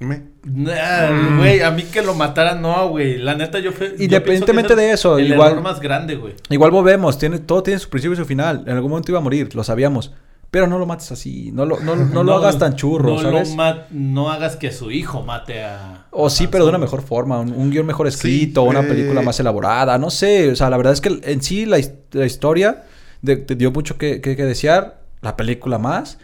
Me- 0.00 0.22
Nah, 0.44 1.36
Güey, 1.38 1.60
a 1.62 1.70
mí 1.70 1.82
que 1.84 2.02
lo 2.02 2.14
mataran, 2.14 2.60
no, 2.62 2.88
güey. 2.88 3.18
La 3.18 3.34
neta, 3.34 3.58
yo 3.58 3.70
yo 3.72 3.86
Independientemente 3.98 4.74
que 4.74 4.80
de 4.80 4.88
es 4.88 5.00
eso, 5.00 5.18
el 5.18 5.32
igual- 5.32 5.52
error 5.52 5.62
más 5.62 5.80
grande, 5.80 6.16
güey. 6.16 6.34
Igual 6.50 6.70
volvemos, 6.70 7.18
tiene, 7.18 7.38
todo 7.38 7.62
tiene 7.62 7.78
su 7.78 7.88
principio 7.88 8.14
y 8.14 8.16
su 8.16 8.24
final. 8.24 8.64
En 8.66 8.74
algún 8.74 8.90
momento 8.90 9.10
iba 9.12 9.18
a 9.18 9.22
morir, 9.22 9.54
lo 9.54 9.62
sabíamos. 9.64 10.12
Pero 10.54 10.68
no 10.68 10.78
lo 10.78 10.86
mates 10.86 11.10
así, 11.10 11.50
no 11.52 11.66
lo, 11.66 11.80
no, 11.80 11.96
no 12.14 12.22
lo 12.22 12.36
hagas 12.36 12.58
tan 12.60 12.76
churro, 12.76 13.14
no 13.16 13.18
¿sabes? 13.20 13.56
Lo 13.56 13.74
no 13.90 14.30
hagas 14.30 14.54
que 14.54 14.70
su 14.70 14.92
hijo 14.92 15.24
mate 15.24 15.64
a. 15.64 16.06
O 16.12 16.30
sí, 16.30 16.44
a 16.44 16.50
pero 16.52 16.62
de 16.62 16.68
una 16.70 16.78
mejor 16.78 17.02
forma, 17.02 17.40
un, 17.40 17.52
un 17.52 17.70
guion 17.72 17.84
mejor 17.84 18.06
escrito, 18.06 18.62
Sí, 18.62 18.68
una 18.68 18.82
eh. 18.82 18.84
película 18.84 19.20
más 19.20 19.40
elaborada, 19.40 19.98
no 19.98 20.10
sé, 20.10 20.52
o 20.52 20.54
sea, 20.54 20.70
la 20.70 20.76
verdad 20.76 20.92
es 20.92 21.00
que 21.00 21.18
en 21.24 21.42
sí 21.42 21.66
la, 21.66 21.78
la 22.12 22.24
historia 22.24 22.84
de- 23.20 23.36
te 23.38 23.56
dio 23.56 23.72
mucho 23.72 23.98
que, 23.98 24.20
que- 24.20 24.36
que 24.36 24.44
desear, 24.44 25.02
la 25.22 25.36
película 25.36 25.78
más, 25.78 26.18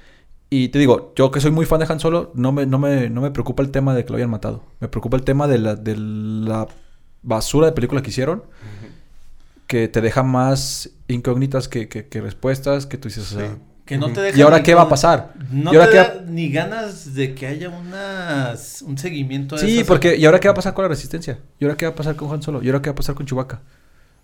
y 0.48 0.68
te 0.68 0.78
digo, 0.78 1.12
yo 1.16 1.32
que 1.32 1.40
soy 1.40 1.50
muy 1.50 1.66
fan 1.66 1.80
de 1.80 1.86
Han 1.88 1.98
Solo, 1.98 2.30
no 2.34 2.52
me, 2.52 2.66
no 2.66 2.78
me, 2.78 3.10
no 3.10 3.22
me 3.22 3.32
preocupa 3.32 3.64
el 3.64 3.72
tema 3.72 3.96
de 3.96 4.04
que 4.04 4.10
lo 4.10 4.16
hayan 4.18 4.30
matado, 4.30 4.62
me 4.78 4.86
preocupa 4.86 5.16
el 5.16 5.24
tema 5.24 5.48
de 5.48 5.58
la, 5.58 5.74
de 5.74 5.96
la 5.96 6.68
basura 7.24 7.66
de 7.66 7.72
película 7.72 8.00
que 8.00 8.10
hicieron, 8.10 8.44
que 9.66 9.88
te 9.88 10.00
deja 10.00 10.22
más 10.22 10.90
incógnitas 11.08 11.66
que, 11.66 11.88
que- 11.88 12.06
que 12.06 12.20
respuestas, 12.20 12.86
que 12.86 12.96
tú 12.96 13.08
dices, 13.08 13.32
o 13.32 13.38
sea. 13.40 13.58
Que 13.90 13.98
no 13.98 14.06
te 14.06 14.12
Ujú. 14.12 14.20
deja 14.20 14.38
¿y 14.38 14.42
ahora 14.42 14.62
qué 14.62 14.72
va 14.72 14.82
a 14.82 14.88
pasar? 14.88 15.34
No 15.50 15.72
¿Y 15.72 15.76
ahora 15.76 15.86
te 15.86 15.90
qué 15.90 15.96
da 15.98 16.14
va- 16.14 16.20
ni 16.28 16.48
ganas 16.52 17.12
de 17.12 17.34
que 17.34 17.46
haya 17.48 17.68
unas, 17.68 18.82
un 18.82 18.96
seguimiento 18.96 19.56
de 19.56 19.62
Sí, 19.66 19.82
porque 19.82 20.16
¿y 20.16 20.24
ahora 20.26 20.38
qué 20.38 20.46
va 20.46 20.52
a 20.52 20.54
pasar 20.54 20.74
con 20.74 20.84
la 20.84 20.88
resistencia? 20.90 21.40
¿Y 21.58 21.64
ahora 21.64 21.76
qué 21.76 21.86
va 21.86 21.90
a 21.90 21.94
pasar 21.96 22.14
con 22.14 22.30
Han 22.32 22.40
Solo? 22.40 22.62
¿Y 22.62 22.68
ahora 22.68 22.80
qué 22.80 22.90
va 22.90 22.92
a 22.92 22.94
pasar 22.94 23.16
con 23.16 23.26
Chewbacca? 23.26 23.62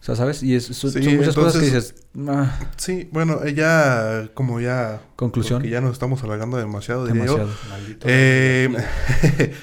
O 0.01 0.05
sea, 0.05 0.15
¿sabes? 0.15 0.41
Y 0.45 0.55
es, 0.55 0.67
son, 0.67 0.93
Sí, 0.93 1.03
son 1.03 1.17
muchas 1.17 1.35
cosas 1.35 1.55
que 1.59 1.65
dices, 1.67 1.95
ah, 2.29 2.57
Sí, 2.77 3.09
bueno, 3.11 3.41
ella 3.45 4.29
como 4.35 4.61
ya... 4.61 5.01
conclusión. 5.17 5.59
Porque 5.63 5.71
ya 5.71 5.81
nos 5.81 5.95
estamos 5.95 6.23
alargando 6.23 6.59
demasiado, 6.59 7.05
diría 7.07 7.23
Demasiado. 7.25 7.51
yo. 7.51 7.69
Maldito. 7.71 8.07
Eh, 8.09 8.69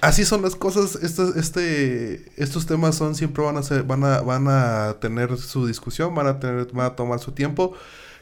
así 0.00 0.24
son 0.24 0.42
las 0.42 0.56
cosas. 0.56 0.96
Estos, 0.96 1.36
este, 1.36 2.30
estos 2.42 2.66
temas 2.66 2.96
son 2.96 3.14
siempre 3.14 3.42
van 3.44 3.56
a 3.56 3.62
ser, 3.62 3.82
van 3.84 4.04
a, 4.04 4.20
van 4.20 4.46
a 4.48 4.96
tener 5.00 5.36
su 5.38 5.66
discusión, 5.66 6.14
van 6.14 6.26
a 6.26 6.38
tener, 6.40 6.66
van 6.72 6.86
a 6.86 6.96
tomar 6.96 7.18
su 7.20 7.32
tiempo. 7.32 7.74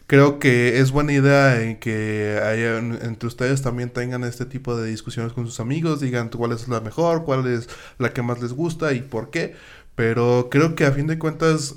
Creo 0.09 0.39
que 0.39 0.79
es 0.81 0.91
buena 0.91 1.13
idea 1.13 1.61
en 1.63 1.79
que 1.79 2.41
haya, 2.43 2.79
entre 2.79 3.27
ustedes 3.27 3.61
también 3.61 3.91
tengan 3.91 4.25
este 4.25 4.47
tipo 4.47 4.75
de 4.75 4.89
discusiones 4.89 5.35
con 5.35 5.45
sus 5.45 5.61
amigos, 5.61 6.01
digan 6.01 6.31
cuál 6.31 6.53
es 6.53 6.67
la 6.67 6.81
mejor, 6.81 7.25
cuál 7.27 7.47
es 7.47 7.69
la 7.99 8.15
que 8.15 8.23
más 8.23 8.41
les 8.41 8.55
gusta 8.55 8.95
y 8.95 9.03
por 9.03 9.29
qué. 9.29 9.55
Pero 9.97 10.49
creo 10.51 10.75
que 10.75 10.87
a 10.87 10.93
fin 10.93 11.09
de 11.09 11.19
cuentas 11.19 11.75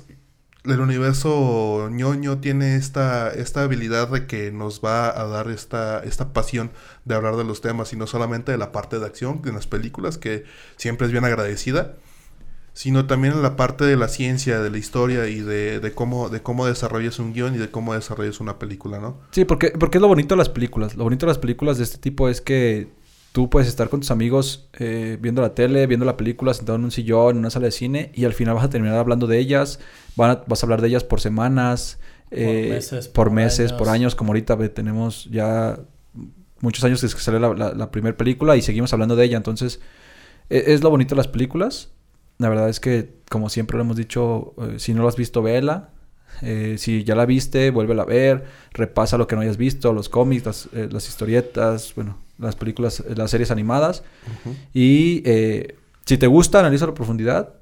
el 0.64 0.80
universo 0.80 1.90
ñoño 1.90 2.38
tiene 2.38 2.76
esta, 2.76 3.30
esta 3.30 3.64
habilidad 3.64 4.08
de 4.08 4.26
que 4.26 4.50
nos 4.50 4.80
va 4.82 5.08
a 5.10 5.26
dar 5.26 5.50
esta, 5.50 6.02
esta 6.02 6.32
pasión 6.32 6.70
de 7.04 7.14
hablar 7.14 7.36
de 7.36 7.44
los 7.44 7.60
temas 7.60 7.92
y 7.92 7.96
no 7.96 8.06
solamente 8.06 8.52
de 8.52 8.58
la 8.58 8.72
parte 8.72 8.98
de 8.98 9.04
acción 9.04 9.42
en 9.44 9.56
las 9.56 9.66
películas, 9.66 10.16
que 10.16 10.44
siempre 10.76 11.06
es 11.06 11.12
bien 11.12 11.26
agradecida, 11.26 11.96
sino 12.74 13.06
también 13.06 13.34
en 13.34 13.42
la 13.42 13.54
parte 13.56 13.84
de 13.84 13.96
la 13.96 14.08
ciencia, 14.08 14.60
de 14.60 14.70
la 14.70 14.78
historia 14.78 15.28
y 15.28 15.40
de, 15.40 15.78
de 15.80 15.92
cómo, 15.92 16.28
de 16.30 16.40
cómo 16.42 16.66
desarrollas 16.66 17.18
un 17.18 17.32
guion 17.32 17.54
y 17.54 17.58
de 17.58 17.70
cómo 17.70 17.94
desarrollas 17.94 18.40
una 18.40 18.58
película, 18.58 18.98
¿no? 18.98 19.18
Sí, 19.30 19.44
porque, 19.44 19.70
porque 19.78 19.98
es 19.98 20.02
lo 20.02 20.08
bonito 20.08 20.34
de 20.34 20.38
las 20.38 20.48
películas. 20.48 20.96
Lo 20.96 21.04
bonito 21.04 21.26
de 21.26 21.30
las 21.30 21.38
películas 21.38 21.76
de 21.78 21.84
este 21.84 21.98
tipo 21.98 22.28
es 22.28 22.40
que 22.40 22.88
tú 23.32 23.48
puedes 23.50 23.68
estar 23.68 23.88
con 23.88 24.00
tus 24.00 24.10
amigos 24.10 24.68
eh, 24.78 25.18
viendo 25.20 25.42
la 25.42 25.54
tele, 25.54 25.86
viendo 25.86 26.04
la 26.06 26.16
película, 26.16 26.52
sentado 26.54 26.76
en 26.76 26.84
un 26.84 26.90
sillón, 26.90 27.32
en 27.32 27.38
una 27.38 27.50
sala 27.50 27.66
de 27.66 27.72
cine, 27.72 28.10
y 28.14 28.24
al 28.24 28.32
final 28.34 28.54
vas 28.54 28.64
a 28.64 28.70
terminar 28.70 28.96
hablando 28.98 29.26
de 29.26 29.38
ellas, 29.38 29.78
van 30.16 30.30
a- 30.30 30.44
vas 30.46 30.62
a 30.62 30.66
hablar 30.66 30.80
de 30.82 30.88
ellas 30.88 31.04
por 31.04 31.20
semanas, 31.20 31.98
eh, 32.30 32.68
meses, 32.70 33.08
por 33.08 33.26
por 33.28 33.32
meses, 33.34 33.70
años. 33.70 33.72
por 33.78 33.88
años, 33.88 34.14
como 34.14 34.30
ahorita 34.32 34.56
tenemos 34.70 35.26
ya 35.30 35.78
muchos 36.60 36.84
años 36.84 37.00
desde 37.00 37.16
que 37.16 37.22
salió 37.22 37.40
la, 37.40 37.52
la, 37.54 37.74
la 37.74 37.90
primera 37.90 38.16
película 38.16 38.56
y 38.56 38.62
seguimos 38.62 38.92
hablando 38.92 39.16
de 39.16 39.24
ella, 39.24 39.36
entonces 39.36 39.80
e- 40.48 40.64
es 40.68 40.82
lo 40.82 40.90
bonito 40.90 41.14
de 41.14 41.18
las 41.18 41.28
películas. 41.28 41.90
La 42.38 42.48
verdad 42.48 42.68
es 42.68 42.80
que, 42.80 43.14
como 43.30 43.48
siempre 43.48 43.76
lo 43.76 43.84
hemos 43.84 43.96
dicho, 43.96 44.54
eh, 44.58 44.78
si 44.78 44.94
no 44.94 45.02
lo 45.02 45.08
has 45.08 45.16
visto, 45.16 45.42
vela. 45.42 45.90
Eh, 46.40 46.76
si 46.78 47.04
ya 47.04 47.14
la 47.14 47.26
viste, 47.26 47.70
vuélvela 47.70 48.02
a 48.02 48.06
ver. 48.06 48.44
Repasa 48.72 49.18
lo 49.18 49.26
que 49.26 49.36
no 49.36 49.42
hayas 49.42 49.56
visto, 49.56 49.92
los 49.92 50.08
cómics, 50.08 50.46
las, 50.46 50.68
eh, 50.72 50.88
las 50.90 51.08
historietas, 51.08 51.94
bueno, 51.94 52.16
las 52.38 52.56
películas, 52.56 53.00
eh, 53.00 53.14
las 53.14 53.30
series 53.30 53.50
animadas. 53.50 54.02
Y 54.72 55.22
eh, 55.24 55.76
si 56.04 56.18
te 56.18 56.26
gusta, 56.26 56.60
analiza 56.60 56.86
a 56.86 56.94
profundidad. 56.94 57.54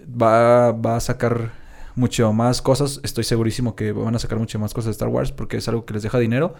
Va, 0.00 0.72
va 0.72 0.96
a 0.96 1.00
sacar 1.00 1.52
mucho 1.96 2.32
más 2.32 2.62
cosas. 2.62 3.00
Estoy 3.02 3.24
segurísimo 3.24 3.74
que 3.74 3.92
van 3.92 4.14
a 4.14 4.18
sacar 4.18 4.38
mucho 4.38 4.58
más 4.58 4.72
cosas 4.72 4.86
de 4.86 4.92
Star 4.92 5.08
Wars 5.08 5.32
porque 5.32 5.56
es 5.56 5.68
algo 5.68 5.84
que 5.84 5.94
les 5.94 6.02
deja 6.02 6.18
dinero. 6.18 6.54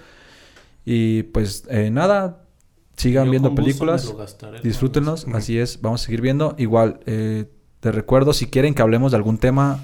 Y 0.85 1.23
pues 1.25 1.65
eh, 1.71 1.91
nada, 1.91 2.45
sigan 2.97 3.27
Yo 3.27 3.31
viendo 3.31 3.55
películas. 3.55 4.13
gastaré, 4.17 4.61
Disfrútenlos, 4.61 5.27
así 5.33 5.59
es, 5.59 5.81
vamos 5.81 6.03
a 6.03 6.05
seguir 6.07 6.21
viendo. 6.23 6.55
Igual, 6.59 7.01
eh, 7.07 7.45
te 7.81 7.93
recuerdo, 7.93 8.33
si 8.33 8.47
quieren 8.47 8.75
que 8.75 8.83
hablemos 8.83 9.13
de 9.13 9.17
algún 9.17 9.39
tema 9.39 9.81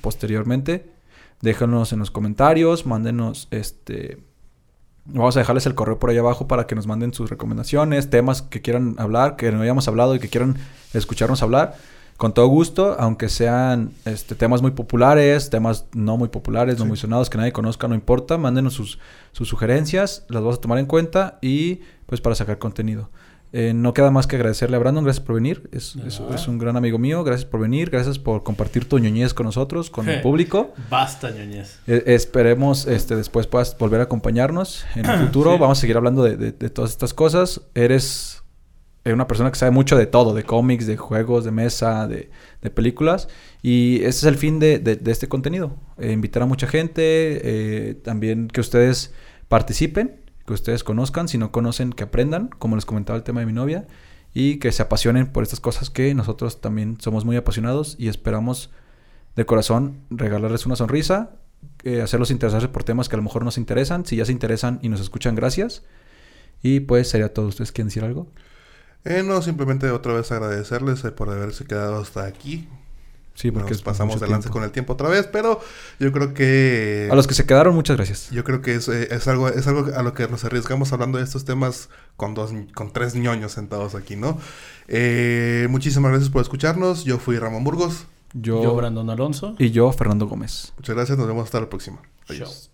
posteriormente, 0.00 0.86
déjanos 1.40 1.92
en 1.92 1.98
los 1.98 2.10
comentarios, 2.10 2.86
mándenos 2.86 3.48
este... 3.50 4.18
Vamos 5.06 5.36
a 5.36 5.40
dejarles 5.40 5.66
el 5.66 5.74
correo 5.74 5.98
por 5.98 6.08
ahí 6.08 6.16
abajo 6.16 6.48
para 6.48 6.66
que 6.66 6.74
nos 6.74 6.86
manden 6.86 7.12
sus 7.12 7.28
recomendaciones, 7.28 8.08
temas 8.08 8.40
que 8.40 8.62
quieran 8.62 8.94
hablar, 8.96 9.36
que 9.36 9.52
no 9.52 9.60
hayamos 9.60 9.86
hablado 9.86 10.14
y 10.14 10.18
que 10.18 10.30
quieran 10.30 10.56
escucharnos 10.94 11.42
hablar. 11.42 11.76
Con 12.16 12.32
todo 12.32 12.46
gusto, 12.46 12.96
aunque 12.98 13.28
sean 13.28 13.92
este, 14.06 14.34
temas 14.34 14.62
muy 14.62 14.70
populares, 14.70 15.50
temas 15.50 15.84
no 15.92 16.16
muy 16.16 16.28
populares, 16.28 16.78
no 16.78 16.86
muy 16.86 16.96
sonados, 16.96 17.28
que 17.28 17.36
nadie 17.36 17.52
conozca, 17.52 17.86
no 17.86 17.94
importa. 17.94 18.38
Mándenos 18.38 18.72
sus, 18.72 18.98
sus 19.32 19.46
sugerencias, 19.46 20.24
las 20.28 20.40
vamos 20.40 20.56
a 20.56 20.60
tomar 20.62 20.78
en 20.78 20.86
cuenta 20.86 21.38
y 21.42 21.80
pues 22.06 22.22
para 22.22 22.34
sacar 22.34 22.58
contenido. 22.58 23.10
Eh, 23.56 23.72
no 23.72 23.94
queda 23.94 24.10
más 24.10 24.26
que 24.26 24.34
agradecerle 24.34 24.74
a 24.74 24.80
Brandon, 24.80 25.04
gracias 25.04 25.24
por 25.24 25.36
venir. 25.36 25.68
Es, 25.70 25.94
un 26.48 26.58
gran 26.58 26.76
amigo 26.76 26.98
mío, 26.98 27.22
gracias 27.22 27.48
por 27.48 27.60
venir, 27.60 27.88
gracias 27.88 28.18
por 28.18 28.42
compartir 28.42 28.88
tu 28.88 28.98
ñoñez 28.98 29.32
con 29.32 29.46
nosotros, 29.46 29.90
con 29.90 30.08
el 30.08 30.20
público. 30.22 30.74
Basta, 30.90 31.30
ñoñez. 31.30 31.78
Eh, 31.86 32.02
esperemos 32.06 32.88
este, 32.88 33.14
después 33.14 33.46
puedas 33.46 33.78
volver 33.78 34.00
a 34.00 34.04
acompañarnos 34.04 34.84
en 34.96 35.06
el 35.08 35.18
futuro. 35.26 35.52
Sí. 35.52 35.58
Vamos 35.60 35.78
a 35.78 35.80
seguir 35.80 35.96
hablando 35.96 36.24
de, 36.24 36.36
de- 36.36 36.50
de 36.50 36.68
todas 36.70 36.90
estas 36.90 37.14
cosas. 37.14 37.60
Eres 37.76 38.42
eh, 39.04 39.12
una 39.12 39.28
persona 39.28 39.52
que 39.52 39.58
sabe 39.58 39.70
mucho 39.70 39.96
de 39.96 40.06
todo, 40.06 40.34
de 40.34 40.42
cómics, 40.42 40.88
de 40.88 40.96
juegos, 40.96 41.44
de 41.44 41.52
mesa, 41.52 42.08
de, 42.08 42.30
de 42.60 42.70
películas. 42.70 43.28
Y 43.62 43.98
ese 43.98 44.08
es 44.08 44.24
el 44.24 44.34
fin 44.36 44.58
de, 44.58 44.80
de- 44.80 44.96
de 44.96 45.12
este 45.12 45.28
contenido. 45.28 45.76
Eh, 45.98 46.10
invitar 46.10 46.42
a 46.42 46.46
mucha 46.46 46.66
gente, 46.66 47.02
eh, 47.04 47.94
también 48.02 48.48
que 48.48 48.60
ustedes 48.60 49.12
participen, 49.46 50.23
que 50.46 50.52
ustedes 50.52 50.84
conozcan, 50.84 51.28
si 51.28 51.38
no 51.38 51.52
conocen, 51.52 51.92
que 51.92 52.04
aprendan, 52.04 52.50
como 52.58 52.76
les 52.76 52.84
comentaba 52.84 53.16
el 53.16 53.22
tema 53.22 53.40
de 53.40 53.46
mi 53.46 53.52
novia, 53.52 53.86
y 54.34 54.58
que 54.58 54.72
se 54.72 54.82
apasionen 54.82 55.32
por 55.32 55.42
estas 55.42 55.60
cosas 55.60 55.90
que 55.90 56.12
nosotros 56.14 56.60
también 56.60 57.00
somos 57.00 57.24
muy 57.24 57.36
apasionados 57.36 57.96
y 57.98 58.08
esperamos 58.08 58.70
de 59.36 59.46
corazón 59.46 60.00
regalarles 60.10 60.66
una 60.66 60.76
sonrisa, 60.76 61.36
eh, 61.84 62.02
hacerlos 62.02 62.30
interesarse 62.30 62.68
por 62.68 62.84
temas 62.84 63.08
que 63.08 63.16
a 63.16 63.18
lo 63.18 63.22
mejor 63.22 63.44
nos 63.44 63.58
interesan. 63.58 64.04
Si 64.04 64.16
ya 64.16 64.24
se 64.24 64.32
interesan 64.32 64.80
y 64.82 64.88
nos 64.88 65.00
escuchan, 65.00 65.34
gracias. 65.34 65.82
Y 66.62 66.80
pues 66.80 67.08
sería 67.08 67.32
todo. 67.32 67.46
¿Ustedes 67.46 67.72
quieren 67.72 67.88
decir 67.88 68.04
algo? 68.04 68.28
Eh, 69.04 69.22
no, 69.22 69.42
simplemente 69.42 69.90
otra 69.90 70.14
vez 70.14 70.32
agradecerles 70.32 71.04
eh, 71.04 71.12
por 71.12 71.30
haberse 71.30 71.64
quedado 71.64 72.00
hasta 72.00 72.24
aquí. 72.24 72.68
Sí, 73.34 73.50
porque 73.50 73.72
Nos 73.72 73.82
pasamos 73.82 74.20
de 74.20 74.50
con 74.50 74.62
el 74.62 74.70
tiempo 74.70 74.92
otra 74.92 75.08
vez, 75.08 75.26
pero 75.26 75.60
yo 75.98 76.12
creo 76.12 76.34
que... 76.34 77.08
A 77.10 77.16
los 77.16 77.26
que 77.26 77.34
se 77.34 77.44
quedaron, 77.44 77.74
muchas 77.74 77.96
gracias. 77.96 78.30
Yo 78.30 78.44
creo 78.44 78.62
que 78.62 78.76
es, 78.76 78.88
eh, 78.88 79.08
es 79.10 79.26
algo 79.26 79.48
es 79.48 79.66
algo 79.66 79.90
a 79.94 80.02
lo 80.02 80.14
que 80.14 80.28
nos 80.28 80.44
arriesgamos 80.44 80.92
hablando 80.92 81.18
de 81.18 81.24
estos 81.24 81.44
temas 81.44 81.88
con 82.16 82.34
dos 82.34 82.52
con 82.74 82.92
tres 82.92 83.16
ñoños 83.16 83.52
sentados 83.52 83.96
aquí, 83.96 84.14
¿no? 84.14 84.38
Eh, 84.86 85.66
muchísimas 85.68 86.12
gracias 86.12 86.30
por 86.30 86.42
escucharnos. 86.42 87.04
Yo 87.04 87.18
fui 87.18 87.36
Ramón 87.38 87.64
Burgos. 87.64 88.06
Yo, 88.34 88.62
Yo, 88.62 88.74
Brandon 88.74 89.10
Alonso. 89.10 89.54
y 89.58 89.70
yo, 89.70 89.90
Fernando 89.92 90.26
Gómez. 90.26 90.72
Muchas 90.76 90.94
gracias. 90.94 91.18
Nos 91.18 91.26
vemos 91.26 91.44
hasta 91.44 91.60
la 91.60 91.68
próxima. 91.68 92.00
Adiós. 92.28 92.70